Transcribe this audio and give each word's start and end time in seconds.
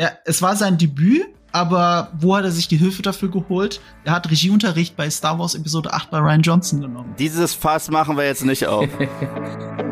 Ja, 0.00 0.12
es 0.24 0.40
war 0.40 0.56
sein 0.56 0.78
Debüt, 0.78 1.26
aber 1.52 2.10
wo 2.18 2.34
hat 2.34 2.44
er 2.44 2.50
sich 2.50 2.68
die 2.68 2.78
Hilfe 2.78 3.02
dafür 3.02 3.30
geholt? 3.30 3.82
Er 4.04 4.14
hat 4.14 4.30
Regieunterricht 4.30 4.96
bei 4.96 5.10
Star 5.10 5.38
Wars 5.38 5.54
Episode 5.54 5.92
8 5.92 6.10
bei 6.10 6.18
Ryan 6.18 6.40
Johnson 6.40 6.80
genommen. 6.80 7.14
Dieses 7.18 7.52
Fass 7.52 7.90
machen 7.90 8.16
wir 8.16 8.24
jetzt 8.24 8.46
nicht 8.46 8.66
auf. 8.66 8.88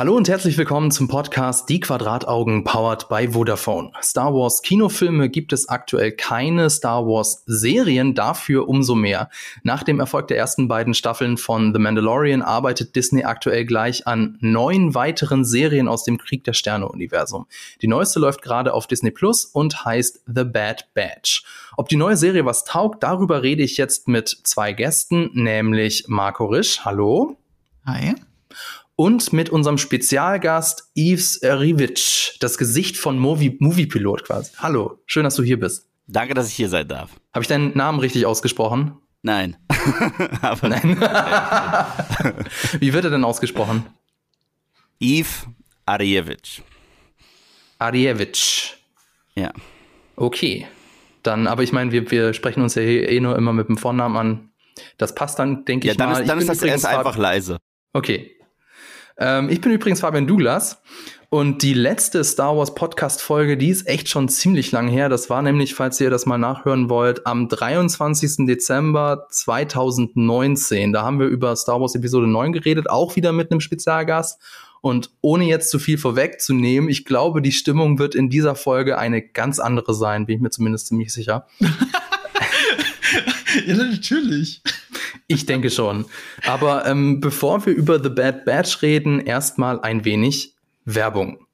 Hallo 0.00 0.16
und 0.16 0.30
herzlich 0.30 0.56
willkommen 0.56 0.90
zum 0.90 1.08
Podcast 1.08 1.68
Die 1.68 1.78
Quadrataugen 1.78 2.64
powered 2.64 3.10
by 3.10 3.32
Vodafone. 3.32 3.92
Star 4.00 4.32
Wars 4.32 4.62
Kinofilme 4.62 5.28
gibt 5.28 5.52
es 5.52 5.68
aktuell 5.68 6.12
keine 6.12 6.70
Star 6.70 7.04
Wars 7.04 7.42
Serien, 7.44 8.14
dafür 8.14 8.66
umso 8.66 8.94
mehr. 8.94 9.28
Nach 9.62 9.82
dem 9.82 10.00
Erfolg 10.00 10.28
der 10.28 10.38
ersten 10.38 10.68
beiden 10.68 10.94
Staffeln 10.94 11.36
von 11.36 11.74
The 11.74 11.78
Mandalorian 11.78 12.40
arbeitet 12.40 12.96
Disney 12.96 13.24
aktuell 13.24 13.66
gleich 13.66 14.06
an 14.06 14.38
neun 14.40 14.94
weiteren 14.94 15.44
Serien 15.44 15.86
aus 15.86 16.02
dem 16.04 16.16
Krieg 16.16 16.44
der 16.44 16.54
Sterne 16.54 16.88
Universum. 16.88 17.46
Die 17.82 17.86
neueste 17.86 18.20
läuft 18.20 18.40
gerade 18.40 18.72
auf 18.72 18.86
Disney 18.86 19.10
Plus 19.10 19.44
und 19.44 19.84
heißt 19.84 20.22
The 20.26 20.44
Bad 20.44 20.88
Batch. 20.94 21.44
Ob 21.76 21.90
die 21.90 21.96
neue 21.96 22.16
Serie 22.16 22.46
was 22.46 22.64
taugt, 22.64 23.02
darüber 23.02 23.42
rede 23.42 23.62
ich 23.62 23.76
jetzt 23.76 24.08
mit 24.08 24.30
zwei 24.44 24.72
Gästen, 24.72 25.28
nämlich 25.34 26.04
Marco 26.08 26.46
Risch. 26.46 26.86
Hallo. 26.86 27.36
Hi 27.84 28.14
und 29.00 29.32
mit 29.32 29.48
unserem 29.48 29.78
Spezialgast 29.78 30.90
Yves 30.94 31.40
Rivic, 31.42 32.36
das 32.40 32.58
Gesicht 32.58 32.98
von 32.98 33.18
Movie, 33.18 33.56
Movie 33.58 33.86
Pilot 33.86 34.26
quasi. 34.26 34.52
Hallo, 34.58 34.98
schön, 35.06 35.24
dass 35.24 35.36
du 35.36 35.42
hier 35.42 35.58
bist. 35.58 35.88
Danke, 36.06 36.34
dass 36.34 36.48
ich 36.48 36.54
hier 36.54 36.68
sein 36.68 36.86
darf. 36.86 37.08
Habe 37.32 37.42
ich 37.42 37.48
deinen 37.48 37.74
Namen 37.74 37.98
richtig 37.98 38.26
ausgesprochen? 38.26 38.98
Nein. 39.22 39.56
Aber 40.42 40.68
Nein. 40.68 41.00
Wie 42.78 42.92
wird 42.92 43.04
er 43.04 43.10
denn 43.10 43.24
ausgesprochen? 43.24 43.86
Yves 45.00 45.46
Arievich. 45.86 46.62
Arievich. 47.78 48.76
Ja. 49.34 49.50
Okay. 50.14 50.66
Dann, 51.22 51.46
aber 51.46 51.62
ich 51.62 51.72
meine, 51.72 51.90
wir, 51.90 52.10
wir 52.10 52.34
sprechen 52.34 52.62
uns 52.62 52.74
ja 52.74 52.82
eh 52.82 53.18
nur 53.20 53.34
immer 53.36 53.54
mit 53.54 53.68
dem 53.68 53.78
Vornamen 53.78 54.16
an. 54.18 54.50
Das 54.98 55.14
passt 55.14 55.38
dann, 55.38 55.64
denke 55.64 55.86
ja, 55.86 55.92
ich 55.92 55.96
dann 55.96 56.10
mal. 56.10 56.20
Ist, 56.20 56.28
dann 56.28 56.38
ich 56.38 56.42
ist 56.42 56.48
das 56.50 56.62
erst 56.62 56.84
einfach 56.84 57.16
leise. 57.16 57.56
Okay, 57.94 58.36
ähm, 59.18 59.48
ich 59.48 59.60
bin 59.60 59.72
übrigens 59.72 60.00
Fabian 60.00 60.26
Douglas 60.26 60.80
und 61.32 61.62
die 61.62 61.74
letzte 61.74 62.24
Star 62.24 62.56
Wars 62.56 62.74
Podcast 62.74 63.22
Folge, 63.22 63.56
die 63.56 63.68
ist 63.68 63.86
echt 63.86 64.08
schon 64.08 64.28
ziemlich 64.28 64.72
lang 64.72 64.88
her. 64.88 65.08
Das 65.08 65.30
war 65.30 65.42
nämlich, 65.42 65.76
falls 65.76 66.00
ihr 66.00 66.10
das 66.10 66.26
mal 66.26 66.38
nachhören 66.38 66.90
wollt, 66.90 67.24
am 67.24 67.48
23. 67.48 68.46
Dezember 68.46 69.28
2019. 69.30 70.92
Da 70.92 71.02
haben 71.02 71.20
wir 71.20 71.28
über 71.28 71.54
Star 71.54 71.80
Wars 71.80 71.94
Episode 71.94 72.26
9 72.26 72.52
geredet, 72.52 72.90
auch 72.90 73.14
wieder 73.14 73.30
mit 73.30 73.52
einem 73.52 73.60
Spezialgast. 73.60 74.40
Und 74.80 75.10
ohne 75.20 75.44
jetzt 75.44 75.70
zu 75.70 75.78
viel 75.78 75.98
vorwegzunehmen, 75.98 76.90
ich 76.90 77.04
glaube, 77.04 77.42
die 77.42 77.52
Stimmung 77.52 78.00
wird 78.00 78.16
in 78.16 78.28
dieser 78.28 78.56
Folge 78.56 78.98
eine 78.98 79.22
ganz 79.22 79.60
andere 79.60 79.94
sein, 79.94 80.26
bin 80.26 80.36
ich 80.36 80.42
mir 80.42 80.50
zumindest 80.50 80.88
ziemlich 80.88 81.12
sicher. 81.12 81.46
ja, 83.66 83.76
natürlich. 83.76 84.62
Ich 85.30 85.46
denke 85.46 85.70
schon. 85.70 86.06
Aber 86.44 86.86
ähm, 86.86 87.20
bevor 87.20 87.64
wir 87.64 87.72
über 87.72 88.02
The 88.02 88.08
Bad 88.08 88.44
Batch 88.44 88.82
reden, 88.82 89.20
erstmal 89.20 89.80
ein 89.80 90.04
wenig 90.04 90.56
Werbung. 90.84 91.46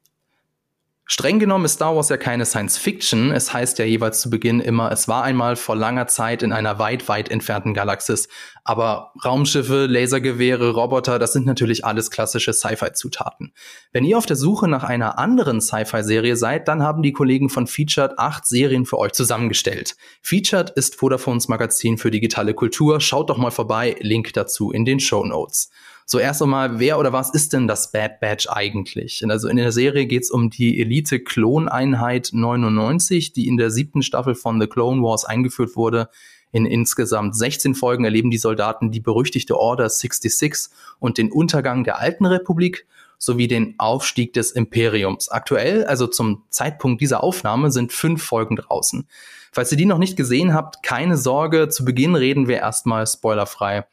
Streng 1.08 1.38
genommen 1.38 1.66
ist 1.66 1.74
Star 1.74 1.94
Wars 1.94 2.08
ja 2.08 2.16
keine 2.16 2.44
Science 2.44 2.78
Fiction. 2.78 3.30
Es 3.30 3.52
heißt 3.52 3.78
ja 3.78 3.84
jeweils 3.84 4.20
zu 4.20 4.28
Beginn 4.28 4.58
immer, 4.58 4.90
es 4.90 5.06
war 5.06 5.22
einmal 5.22 5.54
vor 5.54 5.76
langer 5.76 6.08
Zeit 6.08 6.42
in 6.42 6.52
einer 6.52 6.80
weit, 6.80 7.08
weit 7.08 7.30
entfernten 7.30 7.74
Galaxis. 7.74 8.28
Aber 8.64 9.12
Raumschiffe, 9.24 9.86
Lasergewehre, 9.86 10.70
Roboter, 10.70 11.20
das 11.20 11.32
sind 11.32 11.46
natürlich 11.46 11.84
alles 11.84 12.10
klassische 12.10 12.52
Sci-Fi-Zutaten. 12.52 13.52
Wenn 13.92 14.04
ihr 14.04 14.18
auf 14.18 14.26
der 14.26 14.34
Suche 14.34 14.66
nach 14.66 14.82
einer 14.82 15.16
anderen 15.16 15.60
Sci-Fi-Serie 15.60 16.34
seid, 16.34 16.66
dann 16.66 16.82
haben 16.82 17.04
die 17.04 17.12
Kollegen 17.12 17.50
von 17.50 17.68
Featured 17.68 18.18
acht 18.18 18.44
Serien 18.44 18.84
für 18.84 18.98
euch 18.98 19.12
zusammengestellt. 19.12 19.94
Featured 20.22 20.70
ist 20.70 21.00
Vodafones 21.00 21.46
Magazin 21.46 21.98
für 21.98 22.10
digitale 22.10 22.52
Kultur. 22.52 23.00
Schaut 23.00 23.30
doch 23.30 23.38
mal 23.38 23.52
vorbei. 23.52 23.94
Link 24.00 24.32
dazu 24.32 24.72
in 24.72 24.84
den 24.84 24.98
Show 24.98 25.24
Notes. 25.24 25.70
So 26.08 26.20
erst 26.20 26.40
einmal, 26.40 26.78
wer 26.78 27.00
oder 27.00 27.12
was 27.12 27.30
ist 27.30 27.52
denn 27.52 27.66
das 27.66 27.90
Bad 27.90 28.20
Batch 28.20 28.48
eigentlich? 28.48 29.24
Also 29.28 29.48
in 29.48 29.56
der 29.56 29.72
Serie 29.72 30.06
geht 30.06 30.22
es 30.22 30.30
um 30.30 30.50
die 30.50 30.80
Elite-Kloneinheit 30.80 32.30
99, 32.32 33.32
die 33.32 33.48
in 33.48 33.56
der 33.56 33.72
siebten 33.72 34.02
Staffel 34.02 34.36
von 34.36 34.60
The 34.60 34.68
Clone 34.68 35.02
Wars 35.02 35.24
eingeführt 35.24 35.74
wurde. 35.74 36.08
In 36.52 36.64
insgesamt 36.64 37.34
16 37.34 37.74
Folgen 37.74 38.04
erleben 38.04 38.30
die 38.30 38.38
Soldaten 38.38 38.92
die 38.92 39.00
berüchtigte 39.00 39.58
Order 39.58 39.88
66 39.88 40.72
und 41.00 41.18
den 41.18 41.32
Untergang 41.32 41.82
der 41.82 41.98
alten 41.98 42.24
Republik 42.24 42.86
sowie 43.18 43.48
den 43.48 43.74
Aufstieg 43.78 44.32
des 44.32 44.52
Imperiums. 44.52 45.28
Aktuell, 45.28 45.86
also 45.86 46.06
zum 46.06 46.44
Zeitpunkt 46.50 47.00
dieser 47.00 47.24
Aufnahme, 47.24 47.72
sind 47.72 47.92
fünf 47.92 48.22
Folgen 48.22 48.54
draußen. 48.54 49.08
Falls 49.50 49.72
ihr 49.72 49.78
die 49.78 49.86
noch 49.86 49.98
nicht 49.98 50.16
gesehen 50.16 50.54
habt, 50.54 50.84
keine 50.84 51.16
Sorge, 51.16 51.68
zu 51.68 51.84
Beginn 51.84 52.14
reden 52.14 52.46
wir 52.46 52.58
erstmal 52.58 53.08
spoilerfrei. 53.08 53.86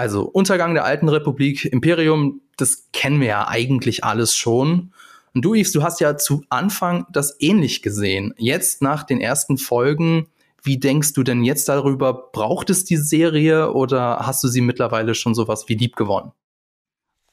Also 0.00 0.22
Untergang 0.22 0.72
der 0.72 0.86
alten 0.86 1.10
Republik, 1.10 1.66
Imperium, 1.66 2.40
das 2.56 2.88
kennen 2.94 3.20
wir 3.20 3.26
ja 3.26 3.48
eigentlich 3.48 4.02
alles 4.02 4.34
schon. 4.34 4.94
Und 5.34 5.44
du, 5.44 5.52
Yves, 5.52 5.72
du 5.72 5.82
hast 5.82 6.00
ja 6.00 6.16
zu 6.16 6.42
Anfang 6.48 7.04
das 7.12 7.36
ähnlich 7.38 7.82
gesehen. 7.82 8.32
Jetzt 8.38 8.80
nach 8.80 9.02
den 9.02 9.20
ersten 9.20 9.58
Folgen, 9.58 10.28
wie 10.62 10.78
denkst 10.78 11.12
du 11.12 11.22
denn 11.22 11.44
jetzt 11.44 11.68
darüber? 11.68 12.14
Braucht 12.32 12.70
es 12.70 12.86
die 12.86 12.96
Serie 12.96 13.74
oder 13.74 14.20
hast 14.20 14.42
du 14.42 14.48
sie 14.48 14.62
mittlerweile 14.62 15.14
schon 15.14 15.34
sowas 15.34 15.68
wie 15.68 15.74
lieb 15.74 15.96
gewonnen? 15.96 16.32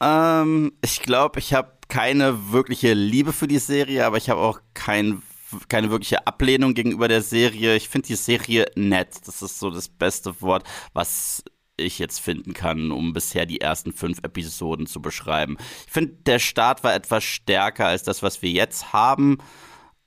Ähm, 0.02 0.74
ich 0.84 1.02
glaube, 1.02 1.40
ich 1.40 1.54
habe 1.54 1.72
keine 1.88 2.52
wirkliche 2.52 2.94
Liebe 2.94 3.32
für 3.32 3.48
die 3.48 3.60
Serie, 3.60 4.06
aber 4.06 4.18
ich 4.18 4.30
habe 4.30 4.42
auch 4.42 4.60
kein, 4.74 5.22
keine 5.70 5.90
wirkliche 5.90 6.28
Ablehnung 6.28 6.74
gegenüber 6.74 7.08
der 7.08 7.22
Serie. 7.22 7.78
Ich 7.78 7.88
finde 7.88 8.08
die 8.08 8.16
Serie 8.16 8.66
nett. 8.76 9.16
Das 9.26 9.42
ist 9.42 9.58
so 9.58 9.70
das 9.70 9.88
beste 9.88 10.42
Wort, 10.42 10.66
was 10.92 11.46
ich 11.78 12.00
jetzt 12.00 12.20
finden 12.20 12.54
kann, 12.54 12.92
um 12.92 13.14
bisher 13.14 13.46
die 13.46 13.62
ersten 13.62 13.94
fünf 13.94 14.20
Episoden 14.24 14.88
zu 14.88 15.02
beschreiben. 15.02 15.58
Ich 15.86 15.94
finde, 15.94 16.14
der 16.26 16.40
Start 16.40 16.84
war 16.84 16.94
etwas 16.94 17.24
stärker 17.24 17.88
als 17.88 18.04
das, 18.04 18.24
was 18.24 18.42
wir 18.42 18.50
jetzt 18.50 18.94
haben, 18.94 19.38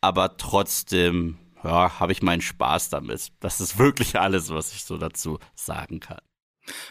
aber 0.01 0.37
trotzdem, 0.37 1.39
ja, 1.63 2.01
habe 2.01 2.13
ich 2.13 2.23
meinen 2.23 2.43
Spaß 2.43 2.91
damit. 2.91 3.33
Das 3.41 3.61
ist 3.61 3.79
wirklich 3.79 4.19
alles, 4.19 4.51
was 4.51 4.73
ich 4.73 4.85
so 4.85 4.99
dazu 4.99 5.39
sagen 5.55 6.01
kann. 6.01 6.19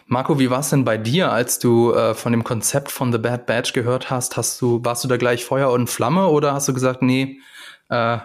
Marco, 0.07 0.39
wie 0.39 0.49
war 0.49 0.59
es 0.59 0.69
denn 0.69 0.83
bei 0.83 0.97
dir, 0.97 1.31
als 1.31 1.59
du 1.59 1.93
äh, 1.93 2.13
von 2.13 2.31
dem 2.31 2.43
Konzept 2.43 2.91
von 2.91 3.11
The 3.11 3.17
Bad 3.17 3.45
Batch 3.45 3.73
gehört 3.73 4.09
hast? 4.09 4.37
Hast 4.37 4.61
du, 4.61 4.83
warst 4.83 5.03
du 5.03 5.07
da 5.07 5.17
gleich 5.17 5.45
Feuer 5.45 5.71
und 5.71 5.89
Flamme 5.89 6.27
oder 6.27 6.53
hast 6.53 6.67
du 6.67 6.73
gesagt, 6.73 7.01
nee, 7.01 7.39
äh, 7.89 8.17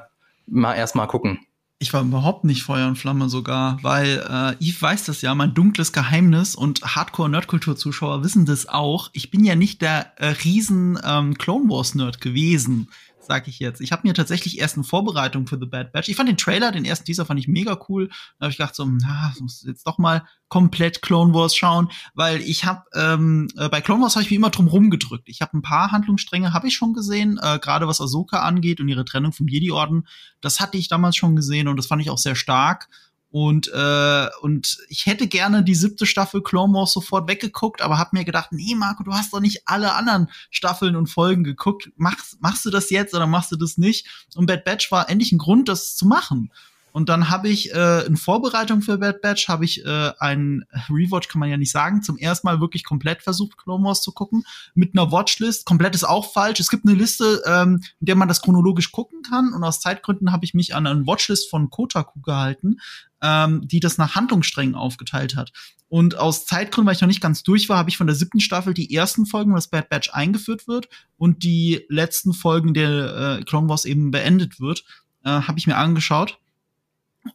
mal 0.46 0.74
erst 0.74 0.94
mal 0.94 1.06
gucken? 1.06 1.46
Ich 1.84 1.92
war 1.92 2.00
überhaupt 2.00 2.44
nicht 2.44 2.62
Feuer 2.62 2.88
und 2.88 2.96
Flamme 2.96 3.28
sogar, 3.28 3.76
weil 3.82 4.24
äh, 4.26 4.64
Yves 4.64 4.80
weiß 4.80 5.04
das 5.04 5.20
ja, 5.20 5.34
mein 5.34 5.52
dunkles 5.52 5.92
Geheimnis 5.92 6.54
und 6.54 6.80
Hardcore-Nerdkultur-Zuschauer 6.80 8.24
wissen 8.24 8.46
das 8.46 8.66
auch. 8.66 9.10
Ich 9.12 9.30
bin 9.30 9.44
ja 9.44 9.54
nicht 9.54 9.82
der 9.82 10.12
äh, 10.16 10.28
riesen 10.28 10.98
ähm, 11.04 11.36
Clone 11.36 11.68
Wars-Nerd 11.68 12.22
gewesen 12.22 12.88
sag 13.26 13.48
ich 13.48 13.58
jetzt. 13.58 13.80
Ich 13.80 13.92
habe 13.92 14.06
mir 14.06 14.14
tatsächlich 14.14 14.58
erst 14.58 14.76
eine 14.76 14.84
Vorbereitung 14.84 15.46
für 15.46 15.58
The 15.58 15.66
Bad 15.66 15.92
Batch. 15.92 16.08
Ich 16.08 16.16
fand 16.16 16.28
den 16.28 16.36
Trailer, 16.36 16.72
den 16.72 16.84
ersten 16.84 17.04
Teaser 17.04 17.26
fand 17.26 17.40
ich 17.40 17.48
mega 17.48 17.78
cool. 17.88 18.08
Da 18.38 18.44
habe 18.44 18.50
ich 18.50 18.58
gedacht 18.58 18.74
so, 18.74 18.84
na, 18.86 19.34
muss 19.40 19.64
jetzt 19.66 19.86
doch 19.86 19.98
mal 19.98 20.24
komplett 20.48 21.02
Clone 21.02 21.34
Wars 21.34 21.56
schauen, 21.56 21.90
weil 22.14 22.40
ich 22.40 22.64
habe 22.64 22.84
ähm, 22.94 23.48
äh, 23.56 23.68
bei 23.68 23.80
Clone 23.80 24.02
Wars 24.02 24.14
habe 24.14 24.22
ich 24.22 24.30
mich 24.30 24.36
immer 24.36 24.50
drum 24.50 24.68
rumgedrückt. 24.68 25.28
Ich 25.28 25.40
habe 25.40 25.56
ein 25.56 25.62
paar 25.62 25.90
Handlungsstränge 25.90 26.52
habe 26.52 26.68
ich 26.68 26.74
schon 26.74 26.94
gesehen, 26.94 27.38
äh, 27.42 27.58
gerade 27.58 27.88
was 27.88 28.00
Ahsoka 28.00 28.40
angeht 28.40 28.80
und 28.80 28.88
ihre 28.88 29.04
Trennung 29.04 29.32
vom 29.32 29.48
Jedi 29.48 29.70
Orden. 29.70 30.06
Das 30.40 30.60
hatte 30.60 30.78
ich 30.78 30.88
damals 30.88 31.16
schon 31.16 31.36
gesehen 31.36 31.68
und 31.68 31.76
das 31.76 31.86
fand 31.86 32.02
ich 32.02 32.10
auch 32.10 32.18
sehr 32.18 32.36
stark. 32.36 32.88
Und, 33.34 33.68
äh, 33.74 34.28
und 34.42 34.78
ich 34.88 35.06
hätte 35.06 35.26
gerne 35.26 35.64
die 35.64 35.74
siebte 35.74 36.06
Staffel 36.06 36.40
Clone 36.40 36.72
Wars 36.72 36.92
sofort 36.92 37.28
weggeguckt, 37.28 37.82
aber 37.82 37.98
hab 37.98 38.12
mir 38.12 38.24
gedacht, 38.24 38.52
nee, 38.52 38.76
Marco, 38.76 39.02
du 39.02 39.12
hast 39.12 39.34
doch 39.34 39.40
nicht 39.40 39.62
alle 39.66 39.94
anderen 39.94 40.30
Staffeln 40.50 40.94
und 40.94 41.08
Folgen 41.08 41.42
geguckt. 41.42 41.90
Machst, 41.96 42.40
machst 42.40 42.64
du 42.64 42.70
das 42.70 42.90
jetzt 42.90 43.12
oder 43.12 43.26
machst 43.26 43.50
du 43.50 43.56
das 43.56 43.76
nicht? 43.76 44.06
Und 44.36 44.46
Bad 44.46 44.64
Batch 44.64 44.92
war 44.92 45.10
endlich 45.10 45.32
ein 45.32 45.38
Grund, 45.38 45.68
das 45.68 45.96
zu 45.96 46.06
machen. 46.06 46.52
Und 46.94 47.08
dann 47.08 47.28
habe 47.28 47.48
ich 47.48 47.74
äh, 47.74 48.06
in 48.06 48.16
Vorbereitung 48.16 48.80
für 48.80 48.98
Bad 48.98 49.20
Batch 49.20 49.48
habe 49.48 49.64
ich 49.64 49.84
äh, 49.84 50.12
einen 50.20 50.64
Rewatch, 50.88 51.26
kann 51.26 51.40
man 51.40 51.50
ja 51.50 51.56
nicht 51.56 51.72
sagen, 51.72 52.04
zum 52.04 52.16
ersten 52.16 52.46
Mal 52.46 52.60
wirklich 52.60 52.84
komplett 52.84 53.20
versucht, 53.20 53.58
Clone 53.58 53.82
Wars 53.82 54.00
zu 54.00 54.12
gucken. 54.12 54.44
Mit 54.76 54.96
einer 54.96 55.10
Watchlist. 55.10 55.66
Komplett 55.66 55.96
ist 55.96 56.04
auch 56.04 56.32
falsch. 56.32 56.60
Es 56.60 56.70
gibt 56.70 56.86
eine 56.86 56.94
Liste, 56.94 57.42
ähm, 57.46 57.82
in 57.98 58.06
der 58.06 58.14
man 58.14 58.28
das 58.28 58.42
chronologisch 58.42 58.92
gucken 58.92 59.22
kann. 59.22 59.52
Und 59.52 59.64
aus 59.64 59.80
Zeitgründen 59.80 60.30
habe 60.30 60.44
ich 60.44 60.54
mich 60.54 60.76
an 60.76 60.86
eine 60.86 61.04
Watchlist 61.04 61.50
von 61.50 61.68
Kotaku 61.68 62.20
gehalten, 62.20 62.76
ähm, 63.20 63.66
die 63.66 63.80
das 63.80 63.98
nach 63.98 64.14
Handlungssträngen 64.14 64.76
aufgeteilt 64.76 65.34
hat. 65.34 65.50
Und 65.88 66.16
aus 66.16 66.46
Zeitgründen, 66.46 66.86
weil 66.86 66.94
ich 66.94 67.00
noch 67.00 67.08
nicht 67.08 67.20
ganz 67.20 67.42
durch 67.42 67.68
war, 67.68 67.76
habe 67.76 67.90
ich 67.90 67.96
von 67.96 68.06
der 68.06 68.14
siebten 68.14 68.38
Staffel 68.38 68.72
die 68.72 68.94
ersten 68.94 69.26
Folgen, 69.26 69.50
wo 69.50 69.56
das 69.56 69.66
Bad 69.66 69.88
Batch 69.88 70.10
eingeführt 70.12 70.68
wird, 70.68 70.88
und 71.16 71.42
die 71.42 71.84
letzten 71.88 72.32
Folgen 72.34 72.72
der 72.72 73.40
äh, 73.40 73.42
Clone 73.42 73.68
Wars 73.68 73.84
eben 73.84 74.12
beendet 74.12 74.60
wird, 74.60 74.84
äh, 75.24 75.30
habe 75.30 75.58
ich 75.58 75.66
mir 75.66 75.76
angeschaut 75.76 76.38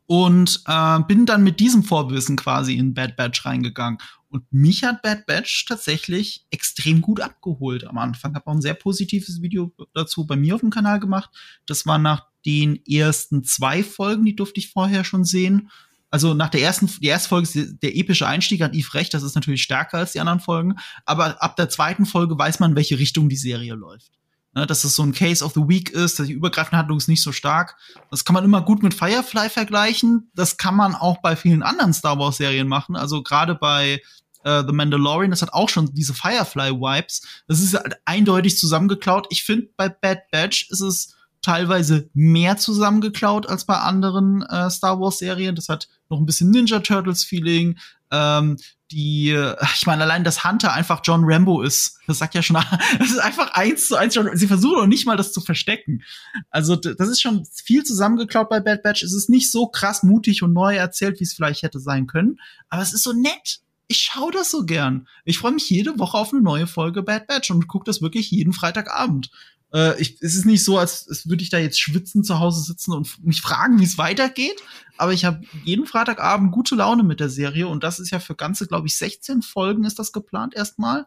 und 0.06 0.62
äh, 0.68 1.00
bin 1.08 1.26
dann 1.26 1.44
mit 1.44 1.60
diesem 1.60 1.84
Vorwissen 1.84 2.36
quasi 2.36 2.76
in 2.76 2.94
Bad 2.94 3.16
Batch 3.16 3.46
reingegangen. 3.46 4.00
Und 4.30 4.44
mich 4.52 4.84
hat 4.84 5.02
Bad 5.02 5.26
Batch 5.26 5.66
tatsächlich 5.66 6.46
extrem 6.52 7.02
gut 7.02 7.20
abgeholt 7.20 7.86
am 7.86 7.98
Anfang. 7.98 8.36
Habe 8.36 8.48
auch 8.48 8.54
ein 8.54 8.62
sehr 8.62 8.76
positives 8.76 9.42
Video 9.42 9.74
dazu 9.94 10.26
bei 10.26 10.36
mir 10.36 10.56
auf 10.56 10.62
dem 10.62 10.70
Kanal 10.70 11.00
gemacht. 11.00 11.32
Das 11.66 11.86
war 11.86 11.98
nach 11.98 12.28
den 12.46 12.84
ersten 12.86 13.44
zwei 13.44 13.84
Folgen, 13.84 14.26
die 14.26 14.36
durfte 14.36 14.60
ich 14.60 14.70
vorher 14.70 15.04
schon 15.04 15.26
sehen. 15.26 15.70
Also 16.12 16.34
nach 16.34 16.50
der 16.50 16.62
ersten, 16.62 16.88
die 17.02 17.08
erste 17.08 17.30
Folge 17.30 17.48
ist 17.48 17.84
der 17.84 17.96
epische 17.96 18.28
Einstieg, 18.28 18.62
hat 18.62 18.74
Yves 18.74 18.94
recht, 18.94 19.14
das 19.14 19.24
ist 19.24 19.36
natürlich 19.36 19.62
stärker 19.62 20.00
als 20.00 20.14
die 20.14 20.20
anderen 20.20 20.40
Folgen. 20.40 20.76
Aber 21.06 21.42
ab 21.42 21.56
der 21.56 21.70
zweiten 21.70 22.06
Folge 22.06 22.38
weiß 22.38 22.60
man, 22.60 22.76
welche 22.76 22.98
Richtung 22.98 23.30
die 23.30 23.36
Serie 23.36 23.76
läuft. 23.76 24.19
Ne, 24.60 24.68
dass 24.68 24.84
es 24.84 24.94
so 24.94 25.04
ein 25.04 25.14
Case 25.14 25.44
of 25.44 25.54
the 25.54 25.70
Week 25.70 25.90
ist, 25.90 26.20
dass 26.20 26.28
die 26.28 26.34
übergreifende 26.34 26.80
Handlung 26.80 26.98
ist 26.98 27.08
nicht 27.08 27.24
so 27.24 27.32
stark. 27.32 27.78
Das 28.12 28.26
kann 28.26 28.34
man 28.34 28.44
immer 28.44 28.62
gut 28.62 28.84
mit 28.84 28.94
Firefly 28.94 29.50
vergleichen. 29.50 30.30
Das 30.36 30.58
kann 30.58 30.76
man 30.76 30.96
auch 30.96 31.22
bei 31.22 31.38
vielen 31.38 31.64
anderen 31.64 31.94
Star 31.94 32.20
Wars 32.20 32.38
Serien 32.38 32.68
machen. 32.68 32.98
Also 32.98 33.24
gerade 33.24 33.56
bei 33.56 34.02
äh, 34.44 34.64
The 34.68 34.74
Mandalorian, 34.74 35.32
das 35.32 35.42
hat 35.42 35.54
auch 35.54 35.70
schon 35.70 35.94
diese 35.94 36.14
Firefly-Vibes. 36.14 37.22
Das 37.48 37.62
ist 37.62 37.74
halt 37.74 37.96
eindeutig 38.04 38.58
zusammengeklaut. 38.58 39.28
Ich 39.30 39.46
finde, 39.46 39.70
bei 39.78 39.88
Bad 39.88 40.30
Batch 40.30 40.70
ist 40.72 40.82
es 40.82 41.16
teilweise 41.42 42.10
mehr 42.14 42.58
zusammengeklaut 42.58 43.48
als 43.48 43.64
bei 43.64 43.78
anderen 43.78 44.42
äh, 44.42 44.70
Star 44.70 45.00
Wars 45.00 45.20
Serien. 45.20 45.56
Das 45.56 45.70
hat 45.70 45.88
noch 46.10 46.20
ein 46.20 46.26
bisschen 46.26 46.52
Ninja 46.52 46.80
Turtles 46.80 47.24
Feeling. 47.24 47.78
Ähm, 48.12 48.58
die, 48.92 49.38
ich 49.76 49.86
meine, 49.86 50.04
allein, 50.04 50.24
dass 50.24 50.44
Hunter 50.44 50.74
einfach 50.74 51.02
John 51.04 51.22
Rambo 51.24 51.62
ist, 51.62 52.00
das 52.08 52.18
sagt 52.18 52.34
ja 52.34 52.42
schon, 52.42 52.58
das 53.00 53.12
ist 53.12 53.20
einfach 53.20 53.52
eins 53.54 53.88
zu 53.88 53.96
eins 53.96 54.18
sie 54.34 54.48
versuchen 54.48 54.82
auch 54.82 54.88
nicht 54.88 55.06
mal 55.06 55.18
das 55.18 55.32
zu 55.32 55.42
verstecken. 55.42 56.04
Also, 56.50 56.76
das 56.76 57.08
ist 57.08 57.22
schon 57.22 57.46
viel 57.46 57.84
zusammengeklaut 57.84 58.50
bei 58.50 58.60
Bad 58.60 58.84
Batch. 58.84 59.04
Es 59.04 59.14
ist 59.14 59.30
nicht 59.30 59.52
so 59.52 59.68
krass 59.68 60.04
mutig 60.04 60.42
und 60.44 60.54
neu 60.54 60.76
erzählt, 60.76 61.20
wie 61.20 61.24
es 61.24 61.34
vielleicht 61.34 61.64
hätte 61.64 61.80
sein 61.80 62.08
können, 62.08 62.40
aber 62.70 62.82
es 62.82 62.94
ist 62.94 63.04
so 63.04 63.14
nett. 63.14 63.60
Ich 63.92 64.00
schaue 64.00 64.32
das 64.32 64.52
so 64.52 64.66
gern. 64.66 65.08
Ich 65.26 65.40
freue 65.40 65.54
mich 65.54 65.68
jede 65.70 65.98
Woche 65.98 66.18
auf 66.18 66.32
eine 66.32 66.44
neue 66.44 66.68
Folge 66.68 67.02
Bad 67.02 67.26
Batch 67.26 67.50
und 67.50 67.68
gucke 67.68 67.86
das 67.86 68.04
wirklich 68.04 68.30
jeden 68.30 68.54
Freitagabend. 68.54 69.32
Äh, 69.74 70.00
ich, 70.02 70.22
es 70.22 70.36
ist 70.36 70.46
nicht 70.46 70.64
so, 70.64 70.78
als, 70.78 71.08
als 71.08 71.28
würde 71.28 71.44
ich 71.44 71.50
da 71.50 71.58
jetzt 71.58 71.80
schwitzen 71.80 72.24
zu 72.24 72.40
Hause 72.40 72.62
sitzen 72.62 72.92
und 72.94 73.24
mich 73.24 73.42
fragen, 73.42 73.80
wie 73.80 73.86
es 73.86 73.98
weitergeht. 73.98 74.62
Aber 74.98 75.14
ich 75.14 75.26
habe 75.26 75.42
jeden 75.64 75.86
Freitagabend 75.86 76.52
gute 76.52 76.76
Laune 76.76 77.04
mit 77.04 77.20
der 77.20 77.30
Serie 77.30 77.68
und 77.68 77.84
das 77.84 78.00
ist 78.00 78.12
ja 78.12 78.20
für 78.20 78.36
ganze, 78.36 78.68
glaube 78.68 78.88
ich, 78.88 78.98
16 78.98 79.42
Folgen 79.42 79.84
ist 79.84 80.00
das 80.00 80.12
geplant 80.12 80.56
erstmal. 80.56 81.06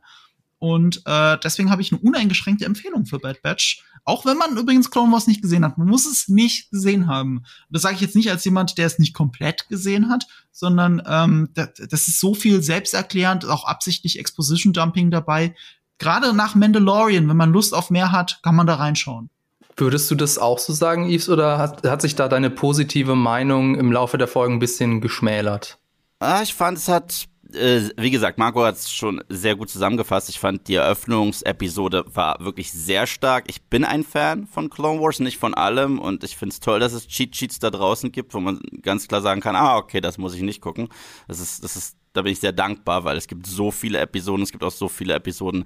Und 0.58 1.02
äh, 1.06 1.38
deswegen 1.42 1.72
habe 1.72 1.82
ich 1.82 1.90
eine 1.90 2.00
uneingeschränkte 2.00 2.64
Empfehlung 2.64 3.04
für 3.04 3.18
Bad 3.18 3.42
Batch. 3.42 3.84
Auch 4.04 4.24
wenn 4.24 4.36
man 4.36 4.56
übrigens 4.56 4.92
Clone 4.92 5.12
Wars 5.12 5.26
nicht 5.26 5.42
gesehen 5.42 5.64
hat. 5.64 5.76
Man 5.76 5.88
muss 5.88 6.06
es 6.06 6.28
nicht 6.28 6.70
gesehen 6.70 7.08
haben. 7.08 7.42
Das 7.68 7.82
sage 7.82 7.96
ich 7.96 8.00
jetzt 8.00 8.14
nicht 8.14 8.30
als 8.30 8.44
jemand, 8.44 8.78
der 8.78 8.86
es 8.86 9.00
nicht 9.00 9.12
komplett 9.12 9.68
gesehen 9.68 10.08
hat, 10.08 10.28
sondern 10.52 11.02
ähm, 11.04 11.48
das, 11.54 11.70
das 11.88 12.06
ist 12.06 12.20
so 12.20 12.34
viel 12.34 12.62
selbsterklärend, 12.62 13.44
auch 13.44 13.64
absichtlich 13.64 14.20
Exposition 14.20 14.72
Dumping 14.72 15.10
dabei 15.10 15.56
gerade 16.02 16.34
nach 16.34 16.54
Mandalorian, 16.54 17.28
wenn 17.28 17.36
man 17.36 17.52
Lust 17.52 17.74
auf 17.74 17.88
mehr 17.88 18.12
hat, 18.12 18.40
kann 18.42 18.56
man 18.56 18.66
da 18.66 18.74
reinschauen. 18.74 19.30
Würdest 19.76 20.10
du 20.10 20.14
das 20.14 20.36
auch 20.36 20.58
so 20.58 20.72
sagen, 20.72 21.08
Yves, 21.08 21.28
oder 21.28 21.56
hat, 21.58 21.86
hat 21.86 22.02
sich 22.02 22.14
da 22.14 22.28
deine 22.28 22.50
positive 22.50 23.14
Meinung 23.14 23.76
im 23.76 23.90
Laufe 23.90 24.18
der 24.18 24.28
Folgen 24.28 24.54
ein 24.54 24.58
bisschen 24.58 25.00
geschmälert? 25.00 25.78
Ah, 26.18 26.42
ich 26.42 26.52
fand, 26.52 26.76
es 26.76 26.88
hat, 26.88 27.24
äh, 27.54 27.80
wie 27.96 28.10
gesagt, 28.10 28.36
Marco 28.36 28.64
hat 28.64 28.74
es 28.74 28.92
schon 28.92 29.22
sehr 29.28 29.56
gut 29.56 29.70
zusammengefasst. 29.70 30.28
Ich 30.28 30.38
fand, 30.38 30.68
die 30.68 30.74
Eröffnungsepisode 30.74 32.04
war 32.12 32.36
wirklich 32.40 32.70
sehr 32.70 33.06
stark. 33.06 33.44
Ich 33.46 33.62
bin 33.62 33.84
ein 33.84 34.04
Fan 34.04 34.46
von 34.46 34.68
Clone 34.68 35.00
Wars, 35.00 35.20
nicht 35.20 35.38
von 35.38 35.54
allem. 35.54 35.98
Und 35.98 36.22
ich 36.22 36.36
finde 36.36 36.52
es 36.52 36.60
toll, 36.60 36.80
dass 36.80 36.92
es 36.92 37.08
Cheat 37.08 37.34
Sheets 37.34 37.58
da 37.58 37.70
draußen 37.70 38.12
gibt, 38.12 38.34
wo 38.34 38.40
man 38.40 38.60
ganz 38.82 39.08
klar 39.08 39.22
sagen 39.22 39.40
kann, 39.40 39.56
ah, 39.56 39.76
okay, 39.76 40.00
das 40.00 40.18
muss 40.18 40.34
ich 40.34 40.42
nicht 40.42 40.60
gucken. 40.60 40.88
Das 41.28 41.40
ist, 41.40 41.64
das 41.64 41.76
ist 41.76 41.96
da 42.12 42.22
bin 42.22 42.32
ich 42.32 42.40
sehr 42.40 42.52
dankbar, 42.52 43.04
weil 43.04 43.16
es 43.16 43.26
gibt 43.26 43.46
so 43.46 43.70
viele 43.70 43.98
Episoden, 43.98 44.42
es 44.42 44.52
gibt 44.52 44.64
auch 44.64 44.70
so 44.70 44.88
viele 44.88 45.14
Episoden, 45.14 45.64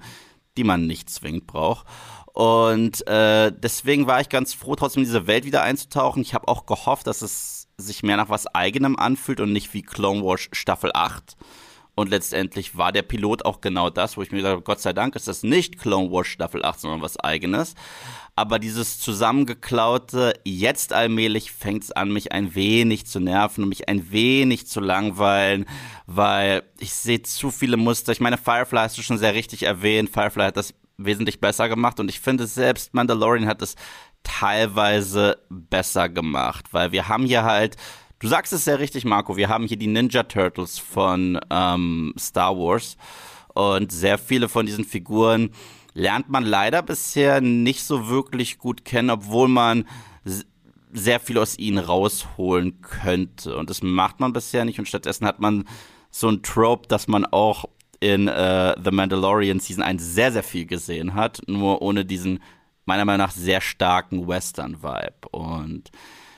die 0.57 0.63
man 0.63 0.87
nicht 0.87 1.09
zwingend 1.09 1.47
braucht. 1.47 1.85
Und 2.33 3.07
äh, 3.07 3.51
deswegen 3.51 4.05
war 4.05 4.21
ich 4.21 4.29
ganz 4.29 4.53
froh, 4.53 4.75
trotzdem 4.75 5.01
in 5.01 5.09
diese 5.09 5.25
Welt 5.25 5.45
wieder 5.45 5.63
einzutauchen. 5.63 6.21
Ich 6.21 6.33
habe 6.33 6.47
auch 6.47 6.65
gehofft, 6.65 7.07
dass 7.07 7.21
es 7.21 7.67
sich 7.77 8.03
mehr 8.03 8.17
nach 8.17 8.29
was 8.29 8.47
eigenem 8.47 8.97
anfühlt 8.97 9.39
und 9.39 9.53
nicht 9.53 9.73
wie 9.73 9.81
Clone 9.81 10.23
Wars 10.23 10.47
Staffel 10.51 10.91
8. 10.93 11.35
Und 11.95 12.09
letztendlich 12.09 12.77
war 12.77 12.91
der 12.91 13.01
Pilot 13.01 13.43
auch 13.43 13.59
genau 13.59 13.89
das, 13.89 14.17
wo 14.17 14.21
ich 14.21 14.31
mir 14.31 14.37
gesagt 14.37 14.53
habe, 14.53 14.61
Gott 14.61 14.81
sei 14.81 14.93
Dank 14.93 15.15
ist 15.15 15.27
das 15.27 15.41
nicht 15.41 15.79
Clone 15.79 16.11
Wars 16.11 16.27
Staffel 16.27 16.63
8, 16.63 16.79
sondern 16.79 17.01
was 17.01 17.19
eigenes 17.19 17.73
aber 18.37 18.59
dieses 18.59 18.99
zusammengeklaute, 18.99 20.33
jetzt 20.43 20.93
allmählich 20.93 21.51
fängt 21.51 21.85
es 21.85 21.91
an, 21.91 22.13
mich 22.13 22.31
ein 22.33 22.53
wenig 22.53 23.07
zu 23.07 23.19
nerven 23.19 23.63
und 23.63 23.69
mich 23.69 23.89
ein 23.89 24.11
wenig 24.11 24.67
zu 24.67 24.79
langweilen, 24.79 25.65
weil 26.05 26.61
ich 26.77 26.93
sehe 26.93 27.23
zu 27.23 27.49
viele 27.49 27.77
Muster. 27.77 28.11
Ich 28.11 28.19
meine, 28.19 28.37
Firefly 28.37 28.77
hast 28.81 28.95
du 28.95 29.01
schon 29.01 29.17
sehr 29.17 29.33
richtig 29.33 29.63
erwähnt. 29.63 30.11
Firefly 30.11 30.43
hat 30.43 30.57
das 30.57 30.75
wesentlich 30.97 31.41
besser 31.41 31.67
gemacht 31.67 31.99
und 31.99 32.09
ich 32.09 32.19
finde 32.19 32.45
selbst 32.45 32.93
Mandalorian 32.93 33.47
hat 33.47 33.63
es 33.63 33.75
teilweise 34.21 35.39
besser 35.49 36.07
gemacht, 36.07 36.65
weil 36.71 36.91
wir 36.91 37.07
haben 37.07 37.25
hier 37.25 37.43
halt 37.43 37.75
Du 38.19 38.27
sagst 38.27 38.51
es 38.51 38.65
sehr 38.65 38.79
richtig, 38.79 39.05
Marco. 39.05 39.37
Wir 39.37 39.47
haben 39.47 39.67
hier 39.67 39.77
die 39.77 39.85
Ninja 39.85 40.23
Turtles 40.23 40.79
von 40.79 41.39
ähm, 41.51 42.15
Star 42.17 42.57
Wars. 42.57 42.97
Und 43.53 43.91
sehr 43.91 44.17
viele 44.17 44.49
von 44.49 44.65
diesen 44.65 44.85
Figuren 44.85 45.51
lernt 45.97 46.29
man 46.29 46.45
leider 46.45 46.83
bisher 46.83 47.41
nicht 47.41 47.83
so 47.83 48.07
wirklich 48.07 48.59
gut 48.59 48.85
kennen, 48.85 49.09
obwohl 49.09 49.47
man 49.47 49.85
sehr 50.93 51.19
viel 51.19 51.39
aus 51.39 51.57
ihnen 51.57 51.79
rausholen 51.79 52.81
könnte. 52.81 53.57
Und 53.57 53.71
das 53.71 53.81
macht 53.81 54.19
man 54.19 54.31
bisher 54.31 54.63
nicht. 54.63 54.77
Und 54.77 54.87
stattdessen 54.87 55.25
hat 55.25 55.39
man 55.39 55.67
so 56.11 56.29
ein 56.29 56.43
Trope, 56.43 56.87
dass 56.87 57.07
man 57.07 57.25
auch 57.25 57.65
in 57.99 58.27
äh, 58.27 58.75
The 58.81 58.91
Mandalorian 58.91 59.59
Season 59.59 59.83
1 59.83 60.03
sehr, 60.03 60.31
sehr 60.31 60.43
viel 60.43 60.67
gesehen 60.67 61.15
hat, 61.15 61.41
nur 61.47 61.81
ohne 61.81 62.05
diesen, 62.05 62.43
meiner 62.85 63.03
Meinung 63.03 63.25
nach, 63.25 63.33
sehr 63.33 63.59
starken 63.59 64.27
Western-Vibe. 64.27 65.29
Und 65.31 65.89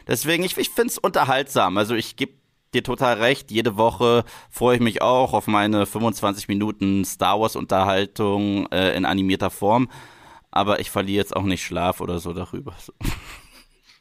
deswegen, 0.07 0.43
ich, 0.43 0.57
ich 0.57 0.69
finde 0.69 0.91
es 0.91 0.97
unterhaltsam. 0.97 1.77
Also 1.77 1.95
ich 1.95 2.15
gebe 2.15 2.38
dir 2.73 2.83
total 2.83 3.17
recht. 3.17 3.51
Jede 3.51 3.77
Woche 3.77 4.23
freue 4.49 4.75
ich 4.75 4.81
mich 4.81 5.01
auch 5.01 5.33
auf 5.33 5.47
meine 5.47 5.85
25 5.85 6.47
Minuten 6.47 7.05
Star 7.05 7.39
Wars 7.39 7.55
Unterhaltung 7.55 8.67
äh, 8.71 8.95
in 8.95 9.05
animierter 9.05 9.49
Form. 9.49 9.89
Aber 10.51 10.79
ich 10.79 10.89
verliere 10.89 11.17
jetzt 11.17 11.35
auch 11.35 11.43
nicht 11.43 11.63
Schlaf 11.63 12.01
oder 12.01 12.19
so 12.19 12.33
darüber. 12.33 12.73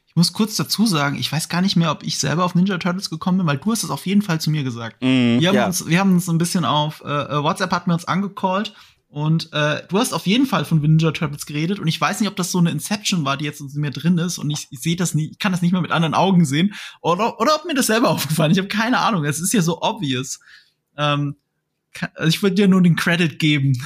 Ich 0.08 0.16
muss 0.16 0.32
kurz 0.32 0.56
dazu 0.56 0.86
sagen, 0.86 1.16
ich 1.16 1.30
weiß 1.30 1.48
gar 1.48 1.60
nicht 1.60 1.76
mehr, 1.76 1.92
ob 1.92 2.02
ich 2.02 2.18
selber 2.18 2.44
auf 2.44 2.54
Ninja 2.54 2.78
Turtles 2.78 3.10
gekommen 3.10 3.38
bin, 3.38 3.46
weil 3.46 3.58
du 3.58 3.70
hast 3.70 3.84
es 3.84 3.90
auf 3.90 4.06
jeden 4.06 4.22
Fall 4.22 4.40
zu 4.40 4.50
mir 4.50 4.64
gesagt. 4.64 4.96
Mm, 5.00 5.38
wir, 5.38 5.48
haben 5.48 5.56
ja. 5.56 5.66
uns, 5.66 5.86
wir 5.86 6.00
haben 6.00 6.14
uns 6.14 6.28
ein 6.28 6.38
bisschen 6.38 6.64
auf 6.64 7.02
äh, 7.04 7.08
äh 7.08 7.42
WhatsApp 7.42 7.70
hatten 7.70 7.90
wir 7.90 7.94
uns 7.94 8.06
angecallt 8.06 8.74
und 9.10 9.50
äh, 9.54 9.82
du 9.88 9.98
hast 9.98 10.12
auf 10.12 10.26
jeden 10.26 10.44
Fall 10.44 10.66
von 10.66 10.80
Ninja 10.80 11.12
Turtles 11.12 11.46
geredet 11.46 11.78
und 11.78 11.88
ich 11.88 11.98
weiß 11.98 12.20
nicht, 12.20 12.28
ob 12.28 12.36
das 12.36 12.52
so 12.52 12.58
eine 12.58 12.70
Inception 12.70 13.24
war, 13.24 13.38
die 13.38 13.46
jetzt 13.46 13.60
in 13.60 13.68
mir 13.80 13.90
drin 13.90 14.18
ist 14.18 14.36
und 14.36 14.50
ich, 14.50 14.68
ich 14.70 14.80
sehe 14.80 14.96
das 14.96 15.14
nicht, 15.14 15.32
ich 15.32 15.38
kann 15.38 15.50
das 15.50 15.62
nicht 15.62 15.72
mehr 15.72 15.80
mit 15.80 15.92
anderen 15.92 16.12
Augen 16.12 16.44
sehen 16.44 16.74
oder, 17.00 17.40
oder 17.40 17.54
ob 17.54 17.64
mir 17.64 17.74
das 17.74 17.86
selber 17.86 18.10
aufgefallen. 18.10 18.52
Ich 18.52 18.58
habe 18.58 18.68
keine 18.68 18.98
Ahnung. 18.98 19.24
Es 19.24 19.40
ist 19.40 19.54
ja 19.54 19.62
so 19.62 19.80
obvious. 19.80 20.40
Ähm, 20.98 21.36
also 22.14 22.28
ich 22.28 22.42
würde 22.42 22.56
dir 22.56 22.68
nur 22.68 22.82
den 22.82 22.96
Credit 22.96 23.38
geben. 23.38 23.80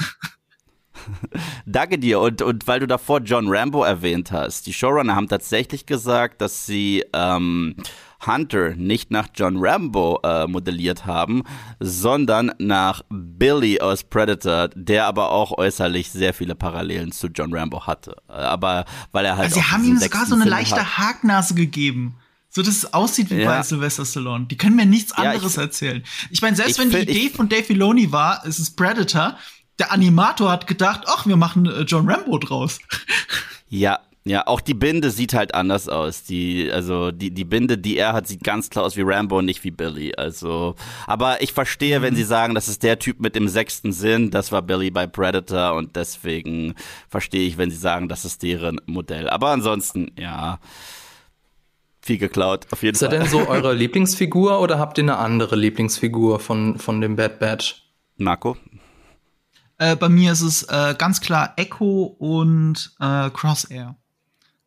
Danke 1.65 1.99
dir. 1.99 2.19
Und, 2.19 2.41
und 2.41 2.67
weil 2.67 2.81
du 2.81 2.87
davor 2.87 3.21
John 3.21 3.47
Rambo 3.47 3.83
erwähnt 3.83 4.31
hast, 4.31 4.67
die 4.67 4.73
Showrunner 4.73 5.15
haben 5.15 5.29
tatsächlich 5.29 5.85
gesagt, 5.85 6.41
dass 6.41 6.65
sie 6.65 7.03
ähm, 7.13 7.75
Hunter 8.25 8.75
nicht 8.75 9.11
nach 9.11 9.27
John 9.33 9.57
Rambo 9.57 10.19
äh, 10.23 10.47
modelliert 10.47 11.05
haben, 11.05 11.43
sondern 11.79 12.51
nach 12.59 13.01
Billy 13.09 13.79
aus 13.79 14.03
Predator, 14.03 14.69
der 14.75 15.05
aber 15.05 15.31
auch 15.31 15.57
äußerlich 15.57 16.11
sehr 16.11 16.33
viele 16.33 16.55
Parallelen 16.55 17.11
zu 17.11 17.27
John 17.27 17.53
Rambo 17.53 17.85
hatte. 17.85 18.15
Äh, 18.29 18.33
aber 18.33 18.85
weil 19.11 19.25
er 19.25 19.37
halt. 19.37 19.45
Also 19.45 19.55
sie 19.55 19.65
haben 19.65 19.83
ihm 19.83 19.97
sogar 19.97 20.25
so 20.25 20.35
eine 20.35 20.45
leichte 20.45 20.77
hat. 20.77 20.97
Haknase 20.97 21.55
gegeben. 21.55 22.15
So, 22.49 22.61
dass 22.61 22.75
es 22.75 22.93
aussieht 22.93 23.31
wie 23.31 23.37
ja. 23.37 23.49
bei 23.49 23.63
Sylvester 23.63 24.05
Stallone. 24.05 24.45
Die 24.45 24.57
können 24.57 24.75
mir 24.75 24.85
nichts 24.85 25.11
anderes 25.11 25.55
ja, 25.55 25.63
ich, 25.63 25.67
erzählen. 25.67 26.03
Ich 26.29 26.41
meine, 26.43 26.55
selbst 26.55 26.77
ich 26.77 26.79
wenn 26.79 26.91
die 26.91 26.99
Idee 26.99 27.29
von 27.31 27.49
Dave 27.49 27.63
Filoni 27.63 28.11
war, 28.11 28.45
es 28.45 28.59
ist 28.59 28.77
Predator, 28.77 29.37
der 29.79 29.91
Animator 29.91 30.51
hat 30.51 30.67
gedacht, 30.67 31.05
ach, 31.07 31.25
wir 31.25 31.35
machen 31.35 31.65
äh, 31.65 31.81
John 31.81 32.07
Rambo 32.07 32.37
draus. 32.37 32.79
Ja, 33.69 33.99
ja, 34.25 34.47
auch 34.47 34.61
die 34.61 34.73
Binde 34.73 35.11
sieht 35.11 35.33
halt 35.33 35.53
anders 35.53 35.89
aus. 35.89 36.23
Die, 36.23 36.71
also 36.71 37.11
die, 37.11 37.31
die 37.31 37.43
Binde, 37.43 37.77
die 37.77 37.97
er 37.97 38.13
hat, 38.13 38.25
sieht 38.25 38.43
ganz 38.43 38.69
klar 38.69 38.85
aus 38.85 38.95
wie 38.95 39.01
Rambo 39.01 39.39
und 39.39 39.45
nicht 39.45 39.65
wie 39.65 39.71
Billy. 39.71 40.13
Also, 40.15 40.75
aber 41.07 41.41
ich 41.41 41.51
verstehe, 41.51 41.99
mhm. 41.99 42.03
wenn 42.03 42.15
sie 42.15 42.23
sagen, 42.23 42.55
das 42.55 42.69
ist 42.69 42.83
der 42.83 42.99
Typ 42.99 43.19
mit 43.19 43.35
dem 43.35 43.49
sechsten 43.49 43.91
Sinn, 43.91 44.31
das 44.31 44.53
war 44.53 44.61
Billy 44.61 44.91
bei 44.91 45.07
Predator 45.07 45.73
und 45.73 45.97
deswegen 45.97 46.73
verstehe 47.09 47.45
ich, 47.45 47.57
wenn 47.57 47.69
sie 47.69 47.77
sagen, 47.77 48.07
das 48.07 48.23
ist 48.23 48.43
deren 48.43 48.79
Modell. 48.85 49.29
Aber 49.29 49.49
ansonsten, 49.49 50.11
ja, 50.17 50.59
viel 51.99 52.17
geklaut, 52.17 52.67
auf 52.71 52.81
jeden 52.81 52.93
ist 52.93 52.99
Fall. 52.99 53.09
Ist 53.09 53.13
er 53.13 53.19
denn 53.19 53.29
so 53.29 53.49
eure 53.49 53.73
Lieblingsfigur 53.73 54.61
oder 54.61 54.79
habt 54.79 54.97
ihr 54.97 55.03
eine 55.03 55.17
andere 55.17 55.57
Lieblingsfigur 55.57 56.39
von, 56.39 56.77
von 56.79 57.01
dem 57.01 57.17
Bad 57.17 57.39
Batch? 57.39 57.83
Marco? 58.15 58.55
Äh, 59.79 59.97
bei 59.97 60.07
mir 60.07 60.31
ist 60.31 60.41
es 60.41 60.63
äh, 60.63 60.95
ganz 60.97 61.19
klar 61.19 61.53
Echo 61.57 62.03
und 62.19 62.95
äh, 63.01 63.29
Crosshair. 63.31 63.97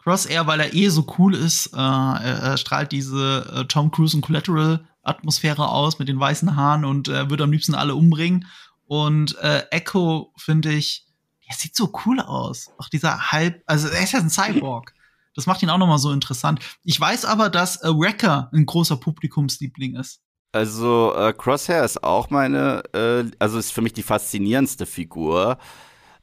Crosshair, 0.07 0.47
weil 0.47 0.61
er 0.61 0.73
eh 0.73 0.89
so 0.89 1.05
cool 1.19 1.35
ist. 1.35 1.75
Äh, 1.75 1.79
er, 1.79 2.57
strahlt 2.59 2.93
diese 2.93 3.53
äh, 3.53 3.65
Tom 3.65 3.91
Cruise 3.91 4.17
und 4.17 4.23
Collateral 4.23 4.87
Atmosphäre 5.03 5.69
aus 5.69 5.99
mit 5.99 6.09
den 6.09 6.21
weißen 6.21 6.55
Haaren 6.55 6.85
und 6.85 7.09
äh, 7.09 7.29
würde 7.29 7.43
am 7.43 7.51
liebsten 7.51 7.75
alle 7.75 7.97
umbringen. 7.97 8.47
Und 8.87 9.37
äh, 9.39 9.65
Echo 9.71 10.33
finde 10.37 10.73
ich, 10.73 11.07
er 11.49 11.57
sieht 11.57 11.75
so 11.75 11.93
cool 12.05 12.21
aus. 12.21 12.71
Auch 12.79 12.89
dieser 12.89 13.33
halb, 13.33 13.63
also 13.67 13.89
er 13.89 14.05
ist 14.05 14.13
ja 14.13 14.21
ein 14.21 14.31
Cyborg. 14.31 14.95
Das 15.35 15.47
macht 15.47 15.63
ihn 15.63 15.71
auch 15.71 15.79
nochmal 15.79 15.99
so 15.99 16.13
interessant. 16.13 16.61
Ich 16.85 17.01
weiß 17.01 17.25
aber, 17.25 17.51
dass 17.51 17.83
äh, 17.83 17.89
Wrecker 17.89 18.49
ein 18.53 18.65
großer 18.65 18.97
Publikumsliebling 18.97 19.97
ist. 19.97 20.21
Also 20.53 21.15
äh, 21.17 21.33
Crosshair 21.37 21.85
ist 21.85 22.05
auch 22.05 22.31
meine, 22.31 22.85
äh, 22.95 23.25
also 23.41 23.59
ist 23.59 23.73
für 23.73 23.83
mich 23.83 23.93
die 23.93 24.05
faszinierendste 24.05 24.87
Figur. 24.87 25.59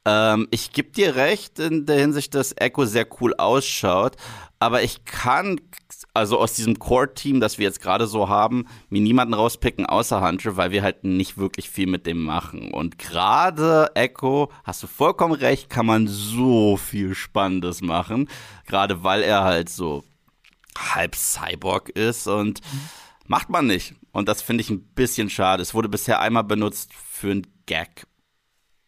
Ähm, 0.06 0.48
ich 0.52 0.72
gebe 0.72 0.92
dir 0.92 1.16
recht 1.16 1.60
in 1.60 1.86
der 1.86 2.00
Hinsicht, 2.00 2.36
dass 2.36 2.54
Echo 2.54 2.86
sehr 2.86 3.08
cool 3.22 3.34
ausschaut, 3.36 4.18
aber 4.60 4.84
ich 4.84 5.06
kann 5.06 5.60
also 6.14 6.40
aus 6.40 6.54
diesem 6.54 6.78
Core-Team, 6.78 7.40
das 7.40 7.58
wir 7.58 7.66
jetzt 7.66 7.82
gerade 7.82 8.06
so 8.06 8.30
haben, 8.30 8.68
mir 8.90 9.02
niemanden 9.02 9.34
rauspicken 9.34 9.86
außer 9.86 10.22
Hunter, 10.22 10.58
weil 10.58 10.72
wir 10.72 10.84
halt 10.84 11.04
nicht 11.04 11.38
wirklich 11.38 11.70
viel 11.70 11.88
mit 11.88 12.06
dem 12.06 12.22
machen. 12.22 12.72
Und 12.72 13.00
gerade 13.00 13.92
Echo, 13.96 14.52
hast 14.64 14.84
du 14.84 14.88
vollkommen 14.88 15.34
recht, 15.34 15.70
kann 15.70 15.86
man 15.86 16.08
so 16.08 16.78
viel 16.78 17.16
Spannendes 17.16 17.82
machen. 17.82 18.30
Gerade 18.68 19.04
weil 19.04 19.24
er 19.24 19.44
halt 19.44 19.70
so 19.70 20.04
halb 20.78 21.16
Cyborg 21.16 21.90
ist 21.90 22.28
und 22.28 22.62
macht 23.26 23.50
man 23.50 23.66
nicht. 23.66 23.96
Und 24.12 24.30
das 24.30 24.42
finde 24.42 24.62
ich 24.62 24.70
ein 24.70 24.84
bisschen 24.94 25.30
schade. 25.30 25.64
Es 25.64 25.74
wurde 25.74 25.90
bisher 25.90 26.20
einmal 26.20 26.44
benutzt 26.44 26.92
für 26.94 27.32
einen 27.32 27.48
Gag. 27.66 28.06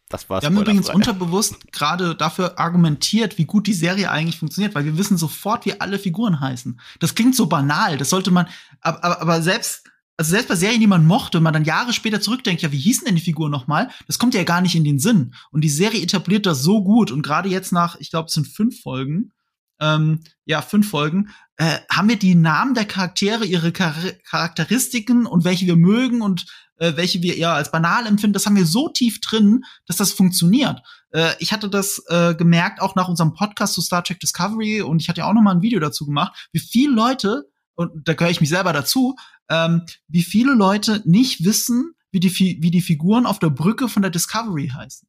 Das 0.08 0.30
war's. 0.30 0.42
Wir 0.42 0.46
haben 0.46 0.58
übrigens 0.58 0.88
unterbewusst 0.88 1.72
gerade 1.72 2.14
dafür 2.14 2.58
argumentiert, 2.58 3.38
wie 3.38 3.44
gut 3.44 3.66
die 3.66 3.72
Serie 3.72 4.10
eigentlich 4.10 4.38
funktioniert, 4.38 4.74
weil 4.74 4.84
wir 4.84 4.96
wissen 4.96 5.16
sofort, 5.16 5.66
wie 5.66 5.80
alle 5.80 5.98
Figuren 5.98 6.40
heißen. 6.40 6.80
Das 7.00 7.14
klingt 7.14 7.34
so 7.34 7.46
banal, 7.46 7.98
das 7.98 8.10
sollte 8.10 8.30
man, 8.30 8.46
aber, 8.80 9.02
aber, 9.02 9.20
aber 9.20 9.42
selbst, 9.42 9.84
also 10.16 10.30
selbst 10.30 10.48
bei 10.48 10.54
Serien, 10.54 10.80
die 10.80 10.86
man 10.86 11.06
mochte, 11.06 11.38
und 11.38 11.44
man 11.44 11.52
dann 11.52 11.64
Jahre 11.64 11.92
später 11.92 12.20
zurückdenkt, 12.20 12.62
ja, 12.62 12.70
wie 12.70 12.78
hießen 12.78 13.04
denn 13.04 13.16
die 13.16 13.20
Figuren 13.20 13.50
nochmal? 13.50 13.90
Das 14.06 14.18
kommt 14.20 14.34
ja 14.34 14.44
gar 14.44 14.60
nicht 14.60 14.76
in 14.76 14.84
den 14.84 15.00
Sinn. 15.00 15.34
Und 15.50 15.62
die 15.62 15.68
Serie 15.68 16.02
etabliert 16.02 16.46
das 16.46 16.62
so 16.62 16.84
gut 16.84 17.10
und 17.10 17.22
gerade 17.22 17.48
jetzt 17.48 17.72
nach, 17.72 17.96
ich 17.96 18.10
glaube, 18.10 18.26
es 18.26 18.34
sind 18.34 18.46
fünf 18.46 18.80
Folgen, 18.80 19.32
ähm, 19.80 20.20
ja, 20.44 20.62
fünf 20.62 20.88
Folgen, 20.88 21.30
äh, 21.56 21.78
haben 21.90 22.08
wir 22.08 22.18
die 22.18 22.34
Namen 22.34 22.74
der 22.74 22.84
Charaktere, 22.84 23.44
ihre 23.44 23.72
Char 23.76 23.94
Charakteristiken 24.24 25.26
und 25.26 25.44
welche 25.44 25.66
wir 25.66 25.76
mögen 25.76 26.22
und 26.22 26.46
äh, 26.78 26.96
welche 26.96 27.22
wir 27.22 27.36
eher 27.36 27.52
als 27.52 27.70
banal 27.70 28.06
empfinden, 28.06 28.34
das 28.34 28.46
haben 28.46 28.56
wir 28.56 28.66
so 28.66 28.88
tief 28.88 29.20
drin, 29.20 29.64
dass 29.86 29.96
das 29.96 30.12
funktioniert. 30.12 30.82
Äh, 31.10 31.32
ich 31.38 31.52
hatte 31.52 31.68
das 31.68 32.02
äh, 32.08 32.34
gemerkt, 32.34 32.80
auch 32.80 32.94
nach 32.94 33.08
unserem 33.08 33.34
Podcast 33.34 33.74
zu 33.74 33.80
Star 33.80 34.04
Trek 34.04 34.20
Discovery 34.20 34.82
und 34.82 35.00
ich 35.00 35.08
hatte 35.08 35.20
ja 35.20 35.28
auch 35.28 35.34
noch 35.34 35.42
mal 35.42 35.54
ein 35.54 35.62
Video 35.62 35.80
dazu 35.80 36.06
gemacht, 36.06 36.48
wie 36.52 36.60
viele 36.60 36.94
Leute, 36.94 37.50
und 37.74 38.08
da 38.08 38.14
gehöre 38.14 38.30
ich 38.30 38.40
mich 38.40 38.50
selber 38.50 38.72
dazu, 38.72 39.16
ähm, 39.48 39.82
wie 40.08 40.22
viele 40.22 40.54
Leute 40.54 41.02
nicht 41.04 41.44
wissen, 41.44 41.94
wie 42.10 42.20
die, 42.20 42.34
wie 42.62 42.70
die 42.70 42.80
Figuren 42.80 43.26
auf 43.26 43.38
der 43.38 43.50
Brücke 43.50 43.88
von 43.88 44.02
der 44.02 44.10
Discovery 44.10 44.68
heißen. 44.68 45.08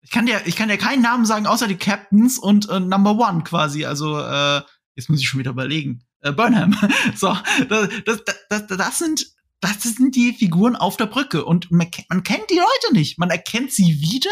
Ich 0.00 0.10
kann 0.10 0.26
dir, 0.26 0.40
ich 0.46 0.56
kann 0.56 0.68
dir 0.68 0.78
keinen 0.78 1.02
Namen 1.02 1.26
sagen, 1.26 1.46
außer 1.46 1.68
die 1.68 1.76
Captains 1.76 2.38
und 2.38 2.68
äh, 2.68 2.80
Number 2.80 3.16
One 3.16 3.44
quasi. 3.44 3.84
Also, 3.84 4.18
äh, 4.18 4.62
jetzt 4.96 5.08
muss 5.08 5.20
ich 5.20 5.28
schon 5.28 5.38
wieder 5.38 5.52
überlegen. 5.52 6.04
Äh, 6.20 6.32
Burnham. 6.32 6.76
so, 7.14 7.36
das, 7.68 7.88
das, 8.04 8.22
das, 8.48 8.66
das 8.66 8.98
sind 8.98 9.26
das 9.62 9.82
sind 9.82 10.16
die 10.16 10.32
Figuren 10.32 10.76
auf 10.76 10.96
der 10.96 11.06
Brücke. 11.06 11.44
Und 11.44 11.70
man, 11.70 11.88
man 12.08 12.22
kennt 12.22 12.50
die 12.50 12.58
Leute 12.58 12.92
nicht. 12.92 13.18
Man 13.18 13.30
erkennt 13.30 13.72
sie 13.72 14.00
wieder, 14.00 14.30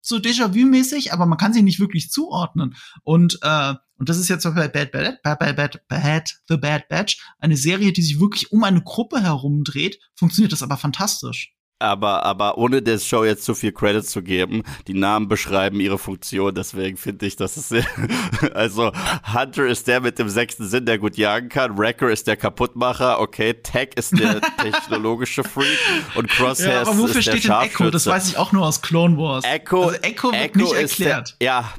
so 0.00 0.16
Déjà-vu-mäßig, 0.16 1.12
aber 1.12 1.26
man 1.26 1.38
kann 1.38 1.52
sie 1.52 1.62
nicht 1.62 1.78
wirklich 1.78 2.10
zuordnen. 2.10 2.74
Und, 3.02 3.38
äh, 3.42 3.74
und 3.98 4.08
das 4.08 4.18
ist 4.18 4.28
jetzt 4.28 4.44
bei 4.44 4.68
Bad, 4.68 4.92
Bad, 4.92 5.22
Bad, 5.22 5.38
Bad, 5.38 5.56
Bad, 5.56 5.88
Bad, 5.88 6.40
The 6.48 6.56
Bad 6.56 6.88
Batch, 6.88 7.22
eine 7.38 7.56
Serie, 7.56 7.92
die 7.92 8.02
sich 8.02 8.18
wirklich 8.18 8.50
um 8.50 8.64
eine 8.64 8.82
Gruppe 8.82 9.20
herumdreht, 9.20 10.00
funktioniert 10.14 10.52
das 10.52 10.62
aber 10.62 10.78
fantastisch 10.78 11.54
aber, 11.80 12.24
aber 12.24 12.58
ohne 12.58 12.82
der 12.82 12.98
Show 12.98 13.24
jetzt 13.24 13.44
zu 13.44 13.54
viel 13.54 13.72
Credit 13.72 14.06
zu 14.06 14.22
geben, 14.22 14.62
die 14.86 14.94
Namen 14.94 15.28
beschreiben 15.28 15.80
ihre 15.80 15.98
Funktion, 15.98 16.54
deswegen 16.54 16.96
finde 16.96 17.26
ich, 17.26 17.36
dass 17.36 17.56
es 17.56 17.72
also 18.54 18.92
Hunter 19.34 19.66
ist 19.66 19.88
der 19.88 20.00
mit 20.00 20.18
dem 20.18 20.28
sechsten 20.28 20.68
Sinn, 20.68 20.86
der 20.86 20.98
gut 20.98 21.16
jagen 21.16 21.48
kann, 21.48 21.78
Wrecker 21.78 22.10
ist 22.10 22.26
der 22.26 22.36
Kaputtmacher, 22.36 23.20
okay, 23.20 23.54
Tech 23.54 23.90
ist 23.96 24.18
der 24.18 24.40
technologische 24.58 25.42
Freak 25.42 25.78
und 26.14 26.28
Crosshair 26.28 26.72
ja, 26.72 26.80
aber 26.82 26.98
wofür 26.98 27.16
ist 27.16 27.22
steht 27.22 27.44
der 27.44 27.60
denn 27.60 27.68
Echo? 27.68 27.90
Das 27.90 28.06
weiß 28.06 28.28
ich 28.28 28.36
auch 28.36 28.52
nur 28.52 28.66
aus 28.66 28.82
Clone 28.82 29.16
Wars. 29.16 29.44
Echo, 29.44 29.84
also 29.84 29.98
Echo 30.02 30.32
wird 30.32 30.42
Echo 30.42 30.58
nicht 30.58 30.72
erklärt. 30.72 31.36
Der, 31.40 31.46
ja, 31.46 31.74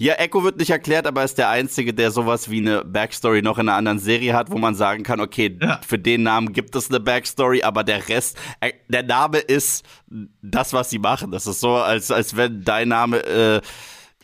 ja, 0.00 0.14
Echo 0.14 0.44
wird 0.44 0.58
nicht 0.58 0.70
erklärt, 0.70 1.08
aber 1.08 1.24
ist 1.24 1.38
der 1.38 1.48
Einzige, 1.48 1.92
der 1.92 2.12
sowas 2.12 2.48
wie 2.48 2.58
eine 2.58 2.84
Backstory 2.84 3.42
noch 3.42 3.58
in 3.58 3.68
einer 3.68 3.76
anderen 3.76 3.98
Serie 3.98 4.32
hat, 4.32 4.48
wo 4.48 4.56
man 4.56 4.76
sagen 4.76 5.02
kann, 5.02 5.20
okay, 5.20 5.58
ja. 5.60 5.80
für 5.84 5.98
den 5.98 6.22
Namen 6.22 6.52
gibt 6.52 6.76
es 6.76 6.88
eine 6.88 7.00
Backstory, 7.00 7.64
aber 7.64 7.82
der 7.82 8.08
Rest, 8.08 8.38
äh, 8.60 8.72
der 8.88 9.02
Name 9.02 9.38
ist 9.38 9.84
das, 10.40 10.72
was 10.72 10.90
sie 10.90 11.00
machen. 11.00 11.32
Das 11.32 11.48
ist 11.48 11.58
so, 11.58 11.74
als, 11.74 12.12
als 12.12 12.36
wenn 12.36 12.62
dein 12.62 12.88
Name 12.88 13.18
äh, 13.26 13.60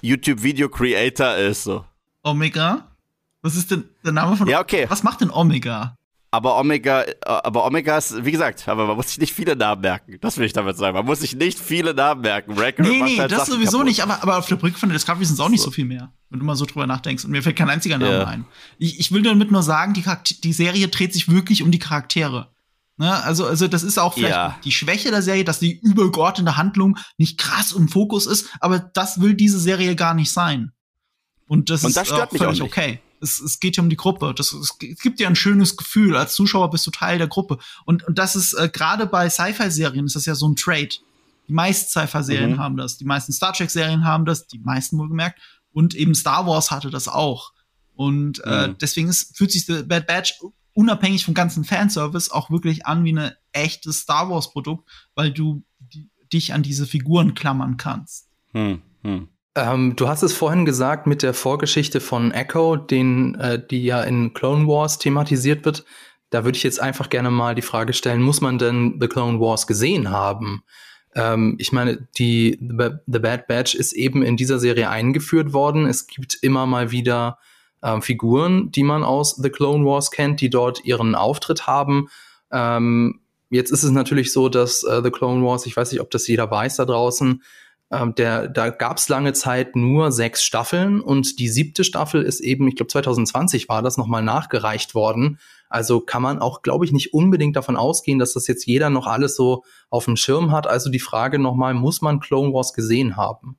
YouTube-Video-Creator 0.00 1.34
ist. 1.38 1.64
So. 1.64 1.84
Omega? 2.22 2.86
Was 3.42 3.56
ist 3.56 3.72
denn 3.72 3.88
der 4.04 4.12
Name 4.12 4.36
von 4.36 4.46
Ja, 4.46 4.60
okay. 4.60 4.86
Was 4.88 5.02
macht 5.02 5.22
denn 5.22 5.30
Omega? 5.30 5.96
Aber 6.34 6.58
Omega, 6.58 7.04
aber 7.24 7.64
Omega 7.64 7.96
ist, 7.96 8.24
wie 8.24 8.32
gesagt, 8.32 8.66
aber 8.66 8.88
man 8.88 8.96
muss 8.96 9.06
sich 9.06 9.18
nicht 9.18 9.32
viele 9.32 9.54
Namen 9.54 9.82
merken. 9.82 10.18
Das 10.20 10.36
will 10.36 10.44
ich 10.44 10.52
damit 10.52 10.76
sagen. 10.76 10.96
Man 10.96 11.06
muss 11.06 11.20
sich 11.20 11.36
nicht 11.36 11.60
viele 11.60 11.94
Namen 11.94 12.22
merken. 12.22 12.58
Record 12.58 12.88
nee, 12.88 13.02
nee, 13.02 13.18
halt 13.20 13.30
das 13.30 13.46
Sachen 13.46 13.52
sowieso 13.52 13.78
kaputt. 13.78 13.86
nicht. 13.86 14.02
Aber, 14.02 14.20
aber 14.20 14.38
auf 14.38 14.46
der 14.46 14.56
Brücke 14.56 14.76
von 14.76 14.88
der 14.88 14.98
Discovery 14.98 15.24
sind 15.24 15.34
es 15.34 15.40
auch 15.40 15.48
nicht 15.48 15.60
so. 15.60 15.66
so 15.66 15.70
viel 15.70 15.84
mehr, 15.84 16.12
wenn 16.30 16.40
du 16.40 16.44
mal 16.44 16.56
so 16.56 16.64
drüber 16.64 16.88
nachdenkst. 16.88 17.24
Und 17.24 17.30
mir 17.30 17.40
fällt 17.40 17.54
kein 17.54 17.70
einziger 17.70 17.98
Name 17.98 18.10
yeah. 18.10 18.26
ein. 18.26 18.46
Ich, 18.78 18.98
ich 18.98 19.12
will 19.12 19.22
damit 19.22 19.52
nur 19.52 19.62
sagen, 19.62 19.94
die, 19.94 20.02
die 20.40 20.52
Serie 20.52 20.88
dreht 20.88 21.12
sich 21.12 21.28
wirklich 21.28 21.62
um 21.62 21.70
die 21.70 21.78
Charaktere. 21.78 22.50
Ne? 22.96 23.12
Also, 23.22 23.46
also 23.46 23.68
das 23.68 23.84
ist 23.84 23.98
auch 23.98 24.14
vielleicht 24.14 24.34
ja. 24.34 24.58
die 24.64 24.72
Schwäche 24.72 25.12
der 25.12 25.22
Serie, 25.22 25.44
dass 25.44 25.60
die 25.60 25.78
übergeordnete 25.78 26.56
Handlung 26.56 26.98
nicht 27.16 27.38
krass 27.38 27.70
im 27.70 27.86
Fokus 27.86 28.26
ist, 28.26 28.48
aber 28.58 28.80
das 28.80 29.20
will 29.20 29.34
diese 29.34 29.60
Serie 29.60 29.94
gar 29.94 30.14
nicht 30.14 30.32
sein. 30.32 30.72
Und 31.46 31.70
das 31.70 31.84
Und 31.84 31.94
das 31.94 32.08
ist 32.08 32.12
stört 32.12 32.34
äh, 32.34 32.38
völlig 32.38 32.60
okay 32.60 32.98
es, 33.24 33.40
es 33.40 33.58
geht 33.58 33.76
ja 33.76 33.82
um 33.82 33.90
die 33.90 33.96
Gruppe. 33.96 34.34
Das, 34.36 34.52
es 34.52 34.78
gibt 34.78 35.18
dir 35.18 35.26
ein 35.26 35.36
schönes 35.36 35.76
Gefühl. 35.76 36.16
Als 36.16 36.34
Zuschauer 36.34 36.70
bist 36.70 36.86
du 36.86 36.90
Teil 36.90 37.18
der 37.18 37.26
Gruppe. 37.26 37.58
Und, 37.84 38.04
und 38.04 38.18
das 38.18 38.36
ist 38.36 38.52
äh, 38.52 38.68
gerade 38.68 39.06
bei 39.06 39.28
Sci-Fi-Serien 39.28 40.06
ist 40.06 40.14
das 40.14 40.26
ja 40.26 40.34
so 40.34 40.48
ein 40.48 40.56
Trade. 40.56 40.90
Die 41.48 41.52
meisten 41.52 41.88
Sci-Fi-Serien 41.88 42.52
mhm. 42.52 42.58
haben 42.58 42.76
das, 42.76 42.96
die 42.96 43.04
meisten 43.04 43.32
Star 43.32 43.52
Trek-Serien 43.52 44.04
haben 44.04 44.24
das, 44.24 44.46
die 44.46 44.58
meisten 44.58 44.98
wohlgemerkt. 44.98 45.40
Und 45.72 45.94
eben 45.94 46.14
Star 46.14 46.46
Wars 46.46 46.70
hatte 46.70 46.90
das 46.90 47.08
auch. 47.08 47.52
Und 47.94 48.42
äh, 48.44 48.68
mhm. 48.68 48.78
deswegen 48.80 49.08
ist, 49.08 49.36
fühlt 49.36 49.52
sich 49.52 49.66
The 49.66 49.82
Bad 49.82 50.06
Batch 50.06 50.40
unabhängig 50.74 51.24
vom 51.24 51.34
ganzen 51.34 51.64
Fanservice 51.64 52.30
auch 52.30 52.50
wirklich 52.50 52.86
an 52.86 53.04
wie 53.04 53.10
eine 53.10 53.36
echte 53.52 53.92
Star 53.92 54.28
Wars-Produkt, 54.30 54.88
weil 55.14 55.32
du 55.32 55.64
die, 55.78 56.10
dich 56.32 56.52
an 56.52 56.62
diese 56.62 56.86
Figuren 56.86 57.34
klammern 57.34 57.76
kannst. 57.76 58.28
Hm, 58.52 58.82
hm. 59.02 59.28
Ähm, 59.56 59.94
du 59.96 60.08
hast 60.08 60.22
es 60.22 60.32
vorhin 60.32 60.64
gesagt 60.64 61.06
mit 61.06 61.22
der 61.22 61.34
Vorgeschichte 61.34 62.00
von 62.00 62.32
Echo, 62.32 62.76
den, 62.76 63.36
äh, 63.36 63.64
die 63.64 63.84
ja 63.84 64.02
in 64.02 64.34
Clone 64.34 64.66
Wars 64.66 64.98
thematisiert 64.98 65.64
wird. 65.64 65.84
Da 66.30 66.44
würde 66.44 66.56
ich 66.56 66.64
jetzt 66.64 66.80
einfach 66.80 67.08
gerne 67.08 67.30
mal 67.30 67.54
die 67.54 67.62
Frage 67.62 67.92
stellen, 67.92 68.20
muss 68.20 68.40
man 68.40 68.58
denn 68.58 68.98
The 69.00 69.06
Clone 69.06 69.38
Wars 69.38 69.68
gesehen 69.68 70.10
haben? 70.10 70.64
Ähm, 71.14 71.54
ich 71.58 71.70
meine, 71.70 72.08
die 72.18 72.58
The 72.60 73.18
Bad 73.20 73.46
Batch 73.46 73.76
ist 73.76 73.92
eben 73.92 74.22
in 74.22 74.36
dieser 74.36 74.58
Serie 74.58 74.90
eingeführt 74.90 75.52
worden. 75.52 75.86
Es 75.86 76.08
gibt 76.08 76.36
immer 76.42 76.66
mal 76.66 76.90
wieder 76.90 77.38
ähm, 77.84 78.02
Figuren, 78.02 78.72
die 78.72 78.82
man 78.82 79.04
aus 79.04 79.36
The 79.36 79.50
Clone 79.50 79.84
Wars 79.84 80.10
kennt, 80.10 80.40
die 80.40 80.50
dort 80.50 80.84
ihren 80.84 81.14
Auftritt 81.14 81.68
haben. 81.68 82.08
Ähm, 82.50 83.20
jetzt 83.50 83.70
ist 83.70 83.84
es 83.84 83.92
natürlich 83.92 84.32
so, 84.32 84.48
dass 84.48 84.82
äh, 84.82 85.00
The 85.04 85.10
Clone 85.12 85.44
Wars, 85.44 85.66
ich 85.66 85.76
weiß 85.76 85.92
nicht, 85.92 86.00
ob 86.00 86.10
das 86.10 86.26
jeder 86.26 86.50
weiß 86.50 86.76
da 86.76 86.84
draußen, 86.84 87.42
ähm, 87.94 88.14
der, 88.14 88.48
da 88.48 88.70
gab 88.70 88.98
es 88.98 89.08
lange 89.08 89.32
Zeit 89.32 89.76
nur 89.76 90.12
sechs 90.12 90.42
Staffeln 90.42 91.00
und 91.00 91.38
die 91.38 91.48
siebte 91.48 91.84
Staffel 91.84 92.22
ist 92.22 92.40
eben, 92.40 92.68
ich 92.68 92.76
glaube 92.76 92.88
2020 92.88 93.68
war 93.68 93.82
das 93.82 93.96
nochmal 93.96 94.22
nachgereicht 94.22 94.94
worden. 94.94 95.38
Also 95.68 96.00
kann 96.00 96.22
man 96.22 96.38
auch, 96.38 96.62
glaube 96.62 96.84
ich, 96.84 96.92
nicht 96.92 97.14
unbedingt 97.14 97.56
davon 97.56 97.76
ausgehen, 97.76 98.18
dass 98.18 98.32
das 98.32 98.46
jetzt 98.46 98.66
jeder 98.66 98.90
noch 98.90 99.06
alles 99.06 99.36
so 99.36 99.64
auf 99.90 100.04
dem 100.04 100.16
Schirm 100.16 100.52
hat. 100.52 100.66
Also 100.66 100.90
die 100.90 101.00
Frage 101.00 101.38
nochmal, 101.38 101.74
muss 101.74 102.00
man 102.00 102.20
Clone 102.20 102.52
Wars 102.52 102.72
gesehen 102.72 103.16
haben? 103.16 103.58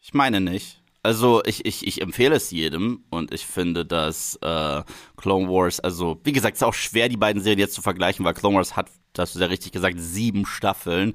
Ich 0.00 0.12
meine 0.14 0.40
nicht. 0.40 0.82
Also 1.02 1.40
ich, 1.44 1.64
ich, 1.64 1.86
ich 1.86 2.02
empfehle 2.02 2.34
es 2.34 2.50
jedem 2.50 3.04
und 3.10 3.32
ich 3.32 3.46
finde, 3.46 3.86
dass 3.86 4.36
äh, 4.42 4.82
Clone 5.16 5.48
Wars, 5.48 5.78
also 5.78 6.20
wie 6.24 6.32
gesagt, 6.32 6.56
es 6.56 6.62
ist 6.62 6.66
auch 6.66 6.74
schwer, 6.74 7.08
die 7.08 7.16
beiden 7.16 7.40
Serien 7.40 7.60
jetzt 7.60 7.74
zu 7.74 7.82
vergleichen, 7.82 8.24
weil 8.24 8.34
Clone 8.34 8.56
Wars 8.56 8.74
hat, 8.74 8.88
das 9.12 9.28
hast 9.28 9.36
du 9.36 9.38
sehr 9.38 9.50
richtig 9.50 9.70
gesagt, 9.70 9.94
sieben 9.98 10.46
Staffeln 10.46 11.14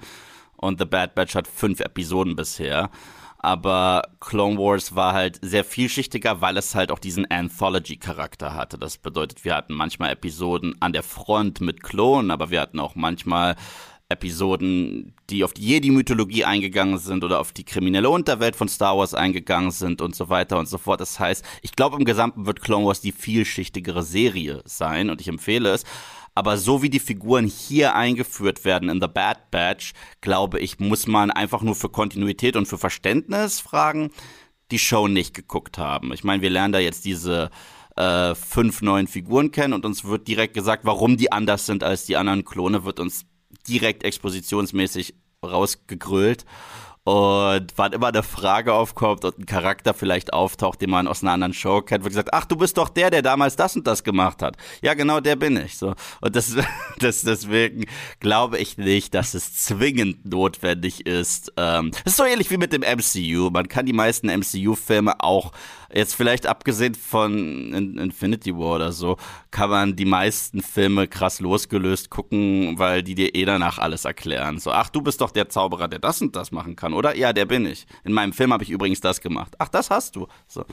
und 0.62 0.80
The 0.80 0.86
Bad 0.86 1.15
Batch 1.15 1.36
hat 1.36 1.48
fünf 1.48 1.82
Episoden 1.82 2.36
bisher. 2.36 2.89
Aber 3.44 4.03
Clone 4.20 4.58
Wars 4.60 4.96
war 4.96 5.13
halt 5.13 5.39
sehr 5.41 5.63
vielschichtiger, 5.63 6.41
weil 6.41 6.58
es 6.58 6.75
halt 6.75 6.91
auch 6.91 7.00
diesen 7.00 7.30
Anthology-Charakter 7.30 8.53
hatte. 8.53 8.77
Das 8.77 9.00
bedeutet, 9.00 9.44
wir 9.44 9.56
hatten 9.56 9.74
manchmal 9.74 10.12
Episoden 10.12 10.75
an 10.80 10.94
der 10.94 11.01
Front 11.01 11.60
mit 11.60 11.82
Klonen, 11.82 12.30
aber 12.30 12.51
wir 12.51 12.62
hatten 12.62 12.80
auch 12.80 12.94
manchmal 12.94 13.56
Episoden, 14.10 15.15
die 15.30 15.44
auf 15.44 15.53
die 15.53 15.65
Jedi-Mythologie 15.65 16.46
eingegangen 16.46 17.00
sind 17.00 17.24
oder 17.24 17.39
auf 17.39 17.51
die 17.51 17.63
kriminelle 17.63 18.10
Unterwelt 18.10 18.56
von 18.56 18.68
Star 18.68 18.98
Wars 18.98 19.15
eingegangen 19.15 19.72
sind 19.72 20.01
und 20.01 20.15
so 20.15 20.30
weiter 20.30 20.60
und 20.60 20.68
so 20.68 20.77
fort. 20.77 21.01
Das 21.01 21.20
heißt, 21.20 21.44
ich 21.62 21.75
glaube, 21.75 21.98
im 21.98 22.06
Gesamten 22.06 22.46
wird 22.46 22.62
Clone 22.62 22.86
Wars 22.86 23.01
die 23.01 23.13
vielschichtigere 23.13 24.03
Serie 24.03 24.62
sein 24.65 25.10
und 25.10 25.22
ich 25.22 25.27
empfehle 25.27 25.70
es. 25.70 25.84
Aber 26.34 26.58
so 26.58 26.82
wie 26.82 26.90
die 26.90 27.00
Figuren 27.00 27.46
hier 27.46 27.96
eingeführt 27.96 28.64
werden 28.64 28.90
in 28.90 29.02
The 29.02 29.08
Bad 29.08 29.52
Batch, 29.52 29.94
glaube 30.22 30.60
ich, 30.60 30.80
muss 30.80 31.08
man 31.08 31.30
einfach 31.30 31.62
nur 31.62 31.76
für 31.76 31.90
Kontinuität 31.90 32.56
und 32.56 32.68
für 32.68 32.78
Verständnis 32.78 33.60
fragen, 33.60 34.12
die 34.72 34.80
Show 34.80 35.08
nicht 35.08 35.34
geguckt 35.34 35.78
haben. 35.78 36.14
Ich 36.14 36.24
meine, 36.24 36.42
wir 36.42 36.50
lernen 36.50 36.72
da 36.72 36.80
jetzt 36.80 37.04
diese 37.04 37.50
äh, 37.98 38.34
fünf 38.36 38.82
neuen 38.82 39.08
Figuren 39.08 39.52
kennen 39.52 39.74
und 39.74 39.86
uns 39.86 40.06
wird 40.06 40.28
direkt 40.28 40.54
gesagt, 40.54 40.86
warum 40.86 41.18
die 41.18 41.32
anders 41.32 41.66
sind 41.66 41.84
als 41.84 42.06
die 42.06 42.16
anderen 42.16 42.46
Klone, 42.46 42.86
wird 42.86 43.00
uns 43.02 43.26
direkt 43.68 44.04
expositionsmäßig 44.04 45.16
rausgegrölt. 45.44 46.46
Und 47.03 47.74
wann 47.77 47.93
immer 47.93 48.10
eine 48.10 48.22
Frage 48.22 48.74
aufkommt 48.74 49.25
und 49.25 49.39
ein 49.39 49.46
Charakter 49.48 49.96
vielleicht 49.96 50.34
auftaucht, 50.34 50.81
den 50.81 50.91
man 50.91 51.08
aus 51.08 51.24
einer 51.24 51.31
anderen 51.31 51.53
Show 51.53 51.81
kennt, 51.81 52.03
wird 52.03 52.12
gesagt, 52.12 52.29
ach, 52.31 52.46
du 52.46 52.55
bist 52.55 52.77
doch 52.77 52.89
der, 52.89 53.10
der 53.10 53.24
damals 53.24 53.55
das 53.55 53.75
und 53.75 53.88
das 53.88 54.03
gemacht 54.03 54.43
hat. 54.43 54.55
Ja, 54.84 54.93
genau, 54.93 55.20
der 55.20 55.36
bin 55.36 55.58
ich. 55.58 55.79
So. 55.79 55.96
Und 56.22 56.36
das, 56.36 56.55
das 57.00 57.22
deswegen 57.24 57.86
glaube 58.20 58.60
ich 58.60 58.77
nicht, 58.77 59.15
dass 59.15 59.34
es 59.34 59.55
zwingend 59.55 60.25
notwendig 60.25 61.08
ist. 61.08 61.51
Ähm, 61.58 61.89
ist 62.05 62.17
so 62.17 62.24
ähnlich 62.24 62.51
wie 62.51 62.58
mit 62.58 62.72
dem 62.72 62.81
MCU. 62.81 63.50
Man 63.50 63.67
kann 63.67 63.88
die 63.88 63.93
meisten 63.93 64.27
MCU-Filme 64.27 65.22
auch 65.22 65.53
Jetzt 65.93 66.15
vielleicht 66.15 66.45
abgesehen 66.45 66.95
von 66.95 67.74
Infinity 67.98 68.55
War 68.55 68.75
oder 68.75 68.91
so, 68.91 69.17
kann 69.51 69.69
man 69.69 69.95
die 69.95 70.05
meisten 70.05 70.62
Filme 70.62 71.07
krass 71.07 71.39
losgelöst 71.39 72.10
gucken, 72.10 72.77
weil 72.77 73.03
die 73.03 73.15
dir 73.15 73.36
eh 73.36 73.45
danach 73.45 73.77
alles 73.77 74.05
erklären. 74.05 74.60
So, 74.60 74.71
ach, 74.71 74.89
du 74.89 75.01
bist 75.01 75.21
doch 75.21 75.31
der 75.31 75.50
Zauberer, 75.50 75.88
der 75.88 76.00
das 76.00 76.21
und 76.21 76.36
das 76.36 76.51
machen 76.51 76.75
kann, 76.75 76.93
oder? 76.93 77.15
Ja, 77.15 77.33
der 77.33 77.45
bin 77.45 77.65
ich. 77.65 77.86
In 78.03 78.13
meinem 78.13 78.33
Film 78.33 78.53
habe 78.53 78.63
ich 78.63 78.69
übrigens 78.69 79.01
das 79.01 79.21
gemacht. 79.21 79.53
Ach, 79.60 79.69
das 79.69 79.89
hast 79.89 80.15
du. 80.15 80.27
So. 80.48 80.65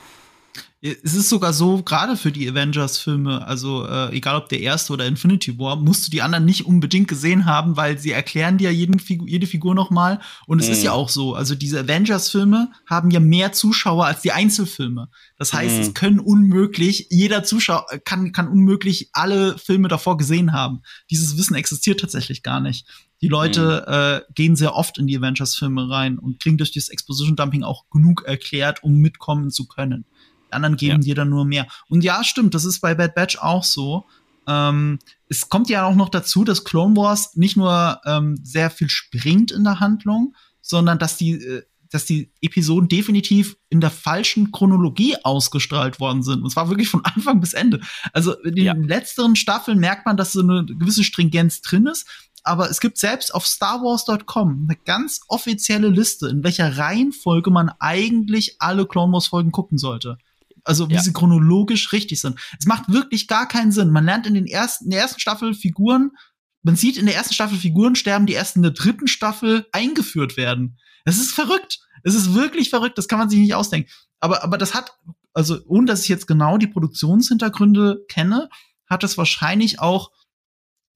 Es 0.80 1.14
ist 1.14 1.28
sogar 1.28 1.52
so, 1.52 1.82
gerade 1.82 2.16
für 2.16 2.30
die 2.30 2.48
Avengers-Filme, 2.48 3.44
also 3.44 3.84
äh, 3.84 4.14
egal 4.14 4.36
ob 4.36 4.48
der 4.48 4.60
erste 4.60 4.92
oder 4.92 5.06
Infinity 5.06 5.58
War, 5.58 5.74
musst 5.74 6.06
du 6.06 6.10
die 6.12 6.22
anderen 6.22 6.44
nicht 6.44 6.66
unbedingt 6.66 7.08
gesehen 7.08 7.46
haben, 7.46 7.76
weil 7.76 7.98
sie 7.98 8.12
erklären 8.12 8.58
dir 8.58 8.72
jeden 8.72 9.00
Figu 9.00 9.26
jede 9.26 9.48
Figur 9.48 9.74
nochmal. 9.74 10.20
Und 10.46 10.60
es 10.60 10.68
mm. 10.68 10.72
ist 10.72 10.82
ja 10.84 10.92
mhm. 10.92 10.98
auch 10.98 11.08
so, 11.08 11.34
also 11.34 11.56
diese 11.56 11.80
Avengers-Filme 11.80 12.70
haben 12.86 13.10
ja 13.10 13.18
mehr 13.18 13.52
Zuschauer 13.52 14.06
als 14.06 14.22
die 14.22 14.30
Einzelfilme. 14.30 15.08
Das 15.36 15.52
heißt, 15.52 15.78
mm. 15.78 15.80
es 15.80 15.94
können 15.94 16.20
unmöglich, 16.20 17.08
jeder 17.10 17.42
Zuschauer 17.42 17.84
kann, 18.04 18.30
kann 18.30 18.46
unmöglich 18.46 19.10
alle 19.12 19.58
Filme 19.58 19.88
davor 19.88 20.16
gesehen 20.16 20.52
haben. 20.52 20.82
Dieses 21.10 21.36
Wissen 21.36 21.56
existiert 21.56 21.98
tatsächlich 21.98 22.44
gar 22.44 22.60
nicht. 22.60 22.86
Die 23.20 23.28
Leute 23.28 23.84
mm. 23.84 23.92
äh, 23.92 24.32
gehen 24.34 24.54
sehr 24.54 24.76
oft 24.76 24.96
in 24.98 25.08
die 25.08 25.16
Avengers-Filme 25.16 25.90
rein 25.90 26.20
und 26.20 26.40
kriegen 26.40 26.56
durch 26.56 26.70
dieses 26.70 26.88
Exposition-Dumping 26.90 27.64
auch 27.64 27.90
genug 27.90 28.22
erklärt, 28.26 28.84
um 28.84 28.98
mitkommen 28.98 29.50
zu 29.50 29.66
können. 29.66 30.04
Anderen 30.52 30.76
geben 30.76 31.02
ja. 31.02 31.06
dir 31.06 31.14
dann 31.14 31.28
nur 31.28 31.44
mehr. 31.44 31.66
Und 31.88 32.04
ja, 32.04 32.24
stimmt, 32.24 32.54
das 32.54 32.64
ist 32.64 32.80
bei 32.80 32.94
Bad 32.94 33.14
Batch 33.14 33.38
auch 33.38 33.64
so. 33.64 34.06
Ähm, 34.48 34.98
es 35.28 35.48
kommt 35.48 35.68
ja 35.68 35.84
auch 35.84 35.94
noch 35.94 36.08
dazu, 36.08 36.42
dass 36.42 36.64
Clone 36.64 36.96
Wars 36.96 37.36
nicht 37.36 37.56
nur 37.56 38.00
ähm, 38.06 38.38
sehr 38.42 38.70
viel 38.70 38.88
springt 38.88 39.52
in 39.52 39.62
der 39.62 39.78
Handlung, 39.78 40.34
sondern 40.62 40.98
dass 40.98 41.18
die, 41.18 41.32
äh, 41.32 41.62
dass 41.90 42.06
die 42.06 42.32
Episoden 42.40 42.88
definitiv 42.88 43.56
in 43.68 43.80
der 43.80 43.90
falschen 43.90 44.50
Chronologie 44.50 45.16
ausgestrahlt 45.22 46.00
worden 46.00 46.22
sind. 46.22 46.42
Und 46.42 46.50
zwar 46.50 46.70
wirklich 46.70 46.88
von 46.88 47.04
Anfang 47.04 47.40
bis 47.40 47.52
Ende. 47.52 47.80
Also 48.12 48.40
in 48.42 48.54
den 48.54 48.64
ja. 48.64 48.72
letzteren 48.72 49.36
Staffeln 49.36 49.78
merkt 49.78 50.06
man, 50.06 50.16
dass 50.16 50.32
so 50.32 50.40
eine 50.40 50.64
gewisse 50.64 51.04
Stringenz 51.04 51.60
drin 51.60 51.86
ist. 51.86 52.06
Aber 52.42 52.70
es 52.70 52.80
gibt 52.80 52.96
selbst 52.96 53.34
auf 53.34 53.44
StarWars.com 53.44 54.66
eine 54.68 54.78
ganz 54.84 55.20
offizielle 55.28 55.88
Liste, 55.88 56.28
in 56.28 56.42
welcher 56.44 56.78
Reihenfolge 56.78 57.50
man 57.50 57.70
eigentlich 57.78 58.56
alle 58.60 58.86
Clone 58.86 59.12
Wars 59.12 59.26
Folgen 59.26 59.52
gucken 59.52 59.76
sollte. 59.76 60.16
Also 60.64 60.88
wie 60.88 60.94
ja. 60.94 61.02
sie 61.02 61.12
chronologisch 61.12 61.92
richtig 61.92 62.20
sind. 62.20 62.38
Es 62.58 62.66
macht 62.66 62.90
wirklich 62.90 63.28
gar 63.28 63.48
keinen 63.48 63.72
Sinn. 63.72 63.90
Man 63.90 64.04
lernt 64.04 64.26
in 64.26 64.34
den 64.34 64.46
ersten, 64.46 64.84
in 64.84 64.90
der 64.90 65.00
ersten 65.00 65.20
Staffel 65.20 65.54
Figuren, 65.54 66.12
man 66.62 66.76
sieht 66.76 66.96
in 66.96 67.06
der 67.06 67.14
ersten 67.14 67.34
Staffel 67.34 67.56
Figuren 67.56 67.94
sterben, 67.94 68.26
die 68.26 68.32
erst 68.34 68.56
in 68.56 68.62
der 68.62 68.72
dritten 68.72 69.06
Staffel 69.06 69.66
eingeführt 69.72 70.36
werden. 70.36 70.78
Das 71.04 71.18
ist 71.18 71.32
verrückt. 71.32 71.80
Es 72.02 72.14
ist 72.14 72.34
wirklich 72.34 72.70
verrückt. 72.70 72.98
Das 72.98 73.08
kann 73.08 73.18
man 73.18 73.30
sich 73.30 73.38
nicht 73.38 73.54
ausdenken. 73.54 73.90
Aber, 74.20 74.42
aber 74.42 74.58
das 74.58 74.74
hat, 74.74 74.92
also 75.32 75.58
ohne 75.66 75.86
dass 75.86 76.02
ich 76.02 76.08
jetzt 76.08 76.26
genau 76.26 76.58
die 76.58 76.66
Produktionshintergründe 76.66 78.04
kenne, 78.08 78.48
hat 78.86 79.02
das 79.02 79.16
wahrscheinlich 79.16 79.80
auch 79.80 80.10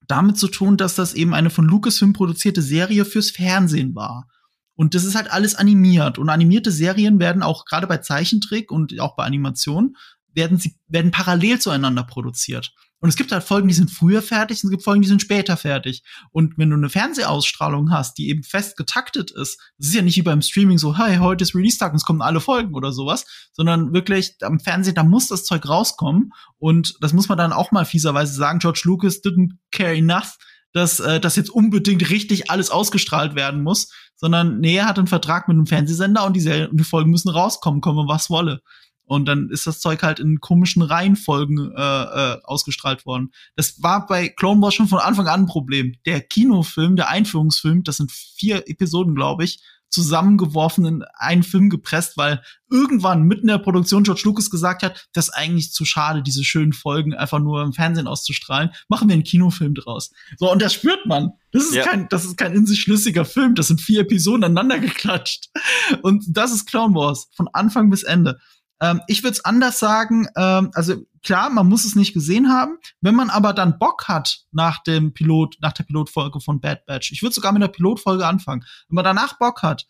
damit 0.06 0.36
zu 0.36 0.48
tun, 0.48 0.76
dass 0.76 0.94
das 0.94 1.14
eben 1.14 1.32
eine 1.32 1.50
von 1.50 1.64
Lucasfilm 1.64 2.12
produzierte 2.12 2.60
Serie 2.60 3.04
fürs 3.04 3.30
Fernsehen 3.30 3.94
war. 3.94 4.28
Und 4.74 4.94
das 4.94 5.04
ist 5.04 5.14
halt 5.14 5.30
alles 5.30 5.54
animiert. 5.54 6.18
Und 6.18 6.28
animierte 6.28 6.70
Serien 6.70 7.18
werden 7.18 7.42
auch 7.42 7.64
gerade 7.64 7.86
bei 7.86 7.98
Zeichentrick 7.98 8.70
und 8.70 8.98
auch 9.00 9.16
bei 9.16 9.24
Animation 9.24 9.96
werden 10.34 10.58
sie 10.58 10.76
werden 10.88 11.10
parallel 11.10 11.58
zueinander 11.60 12.04
produziert. 12.04 12.72
Und 13.02 13.08
es 13.08 13.16
gibt 13.16 13.32
halt 13.32 13.42
Folgen, 13.42 13.66
die 13.66 13.74
sind 13.74 13.90
früher 13.90 14.22
fertig, 14.22 14.62
und 14.62 14.68
es 14.68 14.70
gibt 14.70 14.84
Folgen, 14.84 15.02
die 15.02 15.08
sind 15.08 15.20
später 15.20 15.56
fertig. 15.56 16.04
Und 16.30 16.56
wenn 16.56 16.70
du 16.70 16.76
eine 16.76 16.88
Fernsehausstrahlung 16.88 17.90
hast, 17.90 18.16
die 18.16 18.28
eben 18.28 18.44
fest 18.44 18.76
getaktet 18.76 19.32
ist, 19.32 19.58
das 19.76 19.88
ist 19.88 19.94
ja 19.94 20.02
nicht 20.02 20.16
wie 20.16 20.22
beim 20.22 20.40
Streaming 20.40 20.78
so, 20.78 20.96
hey, 20.96 21.16
heute 21.16 21.42
ist 21.42 21.56
Release-Tag 21.56 21.90
und 21.90 21.96
es 21.96 22.04
kommen 22.04 22.22
alle 22.22 22.40
Folgen 22.40 22.74
oder 22.74 22.92
sowas, 22.92 23.26
sondern 23.52 23.92
wirklich 23.92 24.36
am 24.42 24.60
Fernsehen, 24.60 24.94
da 24.94 25.02
muss 25.02 25.26
das 25.26 25.42
Zeug 25.42 25.68
rauskommen. 25.68 26.30
Und 26.58 26.94
das 27.00 27.12
muss 27.12 27.28
man 27.28 27.36
dann 27.36 27.52
auch 27.52 27.72
mal 27.72 27.84
fieserweise 27.84 28.34
sagen, 28.34 28.60
George 28.60 28.82
Lucas 28.84 29.20
didn't 29.20 29.54
care 29.72 29.96
enough, 29.96 30.36
dass 30.72 31.00
äh, 31.00 31.18
das 31.18 31.34
jetzt 31.34 31.50
unbedingt 31.50 32.08
richtig 32.08 32.52
alles 32.52 32.70
ausgestrahlt 32.70 33.34
werden 33.34 33.64
muss, 33.64 33.90
sondern 34.22 34.60
nee, 34.60 34.76
er 34.76 34.86
hat 34.86 34.98
einen 34.98 35.08
Vertrag 35.08 35.48
mit 35.48 35.56
einem 35.56 35.66
Fernsehsender 35.66 36.24
und 36.24 36.34
die, 36.34 36.40
Serie, 36.40 36.70
und 36.70 36.78
die 36.78 36.84
Folgen 36.84 37.10
müssen 37.10 37.28
rauskommen, 37.28 37.80
komme 37.80 38.06
was 38.06 38.30
wolle. 38.30 38.62
Und 39.04 39.26
dann 39.26 39.50
ist 39.50 39.66
das 39.66 39.80
Zeug 39.80 40.04
halt 40.04 40.20
in 40.20 40.40
komischen 40.40 40.80
Reihenfolgen 40.80 41.72
äh, 41.76 41.80
äh, 41.80 42.38
ausgestrahlt 42.44 43.04
worden. 43.04 43.32
Das 43.56 43.82
war 43.82 44.06
bei 44.06 44.28
Clone 44.28 44.62
Wars 44.62 44.74
schon 44.74 44.86
von 44.86 45.00
Anfang 45.00 45.26
an 45.26 45.40
ein 45.40 45.46
Problem. 45.46 45.96
Der 46.06 46.20
Kinofilm, 46.20 46.94
der 46.94 47.08
Einführungsfilm, 47.08 47.82
das 47.82 47.96
sind 47.96 48.12
vier 48.12 48.68
Episoden, 48.68 49.16
glaube 49.16 49.42
ich, 49.42 49.60
zusammengeworfen 49.92 50.84
in 50.86 51.04
einen 51.14 51.42
Film 51.42 51.70
gepresst, 51.70 52.16
weil 52.16 52.42
irgendwann 52.70 53.22
mitten 53.24 53.42
in 53.42 53.48
der 53.48 53.58
Produktion 53.58 54.02
George 54.02 54.22
Lucas 54.24 54.50
gesagt 54.50 54.82
hat, 54.82 55.08
das 55.12 55.28
ist 55.28 55.34
eigentlich 55.34 55.72
zu 55.72 55.84
schade, 55.84 56.22
diese 56.22 56.44
schönen 56.44 56.72
Folgen 56.72 57.14
einfach 57.14 57.38
nur 57.38 57.62
im 57.62 57.72
Fernsehen 57.72 58.06
auszustrahlen. 58.06 58.70
Machen 58.88 59.08
wir 59.08 59.14
einen 59.14 59.24
Kinofilm 59.24 59.74
draus. 59.74 60.10
So, 60.38 60.50
und 60.50 60.62
das 60.62 60.72
spürt 60.72 61.06
man. 61.06 61.32
Das 61.52 61.64
ist 61.64 61.74
ja. 61.74 61.84
kein, 61.84 62.08
das 62.08 62.24
ist 62.24 62.38
kein 62.38 62.54
in 62.54 62.66
sich 62.66 62.80
schlüssiger 62.80 63.26
Film. 63.26 63.54
Das 63.54 63.68
sind 63.68 63.80
vier 63.80 64.00
Episoden 64.00 64.44
aneinander 64.44 64.78
geklatscht. 64.78 65.50
Und 66.00 66.24
das 66.28 66.52
ist 66.52 66.66
Clown 66.66 66.94
Wars. 66.94 67.28
Von 67.34 67.48
Anfang 67.52 67.90
bis 67.90 68.02
Ende. 68.02 68.38
Ähm, 68.82 69.00
ich 69.06 69.22
würde 69.22 69.32
es 69.32 69.44
anders 69.44 69.78
sagen. 69.78 70.26
Ähm, 70.36 70.70
also 70.74 70.96
klar, 71.22 71.48
man 71.50 71.68
muss 71.68 71.84
es 71.84 71.94
nicht 71.94 72.12
gesehen 72.12 72.50
haben. 72.50 72.76
Wenn 73.00 73.14
man 73.14 73.30
aber 73.30 73.52
dann 73.52 73.78
Bock 73.78 74.08
hat 74.08 74.40
nach 74.50 74.82
dem 74.82 75.14
Pilot, 75.14 75.56
nach 75.60 75.72
der 75.72 75.84
Pilotfolge 75.84 76.40
von 76.40 76.60
Bad 76.60 76.84
Batch, 76.84 77.12
ich 77.12 77.22
würde 77.22 77.34
sogar 77.34 77.52
mit 77.52 77.62
der 77.62 77.68
Pilotfolge 77.68 78.26
anfangen. 78.26 78.64
Wenn 78.88 78.96
man 78.96 79.04
danach 79.04 79.38
Bock 79.38 79.62
hat, 79.62 79.86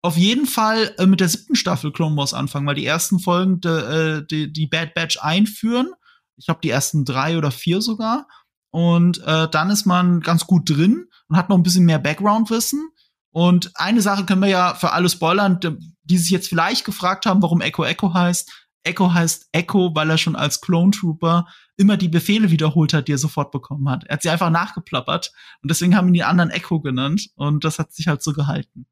auf 0.00 0.16
jeden 0.16 0.46
Fall 0.46 0.94
äh, 0.98 1.06
mit 1.06 1.18
der 1.20 1.28
siebten 1.28 1.56
Staffel 1.56 1.92
Clone 1.92 2.16
Wars 2.16 2.32
anfangen, 2.32 2.66
weil 2.66 2.76
die 2.76 2.86
ersten 2.86 3.18
Folgen 3.18 3.60
de, 3.60 4.18
äh, 4.18 4.26
die, 4.26 4.52
die 4.52 4.68
Bad 4.68 4.94
Batch 4.94 5.18
einführen. 5.20 5.92
Ich 6.36 6.46
glaube, 6.46 6.60
die 6.62 6.70
ersten 6.70 7.04
drei 7.04 7.36
oder 7.36 7.50
vier 7.50 7.82
sogar. 7.82 8.28
Und 8.70 9.18
äh, 9.24 9.48
dann 9.48 9.70
ist 9.70 9.86
man 9.86 10.20
ganz 10.20 10.46
gut 10.46 10.70
drin 10.70 11.08
und 11.26 11.36
hat 11.36 11.48
noch 11.48 11.56
ein 11.56 11.64
bisschen 11.64 11.84
mehr 11.84 11.98
Background-Wissen. 11.98 12.88
Und 13.30 13.72
eine 13.74 14.00
Sache 14.00 14.24
können 14.24 14.42
wir 14.42 14.48
ja 14.48 14.74
für 14.74 14.92
alle 14.92 15.08
spoilern, 15.08 15.58
die 16.08 16.18
sich 16.18 16.30
jetzt 16.30 16.48
vielleicht 16.48 16.84
gefragt 16.84 17.26
haben, 17.26 17.42
warum 17.42 17.60
Echo 17.60 17.84
Echo 17.84 18.12
heißt. 18.14 18.50
Echo 18.84 19.12
heißt 19.12 19.48
Echo, 19.52 19.94
weil 19.94 20.10
er 20.10 20.18
schon 20.18 20.36
als 20.36 20.60
Clone 20.60 20.92
Trooper 20.92 21.46
immer 21.76 21.96
die 21.96 22.08
Befehle 22.08 22.50
wiederholt 22.50 22.92
hat, 22.94 23.08
die 23.08 23.12
er 23.12 23.18
sofort 23.18 23.50
bekommen 23.50 23.88
hat. 23.88 24.04
Er 24.04 24.14
hat 24.14 24.22
sie 24.22 24.30
einfach 24.30 24.50
nachgeplappert 24.50 25.32
und 25.62 25.70
deswegen 25.70 25.96
haben 25.96 26.08
ihn 26.08 26.14
die 26.14 26.24
anderen 26.24 26.50
Echo 26.50 26.80
genannt 26.80 27.28
und 27.34 27.64
das 27.64 27.78
hat 27.78 27.92
sich 27.92 28.08
halt 28.08 28.22
so 28.22 28.32
gehalten. 28.32 28.86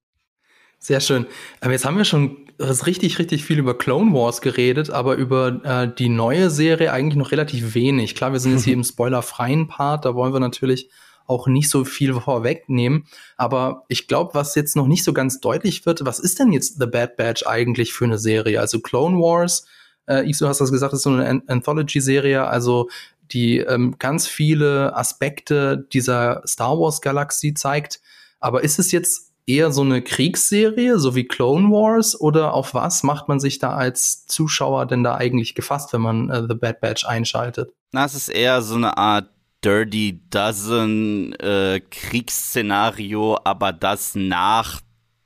Sehr 0.79 1.00
schön. 1.00 1.26
Aber 1.61 1.72
jetzt 1.72 1.85
haben 1.85 1.96
wir 1.96 2.05
schon 2.05 2.46
richtig, 2.61 3.18
richtig 3.18 3.44
viel 3.44 3.59
über 3.59 3.76
Clone 3.76 4.12
Wars 4.12 4.40
geredet, 4.40 4.90
aber 4.90 5.16
über 5.16 5.64
äh, 5.64 5.94
die 5.94 6.09
neue 6.09 6.50
Serie 6.50 6.92
eigentlich 6.92 7.16
noch 7.16 7.33
relativ 7.33 7.74
wenig. 7.74 8.14
Klar, 8.14 8.33
wir 8.33 8.40
sind 8.40 8.52
jetzt 8.52 8.64
hier 8.64 8.74
im 8.74 8.85
spoilerfreien 8.85 9.68
Part, 9.68 10.05
da 10.05 10.14
wollen 10.14 10.33
wir 10.33 10.40
natürlich 10.40 10.90
auch 11.27 11.47
nicht 11.47 11.71
so 11.71 11.85
viel 11.85 12.15
vorwegnehmen. 12.15 13.07
Aber 13.37 13.85
ich 13.89 14.09
glaube, 14.09 14.35
was 14.35 14.55
jetzt 14.55 14.77
noch 14.77 14.87
nicht 14.87 15.05
so 15.05 15.12
ganz 15.12 15.41
deutlich 15.41 15.87
wird, 15.87 16.05
was 16.05 16.19
ist 16.19 16.39
denn 16.39 16.53
jetzt 16.53 16.79
The 16.81 16.87
Bad 16.87 17.17
Batch 17.17 17.47
eigentlich 17.47 17.93
für 17.93 18.05
eine 18.05 18.19
Serie? 18.19 18.61
Also 18.61 18.81
Clone 18.81 19.19
Wars, 19.19 19.67
äh, 20.07 20.29
Iso 20.29 20.49
hast 20.49 20.61
das 20.61 20.73
gesagt, 20.73 20.93
ist 20.93 21.03
so 21.03 21.11
eine 21.11 21.43
Anthology-Serie, 21.47 22.47
also 22.47 22.89
die 23.33 23.59
ähm, 23.59 23.97
ganz 23.99 24.27
viele 24.27 24.97
Aspekte 24.97 25.87
dieser 25.93 26.43
Star 26.47 26.79
Wars-Galaxie 26.79 27.55
zeigt. 27.55 28.01
Aber 28.39 28.62
ist 28.62 28.79
es 28.79 28.93
jetzt 28.93 29.33
eher 29.47 29.71
so 29.71 29.83
eine 29.83 30.03
Kriegsserie, 30.03 30.99
so 30.99 31.15
wie 31.15 31.27
Clone 31.27 31.71
Wars, 31.71 32.21
oder 32.21 32.53
auf 32.53 32.75
was 32.75 33.03
macht 33.03 33.29
man 33.29 33.41
sich 33.41 33.59
da 33.59 33.75
als 33.75 34.27
Zuschauer 34.27 34.87
denn 34.87 35.05
da 35.05 35.15
eigentlich 35.15 35.55
gefasst, 35.55 35.93
wenn 35.93 36.01
man 36.01 36.31
äh, 36.31 36.47
The 36.49 36.55
Bad 36.55 36.81
Batch 36.81 37.07
einschaltet? 37.07 37.73
Na, 37.93 38.05
es 38.05 38.15
ist 38.15 38.29
eher 38.29 38.61
so 38.62 38.75
eine 38.75 38.97
Art 38.97 39.31
Dirty 39.66 40.20
Dozen 40.31 41.33
äh, 41.40 41.81
Kriegsszenario, 41.90 43.37
aber 43.42 43.72
das 43.72 44.14
nach 44.14 44.81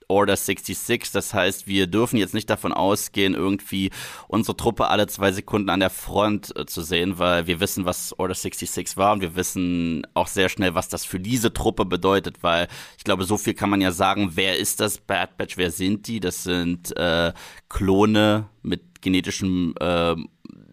Order 0.09 0.35
66. 0.35 1.13
Das 1.13 1.35
heißt, 1.35 1.67
wir 1.67 1.87
dürfen 1.87 2.17
jetzt 2.17 2.33
nicht 2.33 2.49
davon 2.49 2.73
ausgehen, 2.73 3.35
irgendwie 3.35 3.91
unsere 4.29 4.57
Truppe 4.57 4.89
alle 4.89 5.09
zwei 5.09 5.31
Sekunden 5.31 5.69
an 5.69 5.81
der 5.81 5.91
Front 5.91 6.57
äh, 6.57 6.65
zu 6.65 6.81
sehen, 6.81 7.19
weil 7.19 7.49
wir 7.49 7.61
wissen, 7.61 7.85
was 7.85 8.19
Order 8.19 8.35
66 8.35 8.97
war 8.97 9.13
und 9.13 9.21
wir 9.21 9.37
wissen 9.37 10.07
auch 10.15 10.27
sehr 10.27 10.49
schnell, 10.49 10.75
was 10.75 10.89
das 10.89 11.05
für 11.05 11.21
diese 11.21 11.53
Truppe 11.53 11.85
bedeutet, 11.85 12.43
weil 12.43 12.69
ich 12.97 13.05
glaube, 13.05 13.25
so 13.25 13.37
viel 13.37 13.53
kann 13.53 13.69
man 13.69 13.83
ja 13.83 13.93
sagen, 13.93 14.31
wer 14.37 14.57
ist 14.57 14.81
das 14.81 14.97
Bad 14.97 15.37
Batch, 15.37 15.59
wer 15.59 15.71
sind 15.71 16.09
die? 16.09 16.19
Das 16.19 16.45
sind 16.45 16.97
äh, 16.97 17.35
Klone 17.69 18.49
mit 18.63 19.03
genetischen 19.03 19.77
äh, 19.77 20.17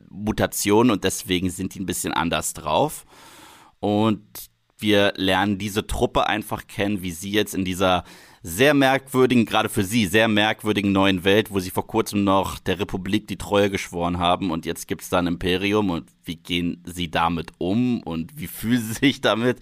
Mutationen 0.09 0.89
und 0.89 1.03
deswegen 1.03 1.49
sind 1.49 1.75
die 1.75 1.81
ein 1.81 1.85
bisschen 1.85 2.13
anders 2.13 2.53
drauf. 2.53 3.05
Und 3.79 4.21
wir 4.79 5.13
lernen 5.15 5.57
diese 5.57 5.87
Truppe 5.87 6.27
einfach 6.27 6.67
kennen, 6.67 7.01
wie 7.01 7.11
sie 7.11 7.31
jetzt 7.31 7.55
in 7.55 7.65
dieser 7.65 8.03
sehr 8.43 8.73
merkwürdigen, 8.73 9.45
gerade 9.45 9.67
für 9.67 9.83
sie, 9.83 10.05
sehr 10.05 10.27
merkwürdigen 10.27 10.91
neuen 10.91 11.23
Welt, 11.23 11.51
wo 11.51 11.59
sie 11.59 11.71
vor 11.71 11.87
kurzem 11.87 12.23
noch 12.23 12.59
der 12.59 12.79
Republik 12.79 13.27
die 13.27 13.37
Treue 13.37 13.69
geschworen 13.69 14.19
haben 14.19 14.51
und 14.51 14.65
jetzt 14.65 14.87
gibt 14.87 15.01
es 15.01 15.09
da 15.09 15.17
ein 15.17 15.27
Imperium 15.27 15.89
und 15.89 16.09
wie 16.23 16.37
gehen 16.37 16.81
sie 16.85 17.09
damit 17.09 17.51
um 17.57 18.01
und 18.03 18.39
wie 18.39 18.47
fühlen 18.47 18.81
sie 18.81 18.93
sich 18.93 19.21
damit? 19.21 19.59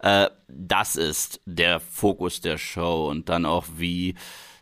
Äh, 0.00 0.28
das 0.46 0.96
ist 0.96 1.40
der 1.46 1.80
Fokus 1.80 2.40
der 2.40 2.58
Show 2.58 3.08
und 3.08 3.28
dann 3.28 3.44
auch 3.44 3.64
wie 3.76 4.14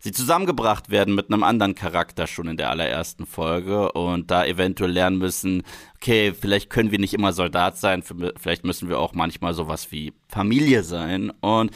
sie 0.07 0.13
zusammengebracht 0.13 0.89
werden 0.89 1.17
mit 1.17 1.33
einem 1.33 1.43
anderen 1.43 1.75
Charakter 1.75 2.29
schon 2.29 2.47
in 2.47 2.57
der 2.57 2.71
allerersten 2.71 3.27
Folge 3.27 3.91
und 3.91 4.31
da 4.31 4.47
eventuell 4.47 4.93
lernen 4.93 5.19
müssen, 5.19 5.65
okay, 5.97 6.33
vielleicht 6.33 6.71
können 6.71 6.93
wir 6.93 7.01
nicht 7.01 7.13
immer 7.13 7.33
Soldat 7.33 7.77
sein, 7.77 8.05
vielleicht 8.39 8.65
müssen 8.65 8.89
wir 8.89 9.01
auch 9.01 9.15
manchmal 9.15 9.53
sowas 9.53 9.91
wie 9.91 10.13
Familie 10.29 10.85
sein 10.85 11.33
und 11.41 11.73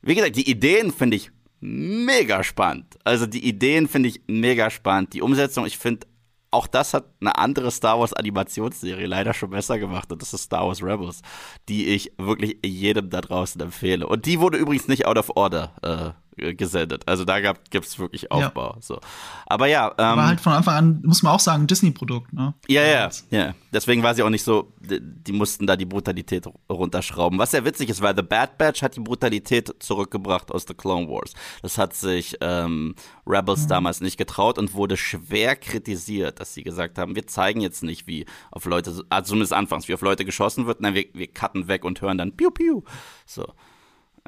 wie 0.00 0.14
gesagt, 0.14 0.36
die 0.36 0.50
Ideen 0.50 0.92
finde 0.92 1.18
ich 1.18 1.30
mega 1.60 2.42
spannend. 2.42 2.98
Also 3.04 3.26
die 3.26 3.46
Ideen 3.46 3.86
finde 3.86 4.08
ich 4.08 4.22
mega 4.28 4.70
spannend. 4.70 5.12
Die 5.12 5.22
Umsetzung, 5.22 5.66
ich 5.66 5.76
finde, 5.76 6.06
auch 6.50 6.66
das 6.66 6.94
hat 6.94 7.04
eine 7.20 7.36
andere 7.36 7.70
Star 7.70 7.98
Wars 7.98 8.14
Animationsserie 8.14 9.06
leider 9.06 9.34
schon 9.34 9.50
besser 9.50 9.78
gemacht 9.78 10.10
und 10.10 10.22
das 10.22 10.32
ist 10.32 10.44
Star 10.44 10.66
Wars 10.66 10.82
Rebels, 10.82 11.20
die 11.68 11.88
ich 11.88 12.12
wirklich 12.16 12.58
jedem 12.64 13.10
da 13.10 13.20
draußen 13.20 13.60
empfehle. 13.60 14.06
Und 14.06 14.24
die 14.24 14.40
wurde 14.40 14.56
übrigens 14.56 14.88
nicht 14.88 15.04
out 15.04 15.18
of 15.18 15.36
order 15.36 15.74
äh, 15.82 16.23
gesendet. 16.36 17.06
Also 17.06 17.24
da 17.24 17.40
gibt 17.40 17.86
es 17.86 17.98
wirklich 17.98 18.30
Aufbau. 18.30 18.74
Ja. 18.74 18.80
So. 18.80 19.00
Aber 19.46 19.66
ja. 19.66 19.88
Ähm, 19.98 20.04
Aber 20.04 20.26
halt 20.26 20.40
von 20.40 20.52
Anfang 20.52 20.74
an, 20.74 21.02
muss 21.04 21.22
man 21.22 21.32
auch 21.32 21.40
sagen, 21.40 21.66
Disney-Produkt, 21.66 22.32
ne? 22.32 22.54
Ja, 22.68 22.82
ja, 22.82 23.10
ja. 23.30 23.54
Deswegen 23.72 24.02
war 24.02 24.14
sie 24.14 24.22
auch 24.22 24.30
nicht 24.30 24.44
so, 24.44 24.72
die, 24.80 24.98
die, 25.00 25.32
mussten 25.32 25.66
da 25.66 25.76
die 25.76 25.84
Brutalität 25.84 26.46
runterschrauben. 26.68 27.38
Was 27.38 27.52
sehr 27.52 27.64
witzig 27.64 27.88
ist, 27.88 28.00
weil 28.00 28.16
The 28.16 28.22
Bad 28.22 28.58
Batch 28.58 28.82
hat 28.82 28.96
die 28.96 29.00
Brutalität 29.00 29.74
zurückgebracht 29.78 30.50
aus 30.50 30.64
The 30.66 30.74
Clone 30.74 31.08
Wars. 31.08 31.34
Das 31.62 31.78
hat 31.78 31.94
sich 31.94 32.36
ähm, 32.40 32.94
Rebels 33.26 33.64
mhm. 33.64 33.68
damals 33.68 34.00
nicht 34.00 34.16
getraut 34.16 34.58
und 34.58 34.74
wurde 34.74 34.96
schwer 34.96 35.56
kritisiert, 35.56 36.40
dass 36.40 36.54
sie 36.54 36.62
gesagt 36.62 36.98
haben, 36.98 37.14
wir 37.14 37.26
zeigen 37.26 37.60
jetzt 37.60 37.82
nicht, 37.82 38.06
wie 38.06 38.26
auf 38.50 38.64
Leute, 38.64 39.04
also 39.08 39.28
zumindest 39.28 39.52
anfangs, 39.52 39.88
wie 39.88 39.94
auf 39.94 40.02
Leute 40.02 40.24
geschossen 40.24 40.66
wird. 40.66 40.80
Nein, 40.80 40.94
wir, 40.94 41.06
wir 41.12 41.28
cutten 41.28 41.68
weg 41.68 41.84
und 41.84 42.00
hören 42.00 42.18
dann 42.18 42.36
Piu 42.36 42.50
Piu. 42.50 42.82
So. 43.26 43.46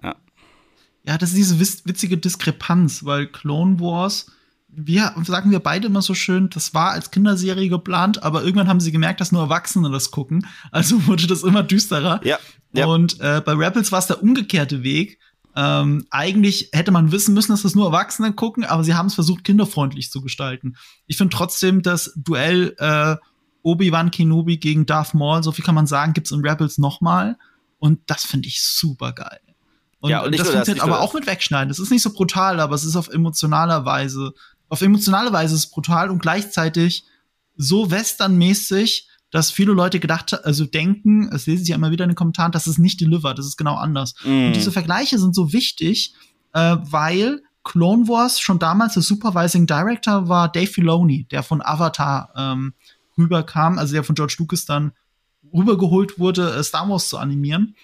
Ja 0.03 0.15
ja, 1.07 1.17
das 1.19 1.31
ist 1.31 1.37
diese 1.37 1.61
witzige 1.61 2.19
Diskrepanz, 2.19 3.05
weil 3.05 3.29
Clone 3.29 3.79
Wars, 3.79 4.27
wir 4.69 5.15
sagen 5.25 5.53
wir 5.53 5.61
beide 5.61 5.87
immer 5.87 6.03
so 6.03 6.15
schön, 6.15 6.51
das 6.51 6.75
war 6.75 6.91
als 6.91 7.13
Kinderserie 7.13 7.69
geplant, 7.69 8.23
aber 8.25 8.43
irgendwann 8.43 8.69
haben 8.69 8.81
sie 8.81 8.91
gemerkt, 8.91 9.21
dass 9.21 9.31
nur 9.31 9.43
Erwachsene 9.43 9.91
das 9.91 10.11
gucken. 10.11 10.47
Also 10.73 11.07
wurde 11.07 11.29
das 11.29 11.45
immer 11.45 11.63
düsterer. 11.63 12.21
Ja. 12.25 12.39
ja. 12.73 12.87
Und 12.87 13.21
äh, 13.21 13.41
bei 13.45 13.53
Rebels 13.53 13.93
war 13.93 14.01
es 14.01 14.09
der 14.09 14.23
umgekehrte 14.23 14.83
Weg. 14.83 15.21
Ähm, 15.55 16.07
eigentlich 16.11 16.71
hätte 16.73 16.91
man 16.91 17.13
wissen 17.13 17.35
müssen, 17.35 17.53
dass 17.53 17.63
das 17.63 17.77
nur 17.77 17.87
Erwachsene 17.87 18.33
gucken, 18.33 18.65
aber 18.65 18.83
sie 18.83 18.95
haben 18.95 19.07
es 19.07 19.15
versucht, 19.15 19.45
kinderfreundlich 19.45 20.11
zu 20.11 20.21
gestalten. 20.21 20.77
Ich 21.07 21.17
finde 21.17 21.35
trotzdem, 21.35 21.83
das 21.83 22.13
Duell 22.17 22.75
äh, 22.79 23.17
Obi-Wan 23.63 24.11
Kenobi 24.11 24.59
gegen 24.59 24.87
Darth 24.87 25.15
Maul, 25.15 25.43
so 25.43 25.53
viel 25.53 25.65
kann 25.65 25.75
man 25.75 25.87
sagen, 25.87 26.13
gibt's 26.13 26.33
in 26.33 26.41
Rebels 26.41 26.79
nochmal. 26.79 27.39
Und 27.79 28.01
das 28.07 28.25
finde 28.25 28.49
ich 28.49 28.61
super 28.63 29.13
geil. 29.13 29.41
Und, 30.07 30.11
ja, 30.11 30.23
und, 30.23 30.39
das 30.39 30.49
funktioniert 30.49 30.83
aber 30.83 31.01
auch 31.01 31.15
mit 31.15 31.27
Wegschneiden. 31.27 31.69
Das 31.69 31.79
ist 31.79 31.91
nicht 31.91 32.03
so 32.03 32.13
brutal, 32.13 32.61
aber 32.61 32.75
es 32.75 32.85
ist 32.85 32.97
auf 32.97 33.09
emotionaler 33.09 33.85
Weise. 33.85 34.33
Auf 34.69 34.83
emotionale 34.83 35.33
Weise 35.33 35.55
ist 35.55 35.67
es 35.67 35.71
brutal 35.71 36.11
und 36.11 36.21
gleichzeitig 36.21 37.05
so 37.57 37.91
westernmäßig, 37.91 39.09
dass 39.31 39.51
viele 39.51 39.73
Leute 39.73 40.01
gedacht, 40.01 40.45
also 40.45 40.65
denken, 40.65 41.31
es 41.33 41.47
lese 41.47 41.63
ich 41.63 41.69
ja 41.69 41.77
immer 41.77 41.91
wieder 41.91 42.05
in 42.05 42.11
den 42.11 42.17
Kommentaren, 42.17 42.53
dass 42.53 42.67
es 42.67 42.79
nicht 42.79 43.01
delivered, 43.01 43.39
das 43.39 43.47
ist 43.47 43.57
genau 43.57 43.75
anders. 43.75 44.15
Mm. 44.25 44.47
Und 44.47 44.53
diese 44.57 44.73
Vergleiche 44.73 45.19
sind 45.19 45.35
so 45.35 45.53
wichtig, 45.53 46.15
äh, 46.53 46.77
weil 46.81 47.43
Clone 47.65 48.07
Wars 48.07 48.41
schon 48.41 48.59
damals 48.59 48.95
der 48.95 49.03
Supervising 49.03 49.67
Director 49.67 50.29
war 50.29 50.51
Dave 50.51 50.69
Filoni, 50.69 51.25
der 51.25 51.43
von 51.43 51.61
Avatar 51.61 52.33
ähm, 52.37 52.75
rüberkam, 53.19 53.79
also 53.79 53.95
der 53.95 54.05
von 54.05 54.15
George 54.15 54.37
Lucas 54.39 54.65
dann 54.65 54.93
rübergeholt 55.53 56.19
wurde, 56.19 56.55
äh, 56.55 56.63
Star 56.63 56.89
Wars 56.89 57.09
zu 57.09 57.19
animieren. 57.19 57.75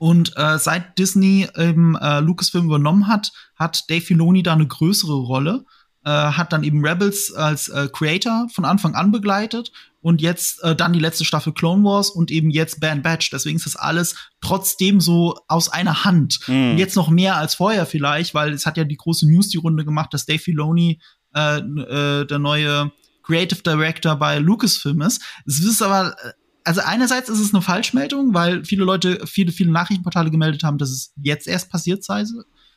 Und 0.00 0.32
äh, 0.38 0.58
seit 0.58 0.98
Disney 0.98 1.46
eben 1.58 1.94
äh, 1.94 2.20
Lucasfilm 2.20 2.64
übernommen 2.64 3.06
hat, 3.06 3.32
hat 3.54 3.84
Dave 3.90 4.00
Filoni 4.00 4.42
da 4.42 4.54
eine 4.54 4.66
größere 4.66 5.12
Rolle. 5.12 5.66
Äh, 6.06 6.08
hat 6.10 6.54
dann 6.54 6.64
eben 6.64 6.82
Rebels 6.82 7.34
als 7.34 7.68
äh, 7.68 7.86
Creator 7.92 8.48
von 8.50 8.64
Anfang 8.64 8.94
an 8.94 9.12
begleitet 9.12 9.72
und 10.00 10.22
jetzt 10.22 10.64
äh, 10.64 10.74
dann 10.74 10.94
die 10.94 11.00
letzte 11.00 11.26
Staffel 11.26 11.52
Clone 11.52 11.84
Wars 11.84 12.08
und 12.08 12.30
eben 12.30 12.48
jetzt 12.48 12.80
Band 12.80 13.02
Batch. 13.02 13.28
Deswegen 13.28 13.56
ist 13.56 13.66
das 13.66 13.76
alles 13.76 14.14
trotzdem 14.40 15.02
so 15.02 15.38
aus 15.48 15.68
einer 15.68 16.02
Hand. 16.02 16.38
Mm. 16.46 16.70
Und 16.70 16.78
jetzt 16.78 16.96
noch 16.96 17.10
mehr 17.10 17.36
als 17.36 17.54
vorher 17.54 17.84
vielleicht, 17.84 18.32
weil 18.32 18.54
es 18.54 18.64
hat 18.64 18.78
ja 18.78 18.84
die 18.84 18.96
große 18.96 19.30
News 19.30 19.50
die 19.50 19.58
Runde 19.58 19.84
gemacht, 19.84 20.14
dass 20.14 20.24
Dave 20.24 20.38
Filoni 20.38 21.02
äh, 21.34 21.58
äh, 21.58 22.24
der 22.24 22.38
neue 22.38 22.90
Creative 23.22 23.60
Director 23.62 24.16
bei 24.16 24.38
Lucasfilm 24.38 25.02
ist. 25.02 25.22
Es 25.44 25.60
ist 25.60 25.82
aber 25.82 26.16
äh, 26.24 26.32
also 26.70 26.82
einerseits 26.84 27.28
ist 27.28 27.40
es 27.40 27.52
eine 27.52 27.62
Falschmeldung, 27.62 28.32
weil 28.32 28.64
viele 28.64 28.84
Leute, 28.84 29.26
viele, 29.26 29.50
viele 29.50 29.72
Nachrichtenportale 29.72 30.30
gemeldet 30.30 30.62
haben, 30.62 30.78
dass 30.78 30.90
es 30.90 31.12
jetzt 31.20 31.48
erst 31.48 31.68
passiert 31.68 32.04
sei. 32.04 32.22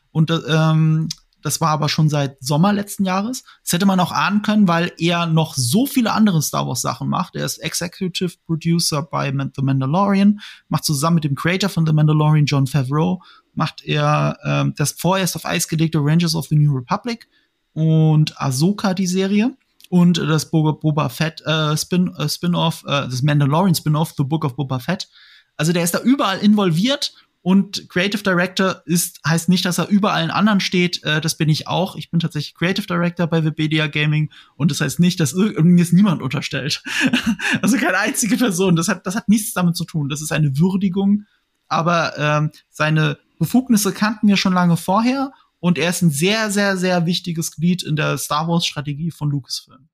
Und 0.10 0.32
ähm, 0.49 1.10
das 1.43 1.62
war 1.62 1.69
aber 1.69 1.89
schon 1.89 2.10
seit 2.10 2.43
Sommer 2.43 2.73
letzten 2.73 3.06
Jahres. 3.06 3.43
Das 3.62 3.73
hätte 3.73 3.86
man 3.86 3.99
auch 3.99 4.12
ahnen 4.12 4.41
können, 4.41 4.67
weil 4.67 4.93
er 4.97 5.27
noch 5.27 5.53
so 5.53 5.86
viele 5.86 6.12
andere 6.12 6.41
Star 6.41 6.67
Wars 6.67 6.82
Sachen 6.82 7.08
macht. 7.08 7.36
Er 7.36 7.45
ist 7.45 7.60
Executive 7.60 8.34
Producer 8.47 9.03
bei 9.03 9.32
The 9.32 9.62
Mandalorian, 9.62 10.39
macht 10.69 10.86
zusammen 10.86 11.13
mit 11.13 11.25
dem 11.25 11.36
Creator 11.36 11.69
von 11.69 11.86
The 11.86 11.93
Mandalorian, 11.93 12.47
John 12.47 12.65
Favreau, 12.65 13.21
macht 13.53 13.86
er 13.86 14.39
ähm, 14.43 14.73
das 14.75 14.93
vorerst 14.93 15.36
auf 15.36 15.45
Eis 15.45 15.67
gelegte 15.67 15.99
Rangers 16.01 16.34
of 16.34 16.47
the 16.47 16.56
New 16.56 16.75
Republic 16.75 17.29
und 17.73 18.41
Ahsoka, 18.41 18.95
die 18.95 19.06
Serie 19.06 19.56
und 19.93 20.17
das 20.17 20.49
Boba 20.49 21.08
Fett 21.10 21.43
äh, 21.45 21.77
Spin, 21.77 22.12
äh, 22.17 22.27
Spin-off, 22.27 22.84
äh, 22.88 23.08
das 23.08 23.21
Mandalorian 23.21 23.75
Spin-off, 23.75 24.15
The 24.17 24.23
Book 24.23 24.43
of 24.43 24.56
Boba 24.56 24.79
Fett. 24.79 25.08
Also 25.56 25.71
der 25.71 25.84
ist 25.84 25.93
da 25.93 26.01
überall 26.01 26.39
involviert 26.39 27.13
und 27.43 27.88
Creative 27.89 28.23
Director 28.23 28.82
ist 28.88 29.19
heißt 29.23 29.49
nicht, 29.49 29.65
dass 29.65 29.77
er 29.77 29.89
überall 29.89 30.23
in 30.23 30.32
anderen 30.32 30.62
steht. 30.62 31.03
Äh, 31.03 31.21
das 31.21 31.38
bin 31.38 31.47
ich 31.47 31.67
auch. 31.67 31.95
Ich 31.95 32.10
bin 32.10 32.19
tatsächlich 32.19 32.56
Creative 32.56 32.88
Director 32.88 33.27
bei 33.27 33.45
Webedia 33.45 33.86
Gaming 33.86 34.32
und 34.56 34.71
das 34.71 34.82
heißt 34.82 34.99
nicht, 34.99 35.19
dass 35.19 35.36
mir 35.36 35.84
es 35.84 35.93
niemand 35.93 36.23
unterstellt. 36.23 36.82
also 37.62 37.77
keine 37.77 37.99
einzige 37.99 38.38
Person. 38.38 38.75
Das 38.75 38.88
hat 38.88 39.06
das 39.06 39.15
hat 39.15 39.29
nichts 39.29 39.53
damit 39.53 39.75
zu 39.75 39.86
tun. 39.86 40.10
Das 40.10 40.23
ist 40.23 40.32
eine 40.32 40.58
Würdigung. 40.58 41.25
Aber 41.67 42.17
ähm, 42.17 42.49
seine 42.67 43.19
Befugnisse 43.38 43.93
kannten 43.93 44.27
wir 44.27 44.38
schon 44.38 44.53
lange 44.53 44.75
vorher 44.75 45.34
und 45.63 45.78
er 45.78 45.91
ist 45.91 46.02
ein 46.02 46.10
sehr, 46.10 46.52
sehr, 46.52 46.76
sehr 46.76 47.06
wichtiges 47.06 47.56
Glied 47.56 47.84
in 47.84 47.95
der 47.95 48.17
Star 48.17 48.49
Wars-Strategie 48.49 49.12
von 49.12 49.30
Lucasfilm. 49.30 49.88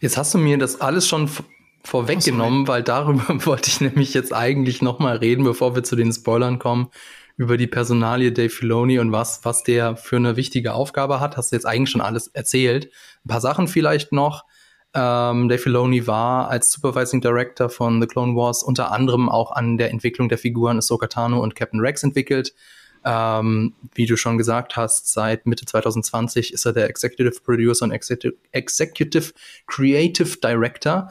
Jetzt 0.00 0.16
hast 0.16 0.34
du 0.34 0.38
mir 0.38 0.58
das 0.58 0.80
alles 0.80 1.06
schon 1.06 1.30
vorweggenommen, 1.84 2.64
oh, 2.64 2.66
weil 2.66 2.82
darüber 2.82 3.24
wollte 3.46 3.68
ich 3.68 3.80
nämlich 3.80 4.14
jetzt 4.14 4.34
eigentlich 4.34 4.82
noch 4.82 4.98
mal 4.98 5.18
reden, 5.18 5.44
bevor 5.44 5.76
wir 5.76 5.84
zu 5.84 5.94
den 5.94 6.12
Spoilern 6.12 6.58
kommen, 6.58 6.88
über 7.36 7.56
die 7.56 7.68
Personalie 7.68 8.32
Dave 8.32 8.50
Filoni 8.50 8.98
und 8.98 9.12
was, 9.12 9.44
was 9.44 9.62
der 9.62 9.96
für 9.96 10.16
eine 10.16 10.34
wichtige 10.34 10.74
Aufgabe 10.74 11.20
hat. 11.20 11.36
Hast 11.36 11.52
du 11.52 11.56
jetzt 11.56 11.66
eigentlich 11.66 11.90
schon 11.90 12.00
alles 12.00 12.26
erzählt. 12.26 12.86
Ein 13.24 13.28
paar 13.28 13.40
Sachen 13.40 13.68
vielleicht 13.68 14.10
noch. 14.10 14.44
Ähm, 14.92 15.48
Dave 15.48 15.60
Filoni 15.60 16.08
war 16.08 16.48
als 16.48 16.72
Supervising 16.72 17.20
Director 17.20 17.68
von 17.68 18.02
The 18.02 18.08
Clone 18.08 18.34
Wars 18.34 18.64
unter 18.64 18.90
anderem 18.90 19.28
auch 19.28 19.52
an 19.52 19.78
der 19.78 19.92
Entwicklung 19.92 20.28
der 20.28 20.38
Figuren 20.38 20.78
Ahsoka 20.78 21.06
Tano 21.06 21.40
und 21.40 21.54
Captain 21.54 21.78
Rex 21.78 22.02
entwickelt. 22.02 22.54
Ähm, 23.08 23.74
wie 23.94 24.06
du 24.06 24.16
schon 24.16 24.36
gesagt 24.36 24.76
hast, 24.76 25.12
seit 25.12 25.46
Mitte 25.46 25.64
2020 25.64 26.52
ist 26.52 26.66
er 26.66 26.72
der 26.72 26.90
Executive 26.90 27.40
Producer 27.44 27.84
und 27.84 27.92
Executive, 27.92 29.32
Creative 29.68 30.38
Director. 30.42 31.10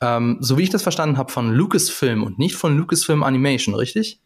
Ähm, 0.00 0.36
so 0.38 0.56
wie 0.56 0.62
ich 0.62 0.70
das 0.70 0.84
verstanden 0.84 1.18
habe, 1.18 1.32
von 1.32 1.52
Lucasfilm 1.52 2.22
und 2.22 2.38
nicht 2.38 2.54
von 2.54 2.76
Lucasfilm 2.76 3.24
Animation, 3.24 3.74
richtig? 3.74 4.20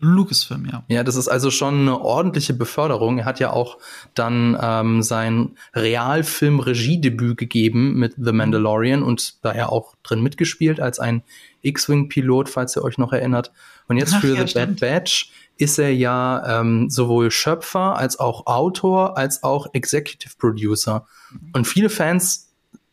Lucasfilm, 0.00 0.66
ja. 0.66 0.82
Ja, 0.88 1.04
das 1.04 1.14
ist 1.14 1.28
also 1.28 1.50
schon 1.50 1.82
eine 1.82 2.00
ordentliche 2.00 2.54
Beförderung. 2.54 3.18
Er 3.18 3.26
hat 3.26 3.38
ja 3.38 3.52
auch 3.52 3.78
dann 4.14 4.58
ähm, 4.60 5.02
sein 5.02 5.56
Realfilm-Regiedebüt 5.74 7.36
gegeben 7.36 7.94
mit 7.94 8.14
The 8.16 8.32
Mandalorian 8.32 9.02
und 9.02 9.44
daher 9.44 9.70
auch 9.70 9.94
drin 10.02 10.22
mitgespielt 10.22 10.80
als 10.80 10.98
ein 10.98 11.22
X-Wing-Pilot, 11.62 12.48
falls 12.48 12.76
ihr 12.76 12.82
euch 12.82 12.98
noch 12.98 13.12
erinnert. 13.12 13.52
Und 13.88 13.98
jetzt 13.98 14.14
Ach, 14.14 14.20
für 14.20 14.34
ja, 14.34 14.40
The 14.40 14.48
stimmt. 14.48 14.80
Bad 14.80 15.04
Batch 15.04 15.30
ist 15.60 15.78
er 15.78 15.94
ja 15.94 16.60
ähm, 16.60 16.90
sowohl 16.90 17.30
Schöpfer 17.30 17.96
als 17.96 18.18
auch 18.18 18.46
Autor 18.46 19.16
als 19.16 19.42
auch 19.42 19.68
Executive 19.72 20.34
Producer. 20.38 21.06
Und 21.52 21.66
viele 21.66 21.90
Fans 21.90 22.50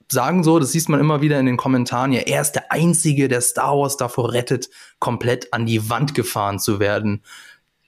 sagen 0.09 0.43
so, 0.43 0.59
das 0.59 0.71
sieht 0.71 0.87
man 0.89 0.99
immer 0.99 1.21
wieder 1.21 1.39
in 1.39 1.45
den 1.45 1.57
Kommentaren, 1.57 2.13
ja, 2.13 2.21
er 2.21 2.41
ist 2.41 2.53
der 2.53 2.71
Einzige, 2.71 3.27
der 3.27 3.41
Star 3.41 3.77
Wars 3.77 3.97
davor 3.97 4.31
rettet, 4.33 4.69
komplett 4.99 5.53
an 5.53 5.65
die 5.65 5.89
Wand 5.89 6.15
gefahren 6.15 6.59
zu 6.59 6.79
werden. 6.79 7.23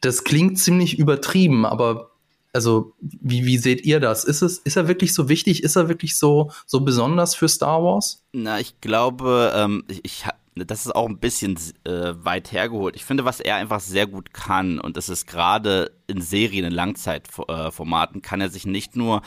Das 0.01 0.23
klingt 0.23 0.59
ziemlich 0.59 0.99
übertrieben, 0.99 1.65
aber 1.65 2.09
also, 2.51 2.93
wie, 2.99 3.45
wie 3.45 3.59
seht 3.59 3.85
ihr 3.85 3.99
das? 3.99 4.23
Ist 4.23 4.41
es, 4.41 4.57
ist 4.57 4.75
er 4.75 4.87
wirklich 4.87 5.13
so 5.13 5.29
wichtig? 5.29 5.63
Ist 5.63 5.75
er 5.75 5.87
wirklich 5.87 6.17
so, 6.17 6.51
so 6.65 6.81
besonders 6.81 7.35
für 7.35 7.47
Star 7.47 7.83
Wars? 7.83 8.23
Na, 8.31 8.59
ich 8.59 8.81
glaube, 8.81 9.53
ähm, 9.55 9.83
ich, 9.87 10.01
ich 10.03 10.25
das 10.55 10.85
ist 10.85 10.95
auch 10.95 11.07
ein 11.07 11.19
bisschen 11.19 11.57
äh, 11.85 12.13
weit 12.15 12.51
hergeholt. 12.51 12.95
Ich 12.95 13.05
finde, 13.05 13.25
was 13.25 13.39
er 13.39 13.55
einfach 13.55 13.79
sehr 13.79 14.07
gut 14.07 14.33
kann, 14.33 14.79
und 14.79 14.97
das 14.97 15.09
ist 15.09 15.27
gerade 15.27 15.91
in 16.07 16.21
Serien, 16.21 16.65
in 16.65 16.73
Langzeitformaten, 16.73 18.21
kann 18.21 18.41
er 18.41 18.49
sich 18.49 18.65
nicht 18.65 18.95
nur 18.95 19.21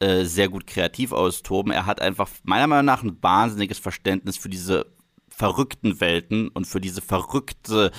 äh, 0.00 0.24
sehr 0.24 0.48
gut 0.48 0.66
kreativ 0.66 1.12
austoben. 1.12 1.72
Er 1.72 1.86
hat 1.86 2.00
einfach 2.00 2.28
meiner 2.42 2.66
Meinung 2.66 2.84
nach 2.84 3.02
ein 3.02 3.16
wahnsinniges 3.22 3.78
Verständnis 3.78 4.36
für 4.36 4.48
diese 4.48 4.86
verrückten 5.30 6.00
Welten 6.00 6.48
und 6.48 6.66
für 6.66 6.80
diese 6.80 7.02
verrückte 7.02 7.92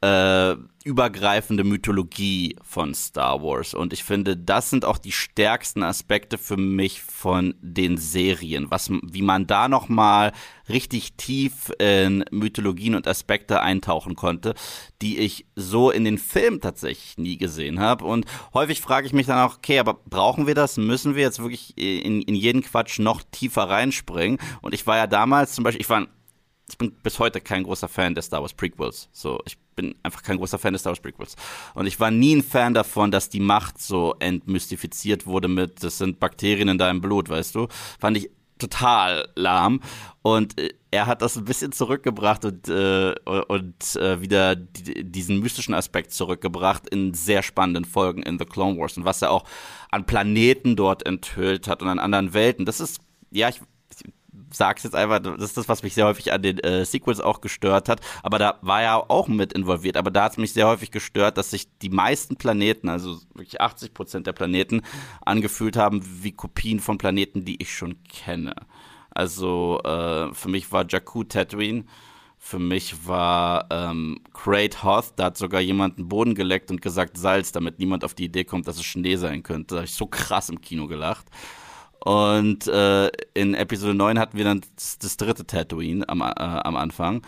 äh, 0.00 0.54
übergreifende 0.84 1.64
Mythologie 1.64 2.56
von 2.62 2.94
Star 2.94 3.42
Wars. 3.42 3.74
Und 3.74 3.92
ich 3.92 4.04
finde, 4.04 4.36
das 4.36 4.70
sind 4.70 4.84
auch 4.84 4.96
die 4.96 5.12
stärksten 5.12 5.82
Aspekte 5.82 6.38
für 6.38 6.56
mich 6.56 7.02
von 7.02 7.54
den 7.60 7.98
Serien. 7.98 8.70
Was, 8.70 8.90
wie 8.90 9.22
man 9.22 9.46
da 9.46 9.68
nochmal 9.68 10.32
richtig 10.68 11.14
tief 11.14 11.72
in 11.78 12.24
Mythologien 12.30 12.94
und 12.94 13.08
Aspekte 13.08 13.60
eintauchen 13.60 14.14
konnte, 14.14 14.54
die 15.02 15.18
ich 15.18 15.46
so 15.56 15.90
in 15.90 16.04
den 16.04 16.18
Filmen 16.18 16.60
tatsächlich 16.60 17.18
nie 17.18 17.36
gesehen 17.36 17.80
habe. 17.80 18.04
Und 18.04 18.24
häufig 18.54 18.80
frage 18.80 19.06
ich 19.06 19.12
mich 19.12 19.26
dann 19.26 19.46
auch, 19.46 19.56
okay, 19.56 19.80
aber 19.80 19.94
brauchen 19.94 20.46
wir 20.46 20.54
das? 20.54 20.76
Müssen 20.76 21.16
wir 21.16 21.22
jetzt 21.22 21.40
wirklich 21.40 21.76
in, 21.76 22.22
in 22.22 22.34
jeden 22.34 22.62
Quatsch 22.62 22.98
noch 22.98 23.22
tiefer 23.30 23.64
reinspringen? 23.64 24.38
Und 24.62 24.74
ich 24.74 24.86
war 24.86 24.96
ja 24.96 25.06
damals 25.06 25.54
zum 25.54 25.64
Beispiel, 25.64 25.82
ich 25.82 25.90
war 25.90 26.06
ich 26.70 26.76
bin 26.76 26.92
bis 27.02 27.18
heute 27.18 27.40
kein 27.40 27.64
großer 27.64 27.88
Fan 27.88 28.14
der 28.14 28.22
Star 28.22 28.42
Wars 28.42 28.52
Prequels. 28.52 29.08
So, 29.12 29.40
ich 29.46 29.56
bin 29.74 29.94
einfach 30.02 30.22
kein 30.22 30.36
großer 30.36 30.58
Fan 30.58 30.74
des 30.74 30.82
Star 30.82 30.90
Wars 30.90 31.00
Prequels. 31.00 31.34
Und 31.74 31.86
ich 31.86 31.98
war 31.98 32.10
nie 32.10 32.36
ein 32.36 32.42
Fan 32.42 32.74
davon, 32.74 33.10
dass 33.10 33.30
die 33.30 33.40
Macht 33.40 33.80
so 33.80 34.14
entmystifiziert 34.18 35.26
wurde 35.26 35.48
mit, 35.48 35.82
das 35.82 35.98
sind 35.98 36.20
Bakterien 36.20 36.68
in 36.68 36.78
deinem 36.78 37.00
Blut, 37.00 37.30
weißt 37.30 37.54
du? 37.54 37.68
Fand 37.98 38.18
ich 38.18 38.30
total 38.58 39.28
lahm. 39.34 39.80
Und 40.22 40.60
äh, 40.60 40.74
er 40.90 41.06
hat 41.06 41.22
das 41.22 41.36
ein 41.36 41.44
bisschen 41.44 41.72
zurückgebracht 41.72 42.44
und, 42.44 42.68
äh, 42.68 43.14
und 43.24 43.96
äh, 43.96 44.20
wieder 44.20 44.56
diesen 44.56 45.40
mystischen 45.40 45.74
Aspekt 45.74 46.12
zurückgebracht 46.12 46.88
in 46.88 47.14
sehr 47.14 47.42
spannenden 47.42 47.84
Folgen 47.84 48.22
in 48.22 48.38
The 48.38 48.44
Clone 48.44 48.78
Wars 48.78 48.96
und 48.96 49.04
was 49.04 49.22
er 49.22 49.30
auch 49.30 49.44
an 49.90 50.06
Planeten 50.06 50.76
dort 50.76 51.06
enthüllt 51.06 51.68
hat 51.68 51.82
und 51.82 51.88
an 51.88 51.98
anderen 51.98 52.34
Welten. 52.34 52.66
Das 52.66 52.80
ist, 52.80 53.00
ja, 53.30 53.48
ich 53.48 53.60
sag's 54.50 54.82
jetzt 54.82 54.94
einfach, 54.94 55.20
das 55.20 55.42
ist 55.42 55.56
das, 55.56 55.68
was 55.68 55.82
mich 55.82 55.94
sehr 55.94 56.06
häufig 56.06 56.32
an 56.32 56.42
den 56.42 56.58
äh, 56.60 56.84
Sequels 56.84 57.20
auch 57.20 57.40
gestört 57.40 57.88
hat. 57.88 58.00
Aber 58.22 58.38
da 58.38 58.58
war 58.62 58.82
er 58.82 59.10
auch 59.10 59.28
mit 59.28 59.52
involviert. 59.52 59.96
Aber 59.96 60.10
da 60.10 60.24
hat 60.24 60.32
es 60.32 60.38
mich 60.38 60.52
sehr 60.52 60.66
häufig 60.66 60.90
gestört, 60.90 61.38
dass 61.38 61.50
sich 61.50 61.68
die 61.78 61.90
meisten 61.90 62.36
Planeten, 62.36 62.88
also 62.88 63.18
wirklich 63.34 63.60
80 63.60 63.94
Prozent 63.94 64.26
der 64.26 64.32
Planeten, 64.32 64.82
angefühlt 65.24 65.76
haben 65.76 66.02
wie 66.22 66.32
Kopien 66.32 66.80
von 66.80 66.98
Planeten, 66.98 67.44
die 67.44 67.60
ich 67.60 67.74
schon 67.74 68.02
kenne. 68.04 68.54
Also 69.10 69.80
äh, 69.84 70.32
für 70.34 70.48
mich 70.48 70.70
war 70.72 70.86
Jakku 70.88 71.24
Tatooine. 71.24 71.84
Für 72.40 72.60
mich 72.60 73.06
war 73.06 73.66
ähm, 73.70 74.20
Great 74.32 74.84
Hoth, 74.84 75.14
da 75.16 75.24
hat 75.24 75.36
sogar 75.36 75.60
jemand 75.60 75.98
einen 75.98 76.08
Boden 76.08 76.36
geleckt 76.36 76.70
und 76.70 76.80
gesagt 76.80 77.18
Salz, 77.18 77.50
damit 77.50 77.80
niemand 77.80 78.04
auf 78.04 78.14
die 78.14 78.26
Idee 78.26 78.44
kommt, 78.44 78.68
dass 78.68 78.76
es 78.76 78.84
Schnee 78.84 79.16
sein 79.16 79.42
könnte. 79.42 79.74
Da 79.74 79.80
habe 79.80 79.86
ich 79.86 79.94
so 79.94 80.06
krass 80.06 80.48
im 80.48 80.60
Kino 80.60 80.86
gelacht. 80.86 81.26
Und 82.08 82.66
äh, 82.68 83.08
in 83.34 83.52
Episode 83.52 83.92
9 83.92 84.18
hatten 84.18 84.38
wir 84.38 84.44
dann 84.44 84.62
das, 84.76 84.96
das 84.96 85.18
dritte 85.18 85.46
Tatooine 85.46 86.08
am, 86.08 86.22
äh, 86.22 86.24
am 86.24 86.74
Anfang. 86.74 87.20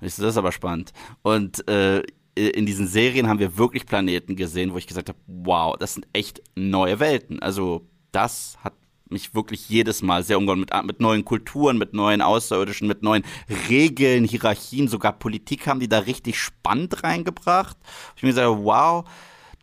Ich 0.00 0.14
so, 0.14 0.22
das 0.22 0.34
ist 0.34 0.38
aber 0.38 0.52
spannend. 0.52 0.92
Und 1.22 1.66
äh, 1.68 2.04
in 2.36 2.64
diesen 2.64 2.86
Serien 2.86 3.26
haben 3.28 3.40
wir 3.40 3.58
wirklich 3.58 3.84
Planeten 3.84 4.36
gesehen, 4.36 4.72
wo 4.72 4.78
ich 4.78 4.86
gesagt 4.86 5.08
habe, 5.08 5.18
wow, 5.26 5.76
das 5.76 5.94
sind 5.94 6.06
echt 6.12 6.40
neue 6.54 7.00
Welten. 7.00 7.42
Also 7.42 7.88
das 8.12 8.56
hat 8.62 8.74
mich 9.08 9.34
wirklich 9.34 9.68
jedes 9.68 10.02
Mal 10.02 10.22
sehr 10.22 10.38
umgehauen 10.38 10.60
mit, 10.60 10.70
mit 10.84 11.00
neuen 11.00 11.24
Kulturen, 11.24 11.76
mit 11.76 11.92
neuen 11.92 12.22
Außerirdischen, 12.22 12.86
mit 12.86 13.02
neuen 13.02 13.24
Regeln, 13.68 14.22
Hierarchien, 14.22 14.86
sogar 14.86 15.18
Politik 15.18 15.66
haben 15.66 15.80
die 15.80 15.88
da 15.88 15.98
richtig 15.98 16.38
spannend 16.38 17.02
reingebracht. 17.02 17.76
Ich 18.14 18.22
mir 18.22 18.28
gesagt, 18.28 18.56
wow, 18.62 19.04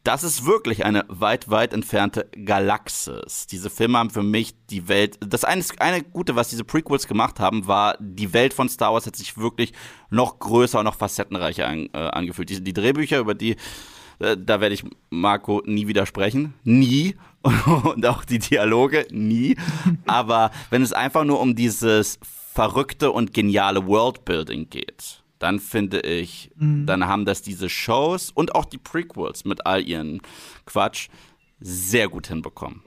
das 0.06 0.24
ist 0.24 0.46
wirklich 0.46 0.86
eine 0.86 1.04
weit, 1.08 1.50
weit 1.50 1.74
entfernte 1.74 2.30
Galaxis. 2.46 3.48
Diese 3.48 3.72
Filme 3.72 3.98
haben 3.98 4.12
für 4.12 4.22
mich 4.22 4.54
die 4.70 4.88
Welt. 4.88 5.18
Das 5.20 5.44
eine, 5.44 5.64
eine 5.80 6.04
Gute, 6.04 6.36
was 6.36 6.50
diese 6.50 6.64
Prequels 6.64 7.08
gemacht 7.08 7.40
haben, 7.40 7.66
war, 7.66 7.98
die 8.00 8.32
Welt 8.32 8.54
von 8.54 8.70
Star 8.70 8.94
Wars 8.94 9.08
hat 9.08 9.16
sich 9.16 9.36
wirklich 9.36 9.74
noch 10.12 10.38
größer 10.38 10.78
und 10.80 10.86
noch 10.86 10.96
facettenreicher 10.96 11.68
an, 11.68 11.90
äh, 11.94 11.98
angefühlt. 11.98 12.52
Die, 12.52 12.64
die, 12.64 12.74
Drehbücher, 12.74 13.18
über 13.18 13.34
die, 13.34 13.56
äh, 14.20 14.38
da 14.38 14.62
werde 14.62 14.76
ich 14.76 14.84
Marco 15.10 15.64
nie 15.66 15.88
widersprechen. 15.88 16.54
Nie. 16.64 17.16
und 17.84 18.06
auch 18.06 18.26
die 18.26 18.40
Dialoge, 18.40 19.08
nie. 19.10 19.58
Aber 20.06 20.52
wenn 20.70 20.84
es 20.84 20.94
einfach 20.94 21.24
nur 21.24 21.40
um 21.40 21.56
dieses 21.56 22.20
verrückte 22.54 23.12
und 23.12 23.34
geniale 23.34 23.88
Worldbuilding 23.88 24.70
geht 24.70 25.25
dann 25.40 25.60
finde 25.60 26.02
ich, 26.02 26.52
mhm. 26.56 26.86
dann 26.86 27.06
haben 27.06 27.26
das 27.26 27.42
diese 27.42 27.70
Shows 27.70 28.32
und 28.32 28.56
auch 28.56 28.66
die 28.66 28.78
Prequels 28.78 29.46
mit 29.46 29.66
all 29.66 29.82
ihren 29.88 30.22
Quatsch 30.66 31.10
sehr 31.60 32.10
gut 32.10 32.28
hinbekommen. 32.28 32.82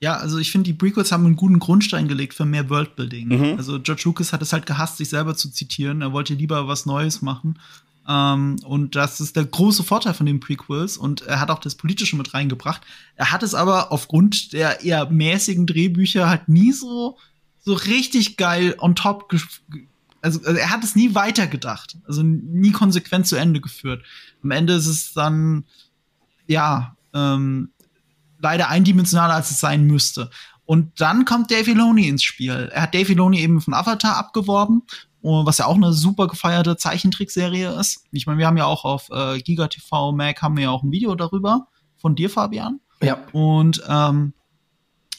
Ja, 0.00 0.16
also 0.16 0.38
ich 0.38 0.50
finde, 0.50 0.64
die 0.64 0.76
Prequels 0.76 1.12
haben 1.12 1.24
einen 1.26 1.36
guten 1.36 1.60
Grundstein 1.60 2.08
gelegt 2.08 2.34
für 2.34 2.44
mehr 2.44 2.68
Worldbuilding. 2.68 3.28
Mhm. 3.28 3.56
Also 3.56 3.78
George 3.78 4.02
Lucas 4.04 4.32
hat 4.32 4.42
es 4.42 4.52
halt 4.52 4.66
gehasst, 4.66 4.96
sich 4.96 5.08
selber 5.08 5.36
zu 5.36 5.48
zitieren. 5.48 6.02
Er 6.02 6.12
wollte 6.12 6.34
lieber 6.34 6.66
was 6.66 6.86
Neues 6.86 7.22
machen. 7.22 7.60
Ähm, 8.08 8.56
und 8.64 8.96
das 8.96 9.20
ist 9.20 9.36
der 9.36 9.44
große 9.44 9.84
Vorteil 9.84 10.14
von 10.14 10.26
den 10.26 10.40
Prequels. 10.40 10.96
Und 10.96 11.22
er 11.22 11.38
hat 11.38 11.52
auch 11.52 11.60
das 11.60 11.76
Politische 11.76 12.16
mit 12.16 12.34
reingebracht. 12.34 12.82
Er 13.14 13.30
hat 13.30 13.44
es 13.44 13.54
aber 13.54 13.92
aufgrund 13.92 14.52
der 14.52 14.82
eher 14.82 15.08
mäßigen 15.08 15.68
Drehbücher 15.68 16.28
halt 16.28 16.48
nie 16.48 16.72
so, 16.72 17.16
so 17.60 17.74
richtig 17.74 18.36
geil 18.36 18.74
on 18.78 18.96
top 18.96 19.32
also, 20.22 20.40
also 20.44 20.58
er 20.58 20.70
hat 20.70 20.84
es 20.84 20.96
nie 20.96 21.14
weitergedacht, 21.14 21.98
also 22.06 22.22
nie 22.22 22.72
konsequent 22.72 23.26
zu 23.26 23.36
Ende 23.36 23.60
geführt. 23.60 24.04
Am 24.42 24.52
Ende 24.52 24.74
ist 24.74 24.86
es 24.86 25.12
dann, 25.12 25.64
ja, 26.46 26.96
ähm, 27.12 27.72
leider 28.38 28.68
eindimensionaler, 28.68 29.34
als 29.34 29.50
es 29.50 29.60
sein 29.60 29.84
müsste. 29.84 30.30
Und 30.64 31.00
dann 31.00 31.24
kommt 31.24 31.50
Dave 31.50 31.64
Filoni 31.64 32.08
ins 32.08 32.22
Spiel. 32.22 32.70
Er 32.72 32.82
hat 32.82 32.94
Dave 32.94 33.06
Filoni 33.06 33.40
eben 33.40 33.60
von 33.60 33.74
Avatar 33.74 34.16
abgeworben, 34.16 34.82
was 35.22 35.58
ja 35.58 35.66
auch 35.66 35.76
eine 35.76 35.92
super 35.92 36.28
gefeierte 36.28 36.76
Zeichentrickserie 36.76 37.70
ist. 37.78 38.04
Ich 38.12 38.26
meine, 38.26 38.38
wir 38.38 38.46
haben 38.46 38.56
ja 38.56 38.64
auch 38.64 38.84
auf 38.84 39.08
äh, 39.10 39.40
Giga 39.40 39.68
TV 39.68 40.12
Mac 40.12 40.40
haben 40.40 40.56
wir 40.56 40.64
ja 40.64 40.70
auch 40.70 40.82
ein 40.82 40.92
Video 40.92 41.14
darüber 41.14 41.66
von 41.96 42.14
dir, 42.14 42.30
Fabian. 42.30 42.80
Ja. 43.02 43.18
Und 43.32 43.82
ähm, 43.88 44.34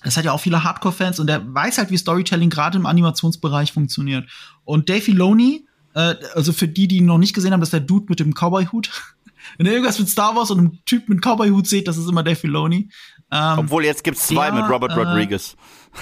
das 0.04 0.18
hat 0.18 0.26
ja 0.26 0.32
auch 0.34 0.40
viele 0.40 0.64
Hardcore-Fans 0.64 1.20
und 1.20 1.28
der 1.28 1.42
weiß 1.54 1.78
halt, 1.78 1.90
wie 1.90 1.98
Storytelling 1.98 2.50
gerade 2.50 2.78
im 2.78 2.86
Animationsbereich 2.86 3.72
funktioniert. 3.72 4.30
Und 4.66 4.90
Dave 4.90 5.02
Filoni, 5.02 5.68
äh, 5.96 6.16
also 6.34 6.54
für 6.54 6.68
die, 6.68 6.88
die 6.88 6.98
ihn 6.98 7.06
noch 7.06 7.18
nicht 7.18 7.34
gesehen 7.34 7.54
haben, 7.54 7.62
das 7.62 7.68
ist 7.68 7.74
der 7.74 7.80
Dude 7.80 8.06
mit 8.10 8.20
dem 8.20 8.34
Cowboy-Hut. 8.34 8.90
Wenn 9.58 9.66
ihr 9.66 9.74
irgendwas 9.74 10.00
mit 10.00 10.10
Star 10.10 10.36
Wars 10.36 10.52
und 10.52 10.60
einem 10.60 10.86
Typ 10.86 11.10
mit 11.10 11.22
Cowboy-Hut 11.22 11.68
seht, 11.68 11.88
das 11.88 11.98
ist 11.98 12.10
immer 12.10 12.24
Dave 12.24 12.36
Filoni. 12.36 12.90
Ähm, 13.32 13.60
Obwohl 13.60 13.86
jetzt 13.86 14.04
gibt's 14.04 14.28
zwei 14.28 14.52
der, 14.52 14.62
mit 14.62 14.70
Robert 14.70 14.92
äh, 14.92 14.96
Rodriguez. 14.96 15.56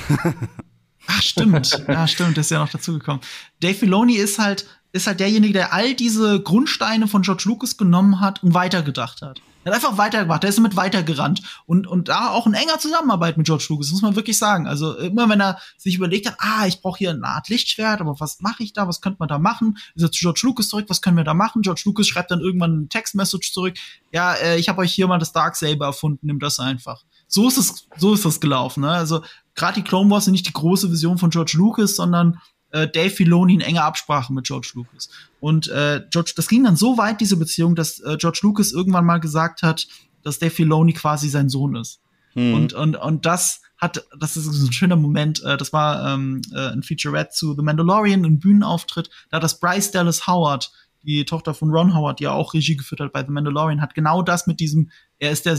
Ach, 1.08 1.22
stimmt. 1.22 1.84
ja, 1.88 2.08
stimmt, 2.08 2.38
das 2.38 2.48
ist 2.48 2.52
ja 2.52 2.60
noch 2.60 2.70
dazugekommen. 2.70 3.22
Dave 3.60 3.74
Filoni 3.74 4.16
ist 4.16 4.40
halt, 4.40 4.68
ist 4.92 5.08
halt 5.08 5.20
derjenige, 5.20 5.54
der 5.54 5.74
all 5.74 5.96
diese 5.96 6.42
Grundsteine 6.42 7.08
von 7.08 7.22
George 7.24 7.44
Lucas 7.46 7.78
genommen 7.78 8.20
hat 8.20 8.44
und 8.44 8.54
weitergedacht 8.54 9.22
hat. 9.22 9.42
Er 9.64 9.72
hat 9.72 9.84
einfach 9.84 9.98
weitergemacht, 9.98 10.44
er 10.44 10.50
ist 10.50 10.58
damit 10.58 10.76
weitergerannt. 10.76 11.42
Und, 11.66 11.86
und 11.86 12.08
da 12.08 12.30
auch 12.30 12.48
in 12.48 12.54
enger 12.54 12.80
Zusammenarbeit 12.80 13.38
mit 13.38 13.46
George 13.46 13.66
Lucas, 13.70 13.92
muss 13.92 14.02
man 14.02 14.16
wirklich 14.16 14.38
sagen. 14.38 14.68
Also 14.68 14.98
immer 14.98 15.30
wenn 15.30 15.40
er 15.40 15.60
sich 15.78 15.96
überlegt 15.96 16.28
hat, 16.28 16.38
ah, 16.40 16.66
ich 16.66 16.82
brauche 16.82 16.98
hier 16.98 17.12
eine 17.12 17.26
Art 17.26 17.50
Lichtschwert, 17.50 18.02
aber 18.02 18.20
was 18.20 18.42
mache 18.42 18.64
ich 18.64 18.74
da, 18.74 18.88
was 18.88 19.02
könnte 19.02 19.18
man 19.20 19.30
da 19.30 19.38
machen? 19.38 19.78
Ist 19.96 20.04
er 20.04 20.12
zu 20.12 20.20
George 20.22 20.42
Lucas 20.44 20.70
zurück, 20.70 20.86
was 20.88 21.02
können 21.02 21.18
wir 21.18 21.24
da 21.24 21.34
machen? 21.34 21.62
George 21.62 21.84
Lucas 21.86 22.08
schreibt 22.08 22.32
dann 22.32 22.42
irgendwann 22.42 22.72
eine 22.72 22.88
Textmessage 22.88 23.52
zurück, 23.54 23.76
ja, 24.12 24.34
äh, 24.34 24.58
ich 24.58 24.68
habe 24.68 24.82
euch 24.82 24.94
hier 24.94 25.08
mal 25.08 25.20
das 25.20 25.32
Darksaber 25.32 25.86
erfunden, 25.86 26.26
nimm 26.26 26.40
das 26.40 26.60
einfach. 26.60 27.04
So 27.28 27.48
ist 27.48 27.58
es, 27.58 27.88
so 27.98 28.14
ist 28.14 28.26
das 28.26 28.42
gelaufen. 28.42 28.82
Ne? 28.82 28.90
Also 28.90 29.22
gerade 29.56 29.76
die 29.76 29.84
Clone 29.84 30.10
Wars 30.10 30.26
sind 30.26 30.34
nicht 30.34 30.48
die 30.48 30.54
große 30.54 30.92
Vision 30.92 31.18
von 31.18 31.30
George 31.30 31.54
Lucas, 31.56 31.96
sondern 31.96 32.42
äh, 32.72 32.88
Dave 32.88 33.10
Filoni 33.10 33.54
in 33.54 33.62
enger 33.62 33.84
Absprache 33.84 34.34
mit 34.34 34.46
George 34.46 34.72
Lucas. 34.74 35.10
Und 35.42 35.68
äh, 35.70 36.02
George, 36.12 36.34
das 36.36 36.48
ging 36.48 36.64
dann 36.64 36.76
so 36.76 37.00
weit, 37.00 37.20
diese 37.20 37.36
Beziehung, 37.36 37.76
dass 37.76 38.00
äh, 38.00 38.16
George 38.18 38.40
Lucas 38.44 38.72
irgendwann 38.72 39.06
mal 39.06 39.18
gesagt 39.18 39.64
hat, 39.64 39.88
dass 40.22 40.38
Dave 40.38 40.52
Filoni 40.52 40.94
quasi 40.94 41.30
sein 41.30 41.50
Sohn 41.50 41.76
ist. 41.76 42.00
Hm. 42.34 42.54
Und, 42.54 42.74
und, 42.74 42.96
und 42.96 43.26
das 43.26 43.62
hat, 43.78 44.06
das 44.20 44.38
ist 44.38 44.48
ein 44.48 44.72
schöner 44.72 44.96
Moment, 44.96 45.44
äh, 45.44 45.58
das 45.58 45.74
war 45.74 46.14
ähm, 46.14 46.44
äh, 46.54 46.70
ein 46.70 46.84
Featurette 46.84 47.32
zu 47.32 47.56
The 47.56 47.64
Mandalorian, 47.64 48.24
ein 48.24 48.40
Bühnenauftritt, 48.40 49.10
da 49.32 49.40
das 49.40 49.60
Bryce 49.60 49.90
Dallas 49.90 50.28
Howard, 50.28 50.72
die 51.02 51.26
Tochter 51.26 51.56
von 51.56 51.72
Ron 51.72 51.96
Howard, 51.96 52.20
die 52.20 52.26
ja 52.26 52.34
auch 52.34 52.54
Regie 52.54 52.76
geführt 52.76 53.02
hat 53.02 53.12
bei 53.12 53.26
The 53.26 53.32
Mandalorian, 53.32 53.82
hat 53.82 53.96
genau 53.96 54.22
das 54.22 54.46
mit 54.46 54.60
diesem, 54.60 54.92
er 55.18 55.32
ist 55.32 55.48
der, 55.48 55.58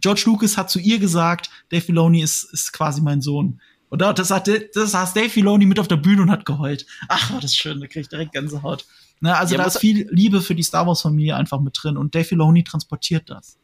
George 0.00 0.22
Lucas 0.26 0.56
hat 0.56 0.70
zu 0.70 0.78
ihr 0.78 1.00
gesagt, 1.00 1.50
Dave 1.70 1.82
Filoni 1.82 2.22
ist, 2.22 2.44
ist 2.52 2.72
quasi 2.72 3.00
mein 3.00 3.20
Sohn. 3.20 3.60
Und 3.88 4.00
das 4.00 4.30
hat, 4.30 4.48
das 4.48 4.90
saß 4.92 5.14
Dave 5.14 5.30
Filoni 5.30 5.66
mit 5.66 5.80
auf 5.80 5.88
der 5.88 5.96
Bühne 5.96 6.22
und 6.22 6.30
hat 6.30 6.44
geheult. 6.44 6.86
Ach, 7.08 7.32
war 7.32 7.40
das 7.40 7.54
schön, 7.54 7.80
da 7.80 7.86
krieg 7.86 8.02
ich 8.02 8.08
direkt 8.08 8.32
Gänsehaut. 8.32 8.86
Ne, 9.24 9.34
also 9.34 9.54
ja, 9.54 9.62
da 9.62 9.68
ist 9.68 9.78
viel 9.78 10.06
Liebe 10.10 10.42
für 10.42 10.54
die 10.54 10.62
Star 10.62 10.86
Wars 10.86 11.00
Familie 11.00 11.34
einfach 11.34 11.58
mit 11.58 11.74
drin 11.82 11.96
und 11.96 12.14
Dave 12.14 12.24
Filoni 12.24 12.62
transportiert 12.62 13.30
das. 13.30 13.56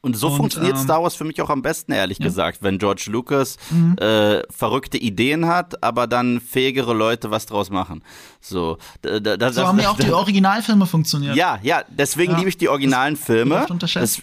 Und 0.00 0.16
so 0.16 0.28
und, 0.28 0.36
funktioniert 0.36 0.76
ähm, 0.76 0.80
Star 0.80 1.02
Wars 1.02 1.16
für 1.16 1.24
mich 1.24 1.42
auch 1.42 1.50
am 1.50 1.60
besten, 1.60 1.90
ehrlich 1.90 2.20
ja. 2.20 2.26
gesagt, 2.26 2.62
wenn 2.62 2.78
George 2.78 3.06
Lucas 3.08 3.56
mhm. 3.70 3.96
äh, 3.98 4.42
verrückte 4.48 4.98
Ideen 4.98 5.46
hat, 5.46 5.82
aber 5.82 6.06
dann 6.06 6.40
fähigere 6.40 6.94
Leute 6.94 7.32
was 7.32 7.46
draus 7.46 7.68
machen. 7.68 8.04
So, 8.40 8.78
da, 9.00 9.18
da, 9.18 9.32
so 9.32 9.36
das, 9.38 9.56
haben 9.58 9.80
ja 9.80 9.90
auch 9.90 9.96
die 9.98 10.12
Originalfilme 10.12 10.86
funktioniert. 10.86 11.34
Ja, 11.34 11.58
ja, 11.64 11.82
deswegen 11.88 12.34
ja. 12.34 12.38
liebe 12.38 12.50
ich 12.50 12.56
die 12.56 12.68
originalen 12.68 13.16
das 13.16 13.24
Filme. 13.24 13.66
Das, 13.80 14.22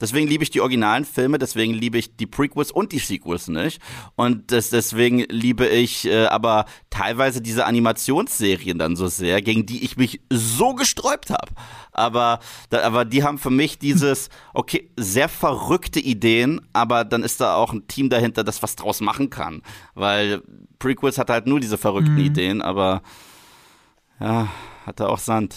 Deswegen 0.00 0.28
liebe 0.28 0.44
ich 0.44 0.50
die 0.50 0.60
originalen 0.60 1.04
Filme, 1.04 1.38
deswegen 1.38 1.74
liebe 1.74 1.98
ich 1.98 2.16
die 2.16 2.26
Prequels 2.26 2.70
und 2.70 2.92
die 2.92 3.00
Sequels 3.00 3.48
nicht. 3.48 3.80
Und 4.14 4.52
das, 4.52 4.70
deswegen 4.70 5.20
liebe 5.28 5.66
ich 5.66 6.06
äh, 6.06 6.26
aber 6.26 6.66
teilweise 6.88 7.42
diese 7.42 7.66
Animationsserien 7.66 8.78
dann 8.78 8.94
so 8.94 9.08
sehr, 9.08 9.42
gegen 9.42 9.66
die 9.66 9.84
ich 9.84 9.96
mich 9.96 10.20
so 10.30 10.74
gesträubt 10.74 11.30
habe. 11.30 11.52
Aber, 11.90 12.38
da, 12.70 12.82
aber 12.82 13.04
die 13.04 13.24
haben 13.24 13.38
für 13.38 13.50
mich 13.50 13.80
dieses, 13.80 14.28
okay, 14.54 14.88
sehr 14.96 15.28
verrückte 15.28 15.98
Ideen, 15.98 16.60
aber 16.72 17.04
dann 17.04 17.24
ist 17.24 17.40
da 17.40 17.56
auch 17.56 17.72
ein 17.72 17.88
Team 17.88 18.08
dahinter, 18.08 18.44
das 18.44 18.62
was 18.62 18.76
draus 18.76 19.00
machen 19.00 19.30
kann. 19.30 19.62
Weil 19.94 20.42
Prequels 20.78 21.18
hat 21.18 21.28
halt 21.28 21.46
nur 21.48 21.58
diese 21.58 21.76
verrückten 21.76 22.14
mhm. 22.14 22.20
Ideen, 22.20 22.62
aber 22.62 23.02
ja, 24.20 24.48
hat 24.86 25.00
er 25.00 25.10
auch 25.10 25.18
Sand. 25.18 25.56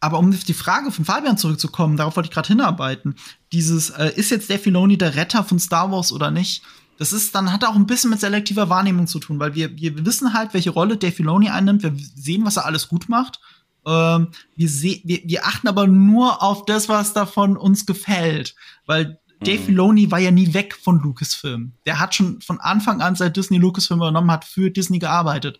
Aber 0.00 0.18
um 0.18 0.30
auf 0.30 0.44
die 0.44 0.54
Frage 0.54 0.90
von 0.90 1.04
Fabian 1.04 1.36
zurückzukommen, 1.36 1.96
darauf 1.96 2.16
wollte 2.16 2.28
ich 2.28 2.34
gerade 2.34 2.48
hinarbeiten. 2.48 3.16
Dieses, 3.52 3.90
äh, 3.90 4.12
ist 4.16 4.30
jetzt 4.30 4.48
Dave 4.48 4.58
Filoni 4.58 4.96
der 4.96 5.14
Retter 5.14 5.44
von 5.44 5.58
Star 5.58 5.92
Wars 5.92 6.12
oder 6.12 6.30
nicht? 6.30 6.62
Das 6.98 7.12
ist, 7.12 7.34
dann 7.34 7.52
hat 7.52 7.64
auch 7.64 7.76
ein 7.76 7.86
bisschen 7.86 8.10
mit 8.10 8.20
selektiver 8.20 8.68
Wahrnehmung 8.68 9.06
zu 9.06 9.18
tun, 9.18 9.38
weil 9.38 9.54
wir, 9.54 9.76
wir 9.76 10.04
wissen 10.04 10.34
halt, 10.34 10.54
welche 10.54 10.70
Rolle 10.70 10.96
Dave 10.96 11.12
Filoni 11.12 11.48
einnimmt. 11.48 11.82
Wir 11.82 11.94
sehen, 11.96 12.44
was 12.44 12.56
er 12.56 12.66
alles 12.66 12.88
gut 12.88 13.08
macht. 13.08 13.40
Ähm, 13.86 14.28
wir, 14.56 14.68
seh, 14.68 15.00
wir, 15.04 15.20
wir 15.24 15.46
achten 15.46 15.68
aber 15.68 15.86
nur 15.86 16.42
auf 16.42 16.64
das, 16.64 16.88
was 16.88 17.12
davon 17.12 17.56
uns 17.56 17.86
gefällt. 17.86 18.54
Weil 18.86 19.18
Dave 19.40 19.60
mhm. 19.60 19.64
Filoni 19.64 20.10
war 20.10 20.18
ja 20.18 20.30
nie 20.30 20.52
weg 20.52 20.76
von 20.76 21.00
Lucasfilm. 21.00 21.72
Der 21.86 22.00
hat 22.00 22.14
schon 22.14 22.40
von 22.40 22.60
Anfang 22.60 23.00
an, 23.00 23.16
seit 23.16 23.36
Disney 23.36 23.58
Lucasfilm 23.58 24.00
übernommen 24.00 24.30
hat, 24.30 24.44
für 24.44 24.70
Disney 24.70 24.98
gearbeitet. 24.98 25.58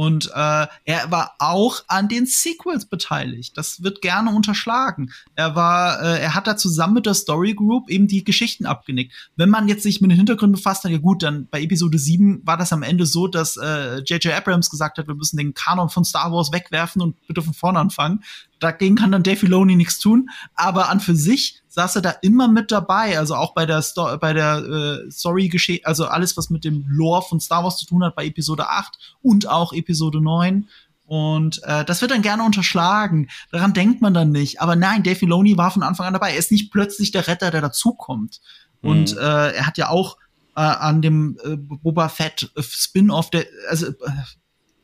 Und 0.00 0.30
äh, 0.34 0.66
er 0.86 1.10
war 1.10 1.34
auch 1.40 1.82
an 1.86 2.08
den 2.08 2.24
Sequels 2.24 2.86
beteiligt. 2.86 3.58
Das 3.58 3.82
wird 3.82 4.00
gerne 4.00 4.30
unterschlagen. 4.30 5.12
Er 5.34 5.54
war, 5.56 6.00
äh, 6.00 6.22
er 6.22 6.34
hat 6.34 6.46
da 6.46 6.56
zusammen 6.56 6.94
mit 6.94 7.04
der 7.04 7.12
Story 7.12 7.52
Group 7.52 7.90
eben 7.90 8.08
die 8.08 8.24
Geschichten 8.24 8.64
abgenickt. 8.64 9.12
Wenn 9.36 9.50
man 9.50 9.68
jetzt 9.68 9.82
sich 9.82 10.00
mit 10.00 10.10
den 10.10 10.16
Hintergründen 10.16 10.56
befasst, 10.56 10.86
dann 10.86 10.92
ja 10.92 10.96
gut, 10.96 11.22
dann 11.22 11.48
bei 11.50 11.60
Episode 11.60 11.98
7 11.98 12.40
war 12.46 12.56
das 12.56 12.72
am 12.72 12.82
Ende 12.82 13.04
so, 13.04 13.26
dass 13.26 13.56
J.J. 13.56 14.24
Äh, 14.24 14.32
Abrams 14.32 14.70
gesagt 14.70 14.96
hat, 14.96 15.06
wir 15.06 15.14
müssen 15.14 15.36
den 15.36 15.52
Kanon 15.52 15.90
von 15.90 16.06
Star 16.06 16.32
Wars 16.32 16.50
wegwerfen 16.50 17.02
und 17.02 17.26
bitte 17.26 17.42
von 17.42 17.52
vorne 17.52 17.78
anfangen. 17.78 18.24
Dagegen 18.58 18.96
kann 18.96 19.12
dann 19.12 19.22
Dave 19.22 19.36
Filoni 19.36 19.76
nichts 19.76 19.98
tun. 19.98 20.30
Aber 20.54 20.88
an 20.88 21.00
für 21.00 21.14
sich 21.14 21.59
saß 21.70 21.96
er 21.96 22.02
da 22.02 22.10
immer 22.22 22.48
mit 22.48 22.70
dabei, 22.70 23.18
also 23.18 23.34
auch 23.34 23.54
bei 23.54 23.64
der 23.64 23.80
Sto 23.80 24.18
bei 24.18 24.32
der 24.32 24.58
äh, 24.58 25.10
Story 25.10 25.48
Geschichte, 25.48 25.86
also 25.86 26.06
alles 26.06 26.36
was 26.36 26.50
mit 26.50 26.64
dem 26.64 26.84
Lore 26.88 27.22
von 27.22 27.40
Star 27.40 27.64
Wars 27.64 27.78
zu 27.78 27.86
tun 27.86 28.04
hat 28.04 28.14
bei 28.14 28.26
Episode 28.26 28.68
8 28.68 28.98
und 29.22 29.48
auch 29.48 29.72
Episode 29.72 30.20
9 30.20 30.68
und 31.10 31.60
äh, 31.64 31.84
das 31.84 32.02
wird 32.02 32.12
dann 32.12 32.22
gerne 32.22 32.44
unterschlagen. 32.44 33.28
Daran 33.50 33.72
denkt 33.72 34.00
man 34.00 34.14
dann 34.14 34.30
nicht. 34.30 34.60
Aber 34.60 34.76
nein, 34.76 35.02
Dave 35.02 35.16
Filoni 35.16 35.56
war 35.56 35.72
von 35.72 35.82
Anfang 35.82 36.06
an 36.06 36.12
dabei. 36.12 36.30
Er 36.30 36.38
ist 36.38 36.52
nicht 36.52 36.70
plötzlich 36.70 37.10
der 37.10 37.26
Retter, 37.26 37.50
der 37.50 37.60
dazukommt. 37.60 38.40
Mhm. 38.80 38.90
Und 38.90 39.16
äh, 39.16 39.52
er 39.56 39.66
hat 39.66 39.76
ja 39.76 39.88
auch 39.88 40.18
äh, 40.54 40.60
an 40.60 41.02
dem 41.02 41.36
äh, 41.42 41.56
Boba 41.56 42.08
Fett 42.08 42.52
Spin-off, 42.56 43.30
der 43.30 43.44
also 43.68 43.88
äh, 43.88 43.92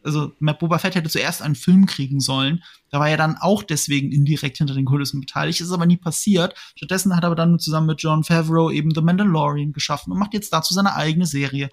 also 0.07 0.33
Boba 0.38 0.79
Fett 0.79 0.95
hätte 0.95 1.11
zuerst 1.11 1.42
einen 1.42 1.57
Film 1.57 1.87
kriegen 1.87 2.21
sollen. 2.21 2.62
Da 2.90 3.01
war 3.01 3.09
er 3.09 3.16
dann 3.16 3.37
auch 3.37 3.62
deswegen 3.62 4.12
indirekt 4.12 4.59
hinter 4.59 4.75
den 4.75 4.85
Kulissen 4.85 5.21
beteiligt. 5.21 5.61
Ist 5.61 5.73
aber 5.73 5.85
nie 5.85 5.97
passiert. 5.97 6.55
Stattdessen 6.77 7.14
hat 7.14 7.25
er 7.25 7.27
aber 7.27 7.37
dann 7.37 7.59
zusammen 7.59 7.88
mit 7.88 8.01
John 8.01 8.25
Favreau 8.25 8.71
eben 8.71 8.95
The 8.95 9.03
Mandalorian 9.03 9.73
geschaffen 9.73 10.12
und 10.12 10.19
macht 10.19 10.33
jetzt 10.33 10.53
dazu 10.53 10.73
seine 10.73 10.95
eigene 10.95 11.27
Serie. 11.27 11.71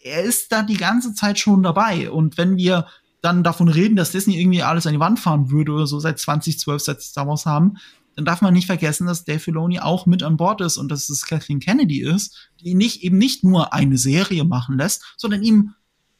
Er 0.00 0.22
ist 0.22 0.52
da 0.52 0.62
die 0.62 0.76
ganze 0.76 1.14
Zeit 1.14 1.38
schon 1.38 1.62
dabei. 1.62 2.10
Und 2.10 2.36
wenn 2.36 2.56
wir 2.56 2.86
dann 3.22 3.42
davon 3.42 3.68
reden, 3.68 3.96
dass 3.96 4.10
Disney 4.10 4.38
irgendwie 4.38 4.62
alles 4.62 4.86
an 4.86 4.92
die 4.92 5.00
Wand 5.00 5.18
fahren 5.18 5.50
würde 5.50 5.72
oder 5.72 5.86
so 5.86 5.98
seit 5.98 6.18
2012, 6.18 6.82
seit 6.82 7.02
Star 7.02 7.26
Wars 7.26 7.46
haben, 7.46 7.78
dann 8.16 8.24
darf 8.24 8.42
man 8.42 8.52
nicht 8.52 8.66
vergessen, 8.66 9.06
dass 9.06 9.24
Dave 9.24 9.40
Filoni 9.40 9.80
auch 9.80 10.06
mit 10.06 10.22
an 10.22 10.36
Bord 10.36 10.60
ist 10.60 10.76
und 10.76 10.90
dass 10.90 11.08
es 11.08 11.26
Kathleen 11.26 11.60
Kennedy 11.60 12.02
ist, 12.02 12.50
die 12.60 12.74
nicht, 12.74 13.02
eben 13.02 13.18
nicht 13.18 13.44
nur 13.44 13.72
eine 13.72 13.98
Serie 13.98 14.44
machen 14.44 14.76
lässt, 14.76 15.14
sondern 15.16 15.42
ihm 15.42 15.74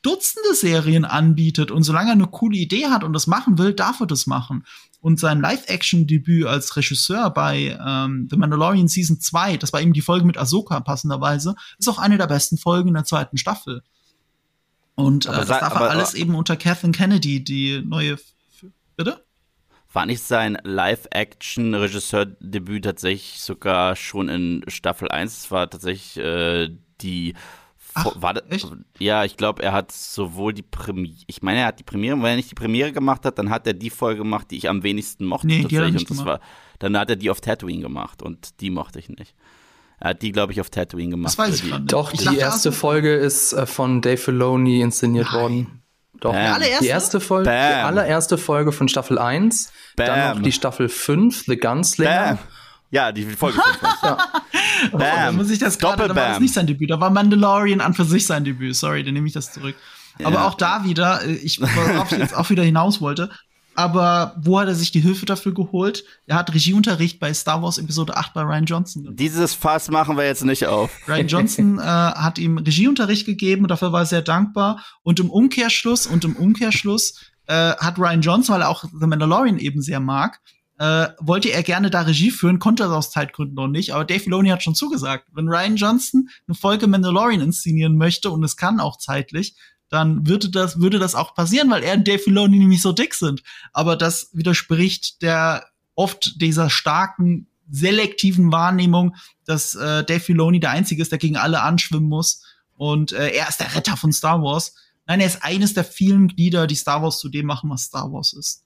Dutzende 0.05 0.55
Serien 0.55 1.07
anbietet 1.07 1.71
und 1.71 1.83
solange 1.83 2.11
er 2.11 2.13
eine 2.13 2.27
coole 2.27 2.59
Idee 2.59 2.89
hat 2.89 3.05
und 3.05 3.15
das 3.15 3.27
machen 3.27 3.57
will, 3.57 3.73
darf 3.73 4.01
er 4.01 4.07
das 4.07 4.27
machen. 4.27 4.67
Und 5.01 5.19
sein 5.19 5.41
Live-Action-Debüt 5.41 6.47
als 6.47 6.77
Regisseur 6.77 7.31
bei 7.31 7.79
ähm, 7.85 8.29
The 8.31 8.37
Mandalorian 8.37 8.89
Season 8.89 9.19
2, 9.19 9.57
das 9.57 9.73
war 9.73 9.81
eben 9.81 9.95
die 9.95 10.03
Folge 10.03 10.27
mit 10.27 10.37
Ahsoka 10.37 10.79
passenderweise, 10.81 11.55
ist 11.79 11.89
auch 11.89 11.99
eine 11.99 12.19
der 12.19 12.27
besten 12.27 12.59
Folgen 12.59 12.89
in 12.89 12.95
der 12.95 13.05
zweiten 13.05 13.39
Staffel. 13.39 13.83
Und 14.95 15.25
äh, 15.25 15.33
das 15.33 15.49
darf 15.49 15.75
er 15.75 15.91
alles 15.91 16.13
eben 16.13 16.35
unter 16.35 16.57
Kathleen 16.57 16.93
Kennedy, 16.93 17.43
die 17.43 17.81
neue. 17.83 18.19
Bitte? 18.97 19.25
War 19.93 20.07
nicht 20.07 20.23
sein 20.23 20.57
Live-Action-Regisseur-Debüt 20.63 22.85
tatsächlich 22.85 23.41
sogar 23.41 23.97
schon 23.97 24.29
in 24.29 24.65
Staffel 24.69 25.09
1? 25.09 25.39
Es 25.39 25.51
war 25.51 25.69
tatsächlich 25.71 26.19
äh, 26.19 26.69
die 27.01 27.35
Ach, 27.95 28.13
war 28.17 28.35
das, 28.35 28.45
echt? 28.51 28.69
Ja, 28.99 29.25
ich 29.25 29.37
glaube, 29.37 29.63
er 29.63 29.73
hat 29.73 29.93
sowohl 29.93 30.53
die 30.53 30.63
Premiere, 30.63 31.15
ich 31.27 31.43
meine, 31.43 31.61
er 31.61 31.67
hat 31.67 31.79
die 31.79 31.85
Premiere, 31.85 32.17
wenn 32.19 32.31
er 32.31 32.37
nicht 32.37 32.51
die 32.51 32.55
Premiere 32.55 32.93
gemacht 32.93 33.25
hat, 33.25 33.39
dann 33.39 33.51
hat 33.51 33.67
er 33.67 33.73
die 33.73 33.91
Folge 33.91 34.19
gemacht, 34.19 34.51
die 34.51 34.57
ich 34.57 34.69
am 34.69 34.83
wenigsten 34.83 35.25
mochte. 35.25 35.47
Nee, 35.47 35.65
die 35.65 35.79
hat 35.79 35.85
er 35.85 35.91
nicht 35.91 36.11
und 36.11 36.19
das 36.19 36.27
war, 36.27 36.41
dann 36.79 36.99
hat 36.99 37.11
er 37.11 37.17
die 37.17 37.31
auf 37.31 37.41
Tatooine 37.41 37.83
gemacht 37.83 38.23
und 38.23 38.61
die 38.61 38.71
mochte 38.71 38.99
ich 38.99 39.09
nicht. 39.09 39.35
Er 40.01 40.11
hat 40.11 40.23
die, 40.23 40.33
glaube 40.33 40.53
ich, 40.53 40.61
auf 40.61 40.71
Tatooine 40.71 41.11
gemacht. 41.11 41.33
Das 41.33 41.39
weiß 41.39 41.55
ich 41.55 41.63
die, 41.63 41.87
Doch, 41.87 42.13
ich 42.13 42.29
die 42.29 42.37
erste 42.37 42.73
Folge 42.73 43.15
ist 43.15 43.53
äh, 43.53 43.65
von 43.65 44.01
Dave 44.03 44.17
Filoni 44.17 44.81
inszeniert 44.81 45.29
Nein. 45.33 45.41
worden. 45.41 45.83
Doch, 46.21 46.33
Bam. 46.33 46.61
die 46.81 46.87
erste 46.87 47.21
Folge, 47.21 47.51
Bam. 47.51 47.57
die 47.57 47.85
allererste 47.87 48.39
Folge 48.39 48.73
von 48.73 48.89
Staffel 48.89 49.19
1, 49.19 49.73
Bam. 49.97 50.07
dann 50.07 50.37
noch 50.37 50.43
die 50.43 50.53
Staffel 50.53 50.89
5, 50.89 51.45
The 51.47 51.57
Gunslinger. 51.57 52.39
Ja, 52.91 53.13
die 53.13 53.25
Folge 53.25 53.61
5. 53.61 53.79
ja. 54.03 54.19
Bam. 54.93 55.35
Oh, 55.35 55.39
muss 55.39 55.51
ich 55.51 55.59
das 55.59 55.79
gerade, 55.79 56.09
da 56.09 56.15
war 56.15 56.29
das 56.29 56.41
nicht 56.41 56.55
sein 56.55 56.67
Debüt, 56.67 56.91
da 56.91 57.01
war 57.01 57.11
Mandalorian 57.11 57.81
an 57.81 57.95
für 57.95 58.05
sich 58.05 58.27
sein 58.27 58.45
Debüt. 58.45 58.77
Sorry, 58.77 59.03
dann 59.03 59.15
nehme 59.15 59.27
ich 59.27 59.33
das 59.33 59.53
zurück. 59.53 59.75
Ja. 60.19 60.29
Aber 60.29 60.47
auch 60.47 60.55
da 60.55 60.85
wieder, 60.85 61.23
äh, 61.25 61.33
ich, 61.33 61.61
worauf 61.61 62.13
ich 62.13 62.19
jetzt 62.19 62.37
auch 62.37 62.51
wieder 62.51 62.63
hinaus 62.63 63.01
wollte, 63.01 63.31
aber 63.75 64.37
wo 64.41 64.61
hat 64.61 64.69
er 64.69 64.75
sich 64.75 64.93
die 64.93 65.01
Hilfe 65.01 65.27
dafür 65.27 65.53
geholt? 65.53 66.05
Er 66.27 66.37
hat 66.37 66.55
Regieunterricht 66.55 67.19
bei 67.19 67.35
Star 67.35 67.63
Wars 67.63 67.79
Episode 67.79 68.17
8 68.17 68.33
bei 68.33 68.43
Ryan 68.43 68.67
Johnson. 68.67 69.17
Dieses 69.17 69.55
Fass 69.55 69.91
machen 69.91 70.17
wir 70.17 70.25
jetzt 70.25 70.45
nicht 70.45 70.67
auf. 70.67 70.91
Ryan 71.09 71.27
Johnson 71.27 71.79
äh, 71.81 71.83
hat 71.83 72.39
ihm 72.39 72.59
Regieunterricht 72.59 73.27
gegeben 73.27 73.63
und 73.63 73.71
dafür 73.71 73.93
war 73.93 74.03
er 74.03 74.07
sehr 74.07 74.23
dankbar. 74.23 74.85
Und 75.03 75.19
im 75.19 75.31
Umkehrschluss, 75.31 76.07
und 76.07 76.25
im 76.25 76.37
Umkehrschluss 76.37 77.21
äh, 77.47 77.73
hat 77.75 77.99
Ryan 77.99 78.23
Johnson, 78.23 78.55
weil 78.55 78.63
er 78.63 78.69
auch 78.69 78.85
The 78.85 79.07
Mandalorian 79.07 79.59
eben 79.59 79.83
sehr 79.83 80.01
mag, 80.01 80.41
äh, 80.85 81.09
wollte 81.19 81.51
er 81.51 81.63
gerne 81.63 81.89
da 81.89 82.03
Regie 82.03 82.31
führen, 82.31 82.59
konnte 82.59 82.83
das 82.83 82.93
aus 82.93 83.11
Zeitgründen 83.11 83.55
noch 83.55 83.69
nicht, 83.69 83.95
aber 83.95 84.05
Dave 84.05 84.21
Filoni 84.21 84.51
hat 84.51 84.63
schon 84.63 84.75
zugesagt. 84.75 85.29
Wenn 85.33 85.49
Ryan 85.49 85.77
Johnson 85.77 86.29
eine 86.47 86.55
Folge 86.55 86.87
Mandalorian 86.87 87.41
inszenieren 87.41 87.97
möchte 87.97 88.31
und 88.31 88.45
es 88.45 88.59
kann 88.59 88.81
auch 88.81 88.99
zeitlich, 88.99 89.57
dann 89.89 90.27
würde 90.27 90.51
das, 90.51 90.81
würde 90.81 90.99
das 90.99 91.15
auch 91.15 91.35
passieren, 91.35 91.71
weil 91.71 91.85
er 91.85 91.95
und 91.95 92.07
Dave 92.07 92.19
Filoni 92.19 92.59
nämlich 92.59 92.83
so 92.83 92.93
dick 92.93 93.15
sind. 93.15 93.43
Aber 93.73 93.97
das 93.97 94.29
widerspricht 94.33 95.23
der 95.23 95.65
oft 95.95 96.41
dieser 96.43 96.69
starken 96.69 97.47
selektiven 97.71 98.53
Wahrnehmung, 98.53 99.17
dass 99.47 99.75
äh, 99.77 100.05
Dave 100.05 100.21
Filoni 100.21 100.61
der 100.61 100.71
Einzige 100.71 101.01
ist, 101.01 101.13
der 101.13 101.19
gegen 101.19 101.39
alle 101.39 101.63
anschwimmen 101.63 102.09
muss. 102.09 102.43
Und 102.77 103.13
äh, 103.13 103.31
er 103.31 103.49
ist 103.49 103.61
der 103.61 103.75
Retter 103.75 103.97
von 103.97 104.13
Star 104.13 104.43
Wars. 104.43 104.75
Nein, 105.07 105.21
er 105.21 105.27
ist 105.29 105.43
eines 105.43 105.73
der 105.73 105.85
vielen 105.85 106.29
Glieder, 106.29 106.67
die 106.67 106.75
Star 106.75 107.03
Wars 107.03 107.21
zu 107.21 107.31
dem 107.31 107.47
machen, 107.47 107.71
was 107.71 107.85
Star 107.85 108.13
Wars 108.13 108.35
ist. 108.35 108.65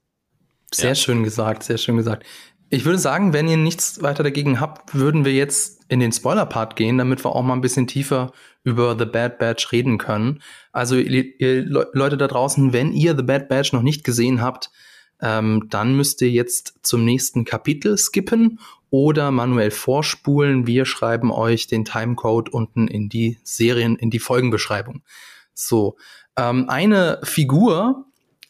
Sehr 0.72 0.90
ja. 0.90 0.94
schön 0.94 1.24
gesagt, 1.24 1.62
sehr 1.62 1.78
schön 1.78 1.96
gesagt. 1.96 2.24
Ich 2.70 2.84
würde 2.84 2.98
sagen, 2.98 3.32
wenn 3.32 3.48
ihr 3.48 3.56
nichts 3.56 4.02
weiter 4.02 4.22
dagegen 4.22 4.60
habt, 4.60 4.94
würden 4.94 5.24
wir 5.24 5.32
jetzt 5.32 5.84
in 5.88 6.00
den 6.00 6.12
Spoiler-Part 6.12 6.76
gehen, 6.76 6.98
damit 6.98 7.24
wir 7.24 7.34
auch 7.34 7.42
mal 7.42 7.54
ein 7.54 7.62
bisschen 7.62 7.86
tiefer 7.86 8.32
über 8.62 8.96
The 8.98 9.06
Bad 9.06 9.38
Batch 9.38 9.72
reden 9.72 9.96
können. 9.96 10.42
Also 10.72 10.96
ihr, 10.96 11.40
ihr 11.40 11.64
Leute 11.64 12.18
da 12.18 12.26
draußen, 12.26 12.74
wenn 12.74 12.92
ihr 12.92 13.16
The 13.16 13.22
Bad 13.22 13.48
Batch 13.48 13.72
noch 13.72 13.82
nicht 13.82 14.04
gesehen 14.04 14.42
habt, 14.42 14.70
ähm, 15.20 15.66
dann 15.70 15.96
müsst 15.96 16.20
ihr 16.20 16.30
jetzt 16.30 16.74
zum 16.82 17.04
nächsten 17.04 17.44
Kapitel 17.44 17.96
skippen 17.96 18.60
oder 18.90 19.30
manuell 19.30 19.70
vorspulen. 19.70 20.66
Wir 20.66 20.84
schreiben 20.84 21.32
euch 21.32 21.66
den 21.66 21.84
Timecode 21.84 22.50
unten 22.50 22.86
in 22.86 23.08
die 23.08 23.38
Serien, 23.42 23.96
in 23.96 24.10
die 24.10 24.18
Folgenbeschreibung. 24.18 25.02
So, 25.54 25.96
ähm, 26.36 26.68
eine 26.68 27.18
Figur, 27.24 28.04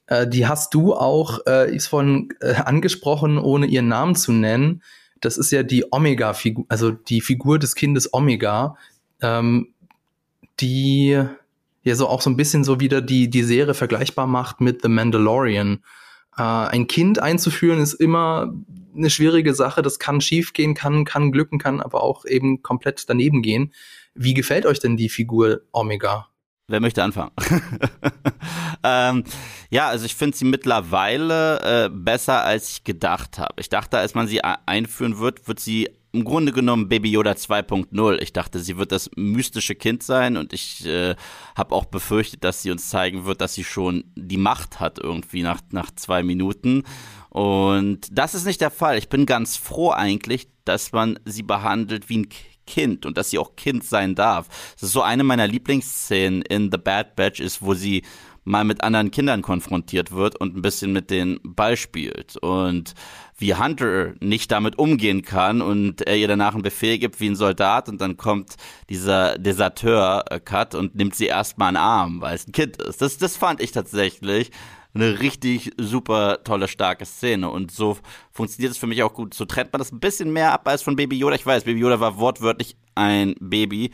äh, 0.08 0.26
die 0.26 0.46
hast 0.46 0.74
du 0.74 0.94
auch, 0.94 1.40
äh, 1.46 1.74
ist 1.74 1.86
von 1.86 2.30
äh, 2.40 2.54
angesprochen, 2.54 3.38
ohne 3.38 3.66
ihren 3.66 3.88
Namen 3.88 4.14
zu 4.14 4.32
nennen. 4.32 4.82
Das 5.20 5.36
ist 5.36 5.50
ja 5.50 5.62
die 5.62 5.92
Omega-Figur, 5.92 6.64
also 6.68 6.90
die 6.90 7.20
Figur 7.20 7.58
des 7.58 7.74
Kindes 7.74 8.12
Omega, 8.12 8.76
ähm, 9.20 9.68
die 10.60 11.22
ja 11.82 11.94
so 11.94 12.08
auch 12.08 12.22
so 12.22 12.30
ein 12.30 12.36
bisschen 12.36 12.64
so 12.64 12.80
wieder 12.80 13.00
die, 13.00 13.28
die 13.28 13.42
Serie 13.42 13.74
vergleichbar 13.74 14.26
macht 14.26 14.60
mit 14.60 14.82
The 14.82 14.88
Mandalorian. 14.88 15.84
Äh, 16.36 16.42
ein 16.42 16.86
Kind 16.86 17.18
einzuführen 17.18 17.80
ist 17.80 17.94
immer 17.94 18.54
eine 18.96 19.10
schwierige 19.10 19.54
Sache. 19.54 19.82
Das 19.82 19.98
kann 19.98 20.20
schiefgehen, 20.20 20.74
kann, 20.74 21.04
kann 21.04 21.32
glücken, 21.32 21.58
kann 21.58 21.80
aber 21.80 22.02
auch 22.02 22.24
eben 22.24 22.62
komplett 22.62 23.08
daneben 23.08 23.42
gehen. 23.42 23.74
Wie 24.14 24.34
gefällt 24.34 24.64
euch 24.64 24.80
denn 24.80 24.96
die 24.96 25.10
Figur 25.10 25.60
Omega? 25.72 26.28
Wer 26.70 26.80
möchte 26.80 27.02
anfangen? 27.02 27.30
ähm, 28.84 29.24
ja, 29.70 29.88
also 29.88 30.04
ich 30.04 30.14
finde 30.14 30.36
sie 30.36 30.44
mittlerweile 30.44 31.86
äh, 31.86 31.88
besser, 31.88 32.44
als 32.44 32.70
ich 32.70 32.84
gedacht 32.84 33.38
habe. 33.38 33.54
Ich 33.58 33.70
dachte, 33.70 33.96
als 33.96 34.14
man 34.14 34.26
sie 34.26 34.42
einführen 34.44 35.18
wird, 35.18 35.48
wird 35.48 35.60
sie 35.60 35.88
im 36.12 36.24
Grunde 36.24 36.52
genommen 36.52 36.88
Baby 36.88 37.10
Yoda 37.10 37.32
2.0. 37.32 38.18
Ich 38.20 38.34
dachte, 38.34 38.60
sie 38.60 38.76
wird 38.76 38.92
das 38.92 39.10
mystische 39.16 39.74
Kind 39.74 40.02
sein 40.02 40.36
und 40.36 40.52
ich 40.52 40.84
äh, 40.84 41.16
habe 41.56 41.74
auch 41.74 41.86
befürchtet, 41.86 42.44
dass 42.44 42.62
sie 42.62 42.70
uns 42.70 42.90
zeigen 42.90 43.24
wird, 43.24 43.40
dass 43.40 43.54
sie 43.54 43.64
schon 43.64 44.04
die 44.14 44.36
Macht 44.36 44.78
hat 44.78 44.98
irgendwie 44.98 45.42
nach, 45.42 45.60
nach 45.70 45.90
zwei 45.94 46.22
Minuten. 46.22 46.84
Und 47.30 48.08
das 48.10 48.34
ist 48.34 48.44
nicht 48.44 48.60
der 48.60 48.70
Fall. 48.70 48.98
Ich 48.98 49.08
bin 49.08 49.24
ganz 49.24 49.56
froh 49.56 49.90
eigentlich, 49.90 50.48
dass 50.64 50.92
man 50.92 51.18
sie 51.24 51.42
behandelt 51.42 52.10
wie 52.10 52.18
ein 52.18 52.28
Kind 52.68 53.06
und 53.06 53.16
dass 53.16 53.30
sie 53.30 53.38
auch 53.38 53.56
Kind 53.56 53.82
sein 53.82 54.14
darf. 54.14 54.48
Das 54.74 54.84
ist 54.84 54.92
so 54.92 55.02
eine 55.02 55.24
meiner 55.24 55.46
Lieblingsszenen 55.46 56.42
in 56.42 56.70
The 56.70 56.78
Bad 56.78 57.16
Batch 57.16 57.40
ist, 57.40 57.62
wo 57.62 57.74
sie 57.74 58.02
mal 58.44 58.64
mit 58.64 58.82
anderen 58.82 59.10
Kindern 59.10 59.42
konfrontiert 59.42 60.10
wird 60.12 60.36
und 60.36 60.56
ein 60.56 60.62
bisschen 60.62 60.92
mit 60.92 61.10
den 61.10 61.38
Ball 61.42 61.76
spielt 61.76 62.36
und 62.38 62.94
wie 63.36 63.54
Hunter 63.54 64.14
nicht 64.20 64.50
damit 64.50 64.78
umgehen 64.78 65.22
kann 65.22 65.60
und 65.60 66.00
er 66.02 66.16
ihr 66.16 66.28
danach 66.28 66.54
einen 66.54 66.62
Befehl 66.62 66.98
gibt 66.98 67.20
wie 67.20 67.28
ein 67.28 67.36
Soldat 67.36 67.88
und 67.88 68.00
dann 68.00 68.16
kommt 68.16 68.56
dieser 68.88 69.38
Deserteur-Cut 69.38 70.74
und 70.74 70.94
nimmt 70.94 71.14
sie 71.14 71.26
erstmal 71.26 71.68
einen 71.68 71.76
Arm, 71.76 72.20
weil 72.20 72.34
es 72.34 72.48
ein 72.48 72.52
Kind 72.52 72.80
ist. 72.80 73.02
Das, 73.02 73.18
das 73.18 73.36
fand 73.36 73.60
ich 73.60 73.72
tatsächlich 73.72 74.50
eine 74.98 75.20
richtig 75.20 75.72
super 75.76 76.42
tolle, 76.44 76.68
starke 76.68 77.06
Szene. 77.06 77.50
Und 77.50 77.70
so 77.70 77.96
funktioniert 78.32 78.72
es 78.72 78.78
für 78.78 78.86
mich 78.86 79.02
auch 79.02 79.14
gut. 79.14 79.34
So 79.34 79.44
trennt 79.44 79.72
man 79.72 79.78
das 79.78 79.92
ein 79.92 80.00
bisschen 80.00 80.32
mehr 80.32 80.52
ab 80.52 80.66
als 80.66 80.82
von 80.82 80.96
Baby 80.96 81.18
Yoda. 81.18 81.36
Ich 81.36 81.46
weiß, 81.46 81.64
Baby 81.64 81.80
Yoda 81.80 82.00
war 82.00 82.18
wortwörtlich 82.18 82.76
ein 82.94 83.34
Baby, 83.40 83.92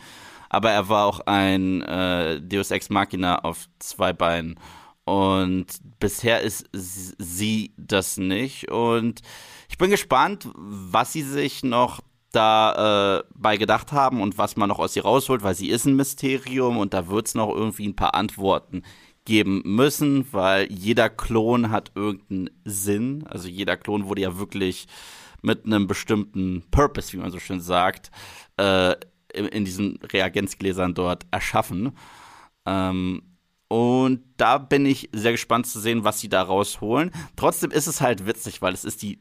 aber 0.49 0.71
er 0.71 0.89
war 0.89 1.07
auch 1.07 1.21
ein 1.21 1.83
äh, 1.83 2.41
Deus 2.41 2.71
Ex 2.71 2.89
Machina 2.91 3.41
auf 3.41 3.69
zwei 3.79 4.13
Beinen. 4.13 4.59
Und 5.05 5.67
bisher 6.01 6.41
ist 6.41 6.67
sie 6.73 7.75
das 7.77 8.17
nicht. 8.17 8.71
Und 8.71 9.21
ich 9.69 9.77
bin 9.77 9.91
gespannt, 9.91 10.49
was 10.55 11.13
sie 11.13 11.23
sich 11.23 11.63
noch 11.63 12.01
da 12.33 13.19
äh, 13.21 13.25
bei 13.35 13.59
gedacht 13.59 13.93
haben 13.93 14.21
und 14.21 14.39
was 14.39 14.57
man 14.57 14.69
noch 14.69 14.79
aus 14.79 14.97
ihr 14.97 15.05
rausholt, 15.05 15.43
weil 15.43 15.55
sie 15.55 15.69
ist 15.69 15.85
ein 15.85 15.95
Mysterium 15.95 16.79
und 16.79 16.95
da 16.95 17.09
wird 17.09 17.29
es 17.29 17.35
noch 17.35 17.51
irgendwie 17.55 17.87
ein 17.87 17.95
paar 17.95 18.15
Antworten 18.15 18.83
geben 19.25 19.63
müssen, 19.65 20.27
weil 20.33 20.71
jeder 20.71 21.09
Klon 21.09 21.71
hat 21.71 21.93
irgendeinen 21.95 22.51
Sinn. 22.65 23.25
Also 23.27 23.49
jeder 23.49 23.77
Klon 23.77 24.07
wurde 24.07 24.23
ja 24.23 24.39
wirklich 24.39 24.87
mit 25.43 25.65
einem 25.67 25.87
bestimmten 25.87 26.63
Purpose, 26.71 27.13
wie 27.13 27.19
man 27.19 27.31
so 27.31 27.39
schön 27.39 27.61
sagt, 27.61 28.11
äh, 28.57 28.95
in, 29.33 29.47
in, 29.47 29.65
diesen 29.65 29.97
Reagenzgläsern 29.97 30.95
dort 30.95 31.27
erschaffen. 31.31 31.97
Ähm, 32.67 33.23
und 33.69 34.23
da 34.37 34.59
bin 34.59 34.87
ich 34.87 35.11
sehr 35.13 35.33
gespannt 35.33 35.67
zu 35.67 35.81
sehen, 35.81 36.05
was 36.05 36.21
sie 36.21 36.29
da 36.29 36.43
rausholen. 36.43 37.11
Trotzdem 37.37 37.71
ist 37.71 37.87
es 37.87 38.01
halt 38.01 38.27
witzig, 38.27 38.63
weil 38.63 38.73
es 38.73 38.85
ist 38.85 39.03
die 39.03 39.21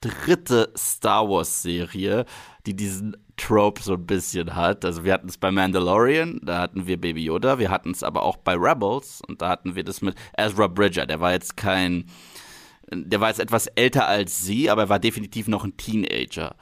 dritte 0.00 0.72
Star 0.76 1.28
Wars-Serie, 1.28 2.24
die 2.66 2.74
diesen 2.74 3.16
Trope 3.40 3.82
so 3.82 3.94
ein 3.94 4.06
bisschen 4.06 4.54
hat. 4.54 4.84
Also 4.84 5.04
wir 5.04 5.12
hatten 5.12 5.28
es 5.28 5.38
bei 5.38 5.50
Mandalorian, 5.50 6.40
da 6.42 6.60
hatten 6.60 6.86
wir 6.86 7.00
Baby 7.00 7.24
Yoda, 7.24 7.58
wir 7.58 7.70
hatten 7.70 7.90
es 7.90 8.02
aber 8.02 8.22
auch 8.22 8.36
bei 8.36 8.54
Rebels 8.54 9.22
und 9.26 9.40
da 9.40 9.48
hatten 9.48 9.74
wir 9.74 9.82
das 9.82 10.02
mit 10.02 10.14
Ezra 10.36 10.66
Bridger. 10.66 11.06
Der 11.06 11.20
war 11.20 11.32
jetzt 11.32 11.56
kein, 11.56 12.04
der 12.92 13.20
war 13.20 13.28
jetzt 13.28 13.40
etwas 13.40 13.66
älter 13.68 14.06
als 14.06 14.44
sie, 14.44 14.68
aber 14.68 14.82
er 14.82 14.88
war 14.90 14.98
definitiv 14.98 15.48
noch 15.48 15.64
ein 15.64 15.76
Teenager. 15.76 16.54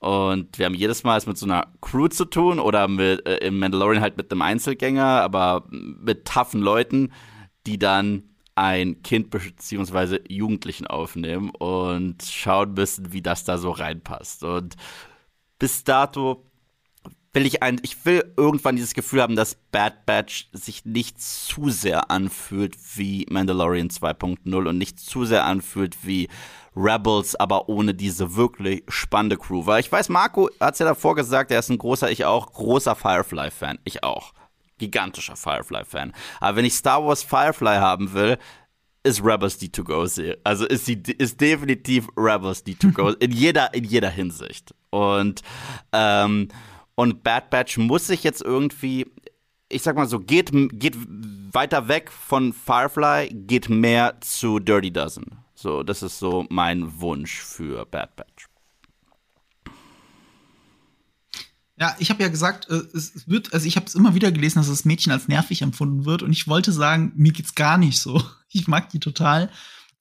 Und 0.00 0.58
wir 0.58 0.66
haben 0.66 0.74
jedes 0.74 1.04
Mal 1.04 1.16
es 1.16 1.26
mit 1.26 1.38
so 1.38 1.46
einer 1.46 1.68
Crew 1.80 2.08
zu 2.08 2.24
tun 2.24 2.58
oder 2.58 2.88
mit, 2.88 3.26
äh, 3.26 3.36
im 3.38 3.58
Mandalorian 3.58 4.02
halt 4.02 4.16
mit 4.16 4.30
einem 4.30 4.42
Einzelgänger, 4.42 5.04
aber 5.04 5.64
mit 5.70 6.26
toughen 6.26 6.60
Leuten, 6.60 7.12
die 7.66 7.78
dann 7.78 8.24
ein 8.56 9.02
Kind 9.02 9.30
bzw. 9.30 10.18
Jugendlichen 10.28 10.86
aufnehmen 10.86 11.50
und 11.50 12.22
schauen 12.22 12.74
müssen, 12.74 13.12
wie 13.12 13.22
das 13.22 13.44
da 13.44 13.56
so 13.56 13.70
reinpasst. 13.70 14.44
Und 14.44 14.76
bis 15.64 15.82
dato 15.82 16.44
will 17.32 17.46
ich 17.46 17.62
ein, 17.62 17.80
ich 17.82 18.04
will 18.04 18.34
irgendwann 18.36 18.76
dieses 18.76 18.92
Gefühl 18.92 19.22
haben, 19.22 19.34
dass 19.34 19.54
Bad 19.54 20.04
Batch 20.04 20.50
sich 20.52 20.84
nicht 20.84 21.18
zu 21.22 21.70
sehr 21.70 22.10
anfühlt 22.10 22.76
wie 22.96 23.24
Mandalorian 23.30 23.88
2.0 23.88 24.68
und 24.68 24.76
nicht 24.76 25.00
zu 25.00 25.24
sehr 25.24 25.46
anfühlt 25.46 25.96
wie 26.02 26.28
Rebels, 26.76 27.34
aber 27.34 27.70
ohne 27.70 27.94
diese 27.94 28.36
wirklich 28.36 28.82
spannende 28.88 29.38
Crew. 29.38 29.64
Weil 29.64 29.80
ich 29.80 29.90
weiß, 29.90 30.10
Marco 30.10 30.50
hat 30.60 30.74
es 30.74 30.80
ja 30.80 30.84
davor 30.84 31.14
gesagt, 31.14 31.50
er 31.50 31.60
ist 31.60 31.70
ein 31.70 31.78
großer, 31.78 32.10
ich 32.10 32.26
auch, 32.26 32.52
großer 32.52 32.94
Firefly-Fan. 32.94 33.78
Ich 33.84 34.04
auch. 34.04 34.34
Gigantischer 34.76 35.36
Firefly-Fan. 35.36 36.12
Aber 36.40 36.56
wenn 36.58 36.66
ich 36.66 36.74
Star 36.74 37.02
Wars 37.02 37.22
Firefly 37.22 37.76
haben 37.76 38.12
will, 38.12 38.36
ist 39.04 39.24
Rebels 39.24 39.58
die 39.58 39.70
To-Go-Serie. 39.70 40.38
Also 40.44 40.66
ist 40.66 40.86
sie 40.86 41.00
ist 41.18 41.40
definitiv 41.40 42.08
Rebels 42.16 42.64
die 42.64 42.74
To-Go 42.74 43.10
in 43.10 43.32
jeder 43.32 43.72
in 43.74 43.84
jeder 43.84 44.10
Hinsicht. 44.10 44.74
Und 44.94 45.42
ähm, 45.92 46.48
und 46.94 47.24
Bad 47.24 47.50
Batch 47.50 47.78
muss 47.78 48.06
sich 48.06 48.22
jetzt 48.22 48.42
irgendwie 48.42 49.06
ich 49.68 49.82
sag 49.82 49.96
mal 49.96 50.06
so, 50.06 50.20
geht, 50.20 50.50
geht 50.78 50.96
weiter 51.52 51.88
weg 51.88 52.12
von 52.12 52.52
Firefly, 52.52 53.28
geht 53.34 53.68
mehr 53.68 54.20
zu 54.20 54.60
Dirty 54.60 54.92
Dozen. 54.92 55.38
So, 55.54 55.82
das 55.82 56.02
ist 56.02 56.18
so 56.18 56.46
mein 56.48 57.00
Wunsch 57.00 57.40
für 57.40 57.84
Bad 57.86 58.14
Batch. 58.14 58.46
Ja, 61.76 61.96
ich 61.98 62.10
habe 62.10 62.22
ja 62.22 62.28
gesagt, 62.28 62.68
äh, 62.70 62.82
es 62.94 63.28
wird, 63.28 63.52
also 63.52 63.66
ich 63.66 63.74
habe 63.76 63.86
es 63.86 63.96
immer 63.96 64.14
wieder 64.14 64.30
gelesen, 64.30 64.60
dass 64.60 64.68
das 64.68 64.84
Mädchen 64.84 65.10
als 65.10 65.26
nervig 65.26 65.62
empfunden 65.62 66.04
wird 66.04 66.22
und 66.22 66.30
ich 66.30 66.46
wollte 66.46 66.70
sagen, 66.70 67.12
mir 67.16 67.32
geht's 67.32 67.54
gar 67.54 67.78
nicht 67.78 67.98
so. 67.98 68.22
Ich 68.56 68.68
mag 68.68 68.88
die 68.90 69.00
total. 69.00 69.50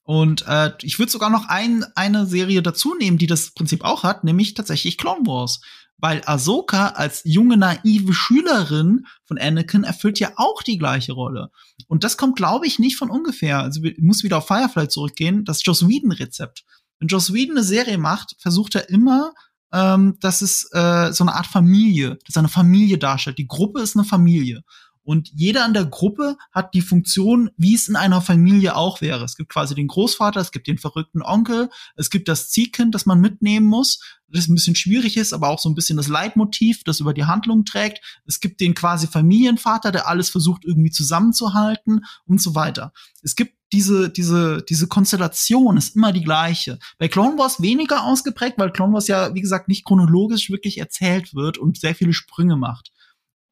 Und 0.03 0.45
äh, 0.47 0.71
ich 0.81 0.99
würde 0.99 1.11
sogar 1.11 1.29
noch 1.29 1.47
ein, 1.47 1.85
eine 1.95 2.25
Serie 2.25 2.61
dazu 2.61 2.95
nehmen, 2.95 3.17
die 3.17 3.27
das 3.27 3.51
Prinzip 3.51 3.83
auch 3.83 4.03
hat, 4.03 4.23
nämlich 4.23 4.53
tatsächlich 4.53 4.97
Clone 4.97 5.25
Wars. 5.25 5.61
Weil 5.97 6.21
Ahsoka 6.25 6.89
als 6.89 7.21
junge, 7.23 7.55
naive 7.55 8.13
Schülerin 8.13 9.05
von 9.25 9.37
Anakin 9.37 9.85
erfüllt 9.85 10.19
ja 10.19 10.33
auch 10.35 10.61
die 10.61 10.77
gleiche 10.77 11.13
Rolle. 11.13 11.49
Und 11.87 12.03
das 12.03 12.17
kommt, 12.17 12.35
glaube 12.35 12.67
ich, 12.67 12.79
nicht 12.79 12.97
von 12.97 13.09
ungefähr. 13.09 13.59
Also 13.59 13.81
ich 13.83 13.97
muss 13.99 14.23
wieder 14.23 14.39
auf 14.39 14.47
Firefly 14.47 14.89
zurückgehen, 14.89 15.45
das 15.45 15.63
Joss 15.63 15.87
Whedon-Rezept. 15.87 16.65
Wenn 16.99 17.07
Joss 17.07 17.31
Whedon 17.33 17.57
eine 17.57 17.63
Serie 17.65 17.97
macht, 17.97 18.35
versucht 18.39 18.75
er 18.75 18.89
immer 18.89 19.33
ähm, 19.73 20.17
dass 20.19 20.41
es 20.41 20.69
äh, 20.71 21.11
so 21.11 21.23
eine 21.23 21.33
Art 21.33 21.47
Familie, 21.47 22.19
dass 22.25 22.35
er 22.35 22.41
eine 22.41 22.47
Familie 22.47 22.99
darstellt. 22.99 23.39
Die 23.39 23.47
Gruppe 23.47 23.81
ist 23.81 23.97
eine 23.97 24.05
Familie. 24.05 24.63
Und 25.03 25.29
jeder 25.33 25.65
in 25.65 25.73
der 25.73 25.85
Gruppe 25.85 26.37
hat 26.51 26.73
die 26.73 26.81
Funktion, 26.81 27.49
wie 27.57 27.75
es 27.75 27.87
in 27.87 27.95
einer 27.95 28.21
Familie 28.21 28.75
auch 28.75 29.01
wäre. 29.01 29.23
Es 29.25 29.35
gibt 29.35 29.49
quasi 29.49 29.75
den 29.75 29.87
Großvater, 29.87 30.39
es 30.39 30.51
gibt 30.51 30.67
den 30.67 30.77
verrückten 30.77 31.21
Onkel, 31.21 31.69
es 31.95 32.09
gibt 32.09 32.27
das 32.27 32.49
Ziehkind, 32.49 32.95
das 32.95 33.05
man 33.05 33.19
mitnehmen 33.19 33.65
muss, 33.65 33.99
das 34.29 34.47
ein 34.47 34.55
bisschen 34.55 34.75
schwierig 34.75 35.17
ist, 35.17 35.33
aber 35.33 35.49
auch 35.49 35.59
so 35.59 35.69
ein 35.69 35.75
bisschen 35.75 35.97
das 35.97 36.07
Leitmotiv, 36.07 36.83
das 36.83 36.99
über 36.99 37.13
die 37.13 37.25
Handlung 37.25 37.65
trägt. 37.65 38.01
Es 38.25 38.39
gibt 38.39 38.61
den 38.61 38.73
quasi 38.73 39.07
Familienvater, 39.07 39.91
der 39.91 40.07
alles 40.07 40.29
versucht 40.29 40.65
irgendwie 40.65 40.91
zusammenzuhalten 40.91 42.05
und 42.25 42.41
so 42.41 42.55
weiter. 42.55 42.93
Es 43.21 43.35
gibt 43.35 43.53
diese, 43.73 44.09
diese, 44.09 44.63
diese 44.63 44.87
Konstellation 44.87 45.77
ist 45.77 45.95
immer 45.95 46.13
die 46.13 46.23
gleiche. 46.23 46.77
Bei 46.99 47.07
Clone 47.07 47.37
Wars 47.37 47.61
weniger 47.61 48.03
ausgeprägt, 48.03 48.57
weil 48.57 48.71
Clone 48.71 48.93
Wars 48.93 49.07
ja, 49.07 49.33
wie 49.33 49.41
gesagt, 49.41 49.67
nicht 49.67 49.83
chronologisch 49.83 50.49
wirklich 50.51 50.77
erzählt 50.77 51.33
wird 51.33 51.57
und 51.57 51.79
sehr 51.79 51.95
viele 51.95 52.13
Sprünge 52.13 52.55
macht. 52.55 52.92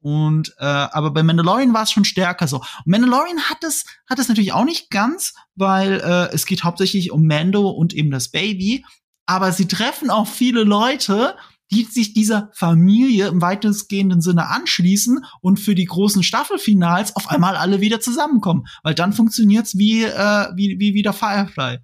Und 0.02 0.54
äh, 0.58 0.66
aber 0.66 1.12
bei 1.12 1.24
Mandalorian 1.24 1.74
war 1.74 1.84
es 1.84 1.91
schon 1.91 2.06
stärker 2.06 2.47
so. 2.47 2.58
Und 2.58 2.88
Mandalorian 2.88 3.39
hat 3.49 3.64
es 3.64 3.86
hat 4.10 4.20
es 4.20 4.28
natürlich 4.28 4.52
auch 4.52 4.66
nicht 4.66 4.89
ganz, 4.89 5.34
weil 5.56 5.99
äh, 5.99 6.34
es 6.34 6.45
geht 6.45 6.64
hauptsächlich 6.64 7.12
um 7.12 7.26
Mando 7.28 7.70
und 7.70 7.93
eben 7.93 8.12
das 8.12 8.30
Baby. 8.30 8.84
aber 9.28 9.52
sie 9.52 9.68
treffen 9.68 10.10
auch 10.10 10.28
viele 10.28 10.64
Leute, 10.64 11.36
die 11.72 11.86
sich 11.86 12.14
dieser 12.14 12.49
Familie 12.54 13.28
im 13.28 13.41
weitestgehenden 13.41 14.22
Sinne 14.22 14.49
anschließen 14.49 15.24
und 15.41 15.60
für 15.60 15.74
die 15.74 15.86
großen 15.86 16.22
Staffelfinals 16.22 17.16
auf 17.16 17.30
einmal 17.30 17.56
alle 17.56 17.80
wieder 17.80 18.02
zusammenkommen. 18.02 18.66
Weil 18.84 18.93
dann 18.93 19.14
funktioniert's 19.14 19.78
wie, 19.78 20.04
äh, 20.04 20.47
wie, 20.56 20.80
wie 20.80 20.93
wieder 20.93 21.14
Firefly. 21.14 21.78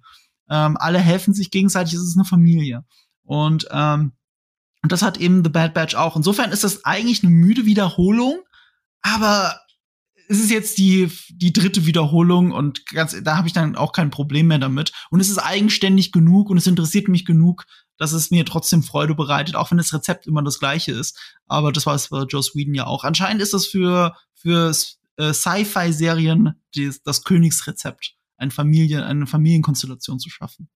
Ähm, 0.50 0.76
alle 0.78 0.98
helfen 0.98 1.32
sich 1.32 1.50
gegenseitig, 1.50 1.94
es 1.94 2.02
ist 2.02 2.16
eine 2.16 2.26
Familie. 2.26 2.84
Und, 3.22 3.66
ähm, 3.70 4.12
und 4.88 4.92
das 4.92 5.02
hat 5.02 5.18
eben 5.18 5.44
The 5.44 5.50
Bad 5.50 5.74
Batch 5.74 5.96
auch. 5.96 6.16
Insofern 6.16 6.50
ist 6.50 6.64
das 6.64 6.86
eigentlich 6.86 7.22
eine 7.22 7.30
müde 7.30 7.66
Wiederholung, 7.66 8.40
aber 9.02 9.60
es 10.30 10.40
ist 10.40 10.50
jetzt 10.50 10.78
die, 10.78 11.12
die 11.28 11.52
dritte 11.52 11.84
Wiederholung 11.84 12.52
und 12.52 12.86
ganz, 12.86 13.14
da 13.22 13.36
habe 13.36 13.46
ich 13.46 13.52
dann 13.52 13.76
auch 13.76 13.92
kein 13.92 14.08
Problem 14.08 14.46
mehr 14.46 14.58
damit. 14.58 14.92
Und 15.10 15.20
es 15.20 15.28
ist 15.28 15.36
eigenständig 15.36 16.10
genug 16.10 16.48
und 16.48 16.56
es 16.56 16.66
interessiert 16.66 17.08
mich 17.08 17.26
genug, 17.26 17.66
dass 17.98 18.12
es 18.12 18.30
mir 18.30 18.46
trotzdem 18.46 18.82
Freude 18.82 19.14
bereitet, 19.14 19.56
auch 19.56 19.70
wenn 19.70 19.76
das 19.76 19.92
Rezept 19.92 20.26
immer 20.26 20.42
das 20.42 20.58
gleiche 20.58 20.92
ist. 20.92 21.18
Aber 21.46 21.70
das 21.70 21.84
war 21.84 21.94
es 21.94 22.06
für 22.06 22.24
Joe 22.26 22.42
Sweden 22.42 22.72
ja 22.74 22.86
auch. 22.86 23.04
Anscheinend 23.04 23.42
ist 23.42 23.52
das 23.52 23.66
für, 23.66 24.16
für 24.32 24.74
äh, 25.18 25.34
Sci-Fi-Serien 25.34 26.54
das 27.04 27.24
Königsrezept, 27.24 28.14
eine 28.38 28.52
Familie, 28.52 29.04
eine 29.04 29.26
Familienkonstellation 29.26 30.18
zu 30.18 30.30
schaffen. 30.30 30.70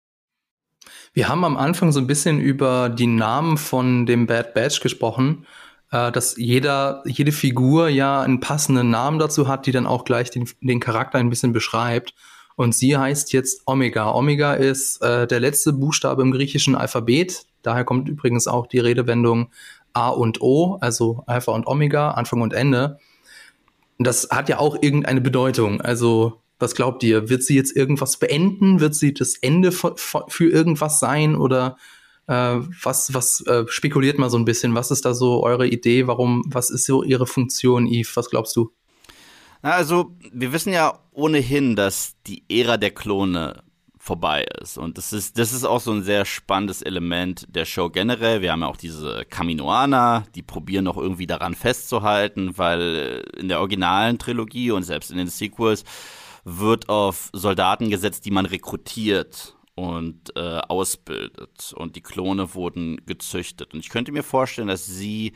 Wir 1.14 1.28
haben 1.28 1.44
am 1.44 1.58
Anfang 1.58 1.92
so 1.92 2.00
ein 2.00 2.08
bisschen 2.08 2.40
über 2.40 2.88
die 2.88 3.08
Namen 3.08 3.58
von 3.58 4.06
dem 4.06 4.28
Bad 4.28 4.54
Batch 4.54 4.80
gesprochen, 4.80 5.46
äh, 5.92 6.10
dass 6.10 6.38
jeder, 6.38 7.04
jede 7.06 7.34
Figur 7.34 7.90
ja 7.90 8.22
einen 8.22 8.40
passenden 8.40 8.92
Namen 8.92 9.20
dazu 9.20 9.50
hat, 9.50 9.66
die 9.66 9.74
dann 9.74 9.88
auch 9.88 10.06
gleich 10.06 10.32
den, 10.32 10.50
den 10.62 10.80
Charakter 10.80 11.18
ein 11.18 11.30
bisschen 11.30 11.52
beschreibt. 11.52 12.14
Und 12.56 12.74
sie 12.74 12.96
heißt 12.98 13.34
jetzt 13.34 13.64
Omega. 13.66 14.14
Omega 14.14 14.54
ist 14.54 15.02
äh, 15.02 15.28
der 15.28 15.42
letzte 15.42 15.74
Buchstabe 15.74 16.22
im 16.22 16.32
griechischen 16.32 16.76
Alphabet. 16.76 17.46
Daher 17.62 17.84
kommt 17.84 18.08
übrigens 18.08 18.48
auch 18.48 18.68
die 18.68 18.80
Redewendung 18.80 19.50
A 19.92 20.10
und 20.10 20.42
O, 20.42 20.78
also 20.80 21.24
Alpha 21.28 21.52
und 21.52 21.68
Omega, 21.68 22.12
Anfang 22.12 22.42
und 22.42 22.54
Ende. 22.54 23.00
Das 24.00 24.30
hat 24.32 24.48
ja 24.48 24.60
auch 24.60 24.78
irgendeine 24.82 25.20
Bedeutung. 25.20 25.82
Also, 25.82 26.41
was 26.62 26.76
glaubt 26.76 27.04
ihr? 27.04 27.30
Wird 27.30 27.44
sie 27.44 27.56
jetzt 27.56 27.76
irgendwas 27.76 28.18
beenden? 28.18 28.80
Wird 28.80 28.96
sie 28.96 29.14
das 29.14 29.36
Ende 29.36 29.72
für 29.72 30.50
irgendwas 30.50 31.00
sein? 31.00 31.36
Oder 31.36 31.78
äh, 32.28 32.58
was, 32.84 33.14
was 33.14 33.42
äh, 33.48 33.66
spekuliert 33.68 34.18
mal 34.18 34.30
so 34.30 34.38
ein 34.38 34.46
bisschen? 34.46 34.76
Was 34.76 34.92
ist 34.92 35.06
da 35.06 35.14
so 35.14 35.44
eure 35.44 35.68
Idee? 35.68 36.08
Warum, 36.08 36.44
was 36.48 36.70
ist 36.70 36.86
so 36.86 37.04
ihre 37.04 37.28
Funktion, 37.28 37.88
Yves? 37.88 38.16
Was 38.16 38.30
glaubst 38.30 38.56
du? 38.56 38.72
Na, 39.64 39.72
also, 39.72 40.16
wir 40.32 40.54
wissen 40.54 40.74
ja 40.74 41.00
ohnehin, 41.12 41.76
dass 41.76 42.16
die 42.26 42.44
Ära 42.50 42.78
der 42.78 42.92
Klone 42.92 43.64
vorbei 44.02 44.46
ist. 44.60 44.80
Und 44.80 44.98
das 44.98 45.14
ist, 45.14 45.38
das 45.38 45.54
ist 45.54 45.64
auch 45.64 45.80
so 45.80 45.92
ein 45.92 46.02
sehr 46.02 46.26
spannendes 46.26 46.82
Element 46.82 47.46
der 47.50 47.66
Show 47.66 47.90
generell. 47.90 48.42
Wir 48.42 48.52
haben 48.52 48.62
ja 48.62 48.68
auch 48.68 48.78
diese 48.78 49.26
Kaminoaner, 49.30 50.24
die 50.34 50.42
probieren 50.42 50.86
noch 50.86 50.98
irgendwie 50.98 51.28
daran 51.28 51.54
festzuhalten, 51.54 52.58
weil 52.58 53.24
in 53.38 53.48
der 53.48 53.60
originalen 53.60 54.18
Trilogie 54.18 54.72
und 54.72 54.84
selbst 54.84 55.12
in 55.12 55.18
den 55.18 55.28
Sequels 55.28 55.84
wird 56.44 56.90
auf 56.90 57.30
Soldaten 57.34 57.90
gesetzt, 57.90 58.26
die 58.26 58.32
man 58.32 58.46
rekrutiert 58.46 59.56
und 59.76 60.36
äh, 60.36 60.60
ausbildet. 60.68 61.74
Und 61.76 61.96
die 61.96 62.02
Klone 62.02 62.54
wurden 62.54 63.06
gezüchtet. 63.06 63.74
Und 63.74 63.80
ich 63.80 63.90
könnte 63.90 64.12
mir 64.12 64.24
vorstellen, 64.24 64.68
dass 64.68 64.86
sie 64.86 65.34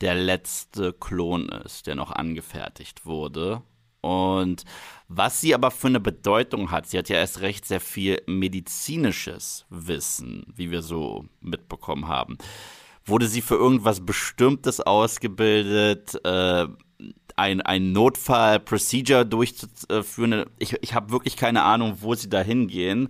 der 0.00 0.14
letzte 0.14 0.92
Klon 0.92 1.48
ist, 1.48 1.86
der 1.86 1.94
noch 1.94 2.10
angefertigt 2.10 3.06
wurde. 3.06 3.62
Und 4.00 4.64
was 5.08 5.40
sie 5.40 5.54
aber 5.54 5.70
für 5.70 5.86
eine 5.86 6.00
Bedeutung 6.00 6.70
hat, 6.70 6.86
sie 6.86 6.98
hat 6.98 7.08
ja 7.08 7.16
erst 7.16 7.40
recht 7.40 7.64
sehr 7.64 7.80
viel 7.80 8.20
medizinisches 8.26 9.64
Wissen, 9.70 10.44
wie 10.54 10.70
wir 10.70 10.82
so 10.82 11.24
mitbekommen 11.40 12.06
haben. 12.06 12.36
Wurde 13.06 13.28
sie 13.28 13.40
für 13.40 13.54
irgendwas 13.54 14.04
Bestimmtes 14.04 14.80
ausgebildet, 14.80 16.20
äh, 16.24 16.66
ein, 17.36 17.60
ein 17.60 17.92
Notfall-Procedure 17.92 19.26
durchzuführen? 19.26 20.46
Ich, 20.58 20.74
ich 20.80 20.94
habe 20.94 21.10
wirklich 21.10 21.36
keine 21.36 21.62
Ahnung, 21.62 21.98
wo 22.00 22.14
sie 22.14 22.28
da 22.28 22.40
hingehen. 22.40 23.08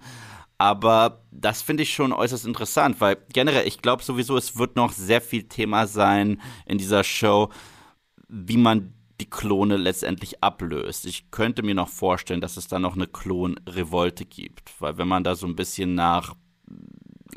Aber 0.57 1.23
das 1.31 1.63
finde 1.63 1.83
ich 1.83 1.93
schon 1.93 2.13
äußerst 2.13 2.47
interessant, 2.47 3.01
weil 3.01 3.19
generell, 3.33 3.67
ich 3.67 3.83
glaube 3.83 4.03
sowieso, 4.03 4.37
es 4.37 4.57
wird 4.57 4.77
noch 4.77 4.93
sehr 4.93 5.21
viel 5.21 5.45
Thema 5.45 5.87
sein 5.87 6.41
in 6.65 6.79
dieser 6.79 7.03
Show, 7.03 7.51
wie 8.29 8.57
man 8.57 8.95
die 9.21 9.31
Klone 9.31 9.77
letztendlich 9.77 10.43
ablöst. 10.43 11.07
Ich 11.07 11.31
könnte 11.31 11.63
mir 11.63 11.75
noch 11.75 11.89
vorstellen, 11.89 12.41
dass 12.41 12.57
es 12.57 12.69
da 12.69 12.79
noch 12.79 12.95
eine 12.95 13.07
Klon-Revolte 13.07 14.25
gibt, 14.25 14.81
weil 14.81 14.97
wenn 14.97 15.09
man 15.09 15.25
da 15.25 15.35
so 15.35 15.47
ein 15.47 15.57
bisschen 15.57 15.95
nach 15.95 16.35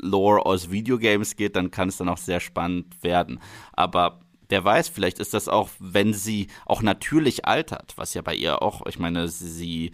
Lore 0.00 0.46
aus 0.46 0.70
Videogames 0.70 1.36
geht, 1.36 1.56
dann 1.56 1.70
kann 1.70 1.88
es 1.88 1.96
dann 1.96 2.08
auch 2.08 2.18
sehr 2.18 2.40
spannend 2.40 3.02
werden. 3.02 3.40
Aber 3.72 4.20
wer 4.48 4.64
weiß, 4.64 4.88
vielleicht 4.88 5.18
ist 5.18 5.34
das 5.34 5.48
auch, 5.48 5.70
wenn 5.78 6.14
sie 6.14 6.48
auch 6.66 6.82
natürlich 6.82 7.44
altert, 7.44 7.94
was 7.96 8.14
ja 8.14 8.22
bei 8.22 8.34
ihr 8.34 8.62
auch, 8.62 8.86
ich 8.86 8.98
meine, 8.98 9.28
sie 9.28 9.92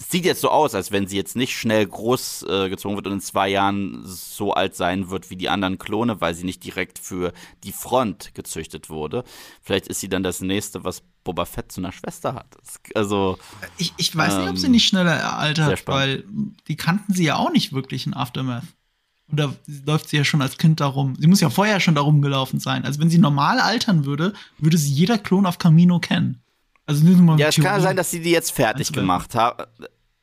sieht 0.00 0.24
jetzt 0.24 0.40
so 0.40 0.50
aus, 0.50 0.74
als 0.74 0.92
wenn 0.92 1.08
sie 1.08 1.16
jetzt 1.16 1.34
nicht 1.34 1.56
schnell 1.56 1.84
groß 1.84 2.46
äh, 2.48 2.68
gezogen 2.68 2.94
wird 2.94 3.06
und 3.08 3.14
in 3.14 3.20
zwei 3.20 3.48
Jahren 3.48 4.02
so 4.04 4.52
alt 4.52 4.76
sein 4.76 5.10
wird 5.10 5.28
wie 5.30 5.36
die 5.36 5.48
anderen 5.48 5.78
Klone, 5.78 6.20
weil 6.20 6.34
sie 6.34 6.44
nicht 6.44 6.64
direkt 6.64 7.00
für 7.00 7.32
die 7.64 7.72
Front 7.72 8.32
gezüchtet 8.34 8.90
wurde. 8.90 9.24
Vielleicht 9.60 9.88
ist 9.88 10.00
sie 10.00 10.08
dann 10.08 10.22
das 10.22 10.40
nächste, 10.40 10.84
was 10.84 11.02
Boba 11.24 11.44
Fett 11.44 11.72
zu 11.72 11.80
einer 11.80 11.92
Schwester 11.92 12.34
hat. 12.34 12.56
Also 12.94 13.38
ich, 13.76 13.92
ich 13.96 14.14
weiß 14.14 14.34
ähm, 14.34 14.40
nicht, 14.40 14.50
ob 14.50 14.58
sie 14.58 14.66
ähm, 14.66 14.72
nicht 14.72 14.86
schneller 14.86 15.36
altert, 15.36 15.86
weil 15.88 16.24
die 16.68 16.76
kannten 16.76 17.12
sie 17.12 17.24
ja 17.24 17.36
auch 17.36 17.50
nicht 17.50 17.72
wirklich 17.72 18.06
in 18.06 18.14
Aftermath. 18.14 18.64
Und 19.30 19.38
da 19.38 19.52
läuft 19.86 20.08
sie 20.08 20.16
ja 20.16 20.24
schon 20.24 20.40
als 20.40 20.56
Kind 20.56 20.80
darum. 20.80 21.14
Sie 21.18 21.26
muss 21.26 21.40
ja 21.40 21.50
vorher 21.50 21.80
schon 21.80 21.94
darum 21.94 22.22
gelaufen 22.22 22.60
sein. 22.60 22.84
Also 22.84 23.00
wenn 23.00 23.10
sie 23.10 23.18
normal 23.18 23.60
altern 23.60 24.06
würde, 24.06 24.32
würde 24.58 24.78
sie 24.78 24.90
jeder 24.90 25.18
Klon 25.18 25.44
auf 25.46 25.58
Camino 25.58 25.98
kennen. 25.98 26.40
Also 26.86 27.04
nur 27.04 27.16
mal 27.18 27.38
ja, 27.38 27.48
es 27.48 27.56
kann 27.56 27.82
sein, 27.82 27.96
dass 27.96 28.10
sie 28.10 28.20
die 28.20 28.30
jetzt 28.30 28.52
fertig 28.52 28.90
gemacht 28.92 29.34
haben. 29.34 29.64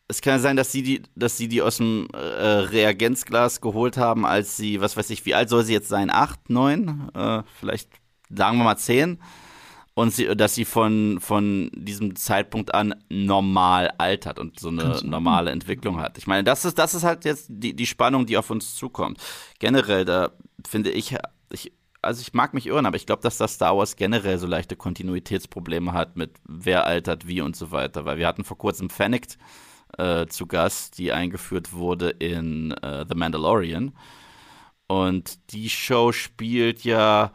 Es 0.08 0.22
kann 0.22 0.40
sein, 0.40 0.56
dass 0.56 0.72
sie 0.72 0.82
die, 0.82 1.04
dass 1.16 1.38
sie 1.38 1.48
die 1.48 1.62
aus 1.62 1.78
dem 1.78 2.08
äh, 2.14 2.18
Reagenzglas 2.18 3.62
geholt 3.62 3.98
haben, 3.98 4.26
als 4.26 4.58
sie, 4.58 4.82
was 4.82 4.98
weiß 4.98 5.10
ich, 5.12 5.26
wie 5.26 5.36
alt 5.36 5.50
soll 5.50 5.64
sie 5.64 5.74
jetzt 5.74 5.88
sein? 5.88 6.10
Acht, 6.10 6.50
neun? 6.50 7.10
Äh, 7.14 7.44
vielleicht 7.60 7.90
sagen 8.30 8.58
wir 8.58 8.64
mal 8.64 8.78
zehn. 8.78 9.20
Und 9.96 10.14
sie, 10.14 10.36
dass 10.36 10.54
sie 10.54 10.66
von, 10.66 11.20
von 11.22 11.72
diesem 11.74 12.18
Zeitpunkt 12.18 12.76
an 12.76 12.96
normal 13.10 13.94
altert 13.98 14.40
und 14.40 14.60
so 14.60 14.68
eine 14.68 15.00
normale 15.04 15.52
Entwicklung 15.52 16.02
hat. 16.02 16.18
Ich 16.18 16.28
meine, 16.28 16.44
das 16.44 16.66
ist, 16.66 16.78
das 16.78 16.94
ist 16.94 17.04
halt 17.04 17.24
jetzt 17.24 17.48
die, 17.50 17.74
die 17.74 17.86
Spannung, 17.86 18.26
die 18.26 18.38
auf 18.38 18.50
uns 18.50 18.76
zukommt. 18.76 19.22
Generell, 19.60 20.04
da 20.04 20.32
finde 20.68 20.92
ich, 20.92 21.16
ich 21.50 21.72
also 22.02 22.22
ich 22.22 22.34
mag 22.34 22.54
mich 22.54 22.68
irren, 22.68 22.86
aber 22.86 22.98
ich 22.98 23.06
glaube, 23.06 23.24
dass 23.24 23.38
das 23.38 23.54
Star 23.56 23.78
Wars 23.78 23.96
generell 23.96 24.38
so 24.38 24.48
leichte 24.48 24.76
Kontinuitätsprobleme 24.76 25.94
hat 25.94 26.16
mit 26.16 26.38
wer 26.48 26.86
altert 26.86 27.28
wie 27.28 27.42
und 27.42 27.56
so 27.56 27.72
weiter. 27.72 28.06
Weil 28.06 28.18
wir 28.18 28.28
hatten 28.28 28.44
vor 28.44 28.58
kurzem 28.58 28.90
Fennec 28.90 29.38
äh, 29.98 30.28
zu 30.28 30.46
Gast, 30.46 30.98
die 30.98 31.12
eingeführt 31.12 31.74
wurde 31.74 32.10
in 32.10 32.72
äh, 32.72 33.06
The 33.08 33.16
Mandalorian. 33.16 33.94
Und 34.88 35.52
die 35.52 35.70
Show 35.70 36.12
spielt 36.12 36.84
ja 36.84 37.32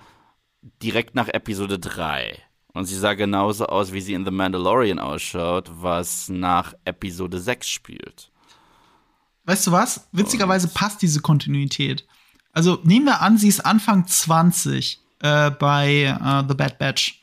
direkt 0.82 1.14
nach 1.14 1.28
Episode 1.28 1.78
3. 1.78 2.38
Und 2.72 2.84
sie 2.84 2.96
sah 2.96 3.14
genauso 3.14 3.66
aus, 3.66 3.92
wie 3.92 4.00
sie 4.00 4.14
in 4.14 4.24
The 4.24 4.30
Mandalorian 4.30 4.98
ausschaut, 4.98 5.70
was 5.72 6.28
nach 6.28 6.74
Episode 6.84 7.40
6 7.40 7.68
spielt. 7.68 8.30
Weißt 9.44 9.66
du 9.66 9.72
was? 9.72 10.08
Witzigerweise 10.12 10.68
passt 10.68 11.02
diese 11.02 11.20
Kontinuität. 11.20 12.06
Also 12.52 12.78
nehmen 12.84 13.06
wir 13.06 13.20
an, 13.22 13.38
sie 13.38 13.48
ist 13.48 13.60
Anfang 13.60 14.06
20 14.06 15.00
äh, 15.20 15.50
bei 15.50 16.04
äh, 16.04 16.48
The 16.48 16.54
Bad 16.54 16.78
Batch. 16.78 17.20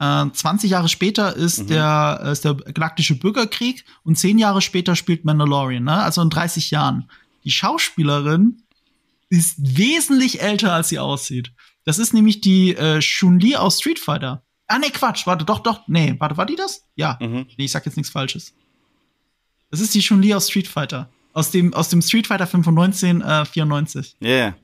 Äh, 0.00 0.30
20 0.32 0.70
Jahre 0.70 0.88
später 0.88 1.36
ist, 1.36 1.60
mhm. 1.60 1.66
der, 1.68 2.20
ist 2.32 2.44
der 2.44 2.54
galaktische 2.54 3.18
Bürgerkrieg 3.18 3.84
und 4.04 4.18
10 4.18 4.38
Jahre 4.38 4.60
später 4.60 4.96
spielt 4.96 5.24
Mandalorian, 5.24 5.84
ne? 5.84 6.02
also 6.02 6.22
in 6.22 6.30
30 6.30 6.70
Jahren. 6.72 7.08
Die 7.44 7.50
Schauspielerin 7.50 8.62
ist 9.28 9.56
wesentlich 9.58 10.42
älter, 10.42 10.72
als 10.72 10.88
sie 10.88 10.98
aussieht. 10.98 11.52
Das 11.84 11.98
ist 11.98 12.12
nämlich 12.14 12.40
die 12.40 12.74
äh, 12.74 13.00
Chun-Li 13.00 13.56
aus 13.56 13.78
Street 13.78 13.98
Fighter. 13.98 14.44
Ah, 14.72 14.78
nee, 14.78 14.88
Quatsch, 14.88 15.26
warte, 15.26 15.44
doch, 15.44 15.58
doch, 15.58 15.86
nee, 15.86 16.14
warte, 16.18 16.38
war 16.38 16.46
die 16.46 16.56
das? 16.56 16.86
Ja. 16.94 17.18
Mhm. 17.20 17.46
Nee, 17.58 17.64
ich 17.66 17.72
sag 17.72 17.84
jetzt 17.84 17.96
nichts 17.98 18.10
Falsches. 18.10 18.54
Das 19.70 19.80
ist 19.80 19.94
die 19.94 20.00
Chun-Li 20.00 20.32
aus 20.32 20.48
Street 20.48 20.66
Fighter. 20.66 21.10
Aus 21.34 21.50
dem, 21.50 21.74
aus 21.74 21.90
dem 21.90 22.00
Street 22.00 22.26
Fighter 22.26 22.46
5 22.46 22.64
von 22.64 22.78
1994. 22.78 24.16
Ja. 24.20 24.28
Yeah. 24.28 24.56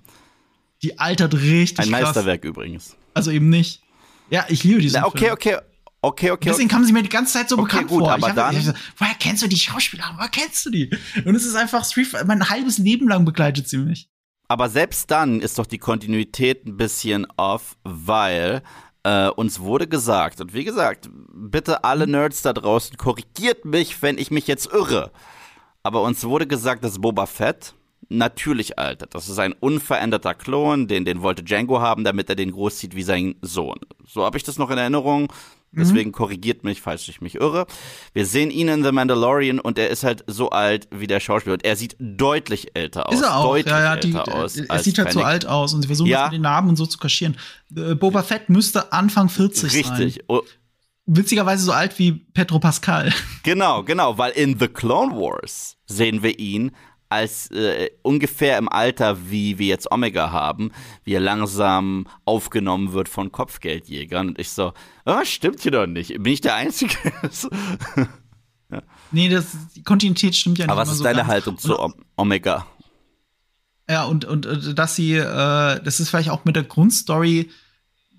Die 0.83 0.99
altert 0.99 1.35
richtig 1.35 1.81
Ein 1.81 1.91
Meisterwerk 1.91 2.41
krass. 2.41 2.49
übrigens. 2.49 2.97
Also 3.13 3.31
eben 3.31 3.51
nicht. 3.51 3.83
Ja, 4.31 4.47
ich 4.49 4.65
liebe 4.65 4.81
diesen 4.81 5.01
Na, 5.01 5.07
okay, 5.07 5.19
Film. 5.19 5.33
okay, 5.33 5.57
okay, 6.01 6.31
okay. 6.31 6.49
Deswegen 6.49 6.71
kam 6.71 6.85
sie 6.85 6.93
mir 6.95 7.03
die 7.03 7.11
ganze 7.11 7.35
Zeit 7.35 7.51
so 7.51 7.59
okay, 7.59 7.65
bekannt 7.65 7.89
gut, 7.89 8.01
vor. 8.01 8.13
Aber 8.13 8.29
hab, 8.29 8.37
dann, 8.37 8.57
ich, 8.57 8.67
woher 8.97 9.15
kennst 9.15 9.43
du 9.43 9.47
die 9.47 9.59
Schauspieler? 9.59 10.11
Woher 10.17 10.31
kennst 10.31 10.65
du 10.65 10.71
die? 10.71 10.89
Und 11.27 11.35
es 11.35 11.45
ist 11.45 11.55
einfach 11.55 11.85
Street 11.85 12.07
Fighter, 12.07 12.25
mein 12.25 12.49
halbes 12.49 12.79
Leben 12.79 13.09
lang 13.09 13.27
begleitet 13.27 13.69
sie 13.69 13.77
mich. 13.77 14.09
Aber 14.51 14.71
selbst 14.71 15.11
dann 15.11 15.43
ist 15.43 15.59
doch 15.59 15.67
die 15.67 15.77
Kontinuität 15.77 16.65
ein 16.65 16.79
bisschen 16.79 17.27
off, 17.37 17.77
weil 17.85 18.63
äh, 19.09 19.31
uns 19.31 19.61
wurde 19.61 19.89
gesagt, 19.89 20.41
und 20.41 20.53
wie 20.53 20.65
gesagt, 20.65 21.09
bitte 21.33 21.83
alle 21.85 22.07
Nerds 22.07 22.43
da 22.43 22.53
draußen, 22.53 22.97
korrigiert 22.99 23.65
mich, 23.65 24.03
wenn 24.03 24.19
ich 24.19 24.31
mich 24.31 24.47
jetzt 24.47 24.71
irre. 24.73 25.11
Aber 25.83 26.03
uns 26.03 26.25
wurde 26.25 26.47
gesagt, 26.47 26.85
dass 26.85 27.01
Boba 27.01 27.25
Fett 27.25 27.75
natürlich 28.11 28.79
altert. 28.79 29.15
Das 29.15 29.29
ist 29.29 29.39
ein 29.39 29.55
unveränderter 29.55 30.35
Klon, 30.35 30.89
den, 30.89 31.07
den 31.07 31.23
wollte 31.23 31.43
Django 31.43 31.81
haben, 31.81 32.05
damit 32.05 32.29
er 32.29 32.37
den 32.37 32.53
großzieht 32.53 32.95
wie 32.95 33.03
sein 33.03 33.37
Sohn. 33.41 33.79
So 34.05 34.25
habe 34.25 34.37
ich 34.37 34.45
das 34.45 34.59
noch 34.59 34.71
in 34.71 34.79
Erinnerung. 34.79 35.33
Deswegen 35.73 36.11
mhm. 36.11 36.15
korrigiert 36.15 36.65
mich, 36.65 36.81
falls 36.81 37.07
ich 37.09 37.21
mich 37.21 37.35
irre. 37.35 37.67
Wir 38.15 38.25
sehen 38.25 38.51
ihn 38.51 38.69
in 38.69 38.83
The 38.83 38.93
Mandalorian 38.93 39.61
und 39.61 39.79
er 39.79 39.91
ist 39.91 40.03
halt 40.03 40.25
so 40.27 40.51
alt 40.51 40.89
wie 40.91 41.07
der 41.07 41.21
Schauspieler. 41.21 41.55
Und 41.55 41.65
er 41.65 41.77
sieht 41.77 41.97
deutlich 41.99 42.71
älter 42.75 43.09
aus. 43.09 43.15
Ist 43.15 43.23
er 43.23 43.37
auch, 43.37 43.45
deutlich 43.45 43.73
ja, 43.73 43.81
ja, 43.81 43.97
die, 43.97 44.09
älter 44.09 44.35
aus. 44.35 44.57
Er 44.57 44.79
sieht 44.79 44.99
halt 44.99 45.13
so 45.13 45.23
alt 45.23 45.47
aus 45.47 45.75
und 45.75 45.83
sie 45.83 45.89
versuchen 45.89 46.09
ja. 46.09 46.29
den 46.31 46.43
Namen 46.43 46.71
und 46.71 46.77
so 46.77 46.87
zu 46.87 46.99
kaschieren. 46.99 47.37
Äh, 47.77 47.95
Boba 47.95 48.23
Fett 48.23 48.49
müsste 48.49 48.93
Anfang 48.93 49.29
40 49.29 49.65
Richtig. 49.65 49.87
sein. 49.87 49.97
Richtig. 49.97 50.25
Oh. 50.29 50.41
Witzigerweise 51.07 51.65
so 51.65 51.73
alt 51.73 51.99
wie 51.99 52.13
Petro 52.13 52.59
Pascal. 52.59 53.13
Genau, 53.43 53.83
genau, 53.83 54.19
weil 54.19 54.33
in 54.33 54.59
The 54.59 54.69
Clone 54.69 55.15
Wars 55.15 55.79
sehen 55.87 56.23
wir 56.23 56.39
ihn 56.39 56.73
als 57.09 57.51
äh, 57.51 57.91
ungefähr 58.03 58.59
im 58.59 58.69
Alter, 58.69 59.31
wie 59.31 59.59
wir 59.59 59.67
jetzt 59.67 59.91
Omega 59.91 60.31
haben, 60.31 60.73
wie 61.05 61.15
er 61.15 61.21
langsam 61.21 62.07
aufgenommen 62.25 62.93
wird 62.93 63.09
von 63.09 63.33
Kopfgeldjägern. 63.33 64.29
Und 64.29 64.39
ich 64.39 64.51
so, 64.51 64.73
oh, 65.07 65.25
stimmt 65.25 65.61
hier 65.61 65.73
doch 65.73 65.87
nicht. 65.87 66.11
Bin 66.23 66.33
ich 66.33 66.41
der 66.41 66.55
Einzige? 66.55 66.95
ja. 68.71 68.83
Nee, 69.11 69.29
das, 69.29 69.57
die 69.75 69.83
Kontinuität 69.83 70.37
stimmt 70.37 70.59
ja 70.59 70.67
nicht. 70.67 70.73
Aber 70.73 70.83
was 70.83 70.91
ist 70.91 70.99
so 70.99 71.05
deine 71.05 71.19
ganz. 71.19 71.29
Haltung 71.29 71.59
zu 71.59 71.79
o 71.79 71.93
Omega? 72.17 72.67
Ja, 73.89 74.05
und, 74.05 74.27
und, 74.27 74.45
und 74.45 74.79
dass 74.79 74.97
sie, 74.97 75.15
äh, 75.15 75.83
das 75.83 76.01
ist 76.01 76.11
vielleicht 76.11 76.29
auch 76.29 76.45
mit 76.45 76.57
der 76.57 76.65
Grundstory 76.65 77.51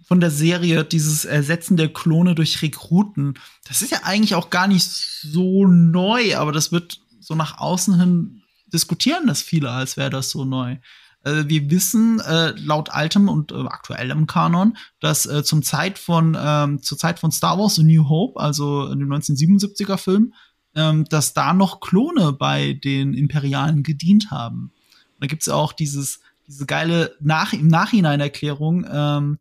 von 0.07 0.19
der 0.19 0.31
Serie, 0.31 0.83
dieses 0.83 1.25
Ersetzen 1.25 1.77
der 1.77 1.93
Klone 1.93 2.33
durch 2.33 2.63
Rekruten. 2.63 3.35
Das 3.67 3.83
ist 3.83 3.91
ja 3.91 3.99
eigentlich 4.03 4.33
auch 4.33 4.49
gar 4.49 4.67
nicht 4.67 4.89
so 4.89 5.67
neu, 5.67 6.35
aber 6.35 6.51
das 6.51 6.71
wird 6.71 6.99
so 7.19 7.35
nach 7.35 7.59
außen 7.59 7.99
hin 7.99 8.38
diskutieren 8.74 9.28
das 9.28 9.41
viele, 9.41 9.72
als 9.72 9.97
wäre 9.97 10.09
das 10.09 10.30
so 10.30 10.45
neu. 10.45 10.78
Äh, 11.24 11.43
wir 11.47 11.70
wissen 11.70 12.20
äh, 12.22 12.51
laut 12.51 12.89
altem 12.89 13.30
und 13.30 13.51
äh, 13.51 13.55
aktuellem 13.55 14.28
Kanon, 14.28 14.78
dass 14.99 15.26
äh, 15.26 15.43
zum 15.43 15.63
Zeit 15.63 15.99
von 15.99 16.38
ähm, 16.39 16.82
zur 16.82 16.97
Zeit 16.97 17.20
von 17.20 17.32
Star 17.32 17.57
Wars 17.57 17.80
A 17.80 17.84
New 17.84 18.07
Hope, 18.07 18.39
also 18.39 18.93
dem 18.93 19.11
1977er 19.11 19.97
Film, 19.97 20.34
ähm, 20.76 21.05
dass 21.05 21.34
da 21.34 21.53
noch 21.53 21.80
Klone 21.80 22.34
bei 22.34 22.74
den 22.74 23.13
Imperialen 23.13 23.84
gedient 23.84 24.32
haben. 24.32 24.72
Und 25.15 25.24
da 25.24 25.28
gibt's 25.28 25.47
ja 25.47 25.55
auch 25.55 25.74
dieses 25.74 26.20
diese 26.47 26.65
geile 26.65 27.15
Nach 27.20 27.53
im 27.53 27.67
Nachhinein 27.67 28.20
Erklärung, 28.20 28.86
ähm, 28.91 29.38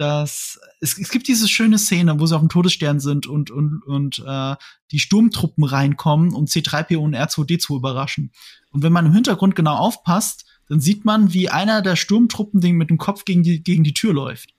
dass 0.00 0.58
es, 0.80 0.96
es 0.96 1.10
gibt 1.10 1.28
diese 1.28 1.46
schöne 1.46 1.78
Szene, 1.78 2.18
wo 2.18 2.24
sie 2.24 2.34
auf 2.34 2.40
dem 2.40 2.48
Todesstern 2.48 3.00
sind 3.00 3.26
und 3.26 3.50
und 3.50 3.82
und 3.84 4.24
äh, 4.26 4.56
die 4.90 4.98
Sturmtruppen 4.98 5.62
reinkommen, 5.62 6.32
um 6.32 6.46
C3PO 6.46 6.96
und 6.96 7.14
R2D 7.14 7.58
zu 7.58 7.76
überraschen. 7.76 8.32
Und 8.70 8.82
wenn 8.82 8.94
man 8.94 9.04
im 9.04 9.12
Hintergrund 9.12 9.56
genau 9.56 9.76
aufpasst, 9.76 10.46
dann 10.70 10.80
sieht 10.80 11.04
man, 11.04 11.34
wie 11.34 11.50
einer 11.50 11.82
der 11.82 11.96
Sturmtruppen 11.96 12.60
mit 12.78 12.88
dem 12.88 12.96
Kopf 12.96 13.26
gegen 13.26 13.42
die 13.42 13.62
gegen 13.62 13.84
die 13.84 13.92
Tür 13.92 14.14
läuft. 14.14 14.54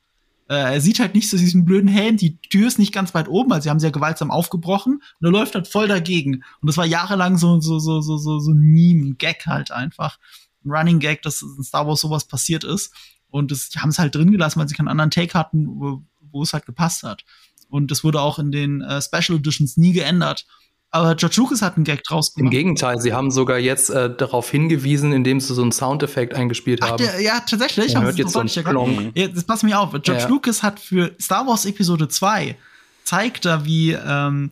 Äh, 0.48 0.74
er 0.74 0.82
sieht 0.82 1.00
halt 1.00 1.16
nicht 1.16 1.28
so 1.28 1.38
diesen 1.38 1.66
blöden 1.66 1.90
Helm, 1.90 2.18
die 2.18 2.38
Tür 2.38 2.68
ist 2.68 2.78
nicht 2.78 2.94
ganz 2.94 3.16
weit 3.16 3.28
oben, 3.28 3.52
also 3.52 3.64
sie 3.64 3.72
haben 3.72 3.80
sie 3.80 3.88
ja 3.88 3.92
gewaltsam 3.92 4.30
aufgebrochen 4.30 5.02
und 5.20 5.26
er 5.26 5.32
läuft 5.32 5.56
halt 5.56 5.68
voll 5.68 5.88
dagegen. 5.88 6.44
Und 6.62 6.68
das 6.68 6.78
war 6.78 6.86
jahrelang 6.86 7.40
so 7.40 7.60
so 7.60 7.80
so 7.80 8.00
so 8.02 8.18
so, 8.18 8.38
so 8.38 8.52
ein 8.52 8.60
Meme, 8.60 9.08
ein 9.08 9.18
Gag 9.18 9.48
halt 9.48 9.72
einfach, 9.72 10.20
ein 10.64 10.70
Running 10.70 11.00
Gag, 11.00 11.24
dass 11.24 11.42
in 11.42 11.64
Star 11.64 11.88
Wars 11.88 12.02
sowas 12.02 12.26
passiert 12.26 12.64
ist. 12.64 12.94
Und 13.32 13.52
das, 13.52 13.70
die 13.70 13.80
haben 13.80 13.90
es 13.90 14.00
halt 14.00 14.14
drin 14.14 14.32
gelassen, 14.32 14.60
weil 14.60 14.68
sie 14.68 14.76
keinen 14.76 14.88
anderen 14.88 15.12
Take 15.12 15.34
hatten, 15.34 15.68
wo, 15.68 16.04
wo 16.32 16.44
es 16.44 16.54
halt 16.54 16.66
gepasst 16.66 17.04
hat. 17.04 17.24
Und 17.70 17.90
das 17.90 18.04
wurde 18.04 18.22
auch 18.22 18.38
in 18.38 18.52
den 18.52 18.82
äh, 18.82 19.02
Special 19.02 19.40
Editions 19.40 19.78
nie 19.78 19.94
geändert. 19.94 20.46
Aber 20.94 21.16
George 21.16 21.36
Lucas 21.38 21.62
hat 21.62 21.78
einen 21.78 21.86
Gag 21.86 22.04
draus 22.04 22.34
gemacht. 22.34 22.52
Im 22.54 22.58
Gegenteil, 22.58 23.00
sie 23.00 23.14
haben 23.14 23.32
sogar 23.32 23.58
jetzt 23.58 23.90
äh, 23.90 24.14
darauf 24.14 24.52
hingewiesen, 24.52 25.14
indem 25.14 25.40
sie 25.40 25.54
so 25.54 25.62
einen 25.62 25.72
Soundeffekt 25.72 26.34
eingespielt 26.34 26.82
Ach, 26.84 26.92
haben. 26.92 26.98
Der, 26.98 27.22
ja, 27.22 27.40
tatsächlich. 27.40 27.94
Man 27.94 28.04
hört 28.04 28.18
jetzt 28.18 28.34
so 28.34 28.40
einen. 28.40 29.12
Ja, 29.16 29.30
das 29.30 29.46
passt 29.46 29.64
mir 29.64 29.80
auf. 29.80 29.92
George 29.92 30.24
ja. 30.24 30.28
Lucas 30.28 30.62
hat 30.62 30.82
für 30.82 31.16
Star 31.20 31.48
Wars 31.48 31.66
Episode 31.66 32.10
2 32.10 32.58
zeigt 33.06 33.46
da, 33.46 33.66
wie 33.66 33.94
ähm, 33.94 34.52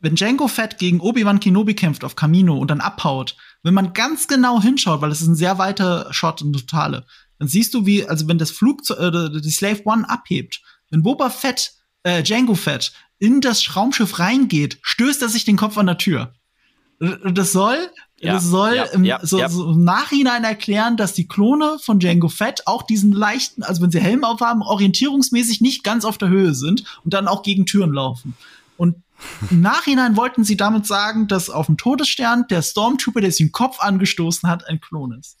wenn 0.00 0.14
Django 0.14 0.48
Fett 0.48 0.78
gegen 0.78 1.00
Obi-Wan 1.00 1.40
Kenobi 1.40 1.74
kämpft 1.74 2.04
auf 2.04 2.16
Camino 2.16 2.56
und 2.56 2.70
dann 2.70 2.80
abhaut, 2.80 3.36
wenn 3.62 3.74
man 3.74 3.92
ganz 3.92 4.28
genau 4.28 4.60
hinschaut, 4.60 5.00
weil 5.02 5.10
es 5.10 5.20
ist 5.20 5.28
ein 5.28 5.34
sehr 5.34 5.58
weiter 5.58 6.12
Shot 6.12 6.40
und 6.40 6.52
totale, 6.52 7.04
dann 7.40 7.48
siehst 7.48 7.72
du, 7.72 7.86
wie, 7.86 8.06
also 8.06 8.28
wenn 8.28 8.38
das 8.38 8.50
Flugzeug, 8.50 9.14
äh, 9.14 9.40
die 9.40 9.50
Slave 9.50 9.80
One 9.86 10.08
abhebt, 10.08 10.60
wenn 10.90 11.02
Boba 11.02 11.30
Fett, 11.30 11.72
äh, 12.02 12.22
Django 12.22 12.54
Fett 12.54 12.92
in 13.18 13.40
das 13.40 13.74
Raumschiff 13.74 14.18
reingeht, 14.18 14.78
stößt 14.82 15.22
er 15.22 15.30
sich 15.30 15.46
den 15.46 15.56
Kopf 15.56 15.78
an 15.78 15.86
der 15.86 15.96
Tür. 15.98 16.34
Das 16.98 17.52
soll, 17.52 17.78
ja, 18.18 18.34
das 18.34 18.44
soll 18.44 18.74
ja, 18.74 18.84
im, 18.84 19.04
ja, 19.04 19.20
so, 19.24 19.46
so, 19.48 19.72
im 19.72 19.84
Nachhinein 19.84 20.44
erklären, 20.44 20.98
dass 20.98 21.14
die 21.14 21.26
Klone 21.26 21.78
von 21.82 21.98
Django 21.98 22.28
Fett 22.28 22.66
auch 22.66 22.82
diesen 22.82 23.10
leichten, 23.10 23.62
also 23.62 23.80
wenn 23.80 23.90
sie 23.90 24.00
Helm 24.00 24.22
aufhaben, 24.22 24.60
orientierungsmäßig 24.60 25.62
nicht 25.62 25.82
ganz 25.82 26.04
auf 26.04 26.18
der 26.18 26.28
Höhe 26.28 26.54
sind 26.54 26.84
und 27.04 27.14
dann 27.14 27.26
auch 27.26 27.42
gegen 27.42 27.64
Türen 27.64 27.94
laufen. 27.94 28.34
Und 28.76 28.96
im 29.50 29.62
Nachhinein 29.62 30.14
wollten 30.18 30.44
sie 30.44 30.58
damit 30.58 30.86
sagen, 30.86 31.26
dass 31.26 31.48
auf 31.48 31.66
dem 31.66 31.78
Todesstern 31.78 32.44
der 32.50 32.60
Stormtrooper, 32.60 33.22
der 33.22 33.30
sich 33.32 33.46
den 33.46 33.52
Kopf 33.52 33.80
angestoßen 33.80 34.46
hat, 34.46 34.68
ein 34.68 34.82
Klon 34.82 35.12
ist. 35.18 35.38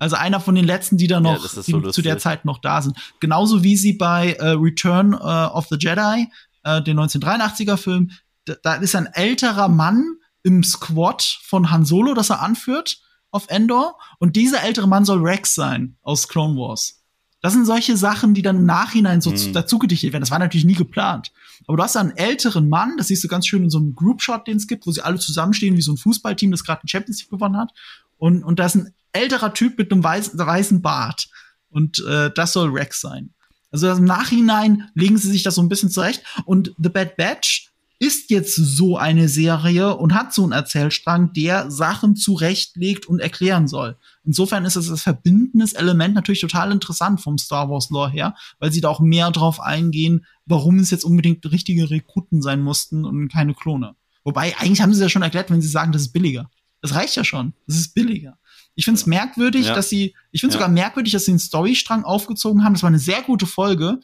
Also 0.00 0.16
einer 0.16 0.40
von 0.40 0.54
den 0.54 0.64
letzten, 0.64 0.96
die 0.96 1.06
da 1.06 1.20
noch 1.20 1.42
ja, 1.42 1.62
so 1.62 1.80
zu 1.90 2.02
der 2.02 2.18
Zeit 2.18 2.46
noch 2.46 2.58
da 2.58 2.80
sind. 2.80 2.96
Genauso 3.20 3.62
wie 3.62 3.76
sie 3.76 3.92
bei 3.92 4.32
äh, 4.32 4.48
Return 4.52 5.12
äh, 5.12 5.16
of 5.16 5.66
the 5.68 5.76
Jedi, 5.78 6.26
äh, 6.64 6.82
den 6.82 6.98
1983er 6.98 7.76
Film, 7.76 8.10
da, 8.46 8.54
da 8.62 8.74
ist 8.74 8.96
ein 8.96 9.06
älterer 9.06 9.68
Mann 9.68 10.16
im 10.42 10.64
Squad 10.64 11.38
von 11.42 11.70
Han 11.70 11.84
Solo, 11.84 12.14
das 12.14 12.30
er 12.30 12.40
anführt 12.40 13.02
auf 13.30 13.44
Endor. 13.48 13.98
Und 14.18 14.36
dieser 14.36 14.62
ältere 14.62 14.88
Mann 14.88 15.04
soll 15.04 15.20
Rex 15.20 15.54
sein 15.54 15.96
aus 16.02 16.28
Clone 16.28 16.56
Wars. 16.56 17.02
Das 17.42 17.52
sind 17.52 17.66
solche 17.66 17.96
Sachen, 17.98 18.32
die 18.32 18.42
dann 18.42 18.56
im 18.56 18.66
Nachhinein 18.66 19.20
so 19.20 19.30
mhm. 19.30 19.52
dazu 19.52 19.78
gedichtet 19.78 20.12
werden. 20.12 20.22
Das 20.22 20.30
war 20.30 20.38
natürlich 20.38 20.64
nie 20.64 20.74
geplant. 20.74 21.30
Aber 21.66 21.76
du 21.76 21.82
hast 21.82 21.94
da 21.94 22.00
einen 22.00 22.16
älteren 22.16 22.70
Mann, 22.70 22.96
das 22.96 23.08
siehst 23.08 23.22
du 23.22 23.28
ganz 23.28 23.46
schön 23.46 23.64
in 23.64 23.70
so 23.70 23.78
einem 23.78 23.94
Group-Shot, 23.94 24.46
den 24.46 24.56
es 24.56 24.66
gibt, 24.66 24.86
wo 24.86 24.92
sie 24.92 25.02
alle 25.02 25.18
zusammenstehen 25.18 25.76
wie 25.76 25.82
so 25.82 25.92
ein 25.92 25.98
Fußballteam, 25.98 26.50
das 26.50 26.64
gerade 26.64 26.84
ein 26.84 26.88
Champions 26.88 27.20
League 27.20 27.30
gewonnen 27.30 27.58
hat. 27.58 27.72
Und, 28.18 28.44
und 28.44 28.58
da 28.58 28.66
ist 28.66 28.76
ein 28.76 28.94
älterer 29.12 29.54
Typ 29.54 29.78
mit 29.78 29.92
einem 29.92 30.02
weißen, 30.02 30.38
weißen 30.38 30.82
Bart. 30.82 31.28
Und 31.70 32.04
äh, 32.08 32.30
das 32.34 32.52
soll 32.52 32.70
Rex 32.70 33.00
sein. 33.00 33.30
Also 33.70 33.90
im 33.90 34.04
Nachhinein 34.04 34.90
legen 34.94 35.16
sie 35.18 35.30
sich 35.30 35.42
das 35.42 35.54
so 35.54 35.62
ein 35.62 35.68
bisschen 35.68 35.90
zurecht. 35.90 36.22
Und 36.44 36.74
The 36.78 36.88
Bad 36.88 37.16
Batch 37.16 37.70
ist 38.02 38.30
jetzt 38.30 38.56
so 38.56 38.96
eine 38.96 39.28
Serie 39.28 39.94
und 39.94 40.14
hat 40.14 40.32
so 40.32 40.42
einen 40.42 40.52
Erzählstrang, 40.52 41.34
der 41.34 41.70
Sachen 41.70 42.16
zurechtlegt 42.16 43.04
und 43.04 43.20
erklären 43.20 43.68
soll. 43.68 43.98
Insofern 44.24 44.64
ist 44.64 44.76
es 44.76 44.88
das 44.88 45.02
verbindendes 45.02 45.74
Element 45.74 46.14
natürlich 46.14 46.40
total 46.40 46.72
interessant 46.72 47.20
vom 47.20 47.36
Star 47.36 47.68
Wars 47.68 47.90
Lore 47.90 48.10
her, 48.10 48.34
weil 48.58 48.72
sie 48.72 48.80
da 48.80 48.88
auch 48.88 49.00
mehr 49.00 49.30
drauf 49.30 49.60
eingehen, 49.60 50.24
warum 50.46 50.78
es 50.78 50.90
jetzt 50.90 51.04
unbedingt 51.04 51.44
richtige 51.52 51.90
Rekruten 51.90 52.40
sein 52.40 52.62
mussten 52.62 53.04
und 53.04 53.28
keine 53.28 53.52
Klone. 53.52 53.94
Wobei, 54.24 54.56
eigentlich 54.58 54.80
haben 54.80 54.94
sie 54.94 55.02
ja 55.02 55.10
schon 55.10 55.22
erklärt, 55.22 55.50
wenn 55.50 55.60
sie 55.60 55.68
sagen, 55.68 55.92
das 55.92 56.02
ist 56.02 56.12
billiger. 56.12 56.50
Das 56.80 56.94
reicht 56.94 57.16
ja 57.16 57.24
schon. 57.24 57.52
Das 57.66 57.76
ist 57.76 57.94
billiger. 57.94 58.38
Ich 58.80 58.86
finde 58.86 58.98
es 58.98 59.04
merkwürdig, 59.04 59.66
ja. 59.66 59.74
dass 59.74 59.90
sie, 59.90 60.16
ich 60.30 60.40
finde 60.40 60.54
ja. 60.54 60.58
sogar 60.58 60.70
merkwürdig, 60.70 61.12
dass 61.12 61.26
sie 61.26 61.32
einen 61.32 61.38
Storystrang 61.38 62.02
aufgezogen 62.02 62.64
haben. 62.64 62.72
Das 62.72 62.82
war 62.82 62.88
eine 62.88 62.98
sehr 62.98 63.20
gute 63.20 63.44
Folge 63.44 64.00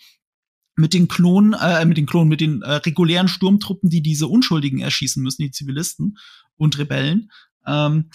mit 0.74 0.92
den 0.92 1.08
Klonen, 1.08 1.54
äh, 1.54 1.82
mit 1.86 1.96
den 1.96 2.04
Klonen, 2.04 2.28
mit 2.28 2.42
den 2.42 2.60
äh, 2.60 2.72
regulären 2.72 3.26
Sturmtruppen, 3.26 3.88
die 3.88 4.02
diese 4.02 4.26
Unschuldigen 4.26 4.80
erschießen 4.80 5.22
müssen, 5.22 5.40
die 5.40 5.50
Zivilisten 5.50 6.18
und 6.58 6.76
Rebellen. 6.76 7.32
Ähm, 7.66 8.10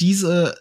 diese, 0.00 0.56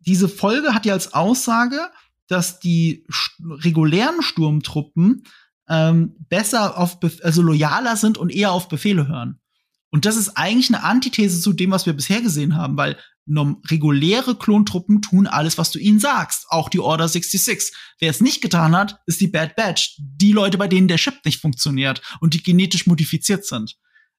diese 0.00 0.28
Folge 0.28 0.74
hat 0.74 0.84
ja 0.84 0.94
als 0.94 1.14
Aussage, 1.14 1.78
dass 2.26 2.58
die 2.58 3.06
regulären 3.40 4.20
Sturmtruppen 4.20 5.22
ähm, 5.68 6.16
besser 6.28 6.76
auf, 6.76 6.98
Bef 6.98 7.20
also 7.22 7.40
loyaler 7.40 7.96
sind 7.96 8.18
und 8.18 8.30
eher 8.30 8.50
auf 8.50 8.66
Befehle 8.66 9.06
hören. 9.06 9.38
Und 9.90 10.06
das 10.06 10.16
ist 10.16 10.30
eigentlich 10.30 10.74
eine 10.74 10.82
Antithese 10.82 11.40
zu 11.40 11.52
dem, 11.52 11.70
was 11.70 11.86
wir 11.86 11.92
bisher 11.92 12.20
gesehen 12.20 12.56
haben, 12.56 12.76
weil 12.76 12.96
reguläre 13.26 14.36
Klontruppen 14.36 15.00
tun 15.00 15.26
alles, 15.26 15.58
was 15.58 15.70
du 15.70 15.78
ihnen 15.78 16.00
sagst. 16.00 16.46
Auch 16.48 16.68
die 16.68 16.80
Order 16.80 17.08
66. 17.08 17.74
Wer 17.98 18.10
es 18.10 18.20
nicht 18.20 18.42
getan 18.42 18.74
hat, 18.76 19.00
ist 19.06 19.20
die 19.20 19.28
Bad 19.28 19.54
Batch. 19.56 19.96
Die 19.98 20.32
Leute, 20.32 20.58
bei 20.58 20.68
denen 20.68 20.88
der 20.88 20.96
Chip 20.96 21.24
nicht 21.24 21.40
funktioniert 21.40 22.02
und 22.20 22.34
die 22.34 22.42
genetisch 22.42 22.86
modifiziert 22.86 23.44
sind. 23.44 23.76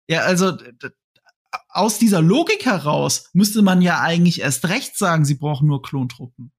Ja, 0.07 0.21
also 0.21 0.57
aus 1.69 1.99
dieser 1.99 2.21
Logik 2.21 2.65
heraus 2.65 3.29
müsste 3.33 3.61
man 3.61 3.81
ja 3.81 3.99
eigentlich 3.99 4.41
erst 4.41 4.65
recht 4.69 4.97
sagen, 4.97 5.25
sie 5.25 5.35
brauchen 5.35 5.67
nur 5.67 5.81
Klontruppen. 5.81 6.51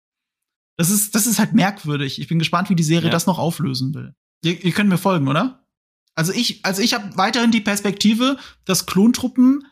Das 0.76 0.90
ist, 0.90 1.14
das 1.14 1.26
ist 1.26 1.38
halt 1.38 1.52
merkwürdig. 1.52 2.20
Ich 2.20 2.28
bin 2.28 2.38
gespannt, 2.38 2.68
wie 2.70 2.76
die 2.76 2.82
Serie 2.82 3.08
ja. 3.08 3.12
das 3.12 3.26
noch 3.26 3.38
auflösen 3.38 3.94
will. 3.94 4.14
Ihr, 4.42 4.64
ihr 4.64 4.72
könnt 4.72 4.88
mir 4.88 4.98
folgen, 4.98 5.28
oder? 5.28 5.64
Also 6.14 6.32
ich, 6.32 6.64
also 6.64 6.82
ich 6.82 6.94
habe 6.94 7.16
weiterhin 7.16 7.50
die 7.50 7.60
Perspektive, 7.60 8.38
dass 8.64 8.86
Klontruppen 8.86 9.64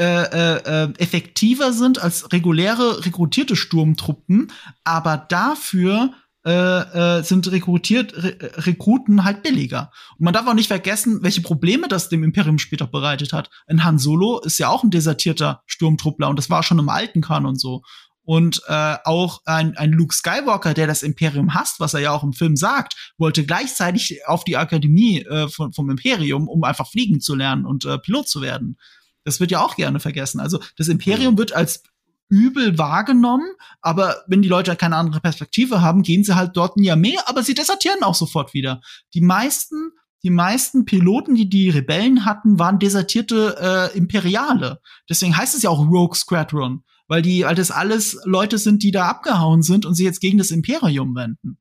äh, 0.00 0.04
äh, 0.04 0.84
äh, 0.84 0.92
effektiver 0.96 1.74
sind 1.74 2.02
als 2.02 2.32
reguläre 2.32 3.04
rekrutierte 3.04 3.54
Sturmtruppen, 3.54 4.50
aber 4.82 5.18
dafür 5.18 6.14
äh, 6.46 7.18
äh, 7.18 7.22
sind 7.22 7.52
rekrutiert 7.52 8.14
Re 8.16 8.38
Rekruten 8.64 9.24
halt 9.24 9.42
billiger. 9.42 9.92
Und 10.16 10.24
man 10.24 10.32
darf 10.32 10.46
auch 10.46 10.54
nicht 10.54 10.68
vergessen, 10.68 11.22
welche 11.22 11.42
Probleme 11.42 11.86
das 11.86 12.08
dem 12.08 12.24
Imperium 12.24 12.58
später 12.58 12.86
bereitet 12.86 13.34
hat. 13.34 13.50
Ein 13.66 13.84
Han 13.84 13.98
Solo 13.98 14.40
ist 14.40 14.58
ja 14.58 14.70
auch 14.70 14.82
ein 14.82 14.90
desertierter 14.90 15.62
Sturmtruppler 15.66 16.30
und 16.30 16.38
das 16.38 16.48
war 16.48 16.62
schon 16.62 16.78
im 16.78 16.88
alten 16.88 17.20
Kanon 17.20 17.56
so. 17.56 17.82
Und 18.22 18.62
äh, 18.68 18.96
auch 19.04 19.42
ein, 19.44 19.76
ein 19.76 19.92
Luke 19.92 20.14
Skywalker, 20.14 20.72
der 20.72 20.86
das 20.86 21.02
Imperium 21.02 21.52
hasst, 21.52 21.78
was 21.78 21.92
er 21.92 22.00
ja 22.00 22.12
auch 22.12 22.22
im 22.22 22.32
Film 22.32 22.56
sagt, 22.56 23.12
wollte 23.18 23.44
gleichzeitig 23.44 24.20
auf 24.26 24.44
die 24.44 24.56
Akademie 24.56 25.20
äh, 25.24 25.48
von, 25.48 25.74
vom 25.74 25.90
Imperium, 25.90 26.48
um 26.48 26.64
einfach 26.64 26.88
fliegen 26.88 27.20
zu 27.20 27.34
lernen 27.34 27.66
und 27.66 27.84
äh, 27.84 27.98
Pilot 27.98 28.28
zu 28.30 28.40
werden. 28.40 28.78
Das 29.24 29.40
wird 29.40 29.50
ja 29.50 29.60
auch 29.60 29.76
gerne 29.76 30.00
vergessen. 30.00 30.40
Also 30.40 30.60
das 30.76 30.88
Imperium 30.88 31.36
wird 31.38 31.52
als 31.52 31.82
übel 32.28 32.78
wahrgenommen, 32.78 33.46
aber 33.82 34.22
wenn 34.28 34.40
die 34.40 34.48
Leute 34.48 34.74
keine 34.76 34.96
andere 34.96 35.20
Perspektive 35.20 35.82
haben, 35.82 36.02
gehen 36.02 36.24
sie 36.24 36.36
halt 36.36 36.56
dort 36.56 36.76
nie 36.76 36.94
mehr, 36.94 37.28
aber 37.28 37.42
sie 37.42 37.54
desertieren 37.54 38.02
auch 38.02 38.14
sofort 38.14 38.54
wieder. 38.54 38.80
Die 39.14 39.20
meisten 39.20 39.92
die 40.22 40.30
meisten 40.30 40.84
Piloten, 40.84 41.34
die 41.34 41.48
die 41.48 41.70
Rebellen 41.70 42.24
hatten, 42.24 42.58
waren 42.58 42.78
desertierte 42.78 43.90
äh, 43.94 43.96
Imperiale. 43.96 44.80
Deswegen 45.08 45.36
heißt 45.36 45.54
es 45.54 45.62
ja 45.62 45.70
auch 45.70 45.80
Rogue 45.80 46.14
Squadron, 46.14 46.84
weil 47.08 47.22
die, 47.22 47.44
weil 47.44 47.54
das 47.54 47.70
alles 47.70 48.20
Leute 48.24 48.58
sind, 48.58 48.82
die 48.82 48.90
da 48.90 49.08
abgehauen 49.08 49.62
sind 49.62 49.86
und 49.86 49.94
sich 49.94 50.04
jetzt 50.04 50.20
gegen 50.20 50.38
das 50.38 50.50
Imperium 50.50 51.14
wenden. 51.14 51.58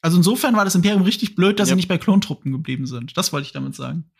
Also 0.00 0.16
insofern 0.16 0.54
war 0.54 0.64
das 0.64 0.76
Imperium 0.76 1.02
richtig 1.02 1.34
blöd, 1.34 1.58
dass 1.58 1.68
yep. 1.68 1.72
sie 1.72 1.76
nicht 1.76 1.88
bei 1.88 1.98
Klontruppen 1.98 2.52
geblieben 2.52 2.86
sind. 2.86 3.16
Das 3.16 3.32
wollte 3.32 3.46
ich 3.46 3.52
damit 3.52 3.74
sagen. 3.74 4.10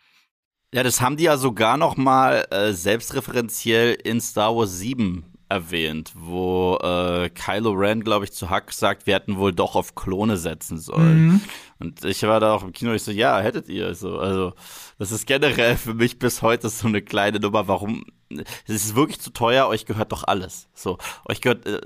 Ja, 0.73 0.83
das 0.83 1.01
haben 1.01 1.17
die 1.17 1.23
ja 1.23 1.37
sogar 1.37 1.77
noch 1.77 1.97
mal 1.97 2.45
äh, 2.51 2.73
selbstreferenziell 2.73 3.93
in 4.03 4.21
Star 4.21 4.55
Wars 4.55 4.77
7 4.77 5.25
erwähnt, 5.49 6.13
wo 6.15 6.77
äh, 6.77 7.29
Kylo 7.31 7.71
Ren, 7.71 8.03
glaube 8.03 8.25
ich, 8.25 8.31
zu 8.31 8.51
Huck 8.51 8.71
sagt, 8.71 9.07
wir 9.07 9.15
hätten 9.15 9.37
wohl 9.37 9.51
doch 9.51 9.75
auf 9.75 9.95
Klone 9.95 10.37
setzen 10.37 10.77
sollen. 10.77 11.25
Mhm. 11.25 11.41
Und 11.79 12.05
ich 12.05 12.21
war 12.21 12.39
da 12.39 12.53
auch 12.53 12.63
im 12.63 12.71
Kino, 12.71 12.93
ich 12.93 13.01
so, 13.01 13.11
ja, 13.11 13.39
hättet 13.39 13.67
ihr. 13.67 13.95
So, 13.95 14.19
also, 14.19 14.53
das 14.99 15.11
ist 15.11 15.25
generell 15.25 15.75
für 15.75 15.95
mich 15.95 16.19
bis 16.19 16.43
heute 16.43 16.69
so 16.69 16.87
eine 16.87 17.01
kleine 17.01 17.39
Nummer. 17.39 17.67
Warum? 17.67 18.05
Es 18.29 18.75
ist 18.75 18.95
wirklich 18.95 19.19
zu 19.19 19.31
teuer, 19.31 19.67
euch 19.67 19.87
gehört 19.87 20.11
doch 20.11 20.23
alles. 20.23 20.69
So, 20.75 20.99
euch 21.25 21.41
gehört. 21.41 21.65
Äh, 21.65 21.81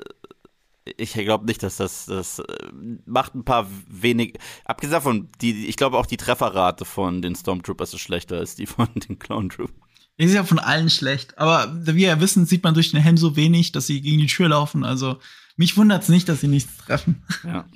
ich 0.85 1.13
glaube 1.13 1.45
nicht, 1.45 1.63
dass 1.63 1.77
das, 1.77 2.05
das 2.05 2.39
äh, 2.39 2.43
macht 3.05 3.35
ein 3.35 3.45
paar 3.45 3.67
wenig. 3.87 4.37
Abgesehen 4.65 4.93
davon, 4.93 5.29
die, 5.41 5.67
ich 5.67 5.77
glaube 5.77 5.97
auch 5.97 6.05
die 6.05 6.17
Trefferrate 6.17 6.85
von 6.85 7.21
den 7.21 7.35
Stormtroopers 7.35 7.93
ist 7.93 8.01
schlechter 8.01 8.37
als 8.37 8.55
die 8.55 8.65
von 8.65 8.87
den 8.95 9.19
Clone 9.19 9.49
Troopers. 9.49 9.75
Ist 10.17 10.33
ja 10.33 10.43
von 10.43 10.59
allen 10.59 10.89
schlecht. 10.89 11.37
Aber 11.39 11.73
wie 11.73 11.95
wir 11.95 12.07
ja 12.09 12.21
wissen, 12.21 12.45
sieht 12.45 12.63
man 12.63 12.73
durch 12.73 12.91
den 12.91 13.01
Helm 13.01 13.17
so 13.17 13.35
wenig, 13.35 13.71
dass 13.71 13.87
sie 13.87 14.01
gegen 14.01 14.19
die 14.19 14.27
Tür 14.27 14.49
laufen. 14.49 14.83
Also 14.83 15.17
mich 15.55 15.75
wundert 15.75 16.03
es 16.03 16.09
nicht, 16.09 16.29
dass 16.29 16.41
sie 16.41 16.47
nichts 16.47 16.77
treffen. 16.77 17.23
Ja. 17.43 17.65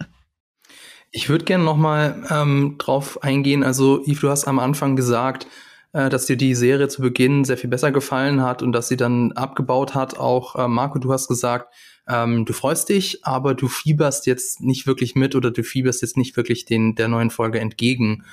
Ich 1.10 1.30
würde 1.30 1.46
gerne 1.46 1.64
noch 1.64 1.78
mal 1.78 2.22
ähm, 2.30 2.76
drauf 2.78 3.24
eingehen. 3.24 3.64
Also 3.64 4.04
Yves, 4.06 4.20
du 4.20 4.30
hast 4.30 4.46
am 4.46 4.60
Anfang 4.60 4.98
gesagt, 4.98 5.48
äh, 5.94 6.10
dass 6.10 6.26
dir 6.26 6.36
die 6.36 6.54
Serie 6.54 6.90
zu 6.90 7.02
Beginn 7.02 7.46
sehr 7.46 7.58
viel 7.58 7.70
besser 7.70 7.92
gefallen 7.92 8.42
hat 8.42 8.62
und 8.62 8.74
dass 8.74 8.90
sie 8.90 8.98
dann 8.98 9.32
abgebaut 9.32 9.96
hat. 9.96 10.20
Auch 10.20 10.56
äh, 10.56 10.68
Marco, 10.68 11.00
du 11.00 11.12
hast 11.14 11.30
gesagt, 11.30 11.74
ähm, 12.08 12.46
du 12.46 12.54
freust 12.54 12.90
dich, 12.90 13.26
aber 13.26 13.54
du 13.54 13.68
fieberst 13.68 14.26
jetzt 14.28 14.62
nicht 14.62 14.88
wirklich 14.88 15.16
mit 15.16 15.36
oder 15.36 15.52
du 15.52 15.64
fieberst 15.64 16.02
jetzt 16.02 16.18
nicht 16.18 16.38
wirklich 16.38 16.66
den 16.66 16.96
der 16.96 17.08
neuen 17.08 17.30
Folge 17.30 17.60
entgegen. 17.60 18.24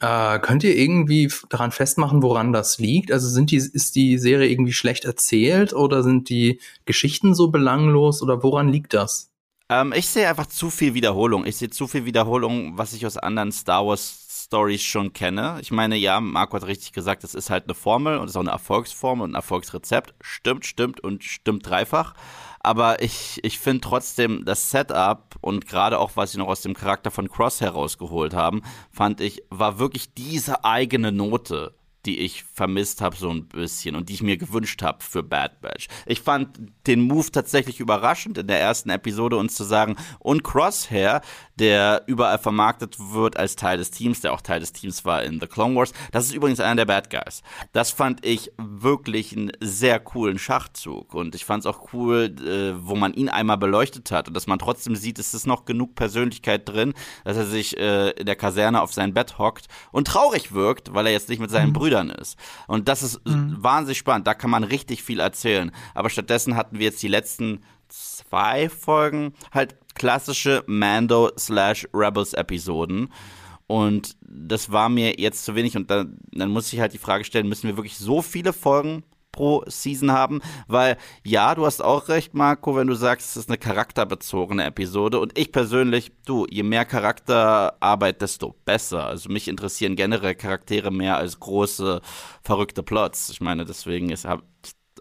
Äh, 0.00 0.40
könnt 0.40 0.64
ihr 0.64 0.76
irgendwie 0.76 1.32
daran 1.48 1.70
festmachen, 1.70 2.22
woran 2.22 2.52
das 2.52 2.78
liegt? 2.78 3.12
Also 3.12 3.28
sind 3.28 3.50
die, 3.50 3.56
ist 3.56 3.94
die 3.94 4.18
Serie 4.18 4.48
irgendwie 4.48 4.72
schlecht 4.72 5.04
erzählt 5.04 5.72
oder 5.72 6.02
sind 6.02 6.28
die 6.28 6.60
Geschichten 6.86 7.34
so 7.34 7.48
belanglos 7.48 8.22
oder 8.22 8.42
woran 8.42 8.68
liegt 8.68 8.94
das? 8.94 9.30
Ähm, 9.68 9.92
ich 9.96 10.08
sehe 10.08 10.28
einfach 10.28 10.46
zu 10.46 10.70
viel 10.70 10.94
Wiederholung. 10.94 11.46
Ich 11.46 11.56
sehe 11.56 11.70
zu 11.70 11.86
viel 11.86 12.04
Wiederholung, 12.04 12.76
was 12.76 12.92
ich 12.94 13.06
aus 13.06 13.16
anderen 13.16 13.52
Star 13.52 13.86
Wars 13.86 14.22
Stories 14.52 14.82
schon 14.82 15.12
kenne. 15.12 15.58
Ich 15.62 15.70
meine, 15.70 15.96
ja, 15.96 16.20
Marco 16.20 16.56
hat 16.56 16.66
richtig 16.66 16.92
gesagt, 16.92 17.24
es 17.24 17.34
ist 17.34 17.48
halt 17.48 17.64
eine 17.64 17.74
Formel 17.74 18.18
und 18.18 18.24
es 18.24 18.32
ist 18.32 18.36
auch 18.36 18.40
eine 18.40 18.50
Erfolgsformel 18.50 19.24
und 19.24 19.30
ein 19.30 19.36
Erfolgsrezept. 19.36 20.14
Stimmt, 20.20 20.66
stimmt 20.66 21.00
und 21.00 21.24
stimmt 21.24 21.66
dreifach. 21.66 22.14
Aber 22.62 23.02
ich, 23.02 23.40
ich 23.42 23.58
finde 23.58 23.80
trotzdem 23.80 24.44
das 24.44 24.70
Setup 24.70 25.36
und 25.40 25.66
gerade 25.66 25.98
auch, 25.98 26.12
was 26.14 26.32
sie 26.32 26.38
noch 26.38 26.48
aus 26.48 26.62
dem 26.62 26.74
Charakter 26.74 27.10
von 27.10 27.28
Cross 27.28 27.60
herausgeholt 27.60 28.34
haben, 28.34 28.62
fand 28.90 29.20
ich, 29.20 29.42
war 29.50 29.78
wirklich 29.78 30.14
diese 30.14 30.64
eigene 30.64 31.12
Note 31.12 31.74
die 32.06 32.18
ich 32.18 32.42
vermisst 32.42 33.00
habe 33.00 33.16
so 33.16 33.30
ein 33.30 33.46
bisschen 33.46 33.94
und 33.94 34.08
die 34.08 34.14
ich 34.14 34.22
mir 34.22 34.36
gewünscht 34.36 34.82
habe 34.82 35.02
für 35.02 35.22
Bad 35.22 35.60
Batch. 35.60 35.86
Ich 36.06 36.20
fand 36.20 36.58
den 36.86 37.02
Move 37.02 37.30
tatsächlich 37.30 37.78
überraschend 37.80 38.38
in 38.38 38.48
der 38.48 38.60
ersten 38.60 38.90
Episode 38.90 39.36
uns 39.36 39.54
zu 39.54 39.64
sagen, 39.64 39.96
und 40.18 40.42
Crosshair, 40.42 41.20
der 41.62 42.02
überall 42.06 42.38
vermarktet 42.38 42.96
wird 42.98 43.36
als 43.36 43.54
Teil 43.54 43.78
des 43.78 43.92
Teams, 43.92 44.20
der 44.20 44.32
auch 44.32 44.40
Teil 44.40 44.58
des 44.58 44.72
Teams 44.72 45.04
war 45.04 45.22
in 45.22 45.38
The 45.38 45.46
Clone 45.46 45.76
Wars, 45.76 45.92
das 46.10 46.24
ist 46.24 46.34
übrigens 46.34 46.58
einer 46.58 46.74
der 46.74 46.86
Bad 46.86 47.08
Guys. 47.08 47.42
Das 47.72 47.92
fand 47.92 48.26
ich 48.26 48.50
wirklich 48.58 49.36
einen 49.36 49.52
sehr 49.60 50.00
coolen 50.00 50.40
Schachzug 50.40 51.14
und 51.14 51.36
ich 51.36 51.44
fand 51.44 51.60
es 51.60 51.66
auch 51.66 51.92
cool, 51.92 52.34
äh, 52.44 52.74
wo 52.84 52.96
man 52.96 53.14
ihn 53.14 53.28
einmal 53.28 53.58
beleuchtet 53.58 54.10
hat 54.10 54.26
und 54.26 54.34
dass 54.34 54.48
man 54.48 54.58
trotzdem 54.58 54.96
sieht, 54.96 55.20
es 55.20 55.34
ist 55.34 55.46
noch 55.46 55.64
genug 55.64 55.94
Persönlichkeit 55.94 56.68
drin, 56.68 56.94
dass 57.22 57.36
er 57.36 57.46
sich 57.46 57.78
äh, 57.78 58.10
in 58.10 58.26
der 58.26 58.34
Kaserne 58.34 58.82
auf 58.82 58.92
sein 58.92 59.14
Bett 59.14 59.38
hockt 59.38 59.68
und 59.92 60.08
traurig 60.08 60.50
wirkt, 60.52 60.92
weil 60.92 61.06
er 61.06 61.12
jetzt 61.12 61.28
nicht 61.28 61.38
mit 61.38 61.50
seinen 61.50 61.68
mhm. 61.68 61.74
Brüdern 61.74 62.10
ist. 62.10 62.36
Und 62.66 62.88
das 62.88 63.04
ist 63.04 63.24
mhm. 63.24 63.54
wahnsinnig 63.60 63.98
spannend. 63.98 64.26
Da 64.26 64.34
kann 64.34 64.50
man 64.50 64.64
richtig 64.64 65.04
viel 65.04 65.20
erzählen. 65.20 65.70
Aber 65.94 66.10
stattdessen 66.10 66.56
hatten 66.56 66.80
wir 66.80 66.86
jetzt 66.86 67.04
die 67.04 67.08
letzten 67.08 67.62
zwei 67.92 68.68
Folgen 68.68 69.34
halt 69.52 69.76
klassische 69.94 70.64
Mando 70.66 71.30
slash 71.38 71.86
Rebels 71.92 72.32
Episoden. 72.32 73.12
Und 73.66 74.16
das 74.20 74.72
war 74.72 74.88
mir 74.88 75.18
jetzt 75.18 75.44
zu 75.44 75.54
wenig. 75.54 75.76
Und 75.76 75.90
dann, 75.90 76.18
dann 76.32 76.50
muss 76.50 76.72
ich 76.72 76.80
halt 76.80 76.92
die 76.92 76.98
Frage 76.98 77.24
stellen, 77.24 77.48
müssen 77.48 77.68
wir 77.68 77.76
wirklich 77.76 77.96
so 77.96 78.22
viele 78.22 78.52
Folgen 78.52 79.04
pro 79.32 79.64
Season 79.66 80.12
haben, 80.12 80.40
weil 80.68 80.98
ja, 81.24 81.54
du 81.54 81.64
hast 81.64 81.82
auch 81.82 82.08
recht, 82.08 82.34
Marco, 82.34 82.76
wenn 82.76 82.86
du 82.86 82.94
sagst, 82.94 83.30
es 83.30 83.36
ist 83.38 83.48
eine 83.48 83.56
charakterbezogene 83.56 84.64
Episode 84.64 85.18
und 85.18 85.38
ich 85.38 85.50
persönlich, 85.52 86.12
du, 86.26 86.46
je 86.50 86.62
mehr 86.62 86.84
Charakterarbeit, 86.84 88.20
desto 88.20 88.54
besser. 88.66 89.06
Also 89.06 89.30
mich 89.30 89.48
interessieren 89.48 89.96
generell 89.96 90.34
Charaktere 90.34 90.90
mehr 90.90 91.16
als 91.16 91.40
große, 91.40 92.02
verrückte 92.42 92.82
Plots. 92.82 93.30
Ich 93.30 93.40
meine, 93.40 93.64
deswegen 93.64 94.10
ist 94.10 94.26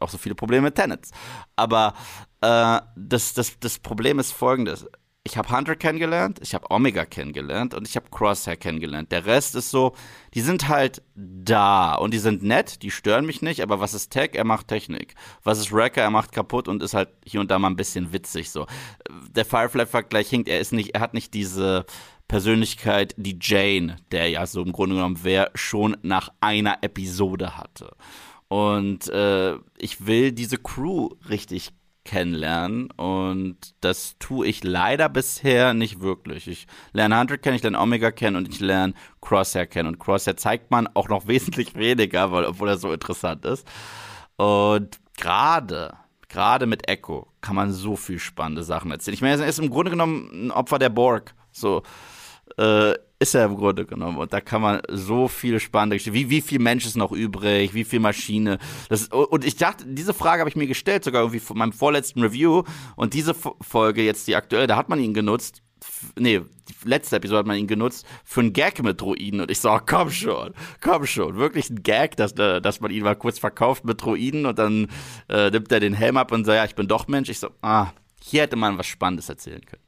auch 0.02 0.10
so 0.10 0.18
viele 0.18 0.36
Probleme 0.36 0.64
mit 0.64 0.76
Tenets. 0.76 1.12
Aber 1.56 1.93
äh, 2.41 2.80
das, 2.95 3.34
das, 3.34 3.60
das 3.60 3.80
Problem 3.80 4.20
ist 4.20 4.32
folgendes 4.32 4.88
ich 5.24 5.38
habe 5.38 5.56
Hunter 5.56 5.76
kennengelernt, 5.76 6.39
ich 6.41 6.56
habe 6.56 6.72
Omega 6.72 7.06
kennengelernt 7.06 7.76
und 7.76 7.88
ich 7.88 7.95
habe 7.95 8.10
Crosshair 8.10 8.58
kennengelernt. 8.58 9.12
Der 9.12 9.26
Rest 9.26 9.56
ist 9.56 9.70
so, 9.70 9.93
die 10.34 10.41
sind 10.41 10.68
halt 10.68 11.04
da 11.16 11.93
und 11.93 12.12
die 12.14 12.20
sind 12.20 12.41
nett, 12.41 12.82
die 12.82 12.89
stören 12.89 13.26
mich 13.28 13.43
nicht, 13.43 13.62
aber 13.62 13.80
was 13.80 13.93
ist 13.93 14.10
Tech? 14.10 14.32
Er 14.34 14.45
macht 14.45 14.68
Technik. 14.68 15.14
Was 15.43 15.60
ist 15.60 15.72
Wrecker? 15.72 16.02
Er 16.02 16.10
macht 16.10 16.32
kaputt 16.32 16.68
und 16.68 16.82
ist 16.82 16.95
halt 16.95 17.10
hier 17.24 17.39
und 17.39 17.52
da 17.52 17.60
mal 17.60 17.70
ein 17.70 17.76
bisschen 17.76 18.14
witzig 18.14 18.49
so. 18.49 18.66
Der 19.30 19.45
Firefly-Vergleich 19.45 20.28
hinkt, 20.28 20.49
er 20.49 20.60
ist 20.60 20.74
nicht, 20.74 20.95
er 20.95 21.02
hat 21.02 21.14
nicht 21.14 21.36
diese 21.36 21.86
Persönlichkeit, 22.28 23.14
die 23.18 23.38
Jane, 23.39 23.97
der 24.12 24.28
ja 24.30 24.47
so 24.47 24.64
im 24.64 24.72
Grunde 24.72 24.95
genommen 24.95 25.20
wer 25.22 25.52
schon 25.54 25.97
nach 26.02 26.30
einer 26.39 26.80
Episode 26.82 27.58
hatte. 27.58 27.91
Und 28.52 29.08
äh, 29.08 29.56
ich 29.78 30.06
will 30.08 30.34
diese 30.34 30.58
Crew 30.58 31.12
richtig 31.30 31.72
kennenlernen 32.04 32.91
und 32.91 33.56
das 33.80 34.18
tue 34.20 34.45
ich 34.45 34.62
leider 34.66 35.08
bisher 35.08 35.74
nicht 35.74 36.02
wirklich. 36.02 36.49
Ich 36.49 36.68
lerne 36.91 37.18
Hunter 37.18 37.38
kennen, 37.38 37.56
ich 37.56 37.64
lerne 37.64 37.80
Omega 37.80 38.12
kennen 38.12 38.36
und 38.36 38.49
ich 38.49 38.60
lerne 38.60 38.93
Crosshair 39.22 39.68
kennen 39.68 39.88
und 39.88 39.99
Crosshair 39.99 40.36
zeigt 40.36 40.70
man 40.70 40.89
auch 40.95 41.08
noch 41.08 41.28
wesentlich 41.28 41.76
weniger, 41.76 42.34
weil, 42.34 42.43
obwohl 42.43 42.68
er 42.68 42.78
so 42.78 42.91
interessant 42.91 43.45
ist. 43.45 43.66
Und 44.36 44.99
gerade 45.16 45.93
gerade 46.28 46.66
mit 46.66 46.89
Echo 46.89 47.32
kann 47.39 47.56
man 47.56 47.72
so 47.72 47.95
viel 47.95 48.20
spannende 48.20 48.64
Sachen 48.64 48.91
erzählen. 48.91 49.16
Ich 49.16 49.22
meine, 49.22 49.41
er 49.41 49.47
ist 49.47 49.60
im 49.60 49.70
Grunde 49.70 49.91
genommen 49.91 50.47
ein 50.47 50.52
Opfer 50.52 50.78
der 50.78 50.89
Borg. 50.89 51.36
So 51.54 51.84
äh, 52.58 52.95
ist 53.22 53.36
er 53.36 53.45
im 53.45 53.55
Grunde 53.55 53.86
genommen. 53.86 54.17
Und 54.17 54.34
da 54.34 54.41
kann 54.41 54.61
man 54.63 54.82
so 54.89 55.28
viel 55.28 55.59
spannende 55.59 55.95
Geschichten. 55.95 56.15
Wie, 56.15 56.32
wie 56.32 56.41
viel 56.41 56.57
Mensch 56.57 56.88
ist 56.88 56.97
noch 56.97 57.11
übrig? 57.11 57.76
Wie 57.76 57.84
viel 57.84 57.99
Maschine? 57.99 58.57
Das, 58.89 59.09
und 59.09 59.45
ich 59.45 59.55
dachte, 59.55 59.86
diese 59.86 60.15
Frage 60.15 60.39
habe 60.39 60.49
ich 60.49 60.55
mir 60.55 60.65
gestellt, 60.65 61.03
sogar 61.03 61.22
irgendwie 61.22 61.39
von 61.39 61.57
meinem 61.57 61.72
vorletzten 61.72 62.24
Review. 62.24 62.63
Und 62.95 63.13
diese 63.13 63.36
Folge, 63.36 64.03
jetzt 64.03 64.28
die 64.28 64.36
aktuelle, 64.36 64.65
da 64.65 64.76
hat 64.76 64.89
man 64.89 64.99
ihn 64.99 65.13
genutzt. 65.13 65.61
Nee, 66.17 66.41
die 66.41 66.89
letzte 66.89 67.17
Episode 67.17 67.39
hat 67.39 67.45
man 67.45 67.57
ihn 67.57 67.67
genutzt 67.67 68.07
für 68.24 68.41
einen 68.41 68.53
Gag 68.53 68.82
mit 68.82 68.99
Droiden. 68.99 69.39
Und 69.39 69.51
ich 69.51 69.59
so, 69.59 69.80
komm 69.86 70.09
schon, 70.09 70.55
komm 70.82 71.05
schon. 71.05 71.38
Wirklich 71.38 71.69
ein 71.69 71.84
Gag, 71.84 72.17
dass, 72.17 72.32
äh, 72.34 72.59
dass 72.59 72.82
man 72.82 72.89
ihn 72.89 73.03
mal 73.03 73.15
kurz 73.15 73.38
verkauft 73.38 73.86
mit 73.86 74.01
Droiden 74.01 74.47
und 74.47 74.57
dann 74.57 74.88
äh, 75.30 75.51
nimmt 75.51 75.72
er 75.72 75.80
den 75.80 75.93
Helm 75.93 76.17
ab 76.17 76.32
und 76.32 76.45
sagt, 76.45 76.57
ja, 76.57 76.65
ich 76.65 76.76
bin 76.76 76.88
doch 76.88 77.07
Mensch. 77.07 77.30
Ich 77.30 77.38
so, 77.38 77.51
ah, 77.61 77.91
hier 78.24 78.41
hätte 78.41 78.55
man 78.55 78.80
was 78.80 78.88
Spannendes 78.88 79.30
erzählen 79.30 79.61
können. 79.63 79.84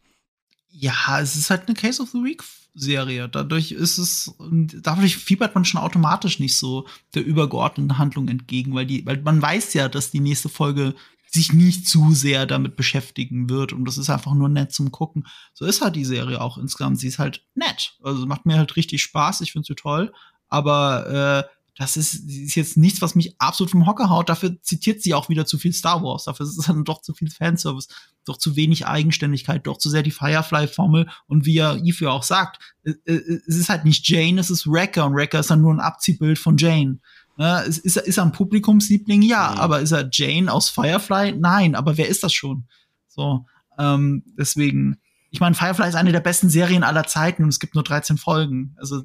Ja, 0.70 1.20
es 1.20 1.36
ist 1.36 1.50
halt 1.50 1.68
eine 1.68 1.76
Case 1.76 2.02
of 2.02 2.10
the 2.10 2.24
Week 2.24 2.44
Serie. 2.74 3.30
Dadurch 3.30 3.72
ist 3.72 3.98
es, 3.98 4.36
dadurch 4.40 5.18
fiebert 5.18 5.54
man 5.56 5.66
schon 5.66 5.82
automatisch 5.82 6.40
nicht 6.40 6.58
so 6.58 6.88
der 7.14 7.26
übergeordneten 7.26 7.98
Handlung 7.98 8.28
entgegen, 8.28 8.74
weil 8.74 8.86
die, 8.86 9.06
weil 9.06 9.22
man 9.22 9.42
weiß 9.42 9.74
ja, 9.74 9.90
dass 9.90 10.12
die 10.12 10.20
nächste 10.20 10.50
Folge 10.50 10.96
sich 11.34 11.52
nicht 11.52 11.88
zu 11.88 12.12
sehr 12.14 12.46
damit 12.46 12.76
beschäftigen 12.76 13.50
wird 13.50 13.74
und 13.74 13.86
das 13.86 13.98
ist 13.98 14.10
einfach 14.10 14.36
nur 14.36 14.50
nett 14.50 14.72
zum 14.72 14.92
gucken. 14.92 15.26
So 15.54 15.66
ist 15.66 15.82
halt 15.82 15.96
die 15.96 16.06
Serie 16.06 16.40
auch 16.40 16.58
insgesamt. 16.58 17.00
Sie 17.00 17.08
ist 17.08 17.18
halt 17.20 17.44
nett. 17.56 17.98
Also 18.04 18.26
macht 18.28 18.46
mir 18.46 18.58
halt 18.58 18.76
richtig 18.76 19.02
Spaß. 19.02 19.42
Ich 19.42 19.52
finde 19.52 19.66
sie 19.66 19.76
toll. 19.76 20.14
Aber 20.48 21.48
äh, 21.48 21.54
das 21.76 21.98
ist, 21.98 22.30
ist 22.30 22.56
jetzt 22.56 22.78
nichts, 22.78 23.02
was 23.02 23.16
mich 23.16 23.36
absolut 23.40 23.72
vom 23.72 23.88
Hocker 23.88 24.10
haut. 24.10 24.30
Dafür 24.30 24.62
zitiert 24.62 25.02
sie 25.02 25.16
auch 25.16 25.30
wieder 25.30 25.46
zu 25.46 25.58
viel 25.58 25.74
Star 25.74 26.04
Wars. 26.04 26.26
Dafür 26.26 26.46
ist 26.46 26.58
es 26.58 26.66
dann 26.68 26.84
doch 26.84 27.02
zu 27.02 27.14
viel 27.14 27.32
Fanservice, 27.32 27.88
doch 28.26 28.38
zu 28.38 28.56
wenig 28.56 28.86
Eigenständigkeit, 28.86 29.66
doch 29.66 29.80
zu 29.80 29.90
sehr 29.90 30.04
die 30.04 30.12
Firefly-Formel. 30.12 31.10
Und 31.26 31.46
wie 31.46 31.56
ja 31.56 31.76
Eve 31.76 32.06
ja 32.06 32.12
auch 32.12 32.24
sagt, 32.24 32.60
äh, 32.84 32.92
äh, 33.06 33.40
es 33.48 33.58
ist 33.58 33.70
halt 33.70 33.86
nicht 33.86 34.08
Jane, 34.08 34.40
es 34.40 34.52
ist 34.52 34.68
Wrecker. 34.68 35.08
Und 35.08 35.16
Wrecker 35.16 35.40
ist 35.40 35.50
dann 35.50 35.62
nur 35.62 35.74
ein 35.74 35.80
Abziehbild 35.80 36.38
von 36.38 36.58
Jane. 36.58 37.00
Ja, 37.40 37.62
ist, 37.62 37.80
ist, 37.80 37.98
ist 37.98 38.18
er 38.18 38.24
ein 38.24 38.32
Publikumsliebling? 38.32 39.24
Ja. 39.24 39.54
Mhm. 39.54 39.58
Aber 39.60 39.80
ist 39.80 39.92
er 39.92 40.08
Jane 40.12 40.54
aus 40.54 40.70
Firefly? 40.70 41.34
Nein. 41.40 41.74
Aber 41.74 41.98
wer 41.98 42.08
ist 42.08 42.24
das 42.24 42.34
schon? 42.34 42.68
So, 43.08 43.48
ähm, 43.80 44.24
deswegen, 44.38 44.98
ich 45.32 45.40
meine, 45.40 45.56
Firefly 45.56 45.90
ist 45.90 45.96
eine 45.96 46.12
der 46.12 46.20
besten 46.20 46.50
Serien 46.50 46.84
aller 46.84 47.06
Zeiten 47.06 47.44
und 47.44 47.50
es 47.50 47.60
gibt 47.60 47.74
nur 47.74 47.84
13 47.84 48.18
Folgen. 48.18 48.76
Also 48.78 49.02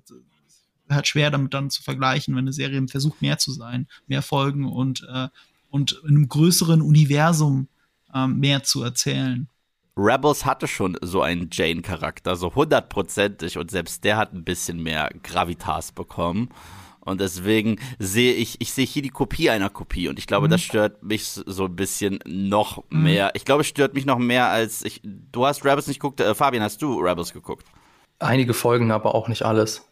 halt 0.90 1.06
schwer 1.06 1.30
damit 1.30 1.54
dann 1.54 1.70
zu 1.70 1.82
vergleichen, 1.82 2.34
wenn 2.34 2.44
eine 2.44 2.52
Serie 2.52 2.86
versucht, 2.88 3.22
mehr 3.22 3.38
zu 3.38 3.52
sein, 3.52 3.86
mehr 4.06 4.22
Folgen 4.22 4.64
und, 4.64 5.06
äh, 5.12 5.28
und 5.70 6.00
in 6.04 6.16
einem 6.16 6.28
größeren 6.28 6.82
Universum 6.82 7.68
äh, 8.14 8.26
mehr 8.26 8.62
zu 8.62 8.82
erzählen. 8.82 9.48
Rebels 9.96 10.44
hatte 10.44 10.68
schon 10.68 10.96
so 11.02 11.22
einen 11.22 11.48
Jane-Charakter, 11.50 12.36
so 12.36 12.54
hundertprozentig, 12.54 13.58
und 13.58 13.70
selbst 13.70 14.04
der 14.04 14.16
hat 14.16 14.32
ein 14.32 14.44
bisschen 14.44 14.80
mehr 14.82 15.10
Gravitas 15.22 15.90
bekommen. 15.92 16.50
Und 17.00 17.20
deswegen 17.20 17.80
sehe 17.98 18.34
ich, 18.34 18.60
ich 18.60 18.72
sehe 18.72 18.84
hier 18.84 19.02
die 19.02 19.08
Kopie 19.08 19.48
einer 19.48 19.70
Kopie. 19.70 20.08
Und 20.08 20.18
ich 20.18 20.26
glaube, 20.26 20.46
mhm. 20.46 20.50
das 20.50 20.60
stört 20.60 21.02
mich 21.02 21.24
so 21.24 21.64
ein 21.64 21.74
bisschen 21.74 22.18
noch 22.26 22.84
mhm. 22.90 23.02
mehr. 23.02 23.30
Ich 23.34 23.44
glaube, 23.44 23.62
es 23.62 23.66
stört 23.66 23.94
mich 23.94 24.04
noch 24.04 24.18
mehr 24.18 24.48
als 24.48 24.84
ich. 24.84 25.00
Du 25.02 25.46
hast 25.46 25.64
Rebels 25.64 25.86
nicht 25.86 26.00
geguckt. 26.00 26.20
Äh, 26.20 26.34
Fabian, 26.34 26.62
hast 26.62 26.82
du 26.82 27.00
Rebels 27.00 27.32
geguckt? 27.32 27.66
Einige 28.18 28.52
Folgen, 28.52 28.90
aber 28.90 29.14
auch 29.14 29.28
nicht 29.28 29.42
alles 29.42 29.87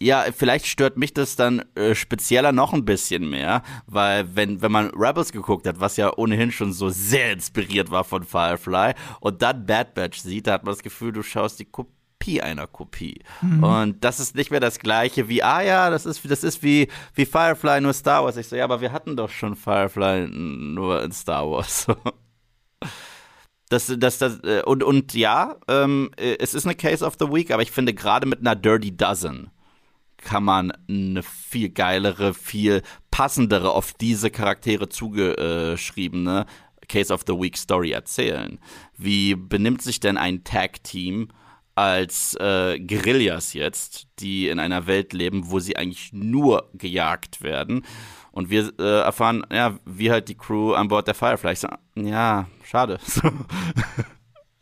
ja, 0.00 0.26
vielleicht 0.36 0.66
stört 0.66 0.96
mich 0.96 1.12
das 1.12 1.36
dann 1.36 1.64
äh, 1.74 1.94
spezieller 1.94 2.52
noch 2.52 2.72
ein 2.72 2.84
bisschen 2.84 3.28
mehr, 3.28 3.62
weil 3.86 4.36
wenn, 4.36 4.62
wenn 4.62 4.72
man 4.72 4.90
Rebels 4.90 5.32
geguckt 5.32 5.66
hat, 5.66 5.80
was 5.80 5.96
ja 5.96 6.12
ohnehin 6.16 6.52
schon 6.52 6.72
so 6.72 6.88
sehr 6.88 7.32
inspiriert 7.32 7.90
war 7.90 8.04
von 8.04 8.22
Firefly, 8.22 8.94
und 9.20 9.42
dann 9.42 9.66
Bad 9.66 9.94
Batch 9.94 10.20
sieht, 10.20 10.46
da 10.46 10.52
hat 10.52 10.64
man 10.64 10.74
das 10.74 10.82
Gefühl, 10.82 11.12
du 11.12 11.22
schaust 11.22 11.58
die 11.58 11.64
Kopie 11.64 12.40
einer 12.40 12.66
Kopie. 12.66 13.22
Mhm. 13.42 13.64
Und 13.64 14.04
das 14.04 14.20
ist 14.20 14.36
nicht 14.36 14.50
mehr 14.50 14.60
das 14.60 14.78
gleiche 14.78 15.28
wie, 15.28 15.42
ah 15.42 15.62
ja, 15.62 15.90
das 15.90 16.06
ist, 16.06 16.30
das 16.30 16.44
ist 16.44 16.62
wie, 16.62 16.88
wie 17.14 17.26
Firefly 17.26 17.80
nur 17.80 17.92
Star 17.92 18.24
Wars. 18.24 18.36
Ich 18.36 18.48
so, 18.48 18.56
ja, 18.56 18.64
aber 18.64 18.80
wir 18.80 18.92
hatten 18.92 19.16
doch 19.16 19.30
schon 19.30 19.56
Firefly 19.56 20.28
nur 20.28 21.02
in 21.02 21.12
Star 21.12 21.50
Wars. 21.50 21.86
Das, 23.70 23.92
das, 23.98 24.16
das, 24.16 24.40
äh, 24.44 24.62
und, 24.64 24.82
und 24.82 25.12
ja, 25.12 25.56
ähm, 25.68 26.10
äh, 26.16 26.36
es 26.38 26.54
ist 26.54 26.64
eine 26.64 26.74
Case 26.74 27.04
of 27.04 27.16
the 27.20 27.26
Week, 27.30 27.50
aber 27.50 27.60
ich 27.60 27.70
finde 27.70 27.92
gerade 27.92 28.26
mit 28.26 28.40
einer 28.40 28.56
Dirty 28.56 28.96
Dozen 28.96 29.50
kann 30.18 30.44
man 30.44 30.72
eine 30.88 31.22
viel 31.22 31.70
geilere, 31.70 32.34
viel 32.34 32.82
passendere, 33.10 33.70
auf 33.70 33.92
diese 33.94 34.30
Charaktere 34.30 34.88
zugeschriebene 34.88 36.46
Case 36.88 37.12
of 37.12 37.22
the 37.26 37.34
Week 37.34 37.56
Story 37.56 37.92
erzählen. 37.92 38.58
Wie 38.96 39.34
benimmt 39.34 39.82
sich 39.82 40.00
denn 40.00 40.16
ein 40.16 40.44
Tag-Team 40.44 41.28
als 41.74 42.34
äh, 42.40 42.78
Guerillas 42.80 43.52
jetzt, 43.52 44.08
die 44.18 44.48
in 44.48 44.58
einer 44.58 44.86
Welt 44.86 45.12
leben, 45.12 45.50
wo 45.50 45.60
sie 45.60 45.76
eigentlich 45.76 46.12
nur 46.12 46.70
gejagt 46.74 47.42
werden? 47.42 47.84
Und 48.32 48.50
wir 48.50 48.72
äh, 48.78 49.00
erfahren, 49.00 49.44
ja, 49.52 49.78
wie 49.84 50.10
halt 50.10 50.28
die 50.28 50.36
Crew 50.36 50.72
an 50.72 50.88
Bord 50.88 51.06
der 51.06 51.14
Firefly. 51.14 51.54
So, 51.54 51.68
ja, 51.96 52.48
schade. 52.64 52.98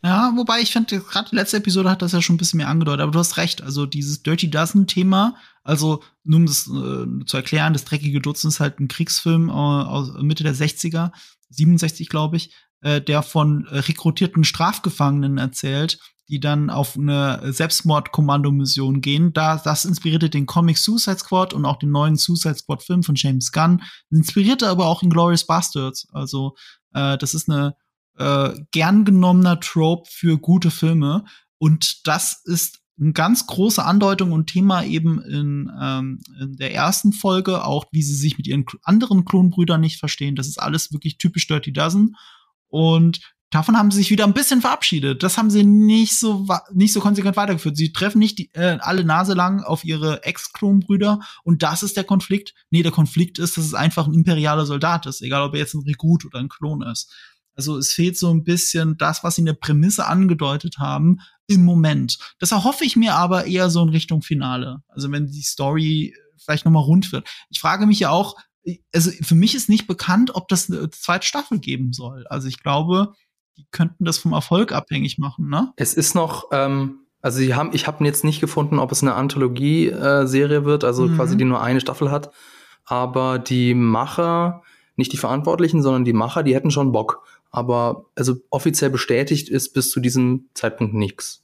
Ja, 0.03 0.31
wobei 0.35 0.61
ich 0.61 0.71
finde, 0.71 0.99
gerade 0.99 1.29
die 1.31 1.35
letzte 1.35 1.57
Episode 1.57 1.89
hat 1.89 2.01
das 2.01 2.11
ja 2.11 2.21
schon 2.21 2.35
ein 2.35 2.37
bisschen 2.37 2.57
mehr 2.57 2.67
angedeutet, 2.67 3.01
aber 3.01 3.11
du 3.11 3.19
hast 3.19 3.37
recht. 3.37 3.63
Also 3.63 3.85
dieses 3.85 4.21
Dirty 4.21 4.49
Dozen-Thema, 4.49 5.35
also 5.63 6.03
nur 6.23 6.39
um 6.39 6.45
das 6.45 6.67
äh, 6.67 7.25
zu 7.25 7.37
erklären, 7.37 7.73
das 7.73 7.83
dreckige 7.83 8.21
Dutzend 8.21 8.53
ist 8.53 8.59
halt 8.59 8.79
ein 8.79 8.87
Kriegsfilm 8.87 9.49
äh, 9.49 9.51
aus 9.51 10.13
Mitte 10.21 10.43
der 10.43 10.55
60er, 10.55 11.11
67 11.49 12.09
glaube 12.09 12.37
ich, 12.37 12.53
äh, 12.81 13.01
der 13.01 13.23
von 13.23 13.65
äh, 13.65 13.79
rekrutierten 13.79 14.43
Strafgefangenen 14.43 15.39
erzählt, 15.39 15.99
die 16.29 16.39
dann 16.39 16.69
auf 16.69 16.95
eine 16.95 17.41
Selbstmordkommandomission 17.51 19.01
gehen. 19.01 19.33
Da, 19.33 19.57
das 19.57 19.85
inspirierte 19.85 20.29
den 20.29 20.45
Comic 20.45 20.77
Suicide 20.77 21.17
Squad 21.17 21.53
und 21.53 21.65
auch 21.65 21.77
den 21.77 21.89
neuen 21.89 22.17
Suicide 22.17 22.55
Squad 22.55 22.83
Film 22.83 23.01
von 23.01 23.15
James 23.15 23.51
Gunn. 23.51 23.81
Inspirierte 24.11 24.67
aber 24.67 24.87
auch 24.87 25.01
in 25.01 25.09
Glorious 25.09 25.47
Bastards. 25.47 26.07
Also 26.11 26.55
äh, 26.93 27.17
das 27.17 27.33
ist 27.33 27.49
eine 27.49 27.75
äh, 28.17 28.53
gern 28.71 29.05
genommener 29.05 29.59
Trope 29.59 30.09
für 30.11 30.37
gute 30.37 30.71
Filme. 30.71 31.25
Und 31.57 32.07
das 32.07 32.41
ist 32.45 32.79
eine 32.99 33.13
ganz 33.13 33.45
große 33.45 33.83
Andeutung 33.83 34.31
und 34.31 34.47
Thema 34.47 34.83
eben 34.83 35.21
in, 35.21 35.71
ähm, 35.79 36.19
in 36.39 36.57
der 36.57 36.73
ersten 36.73 37.13
Folge, 37.13 37.63
auch 37.63 37.85
wie 37.91 38.01
sie 38.01 38.15
sich 38.15 38.37
mit 38.37 38.47
ihren 38.47 38.65
anderen 38.83 39.23
Klonbrüdern 39.23 39.81
nicht 39.81 39.99
verstehen. 39.99 40.35
Das 40.35 40.47
ist 40.47 40.57
alles 40.59 40.91
wirklich 40.91 41.17
typisch 41.17 41.47
Dirty 41.47 41.71
Dozen. 41.71 42.15
Und 42.69 43.19
davon 43.51 43.77
haben 43.77 43.91
sie 43.91 43.99
sich 43.99 44.09
wieder 44.09 44.25
ein 44.25 44.33
bisschen 44.33 44.61
verabschiedet. 44.61 45.21
Das 45.23 45.37
haben 45.37 45.49
sie 45.49 45.63
nicht 45.63 46.17
so 46.17 46.47
nicht 46.73 46.91
so 46.91 46.99
konsequent 46.99 47.37
weitergeführt. 47.37 47.77
Sie 47.77 47.93
treffen 47.93 48.19
nicht 48.19 48.39
die, 48.39 48.49
äh, 48.53 48.77
alle 48.81 49.03
Nase 49.03 49.33
lang 49.33 49.63
auf 49.63 49.85
ihre 49.85 50.23
Ex-Klonbrüder 50.23 51.19
und 51.43 51.63
das 51.63 51.83
ist 51.83 51.97
der 51.97 52.03
Konflikt. 52.03 52.53
Nee, 52.71 52.83
der 52.83 52.91
Konflikt 52.91 53.39
ist, 53.39 53.57
dass 53.57 53.65
es 53.65 53.73
einfach 53.73 54.07
ein 54.07 54.13
imperialer 54.13 54.65
Soldat 54.65 55.05
ist, 55.05 55.21
egal 55.21 55.43
ob 55.43 55.53
er 55.53 55.59
jetzt 55.59 55.75
ein 55.75 55.83
Rekrut 55.83 56.25
oder 56.25 56.39
ein 56.39 56.49
Klon 56.49 56.81
ist. 56.81 57.13
Also 57.57 57.77
es 57.77 57.91
fehlt 57.91 58.17
so 58.17 58.31
ein 58.31 58.43
bisschen 58.43 58.97
das, 58.97 59.23
was 59.23 59.35
sie 59.35 59.41
in 59.41 59.47
der 59.47 59.53
Prämisse 59.53 60.05
angedeutet 60.05 60.77
haben, 60.77 61.17
im 61.47 61.65
Moment. 61.65 62.17
Das 62.39 62.51
erhoffe 62.51 62.85
ich 62.85 62.95
mir 62.95 63.15
aber 63.15 63.45
eher 63.45 63.69
so 63.69 63.81
in 63.81 63.89
Richtung 63.89 64.21
Finale. 64.21 64.83
Also 64.87 65.11
wenn 65.11 65.27
die 65.27 65.41
Story 65.41 66.13
vielleicht 66.37 66.65
nochmal 66.65 66.83
rund 66.83 67.11
wird. 67.11 67.27
Ich 67.49 67.59
frage 67.59 67.85
mich 67.85 67.99
ja 67.99 68.09
auch, 68.09 68.35
also 68.93 69.11
für 69.21 69.35
mich 69.35 69.55
ist 69.55 69.69
nicht 69.69 69.87
bekannt, 69.87 70.35
ob 70.35 70.47
das 70.47 70.69
eine 70.69 70.89
zweite 70.89 71.25
Staffel 71.25 71.59
geben 71.59 71.93
soll. 71.93 72.25
Also 72.27 72.47
ich 72.47 72.61
glaube, 72.61 73.13
die 73.57 73.65
könnten 73.71 74.05
das 74.05 74.17
vom 74.17 74.33
Erfolg 74.33 74.71
abhängig 74.71 75.17
machen, 75.17 75.49
ne? 75.49 75.73
Es 75.77 75.93
ist 75.93 76.15
noch, 76.15 76.49
ähm, 76.51 76.99
also 77.21 77.39
sie 77.39 77.55
haben, 77.55 77.71
ich 77.73 77.87
habe 77.87 78.05
jetzt 78.05 78.23
nicht 78.23 78.39
gefunden, 78.39 78.79
ob 78.79 78.91
es 78.91 79.01
eine 79.01 79.15
Anthologie-Serie 79.15 80.59
äh, 80.59 80.65
wird, 80.65 80.83
also 80.83 81.07
mhm. 81.07 81.15
quasi 81.15 81.37
die 81.37 81.45
nur 81.45 81.61
eine 81.61 81.81
Staffel 81.81 82.11
hat. 82.11 82.31
Aber 82.85 83.39
die 83.39 83.73
Macher, 83.73 84.61
nicht 84.95 85.11
die 85.11 85.17
Verantwortlichen, 85.17 85.81
sondern 85.81 86.05
die 86.05 86.13
Macher, 86.13 86.43
die 86.43 86.55
hätten 86.55 86.71
schon 86.71 86.91
Bock 86.91 87.25
aber 87.51 88.05
also 88.15 88.35
offiziell 88.49 88.89
bestätigt 88.89 89.49
ist 89.49 89.73
bis 89.73 89.89
zu 89.89 89.99
diesem 89.99 90.49
Zeitpunkt 90.53 90.93
nichts. 90.93 91.43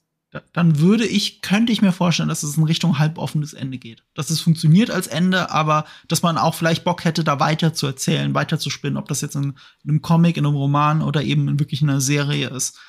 Dann 0.52 0.80
würde 0.80 1.06
ich, 1.06 1.42
könnte 1.42 1.72
ich 1.72 1.82
mir 1.82 1.92
vorstellen, 1.92 2.30
dass 2.30 2.42
es 2.42 2.58
in 2.58 2.64
Richtung 2.64 2.98
halboffenes 2.98 3.54
Ende 3.54 3.78
geht. 3.78 4.04
Dass 4.16 4.32
es 4.32 4.42
funktioniert 4.42 4.90
als 4.90 5.08
Ende, 5.08 5.52
aber 5.52 5.86
dass 6.08 6.24
man 6.24 6.38
auch 6.38 6.56
vielleicht 6.56 6.84
Bock 6.84 7.06
hätte, 7.06 7.24
da 7.24 7.40
weiter 7.40 7.74
zu 7.74 7.86
erzählen, 7.86 8.34
weiter 8.34 8.58
zu 8.58 8.70
spinnen, 8.70 8.98
ob 8.98 9.08
das 9.08 9.22
jetzt 9.22 9.36
in, 9.36 9.54
in 9.84 9.90
einem 9.90 10.02
Comic, 10.02 10.38
in 10.38 10.46
einem 10.46 10.56
Roman 10.56 11.02
oder 11.02 11.22
eben 11.22 11.48
in 11.48 11.60
wirklich 11.60 11.84
einer 11.84 12.02
Serie 12.02 12.50
ist. 12.50 12.80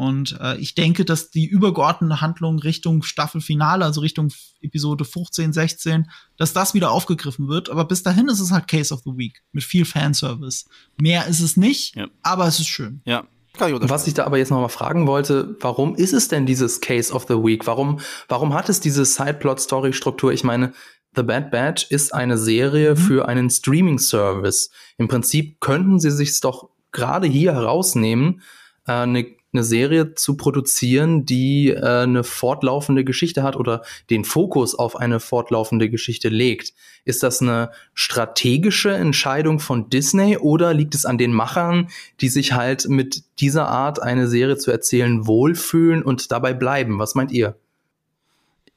Und 0.00 0.38
äh, 0.40 0.56
ich 0.56 0.74
denke, 0.74 1.04
dass 1.04 1.30
die 1.30 1.44
übergeordnete 1.44 2.22
Handlung 2.22 2.58
Richtung 2.58 3.02
Staffelfinale, 3.02 3.84
also 3.84 4.00
Richtung 4.00 4.32
Episode 4.62 5.04
15, 5.04 5.52
16, 5.52 6.10
dass 6.38 6.54
das 6.54 6.72
wieder 6.72 6.90
aufgegriffen 6.90 7.48
wird. 7.48 7.68
Aber 7.68 7.84
bis 7.84 8.02
dahin 8.02 8.28
ist 8.28 8.40
es 8.40 8.50
halt 8.50 8.66
Case 8.66 8.94
of 8.94 9.02
the 9.04 9.10
Week 9.10 9.42
mit 9.52 9.62
viel 9.62 9.84
Fanservice. 9.84 10.64
Mehr 10.98 11.26
ist 11.26 11.40
es 11.40 11.58
nicht, 11.58 11.96
ja. 11.96 12.06
aber 12.22 12.46
es 12.46 12.58
ist 12.60 12.68
schön. 12.68 13.02
Ja. 13.04 13.26
Was 13.58 14.06
ich 14.06 14.14
da 14.14 14.24
aber 14.24 14.38
jetzt 14.38 14.50
noch 14.50 14.62
mal 14.62 14.68
fragen 14.68 15.06
wollte, 15.06 15.54
warum 15.60 15.94
ist 15.94 16.14
es 16.14 16.28
denn 16.28 16.46
dieses 16.46 16.80
Case 16.80 17.12
of 17.12 17.26
the 17.28 17.34
Week? 17.34 17.66
Warum, 17.66 18.00
warum 18.26 18.54
hat 18.54 18.70
es 18.70 18.80
diese 18.80 19.04
Sideplot-Story-Struktur? 19.04 20.32
Ich 20.32 20.44
meine, 20.44 20.72
The 21.14 21.24
Bad 21.24 21.50
Batch 21.50 21.90
ist 21.90 22.14
eine 22.14 22.38
Serie 22.38 22.92
mhm. 22.92 22.96
für 22.96 23.28
einen 23.28 23.50
Streaming-Service. 23.50 24.70
Im 24.96 25.08
Prinzip 25.08 25.60
könnten 25.60 26.00
sie 26.00 26.10
sich 26.10 26.40
doch 26.40 26.70
gerade 26.90 27.26
hier 27.26 27.52
herausnehmen, 27.52 28.40
äh, 28.86 28.92
eine 28.92 29.39
eine 29.52 29.64
Serie 29.64 30.14
zu 30.14 30.36
produzieren, 30.36 31.26
die 31.26 31.70
äh, 31.70 32.02
eine 32.02 32.24
fortlaufende 32.24 33.04
Geschichte 33.04 33.42
hat 33.42 33.56
oder 33.56 33.82
den 34.08 34.24
Fokus 34.24 34.74
auf 34.74 34.96
eine 34.96 35.20
fortlaufende 35.20 35.90
Geschichte 35.90 36.28
legt. 36.28 36.72
Ist 37.04 37.22
das 37.22 37.42
eine 37.42 37.70
strategische 37.94 38.92
Entscheidung 38.92 39.58
von 39.58 39.90
Disney 39.90 40.36
oder 40.38 40.72
liegt 40.74 40.94
es 40.94 41.04
an 41.04 41.18
den 41.18 41.32
Machern, 41.32 41.88
die 42.20 42.28
sich 42.28 42.52
halt 42.52 42.88
mit 42.88 43.24
dieser 43.40 43.68
Art 43.68 44.00
eine 44.00 44.28
Serie 44.28 44.56
zu 44.56 44.70
erzählen 44.70 45.26
wohlfühlen 45.26 46.02
und 46.02 46.30
dabei 46.30 46.54
bleiben? 46.54 46.98
Was 46.98 47.14
meint 47.14 47.32
ihr? 47.32 47.56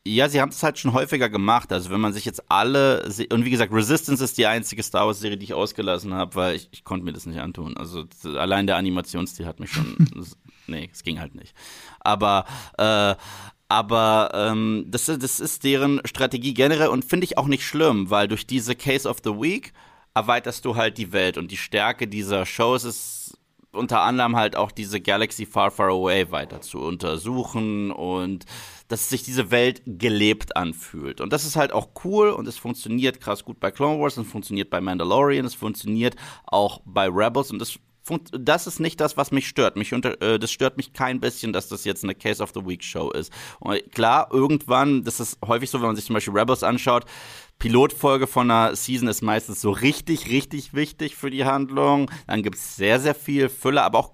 Ja, 0.06 0.28
sie 0.28 0.42
haben 0.42 0.50
es 0.50 0.62
halt 0.62 0.78
schon 0.78 0.92
häufiger 0.92 1.30
gemacht. 1.30 1.72
Also 1.72 1.90
wenn 1.90 2.02
man 2.02 2.12
sich 2.12 2.26
jetzt 2.26 2.44
alle 2.50 3.10
und 3.32 3.46
wie 3.46 3.50
gesagt, 3.50 3.72
Resistance 3.72 4.22
ist 4.22 4.38
die 4.38 4.46
einzige 4.46 4.84
Star 4.84 5.06
Wars 5.06 5.22
Serie, 5.22 5.38
die 5.38 5.46
ich 5.46 5.54
ausgelassen 5.54 6.14
habe, 6.14 6.36
weil 6.36 6.56
ich, 6.56 6.68
ich 6.72 6.84
konnte 6.84 7.06
mir 7.06 7.14
das 7.14 7.26
nicht 7.26 7.40
antun. 7.40 7.78
Also 7.78 8.04
allein 8.26 8.68
der 8.68 8.76
Animationsstil 8.76 9.46
hat 9.46 9.62
mich 9.62 9.72
schon 9.72 9.96
nee, 10.68 10.90
es 10.92 11.04
ging 11.04 11.20
halt 11.20 11.36
nicht. 11.36 11.54
Aber 12.00 12.46
äh, 12.78 13.16
aber 13.70 14.30
ähm, 14.36 14.86
das, 14.88 15.06
das 15.06 15.40
ist 15.40 15.64
deren 15.64 16.00
Strategie 16.06 16.54
generell 16.54 16.90
und 16.90 17.06
finde 17.06 17.26
ich 17.26 17.40
auch 17.40 17.48
nicht 17.48 17.66
schlimm, 17.66 18.12
weil 18.12 18.28
durch 18.28 18.46
diese 18.46 18.76
Case 18.76 19.10
of 19.10 19.18
the 19.24 19.32
Week 19.32 19.74
erweiterst 20.14 20.66
du 20.66 20.76
halt 20.76 21.00
die 21.00 21.12
Welt 21.12 21.40
und 21.40 21.50
die 21.50 21.58
Stärke 21.58 22.08
dieser 22.08 22.46
Shows 22.46 22.84
ist 22.84 23.40
unter 23.72 24.02
anderem 24.02 24.36
halt 24.36 24.56
auch 24.56 24.72
diese 24.72 25.02
Galaxy 25.02 25.46
Far 25.46 25.72
Far 25.72 25.90
Away 25.90 26.30
weiter 26.32 26.62
zu 26.62 26.80
untersuchen 26.80 27.92
und 27.92 28.46
dass 28.88 29.10
sich 29.10 29.24
diese 29.24 29.50
Welt 29.50 29.82
gelebt 29.86 30.56
anfühlt. 30.56 31.20
Und 31.22 31.34
das 31.34 31.46
ist 31.46 31.56
halt 31.56 31.74
auch 31.74 31.90
cool 32.04 32.30
und 32.30 32.48
es 32.48 32.58
funktioniert 32.58 33.20
krass 33.20 33.44
gut 33.44 33.60
bei 33.60 33.72
Clone 33.72 34.00
Wars, 34.00 34.18
es 34.18 34.28
funktioniert 34.28 34.70
bei 34.70 34.82
Mandalorian, 34.82 35.46
es 35.46 35.56
funktioniert 35.56 36.16
auch 36.46 36.82
bei 36.86 37.08
Rebels 37.08 37.50
und 37.50 37.60
das 37.60 37.80
das 38.32 38.68
ist 38.68 38.80
nicht 38.80 39.00
das, 39.00 39.18
was 39.18 39.32
mich 39.32 39.48
stört. 39.48 39.76
Mich 39.76 39.94
unter, 39.94 40.22
äh, 40.22 40.40
das 40.40 40.52
stört 40.52 40.78
mich 40.78 40.94
kein 40.94 41.20
bisschen, 41.20 41.54
dass 41.54 41.68
das 41.68 41.86
jetzt 41.86 42.04
eine 42.04 42.16
Case 42.16 42.44
of 42.44 42.52
the 42.54 42.66
Week 42.66 42.84
Show 42.84 43.12
ist. 43.12 43.32
Und 43.60 43.92
klar, 43.92 44.30
irgendwann, 44.32 45.04
das 45.04 45.20
ist 45.20 45.38
häufig 45.46 45.70
so, 45.70 45.80
wenn 45.80 45.88
man 45.88 45.96
sich 45.96 46.06
zum 46.06 46.14
Beispiel 46.14 46.38
Rebels 46.38 46.64
anschaut, 46.64 47.06
Pilotfolge 47.60 48.28
von 48.28 48.52
einer 48.52 48.76
Season 48.76 49.08
ist 49.08 49.22
meistens 49.22 49.62
so 49.62 49.72
richtig, 49.72 50.30
richtig 50.30 50.74
wichtig 50.74 51.16
für 51.16 51.30
die 51.30 51.46
Handlung. 51.46 52.12
Dann 52.28 52.44
gibt 52.44 52.58
es 52.58 52.76
sehr, 52.76 53.00
sehr 53.00 53.16
viel 53.16 53.48
Füller, 53.48 53.84
aber 53.84 54.00
auch 54.00 54.12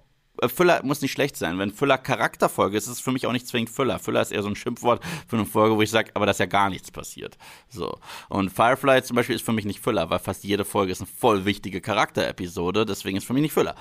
Füller 0.47 0.81
muss 0.83 1.01
nicht 1.01 1.11
schlecht 1.11 1.35
sein. 1.35 1.57
Wenn 1.57 1.71
Füller 1.71 1.97
Charakterfolge 1.97 2.77
ist, 2.77 2.85
ist 2.85 2.93
es 2.93 2.99
für 2.99 3.11
mich 3.11 3.27
auch 3.27 3.31
nicht 3.31 3.47
zwingend 3.47 3.69
Füller. 3.69 3.99
Füller 3.99 4.21
ist 4.21 4.31
eher 4.31 4.43
so 4.43 4.49
ein 4.49 4.55
Schimpfwort 4.55 5.03
für 5.27 5.35
eine 5.35 5.45
Folge, 5.45 5.75
wo 5.75 5.81
ich 5.81 5.89
sage, 5.89 6.11
aber 6.13 6.25
dass 6.25 6.37
ja 6.37 6.45
gar 6.45 6.69
nichts 6.69 6.91
passiert. 6.91 7.37
So. 7.69 7.97
Und 8.29 8.51
Firefly 8.51 9.03
zum 9.03 9.15
Beispiel 9.15 9.35
ist 9.35 9.45
für 9.45 9.53
mich 9.53 9.65
nicht 9.65 9.79
Füller, 9.79 10.09
weil 10.09 10.19
fast 10.19 10.43
jede 10.43 10.65
Folge 10.65 10.91
ist 10.91 11.01
eine 11.01 11.07
voll 11.07 11.45
wichtige 11.45 11.81
Charakterepisode, 11.81 12.85
deswegen 12.85 13.17
ist 13.17 13.25
für 13.25 13.33
mich 13.33 13.41
nicht 13.41 13.53
Füller. 13.53 13.75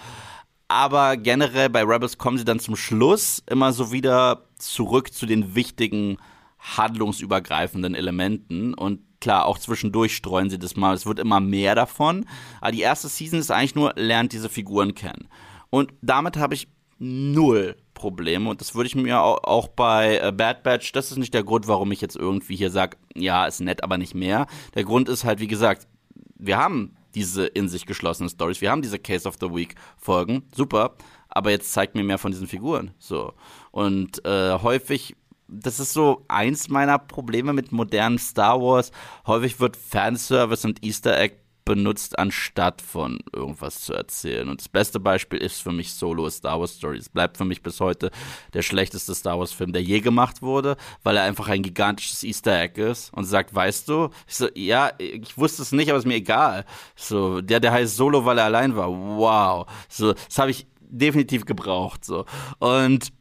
Aber 0.69 1.17
generell 1.17 1.71
bei 1.71 1.83
Rebels 1.83 2.19
kommen 2.19 2.37
sie 2.37 2.45
dann 2.45 2.61
zum 2.61 2.77
Schluss 2.77 3.43
immer 3.47 3.73
so 3.73 3.91
wieder 3.93 4.45
zurück 4.59 5.15
zu 5.15 5.25
den 5.25 5.55
wichtigen 5.55 6.19
handlungsübergreifenden 6.59 7.95
Elementen 7.95 8.75
und 8.75 9.01
klar, 9.21 9.47
auch 9.47 9.59
zwischendurch 9.59 10.15
streuen 10.15 10.51
sie 10.51 10.59
das 10.59 10.77
mal. 10.77 10.95
Es 10.95 11.07
wird 11.07 11.19
immer 11.19 11.41
mehr 11.41 11.75
davon. 11.75 12.27
Aber 12.61 12.73
die 12.73 12.81
erste 12.81 13.09
Season 13.09 13.39
ist 13.39 13.51
eigentlich 13.51 13.75
nur, 13.75 13.95
lernt 13.97 14.33
diese 14.33 14.49
Figuren 14.49 14.95
kennen. 14.95 15.29
Und 15.71 15.93
damit 16.01 16.37
habe 16.37 16.55
ich 16.55 16.69
null 16.99 17.77
Probleme. 17.95 18.49
Und 18.49 18.61
das 18.61 18.75
würde 18.75 18.87
ich 18.87 18.95
mir 18.95 19.21
auch 19.21 19.69
bei 19.69 20.19
äh, 20.19 20.33
Bad 20.33 20.62
Batch, 20.62 20.93
das 20.93 21.11
ist 21.11 21.19
nicht 21.19 21.35
der 21.35 21.45
Grund, 21.45 21.69
warum 21.69 21.93
ich 21.93 22.01
jetzt 22.01 22.16
irgendwie 22.16 22.57
hier 22.57 22.71
sage, 22.71 22.97
ja, 23.14 23.47
ist 23.47 23.61
nett, 23.61 23.83
aber 23.83 23.99
nicht 23.99 24.14
mehr. 24.14 24.47
Der 24.75 24.85
Grund 24.85 25.09
ist 25.09 25.25
halt, 25.25 25.41
wie 25.41 25.49
gesagt, 25.49 25.89
wir 26.37 26.59
haben 26.59 26.97
diese 27.14 27.47
in 27.47 27.69
sich 27.69 27.87
geschlossenen 27.87 28.31
Stories, 28.31 28.61
wir 28.61 28.71
haben 28.71 28.83
diese 28.83 28.99
Case 28.99 29.27
of 29.27 29.37
the 29.41 29.53
Week 29.53 29.75
Folgen, 29.97 30.45
super, 30.55 30.95
aber 31.29 31.51
jetzt 31.51 31.73
zeigt 31.73 31.95
mir 31.95 32.05
mehr 32.05 32.19
von 32.19 32.31
diesen 32.31 32.47
Figuren. 32.47 32.93
So. 32.99 33.33
Und 33.73 34.25
äh, 34.25 34.59
häufig 34.61 35.16
das 35.49 35.81
ist 35.81 35.95
so 35.95 36.25
eins 36.29 36.69
meiner 36.69 36.99
Probleme 36.99 37.55
mit 37.55 37.73
modernen 37.73 38.19
Star 38.19 38.61
Wars. 38.61 38.93
Häufig 39.27 39.59
wird 39.61 39.77
Fanservice 39.77 40.66
und 40.66 40.85
Easter 40.85 41.19
Egg 41.19 41.37
benutzt, 41.69 42.19
anstatt 42.19 42.81
von 42.81 43.19
irgendwas 43.31 43.83
zu 43.83 43.93
erzählen. 43.93 44.49
Und 44.49 44.59
das 44.62 44.71
beste 44.71 44.99
Beispiel 44.99 45.39
ist 45.39 45.62
für 45.62 45.71
mich 45.71 45.93
Solo 45.93 46.29
Star 46.31 46.59
Wars 46.59 46.77
Story. 46.77 46.97
Es 46.97 47.11
bleibt 47.11 47.37
für 47.37 47.45
mich 47.45 47.62
bis 47.62 47.79
heute 47.81 48.11
der 48.55 48.62
schlechteste 48.62 49.14
Star 49.14 49.39
Wars 49.39 49.53
Film, 49.53 49.75
der 49.75 49.83
je 49.83 50.01
gemacht 50.01 50.41
wurde, 50.41 50.79
weil 51.03 51.19
er 51.19 51.25
einfach 51.25 51.49
ein 51.49 51.62
gigantisches 51.62 52.25
Easter 52.25 52.59
Egg 52.59 52.81
ist 52.81 53.12
und 53.12 53.25
sagt, 53.25 53.55
weißt 53.55 53.87
du? 53.87 54.09
Ich 54.27 54.37
so, 54.37 54.49
ja, 54.55 54.93
ich 54.97 55.37
wusste 55.37 55.61
es 55.61 55.73
nicht, 55.73 55.91
aber 55.91 55.99
ist 55.99 56.07
mir 56.07 56.14
egal. 56.14 56.64
So, 56.97 57.43
der, 57.43 57.61
der 57.61 57.73
heißt 57.73 57.97
Solo, 57.97 58.25
weil 58.25 58.39
er 58.39 58.47
allein 58.47 58.75
war. 58.75 58.89
Wow. 58.89 59.66
So, 59.91 60.14
das 60.14 60.39
habe 60.39 60.51
ich 60.51 60.66
definitiv 60.81 61.45
gebraucht. 61.45 62.03
So. 62.03 62.25
Und 62.61 63.12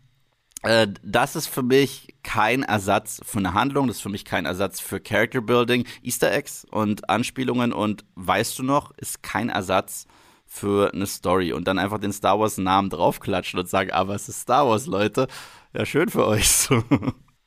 äh, 0.67 0.87
das 1.01 1.37
ist 1.37 1.47
für 1.47 1.63
mich 1.63 2.15
kein 2.23 2.63
Ersatz 2.63 3.21
für 3.23 3.37
eine 3.39 3.53
Handlung, 3.53 3.87
das 3.87 3.97
ist 3.97 4.01
für 4.01 4.09
mich 4.09 4.25
kein 4.25 4.45
Ersatz 4.45 4.81
für 4.81 4.99
Character 4.99 5.41
Building. 5.41 5.85
Easter 6.03 6.31
Eggs 6.33 6.65
und 6.69 7.09
Anspielungen 7.09 7.71
und 7.71 8.03
weißt 8.15 8.59
du 8.59 8.63
noch, 8.63 8.91
ist 8.97 9.23
kein 9.23 9.47
Ersatz 9.47 10.07
für 10.45 10.93
eine 10.93 11.05
Story 11.05 11.53
und 11.53 11.67
dann 11.67 11.79
einfach 11.79 11.99
den 11.99 12.11
Star 12.11 12.37
Wars 12.39 12.57
Namen 12.57 12.89
draufklatschen 12.89 13.59
und 13.59 13.69
sagen, 13.69 13.91
aber 13.91 14.15
es 14.15 14.27
ist 14.27 14.41
Star 14.41 14.67
Wars, 14.67 14.87
Leute. 14.87 15.27
Ja, 15.73 15.85
schön 15.85 16.09
für 16.09 16.25
euch. 16.25 16.69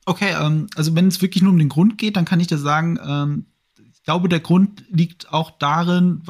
Okay, 0.03 0.33
ähm, 0.35 0.65
also 0.75 0.95
wenn 0.95 1.07
es 1.07 1.21
wirklich 1.21 1.43
nur 1.43 1.51
um 1.51 1.59
den 1.59 1.69
Grund 1.69 1.99
geht, 1.99 2.17
dann 2.17 2.25
kann 2.25 2.39
ich 2.39 2.47
dir 2.47 2.57
sagen, 2.57 2.97
ähm, 3.05 3.45
ich 3.93 4.01
glaube, 4.01 4.29
der 4.29 4.39
Grund 4.39 4.83
liegt 4.89 5.31
auch 5.31 5.51
darin, 5.51 6.23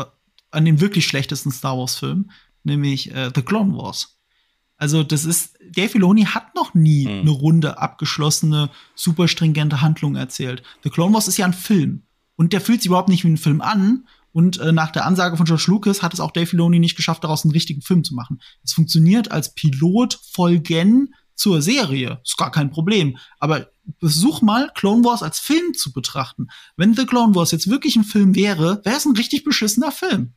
an 0.52 0.66
dem 0.66 0.82
wirklich 0.82 1.08
schlechtesten 1.08 1.52
Star 1.52 1.78
Wars 1.78 1.96
Film, 1.96 2.32
nämlich 2.64 3.16
äh, 3.16 3.32
The 3.34 3.44
Clone 3.44 3.74
Wars. 3.78 4.21
Also 4.82 5.04
das 5.04 5.26
ist, 5.26 5.60
Dave 5.76 5.90
Filoni 5.90 6.24
hat 6.24 6.56
noch 6.56 6.74
nie 6.74 7.06
mhm. 7.06 7.20
eine 7.20 7.30
runde, 7.30 7.78
abgeschlossene, 7.78 8.72
super 8.96 9.28
stringente 9.28 9.82
Handlung 9.82 10.16
erzählt. 10.16 10.64
The 10.84 10.90
Clone 10.90 11.14
Wars 11.14 11.28
ist 11.28 11.38
ja 11.38 11.46
ein 11.46 11.54
Film. 11.54 12.02
Und 12.36 12.52
der 12.52 12.62
fühlt 12.62 12.82
sich 12.82 12.88
überhaupt 12.88 13.08
nicht 13.08 13.24
wie 13.24 13.30
ein 13.30 13.38
Film 13.38 13.62
an. 13.62 14.08
Und 14.32 14.58
äh, 14.58 14.72
nach 14.72 14.90
der 14.90 15.06
Ansage 15.06 15.38
von 15.38 15.46
George 15.46 15.66
Lucas 15.68 16.02
hat 16.02 16.16
es 16.16 16.20
auch 16.20 16.32
Dave 16.32 16.48
Filoni 16.48 16.80
nicht 16.80 16.96
geschafft, 16.96 17.24
daraus 17.24 17.46
einen 17.46 17.52
richtigen 17.52 17.84
Film 17.84 18.04
zu 18.04 18.16
machen. 18.16 18.42
Es 18.64 18.74
funktioniert 18.74 19.32
als 19.32 19.54
Pilotfolgen 19.54 21.14
zur 21.36 21.62
Serie. 21.62 22.20
Ist 22.24 22.38
gar 22.38 22.50
kein 22.50 22.72
Problem. 22.72 23.18
Aber 23.38 23.68
versuch 24.00 24.42
mal, 24.42 24.72
Clone 24.74 25.06
Wars 25.06 25.22
als 25.22 25.38
Film 25.38 25.76
zu 25.76 25.94
betrachten. 25.94 26.48
Wenn 26.76 26.96
The 26.96 27.06
Clone 27.06 27.36
Wars 27.36 27.52
jetzt 27.52 27.70
wirklich 27.70 27.98
ein 27.98 28.04
Film 28.04 28.34
wäre, 28.34 28.82
wäre 28.84 28.98
es 28.98 29.06
ein 29.06 29.16
richtig 29.16 29.44
beschissener 29.44 29.92
Film. 29.92 30.34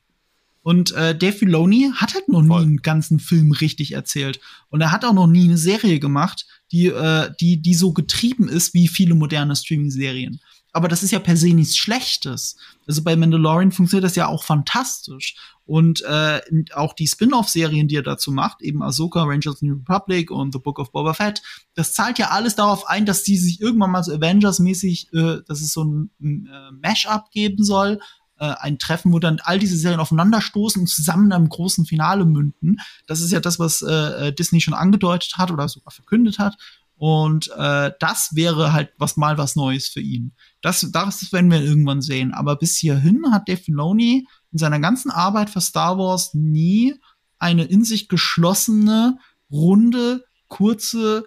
Und 0.64 0.92
äh, 0.92 1.14
Dave 1.14 1.34
Filoni 1.34 1.92
hat 1.94 2.14
halt 2.14 2.26
noch 2.30 2.40
nie 2.40 2.54
einen 2.54 2.78
ganzen 2.78 3.20
Film 3.20 3.52
richtig 3.52 3.92
erzählt. 3.92 4.40
Und 4.70 4.80
er 4.80 4.92
hat 4.92 5.04
auch 5.04 5.12
noch 5.12 5.26
nie 5.26 5.44
eine 5.44 5.58
Serie 5.58 6.00
gemacht, 6.00 6.46
die, 6.72 6.86
äh, 6.86 7.30
die, 7.38 7.60
die 7.60 7.74
so 7.74 7.92
getrieben 7.92 8.48
ist 8.48 8.72
wie 8.72 8.88
viele 8.88 9.14
moderne 9.14 9.54
Streaming-Serien. 9.54 10.40
Aber 10.72 10.88
das 10.88 11.02
ist 11.02 11.10
ja 11.10 11.18
per 11.18 11.36
se 11.36 11.48
nichts 11.48 11.76
Schlechtes. 11.76 12.56
Also 12.86 13.02
bei 13.04 13.14
Mandalorian 13.14 13.72
funktioniert 13.72 14.04
das 14.04 14.16
ja 14.16 14.26
auch 14.26 14.42
fantastisch. 14.42 15.36
Und 15.66 16.02
äh, 16.02 16.40
auch 16.72 16.94
die 16.94 17.08
Spin-off-Serien, 17.08 17.86
die 17.86 17.96
er 17.96 18.02
dazu 18.02 18.32
macht, 18.32 18.62
eben 18.62 18.82
Ahsoka, 18.82 19.22
Rangers 19.22 19.48
of 19.52 19.58
the 19.58 19.66
New 19.66 19.76
Republic 19.76 20.30
und 20.30 20.54
The 20.54 20.60
Book 20.60 20.78
of 20.78 20.92
Boba 20.92 21.12
Fett, 21.12 21.42
das 21.74 21.92
zahlt 21.92 22.18
ja 22.18 22.30
alles 22.30 22.56
darauf 22.56 22.88
ein, 22.88 23.04
dass 23.04 23.22
die 23.22 23.36
sich 23.36 23.60
irgendwann 23.60 23.90
mal 23.90 24.02
so 24.02 24.12
Avengers-mäßig, 24.12 25.12
äh, 25.12 25.42
dass 25.46 25.60
es 25.60 25.74
so 25.74 25.84
ein, 25.84 26.10
ein 26.22 26.48
äh, 26.50 26.72
Mash-up 26.72 27.30
geben 27.32 27.62
soll 27.62 28.00
äh, 28.38 28.54
ein 28.60 28.78
Treffen, 28.78 29.12
wo 29.12 29.18
dann 29.18 29.40
all 29.42 29.58
diese 29.58 29.76
Serien 29.76 30.00
aufeinanderstoßen 30.00 30.80
und 30.80 30.86
zusammen 30.88 31.26
in 31.26 31.32
einem 31.32 31.48
großen 31.48 31.86
Finale 31.86 32.24
münden. 32.24 32.80
Das 33.06 33.20
ist 33.20 33.32
ja 33.32 33.40
das, 33.40 33.58
was 33.58 33.82
äh, 33.82 34.32
Disney 34.32 34.60
schon 34.60 34.74
angedeutet 34.74 35.34
hat 35.36 35.50
oder 35.50 35.68
sogar 35.68 35.92
verkündet 35.92 36.38
hat. 36.38 36.56
Und 36.96 37.50
äh, 37.56 37.92
das 37.98 38.30
wäre 38.34 38.72
halt 38.72 38.92
was 38.98 39.16
mal 39.16 39.36
was 39.36 39.56
Neues 39.56 39.88
für 39.88 40.00
ihn. 40.00 40.32
Das, 40.62 40.88
das 40.92 41.32
werden 41.32 41.50
wir 41.50 41.60
irgendwann 41.60 42.02
sehen. 42.02 42.32
Aber 42.32 42.56
bis 42.56 42.76
hierhin 42.76 43.32
hat 43.32 43.48
Dave 43.48 43.60
Filoni 43.60 44.26
in 44.52 44.58
seiner 44.58 44.80
ganzen 44.80 45.10
Arbeit 45.10 45.50
für 45.50 45.60
Star 45.60 45.98
Wars 45.98 46.34
nie 46.34 46.94
eine 47.38 47.64
in 47.64 47.84
sich 47.84 48.08
geschlossene, 48.08 49.18
runde, 49.50 50.24
kurze, 50.48 51.26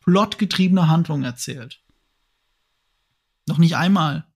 plotgetriebene 0.00 0.88
Handlung 0.88 1.22
erzählt. 1.22 1.80
Noch 3.46 3.58
nicht 3.58 3.76
einmal. 3.76 4.26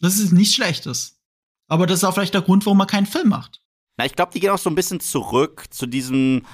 Das 0.00 0.18
ist 0.18 0.32
nichts 0.32 0.54
Schlechtes. 0.54 1.20
Aber 1.68 1.86
das 1.86 1.98
ist 1.98 2.04
auch 2.04 2.14
vielleicht 2.14 2.34
der 2.34 2.42
Grund, 2.42 2.64
warum 2.66 2.78
man 2.78 2.86
keinen 2.86 3.06
Film 3.06 3.28
macht. 3.28 3.60
Na, 3.96 4.04
ich 4.04 4.14
glaube, 4.14 4.32
die 4.32 4.40
gehen 4.40 4.50
auch 4.50 4.58
so 4.58 4.70
ein 4.70 4.74
bisschen 4.74 5.00
zurück 5.00 5.64
zu 5.70 5.86
diesen 5.86 6.46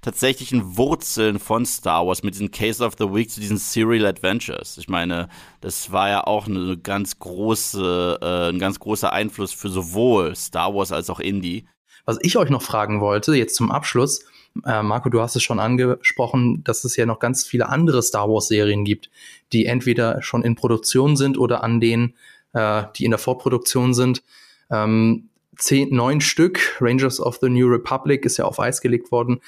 tatsächlichen 0.00 0.76
Wurzeln 0.76 1.38
von 1.38 1.66
Star 1.66 2.06
Wars 2.06 2.22
mit 2.22 2.34
diesen 2.34 2.50
Case 2.50 2.84
of 2.84 2.94
the 2.98 3.12
Week, 3.12 3.30
zu 3.30 3.40
diesen 3.40 3.56
Serial 3.56 4.06
Adventures. 4.06 4.78
Ich 4.78 4.88
meine, 4.88 5.28
das 5.60 5.90
war 5.90 6.08
ja 6.08 6.24
auch 6.24 6.46
eine 6.46 6.76
ganz 6.76 7.18
große, 7.18 8.18
äh, 8.20 8.48
ein 8.50 8.58
ganz 8.58 8.78
großer 8.78 9.12
Einfluss 9.12 9.52
für 9.52 9.68
sowohl 9.68 10.36
Star 10.36 10.74
Wars 10.74 10.92
als 10.92 11.10
auch 11.10 11.20
Indie. 11.20 11.66
Was 12.04 12.18
ich 12.22 12.36
euch 12.36 12.50
noch 12.50 12.62
fragen 12.62 13.00
wollte, 13.00 13.34
jetzt 13.34 13.56
zum 13.56 13.70
Abschluss, 13.70 14.24
äh, 14.64 14.82
Marco, 14.82 15.08
du 15.08 15.20
hast 15.20 15.36
es 15.36 15.42
schon 15.42 15.60
angesprochen, 15.60 16.62
dass 16.64 16.84
es 16.84 16.96
ja 16.96 17.06
noch 17.06 17.18
ganz 17.18 17.44
viele 17.44 17.68
andere 17.68 18.02
Star 18.02 18.28
Wars-Serien 18.28 18.84
gibt, 18.84 19.10
die 19.52 19.66
entweder 19.66 20.22
schon 20.22 20.42
in 20.42 20.54
Produktion 20.54 21.16
sind 21.16 21.38
oder 21.38 21.62
an 21.62 21.80
denen 21.80 22.14
äh, 22.52 22.84
die 22.96 23.04
in 23.04 23.10
der 23.10 23.18
Vorproduktion 23.18 23.94
sind. 23.94 24.22
Ähm, 24.70 25.28
zehn, 25.56 25.94
neun 25.94 26.20
Stück, 26.20 26.76
Rangers 26.80 27.20
of 27.20 27.38
the 27.40 27.48
New 27.48 27.66
Republic 27.66 28.24
ist 28.24 28.36
ja 28.36 28.44
auf 28.44 28.60
Eis 28.60 28.80
gelegt 28.80 29.10
worden. 29.12 29.40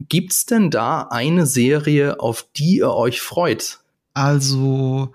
Gibt's 0.00 0.46
denn 0.46 0.70
da 0.70 1.08
eine 1.10 1.46
Serie, 1.46 2.20
auf 2.20 2.46
die 2.56 2.76
ihr 2.76 2.92
euch 2.92 3.20
freut? 3.20 3.80
Also, 4.14 5.12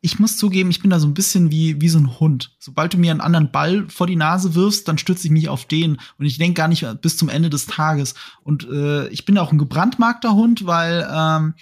ich 0.00 0.18
muss 0.18 0.36
zugeben, 0.36 0.70
ich 0.70 0.80
bin 0.80 0.90
da 0.90 0.98
so 0.98 1.06
ein 1.06 1.14
bisschen 1.14 1.50
wie, 1.50 1.80
wie 1.80 1.88
so 1.88 1.98
ein 1.98 2.18
Hund. 2.18 2.56
Sobald 2.58 2.94
du 2.94 2.98
mir 2.98 3.10
einen 3.10 3.20
anderen 3.20 3.52
Ball 3.52 3.88
vor 3.88 4.06
die 4.06 4.16
Nase 4.16 4.54
wirfst, 4.54 4.88
dann 4.88 4.98
stütze 4.98 5.26
ich 5.26 5.30
mich 5.30 5.48
auf 5.48 5.66
den 5.66 5.98
und 6.18 6.26
ich 6.26 6.38
denke 6.38 6.54
gar 6.54 6.68
nicht 6.68 6.84
bis 7.02 7.16
zum 7.16 7.28
Ende 7.28 7.50
des 7.50 7.66
Tages. 7.66 8.14
Und 8.42 8.66
äh, 8.68 9.06
ich 9.08 9.24
bin 9.24 9.38
auch 9.38 9.52
ein 9.52 9.58
gebrandmarkter 9.58 10.34
Hund, 10.34 10.66
weil 10.66 11.08
ähm, 11.12 11.54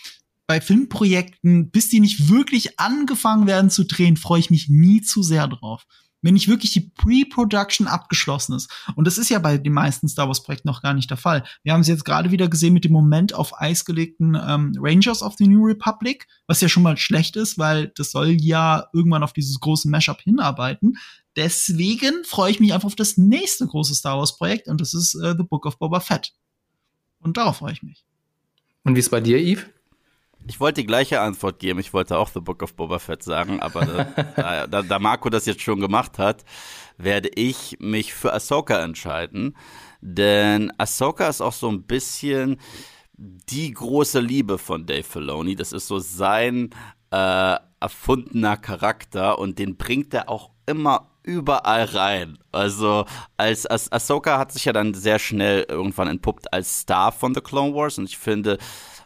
bei 0.50 0.60
Filmprojekten, 0.60 1.70
bis 1.70 1.90
die 1.90 2.00
nicht 2.00 2.28
wirklich 2.28 2.80
angefangen 2.80 3.46
werden 3.46 3.70
zu 3.70 3.84
drehen, 3.84 4.16
freue 4.16 4.40
ich 4.40 4.50
mich 4.50 4.68
nie 4.68 5.00
zu 5.00 5.22
sehr 5.22 5.46
drauf. 5.46 5.86
Wenn 6.22 6.34
nicht 6.34 6.48
wirklich 6.48 6.72
die 6.72 6.90
Pre-Production 6.90 7.86
abgeschlossen 7.86 8.56
ist. 8.56 8.68
Und 8.96 9.06
das 9.06 9.16
ist 9.16 9.30
ja 9.30 9.38
bei 9.38 9.58
den 9.58 9.72
meisten 9.72 10.08
Star 10.08 10.26
Wars-Projekten 10.26 10.66
noch 10.66 10.82
gar 10.82 10.92
nicht 10.92 11.08
der 11.08 11.18
Fall. 11.18 11.44
Wir 11.62 11.72
haben 11.72 11.82
es 11.82 11.86
jetzt 11.86 12.04
gerade 12.04 12.32
wieder 12.32 12.48
gesehen 12.48 12.74
mit 12.74 12.84
dem 12.84 12.90
Moment 12.90 13.32
auf 13.32 13.60
Eis 13.60 13.84
gelegten 13.84 14.34
ähm, 14.34 14.72
Rangers 14.76 15.22
of 15.22 15.36
the 15.38 15.46
New 15.46 15.66
Republic, 15.66 16.26
was 16.48 16.60
ja 16.60 16.68
schon 16.68 16.82
mal 16.82 16.96
schlecht 16.96 17.36
ist, 17.36 17.56
weil 17.56 17.92
das 17.94 18.10
soll 18.10 18.30
ja 18.30 18.88
irgendwann 18.92 19.22
auf 19.22 19.32
dieses 19.32 19.60
große 19.60 19.88
Mashup 19.88 20.20
hinarbeiten. 20.20 20.98
Deswegen 21.36 22.24
freue 22.24 22.50
ich 22.50 22.58
mich 22.58 22.74
einfach 22.74 22.88
auf 22.88 22.96
das 22.96 23.16
nächste 23.16 23.68
große 23.68 23.94
Star 23.94 24.18
Wars-Projekt 24.18 24.66
und 24.66 24.80
das 24.80 24.94
ist 24.94 25.14
äh, 25.14 25.36
The 25.38 25.44
Book 25.44 25.64
of 25.66 25.78
Boba 25.78 26.00
Fett. 26.00 26.32
Und 27.20 27.36
darauf 27.36 27.58
freue 27.58 27.72
ich 27.72 27.84
mich. 27.84 28.04
Und 28.82 28.96
wie 28.96 28.98
ist 28.98 29.10
bei 29.10 29.20
dir, 29.20 29.38
Yves? 29.38 29.64
Ich 30.46 30.58
wollte 30.60 30.80
die 30.80 30.86
gleiche 30.86 31.20
Antwort 31.20 31.58
geben. 31.58 31.80
Ich 31.80 31.92
wollte 31.92 32.18
auch 32.18 32.28
The 32.28 32.40
Book 32.40 32.62
of 32.62 32.74
Boba 32.74 32.98
Fett 32.98 33.22
sagen, 33.22 33.60
aber 33.60 33.84
da, 34.36 34.66
da, 34.66 34.82
da 34.82 34.98
Marco 34.98 35.30
das 35.30 35.46
jetzt 35.46 35.62
schon 35.62 35.80
gemacht 35.80 36.18
hat, 36.18 36.44
werde 36.96 37.30
ich 37.34 37.76
mich 37.80 38.14
für 38.14 38.32
Ahsoka 38.32 38.82
entscheiden. 38.82 39.56
Denn 40.00 40.72
Ahsoka 40.78 41.28
ist 41.28 41.40
auch 41.40 41.52
so 41.52 41.68
ein 41.68 41.82
bisschen 41.82 42.56
die 43.16 43.72
große 43.72 44.20
Liebe 44.20 44.58
von 44.58 44.86
Dave 44.86 45.02
Filoni. 45.02 45.54
Das 45.54 45.72
ist 45.72 45.86
so 45.86 45.98
sein 45.98 46.70
äh, 47.10 47.56
erfundener 47.80 48.56
Charakter 48.56 49.38
und 49.38 49.58
den 49.58 49.76
bringt 49.76 50.14
er 50.14 50.28
auch 50.28 50.50
immer 50.66 51.10
überall 51.22 51.84
rein. 51.84 52.38
Also 52.52 53.04
als, 53.36 53.66
als 53.66 53.92
Ahsoka 53.92 54.38
hat 54.38 54.52
sich 54.52 54.64
ja 54.64 54.72
dann 54.72 54.94
sehr 54.94 55.18
schnell 55.18 55.66
irgendwann 55.68 56.08
entpuppt 56.08 56.52
als 56.52 56.80
Star 56.80 57.12
von 57.12 57.34
The 57.34 57.40
Clone 57.40 57.74
Wars 57.74 57.98
und 57.98 58.04
ich 58.04 58.16
finde, 58.18 58.58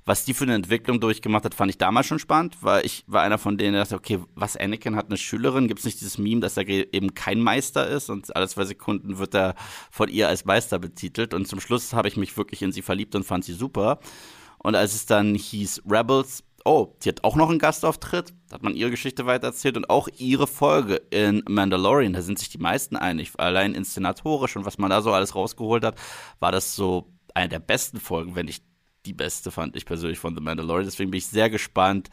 was 0.06 0.24
die 0.24 0.34
für 0.34 0.44
eine 0.44 0.54
Entwicklung 0.54 1.00
durchgemacht 1.00 1.44
hat, 1.44 1.54
fand 1.54 1.70
ich 1.70 1.78
damals 1.78 2.06
schon 2.06 2.18
spannend, 2.18 2.58
weil 2.60 2.84
ich 2.84 3.04
war 3.06 3.22
einer 3.22 3.38
von 3.38 3.56
denen, 3.56 3.72
der 3.72 3.82
dachte, 3.82 3.96
okay, 3.96 4.18
was 4.34 4.56
Anakin 4.56 4.96
hat 4.96 5.06
eine 5.06 5.16
Schülerin, 5.16 5.66
gibt 5.66 5.80
es 5.80 5.86
nicht 5.86 6.00
dieses 6.00 6.18
Meme, 6.18 6.40
dass 6.40 6.56
er 6.56 6.68
eben 6.68 7.14
kein 7.14 7.40
Meister 7.40 7.88
ist 7.88 8.10
und 8.10 8.34
alle 8.36 8.48
zwei 8.48 8.64
Sekunden 8.64 9.18
wird 9.18 9.34
er 9.34 9.54
von 9.90 10.08
ihr 10.08 10.28
als 10.28 10.44
Meister 10.44 10.78
betitelt 10.78 11.32
und 11.32 11.48
zum 11.48 11.60
Schluss 11.60 11.94
habe 11.94 12.08
ich 12.08 12.16
mich 12.16 12.36
wirklich 12.36 12.60
in 12.62 12.72
sie 12.72 12.82
verliebt 12.82 13.14
und 13.14 13.24
fand 13.24 13.44
sie 13.44 13.54
super. 13.54 13.98
Und 14.58 14.74
als 14.74 14.94
es 14.94 15.06
dann 15.06 15.34
hieß 15.34 15.82
Rebels, 15.88 16.44
oh, 16.64 16.94
die 17.02 17.10
hat 17.10 17.24
auch 17.24 17.36
noch 17.36 17.50
einen 17.50 17.58
Gastauftritt, 17.58 18.34
da 18.48 18.54
hat 18.54 18.62
man 18.62 18.74
ihre 18.74 18.90
Geschichte 18.90 19.26
weitererzählt 19.26 19.76
und 19.76 19.88
auch 19.90 20.08
ihre 20.18 20.46
Folge 20.46 20.96
in 21.10 21.42
Mandalorian, 21.48 22.12
da 22.12 22.22
sind 22.22 22.38
sich 22.38 22.48
die 22.50 22.58
meisten 22.58 22.96
einig, 22.96 23.32
allein 23.38 23.74
inszenatorisch 23.74 24.56
und 24.56 24.66
was 24.66 24.78
man 24.78 24.90
da 24.90 25.02
so 25.02 25.12
alles 25.12 25.34
rausgeholt 25.34 25.84
hat, 25.84 25.96
war 26.40 26.52
das 26.52 26.74
so 26.76 27.12
eine 27.34 27.48
der 27.48 27.58
besten 27.58 28.00
Folgen, 28.00 28.34
wenn 28.34 28.46
nicht 28.46 28.64
die 29.06 29.12
beste, 29.12 29.50
fand 29.50 29.76
ich 29.76 29.86
persönlich 29.86 30.18
von 30.18 30.34
The 30.34 30.40
Mandalorian. 30.42 30.86
Deswegen 30.86 31.10
bin 31.10 31.18
ich 31.18 31.26
sehr 31.26 31.50
gespannt, 31.50 32.10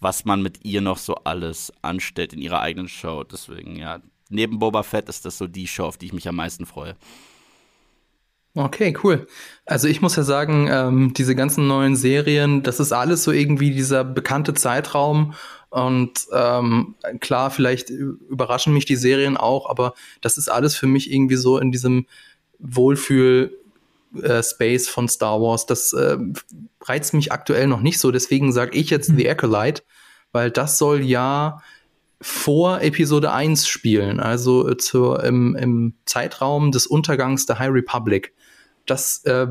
was 0.00 0.24
man 0.24 0.42
mit 0.42 0.64
ihr 0.64 0.80
noch 0.80 0.98
so 0.98 1.14
alles 1.16 1.72
anstellt 1.82 2.32
in 2.32 2.40
ihrer 2.40 2.60
eigenen 2.60 2.88
Show. 2.88 3.24
Deswegen, 3.24 3.76
ja, 3.76 4.00
neben 4.28 4.58
Boba 4.58 4.82
Fett 4.82 5.08
ist 5.08 5.24
das 5.24 5.38
so 5.38 5.46
die 5.46 5.66
Show, 5.66 5.84
auf 5.84 5.98
die 5.98 6.06
ich 6.06 6.12
mich 6.12 6.28
am 6.28 6.36
meisten 6.36 6.66
freue. 6.66 6.96
Okay, 8.56 8.96
cool. 9.02 9.26
Also 9.66 9.88
ich 9.88 10.00
muss 10.00 10.14
ja 10.14 10.22
sagen, 10.22 10.68
ähm, 10.70 11.12
diese 11.12 11.34
ganzen 11.34 11.66
neuen 11.66 11.96
Serien, 11.96 12.62
das 12.62 12.78
ist 12.78 12.92
alles 12.92 13.24
so 13.24 13.32
irgendwie 13.32 13.72
dieser 13.72 14.04
bekannte 14.04 14.54
Zeitraum. 14.54 15.34
Und 15.70 16.28
ähm, 16.32 16.94
klar, 17.18 17.50
vielleicht 17.50 17.90
überraschen 17.90 18.72
mich 18.72 18.84
die 18.84 18.94
Serien 18.94 19.36
auch, 19.36 19.68
aber 19.68 19.94
das 20.20 20.38
ist 20.38 20.48
alles 20.48 20.76
für 20.76 20.86
mich 20.86 21.10
irgendwie 21.10 21.34
so 21.34 21.58
in 21.58 21.72
diesem 21.72 22.06
Wohlfühl 22.60 23.58
äh, 24.22 24.42
Space 24.42 24.88
von 24.88 25.08
Star 25.08 25.40
Wars. 25.40 25.66
Das 25.66 25.92
äh, 25.92 26.16
reizt 26.82 27.14
mich 27.14 27.32
aktuell 27.32 27.66
noch 27.66 27.80
nicht 27.80 27.98
so. 27.98 28.10
Deswegen 28.10 28.52
sage 28.52 28.76
ich 28.76 28.90
jetzt 28.90 29.10
mhm. 29.10 29.18
The 29.18 29.30
Acolyte, 29.30 29.82
weil 30.32 30.50
das 30.50 30.78
soll 30.78 31.02
ja 31.02 31.62
vor 32.20 32.80
Episode 32.80 33.32
1 33.32 33.68
spielen, 33.68 34.20
also 34.20 34.68
äh, 34.68 34.76
zur, 34.76 35.22
im, 35.24 35.56
im 35.56 35.94
Zeitraum 36.06 36.72
des 36.72 36.86
Untergangs 36.86 37.46
der 37.46 37.58
High 37.58 37.72
Republic. 37.72 38.32
Das, 38.86 39.24
äh, 39.24 39.46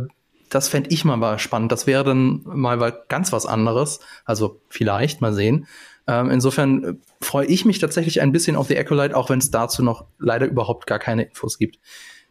das 0.49 0.70
fände 0.70 0.89
ich 0.91 1.05
mal 1.05 1.39
spannend. 1.39 1.72
Das 1.72 1.88
wäre 1.88 2.03
dann 2.03 2.41
mal 2.45 3.03
ganz 3.09 3.32
was 3.32 3.45
anderes. 3.45 3.99
Also 4.26 4.61
vielleicht, 4.70 5.22
mal 5.22 5.34
sehen. 5.34 5.68
Ähm, 6.07 6.30
insofern 6.30 6.84
äh, 6.84 6.93
freue 7.22 7.45
ich 7.45 7.66
mich 7.66 7.80
tatsächlich 7.80 8.22
ein 8.22 8.32
bisschen 8.32 8.55
auf 8.55 8.68
The 8.68 8.78
Acolyte, 8.78 9.16
auch 9.16 9.30
wenn 9.30 9.39
es 9.39 9.51
dazu 9.51 9.84
noch 9.84 10.05
leider 10.20 10.47
überhaupt 10.47 10.88
gar 10.88 10.99
keine 10.99 11.24
Infos 11.24 11.57
gibt. 11.57 11.80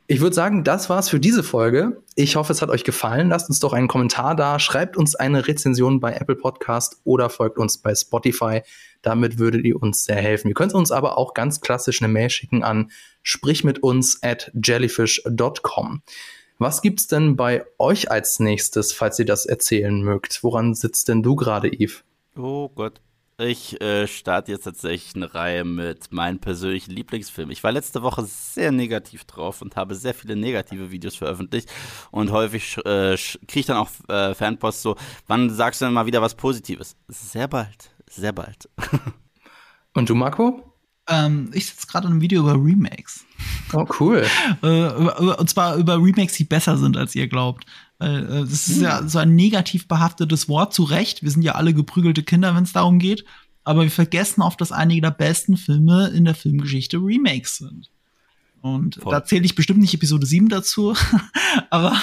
Ich 0.09 0.21
würde 0.21 0.35
sagen, 0.35 0.65
das 0.65 0.91
war's 0.91 1.09
für 1.09 1.21
diese 1.21 1.43
Folge. 1.43 2.03
Ich 2.17 2.37
hoffe, 2.37 2.53
es 2.53 2.61
hat 2.61 2.71
euch 2.71 2.85
gefallen. 2.85 3.29
Lasst 3.29 3.49
uns 3.49 3.61
doch 3.61 3.73
einen 3.73 3.89
Kommentar 3.89 4.35
da, 4.35 4.59
schreibt 4.59 4.97
uns 4.97 5.15
eine 5.15 5.47
Rezension 5.47 6.01
bei 6.01 6.13
Apple 6.13 6.37
Podcast 6.37 7.01
oder 7.05 7.31
folgt 7.31 7.59
uns 7.59 7.79
bei 7.79 7.95
Spotify. 7.95 8.63
Damit 9.01 9.39
würdet 9.39 9.65
ihr 9.65 9.81
uns 9.81 10.05
sehr 10.05 10.17
helfen. 10.17 10.49
Ihr 10.49 10.55
könnt 10.55 10.75
uns 10.75 10.91
aber 10.91 11.17
auch 11.19 11.35
ganz 11.35 11.61
klassisch 11.61 12.03
eine 12.03 12.13
Mail 12.13 12.31
schicken 12.31 12.63
an 12.63 12.91
sprichmituns 13.23 14.23
at 14.23 14.51
jellyfish.com. 14.55 16.03
Was 16.59 16.83
gibt's 16.83 17.07
denn 17.07 17.37
bei 17.37 17.65
euch 17.79 18.11
als 18.11 18.39
nächstes, 18.39 18.93
falls 18.93 19.19
ihr 19.19 19.25
das 19.25 19.47
erzählen 19.47 20.03
mögt? 20.03 20.43
Woran 20.43 20.75
sitzt 20.75 21.09
denn 21.09 21.23
du 21.23 21.37
gerade, 21.37 21.69
Yves? 21.69 22.05
Oh 22.37 22.69
Gott, 22.69 23.01
ich 23.43 23.81
äh, 23.81 24.07
starte 24.07 24.53
jetzt 24.53 24.65
tatsächlich 24.65 25.15
eine 25.15 25.35
Reihe 25.35 25.65
mit 25.65 26.13
meinen 26.13 26.39
persönlichen 26.39 26.93
Lieblingsfilmen. 26.93 27.53
Ich 27.53 27.63
war 27.63 27.73
letzte 27.73 28.03
Woche 28.03 28.25
sehr 28.25 28.73
negativ 28.73 29.25
drauf 29.25 29.63
und 29.63 29.77
habe 29.77 29.95
sehr 29.95 30.15
viele 30.15 30.37
negative 30.37 30.91
Videos 30.91 31.17
veröffentlicht. 31.17 31.71
Und 32.11 32.31
häufig 32.31 32.79
äh, 32.79 33.17
kriege 33.17 33.61
ich 33.61 33.67
dann 33.67 33.77
auch 33.77 33.91
äh, 34.09 34.35
Fanpost 34.35 34.83
so, 34.83 34.97
wann 35.27 35.51
sagst 35.51 35.81
du 35.81 35.87
denn 35.87 35.95
mal 35.95 36.07
wieder 36.07 36.23
was 36.23 36.35
Positives? 36.35 36.97
Sehr 37.09 37.49
bald, 37.49 37.91
sehr 38.09 38.33
bald. 38.33 38.69
und 39.95 40.09
du, 40.09 40.15
Marco? 40.15 40.73
Ähm, 41.09 41.51
ich 41.53 41.67
sitze 41.67 41.87
gerade 41.87 42.07
in 42.07 42.13
einem 42.13 42.23
Video 42.23 42.43
über 42.43 42.55
Remakes. 42.55 43.25
Oh, 43.73 43.87
cool. 44.01 44.27
Äh, 44.63 44.87
und 44.87 45.51
zwar 45.51 45.77
über 45.77 45.97
Remakes, 45.97 46.35
die 46.35 46.45
besser 46.45 46.77
sind, 46.77 46.97
als 46.97 47.15
ihr 47.15 47.27
glaubt. 47.27 47.65
Äh, 48.03 48.41
das 48.41 48.69
ist 48.69 48.81
ja 48.81 49.01
hm. 49.01 49.09
so 49.09 49.19
ein 49.19 49.35
negativ 49.35 49.89
behaftetes 49.89 50.49
Wort, 50.49 50.75
zu 50.75 50.85
Recht. 50.85 51.23
Wir 51.23 51.31
sind 51.31 51.43
ja 51.43 51.55
alle 51.55 51.75
geprügelte 51.75 52.23
Kinder, 52.23 52.55
wenn 52.55 52.65
es 52.65 52.73
darum 52.73 52.99
geht. 52.99 53.25
Aber 53.65 53.83
wir 53.83 53.91
vergessen 53.91 54.43
oft, 54.43 54.61
dass 54.61 54.73
einige 54.73 55.03
der 55.03 55.13
besten 55.13 55.57
Filme 55.57 56.09
in 56.09 56.25
der 56.25 56.35
Filmgeschichte 56.35 56.97
Remakes 56.99 57.59
sind. 57.59 57.91
Und 58.61 58.97
Voll. 58.97 59.13
da 59.13 59.25
zähle 59.25 59.45
ich 59.45 59.55
bestimmt 59.55 59.81
nicht 59.81 59.95
Episode 59.95 60.27
7 60.27 60.49
dazu. 60.49 60.95
aber, 61.71 61.97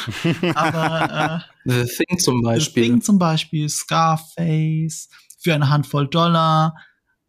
aber 0.55 1.43
äh, 1.65 1.85
The 1.85 2.03
Thing 2.03 2.19
zum 2.19 2.41
Beispiel. 2.41 2.83
The 2.83 2.89
Thing 2.89 3.01
zum 3.01 3.19
Beispiel, 3.19 3.69
Scarface, 3.69 5.09
für 5.37 5.53
eine 5.53 5.69
Handvoll 5.69 6.07
Dollar, 6.07 6.75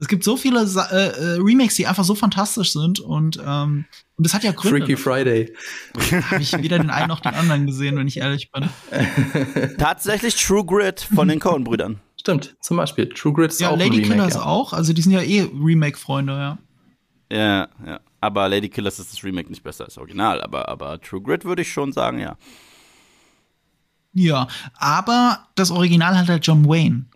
es 0.01 0.09
gibt 0.09 0.24
so 0.24 0.36
viele 0.36 0.62
äh, 0.62 0.96
äh, 0.96 1.38
Remakes, 1.40 1.74
die 1.74 1.86
einfach 1.86 2.05
so 2.05 2.14
fantastisch 2.14 2.72
sind 2.72 3.01
und 3.01 3.38
ähm, 3.44 3.84
und 4.16 4.26
das 4.26 4.34
hat 4.34 4.44
ja 4.44 4.53
Gründe. 4.53 4.80
Freaky 4.80 4.96
Friday. 4.96 5.55
Habe 6.30 6.42
ich 6.42 6.53
weder 6.53 6.78
den 6.78 6.90
einen 6.90 7.09
noch 7.09 7.20
den 7.20 7.32
anderen 7.32 7.66
gesehen, 7.66 7.96
wenn 7.96 8.07
ich 8.07 8.18
ehrlich 8.18 8.51
bin. 8.53 8.68
Tatsächlich 9.78 10.36
True 10.36 10.62
Grit 10.62 11.01
von 11.01 11.26
den 11.26 11.40
Coen-Brüdern. 11.40 12.01
Stimmt, 12.18 12.55
zum 12.61 12.76
Beispiel. 12.76 13.09
True 13.09 13.32
Grit 13.32 13.51
ist 13.51 13.61
ja, 13.62 13.70
auch 13.70 13.78
Lady 13.78 13.84
ein 13.84 13.92
Remake. 13.92 14.11
Killers 14.11 14.34
ja. 14.34 14.42
auch. 14.42 14.74
Also 14.74 14.92
die 14.92 15.01
sind 15.01 15.12
ja 15.12 15.22
eh 15.22 15.40
Remake-Freunde, 15.40 16.32
ja. 16.32 16.59
Ja, 17.32 17.68
ja. 17.86 18.01
Aber 18.20 18.46
Lady 18.51 18.68
Killers 18.68 18.98
ist 18.98 19.11
das 19.11 19.24
Remake 19.24 19.48
nicht 19.48 19.62
besser 19.62 19.84
als 19.84 19.96
Original. 19.96 20.42
Aber, 20.42 20.68
aber 20.68 21.01
True 21.01 21.22
Grit 21.22 21.46
würde 21.46 21.62
ich 21.62 21.72
schon 21.72 21.92
sagen, 21.92 22.18
ja. 22.18 22.36
Ja, 24.12 24.48
aber 24.74 25.46
das 25.55 25.70
Original 25.70 26.18
hat 26.18 26.28
halt 26.28 26.46
John 26.46 26.68
Wayne. 26.68 27.07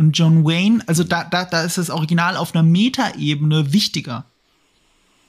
Und 0.00 0.12
John 0.12 0.46
Wayne, 0.46 0.82
also 0.86 1.04
da, 1.04 1.24
da, 1.24 1.44
da 1.44 1.62
ist 1.62 1.76
das 1.76 1.90
Original 1.90 2.38
auf 2.38 2.54
einer 2.54 2.62
Metaebene 2.62 3.74
wichtiger. 3.74 4.24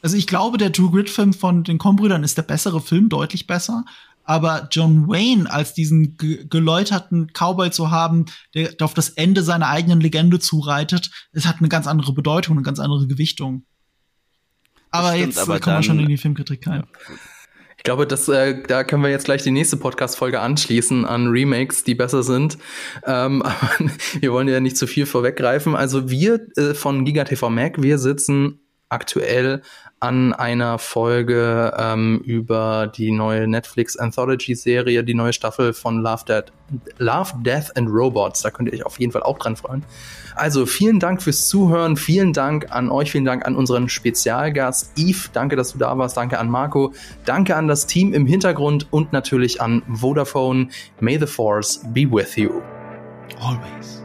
Also 0.02 0.16
ich 0.16 0.28
glaube, 0.28 0.58
der 0.58 0.72
True 0.72 0.90
Grit-Film 0.92 1.34
von 1.34 1.66
den 1.66 1.78
Coen-Brüdern 1.78 2.24
ist 2.24 2.38
der 2.38 2.44
bessere 2.44 2.80
Film, 2.80 3.10
deutlich 3.10 3.48
besser. 3.48 3.84
Aber 4.24 4.70
John 4.72 5.10
Wayne 5.10 5.52
als 5.52 5.74
diesen 5.74 6.16
ge 6.16 6.46
geläuterten 6.50 7.34
Cowboy 7.34 7.72
zu 7.72 7.92
haben, 7.92 8.28
der 8.56 8.74
auf 8.80 8.94
das 8.94 9.10
Ende 9.10 9.44
seiner 9.44 9.68
eigenen 9.68 10.00
Legende 10.00 10.40
zureitet, 10.40 11.12
es 11.34 11.46
hat 11.46 11.58
eine 11.60 11.68
ganz 11.68 11.86
andere 11.86 12.14
Bedeutung, 12.14 12.56
eine 12.56 12.64
ganz 12.64 12.80
andere 12.80 13.08
Gewichtung. 13.08 13.66
Aber 14.90 15.10
stimmt, 15.10 15.26
jetzt 15.26 15.38
aber 15.38 15.60
kommen 15.60 15.80
wir 15.80 15.84
schon 15.84 16.00
in 16.00 16.08
die 16.08 16.18
Filmkritik 16.18 16.66
rein. 16.66 16.86
Ich 17.82 17.84
glaube, 17.84 18.06
das, 18.06 18.30
äh, 18.30 18.62
da 18.62 18.84
können 18.84 19.02
wir 19.02 19.10
jetzt 19.10 19.26
gleich 19.26 19.42
die 19.42 19.50
nächste 19.50 19.76
Podcast-Folge 19.76 20.40
anschließen 20.40 21.04
an 21.04 21.30
Remakes, 21.30 21.84
die 21.84 21.96
besser 21.96 22.22
sind. 22.22 22.60
Ähm, 23.08 23.42
aber 23.42 23.92
wir 24.20 24.32
wollen 24.32 24.48
ja 24.48 24.60
nicht 24.60 24.78
zu 24.78 24.86
viel 24.86 25.08
vorweggreifen. 25.08 25.76
Also 25.76 26.08
wir 26.08 26.46
äh, 26.58 26.76
von 26.76 27.06
GigaTV 27.06 27.50
Mac, 27.50 27.82
wir 27.82 27.98
sitzen 27.98 28.60
aktuell 28.90 29.64
an 30.02 30.34
einer 30.34 30.80
Folge 30.80 31.74
ähm, 31.78 32.22
über 32.26 32.88
die 32.88 33.12
neue 33.12 33.48
Netflix 33.48 33.96
Anthology 33.98 34.56
Serie, 34.56 35.04
die 35.04 35.14
neue 35.14 35.32
Staffel 35.32 35.74
von 35.74 36.02
Love, 36.02 36.26
Death, 36.28 36.52
Love, 36.98 37.34
Death 37.44 37.78
and 37.78 37.88
Robots. 37.88 38.42
Da 38.42 38.50
könnt 38.50 38.68
ihr 38.70 38.74
euch 38.74 38.86
auf 38.86 39.00
jeden 39.00 39.12
Fall 39.12 39.22
auch 39.22 39.38
dran 39.38 39.56
freuen. 39.56 39.84
Also 40.36 40.66
vielen 40.66 41.00
Dank 41.00 41.22
fürs 41.22 41.48
Zuhören, 41.48 41.98
vielen 41.98 42.34
Dank 42.34 42.72
an 42.72 42.90
euch, 42.90 43.12
vielen 43.12 43.26
Dank 43.26 43.46
an 43.46 43.56
unseren 43.56 43.90
Spezialgast 43.90 44.98
Yves, 44.98 45.30
danke, 45.34 45.56
dass 45.56 45.74
du 45.74 45.78
da 45.78 45.96
warst, 45.98 46.18
danke 46.18 46.40
an 46.40 46.50
Marco, 46.50 46.94
danke 47.26 47.56
an 47.56 47.68
das 47.68 47.86
Team 47.86 48.14
im 48.14 48.26
Hintergrund 48.26 48.88
und 48.92 49.14
natürlich 49.14 49.62
an 49.62 49.84
Vodafone. 49.88 50.70
May 51.00 51.20
the 51.20 51.28
Force 51.28 51.82
be 51.94 52.12
with 52.12 52.36
you. 52.38 52.62
Always. 53.40 54.01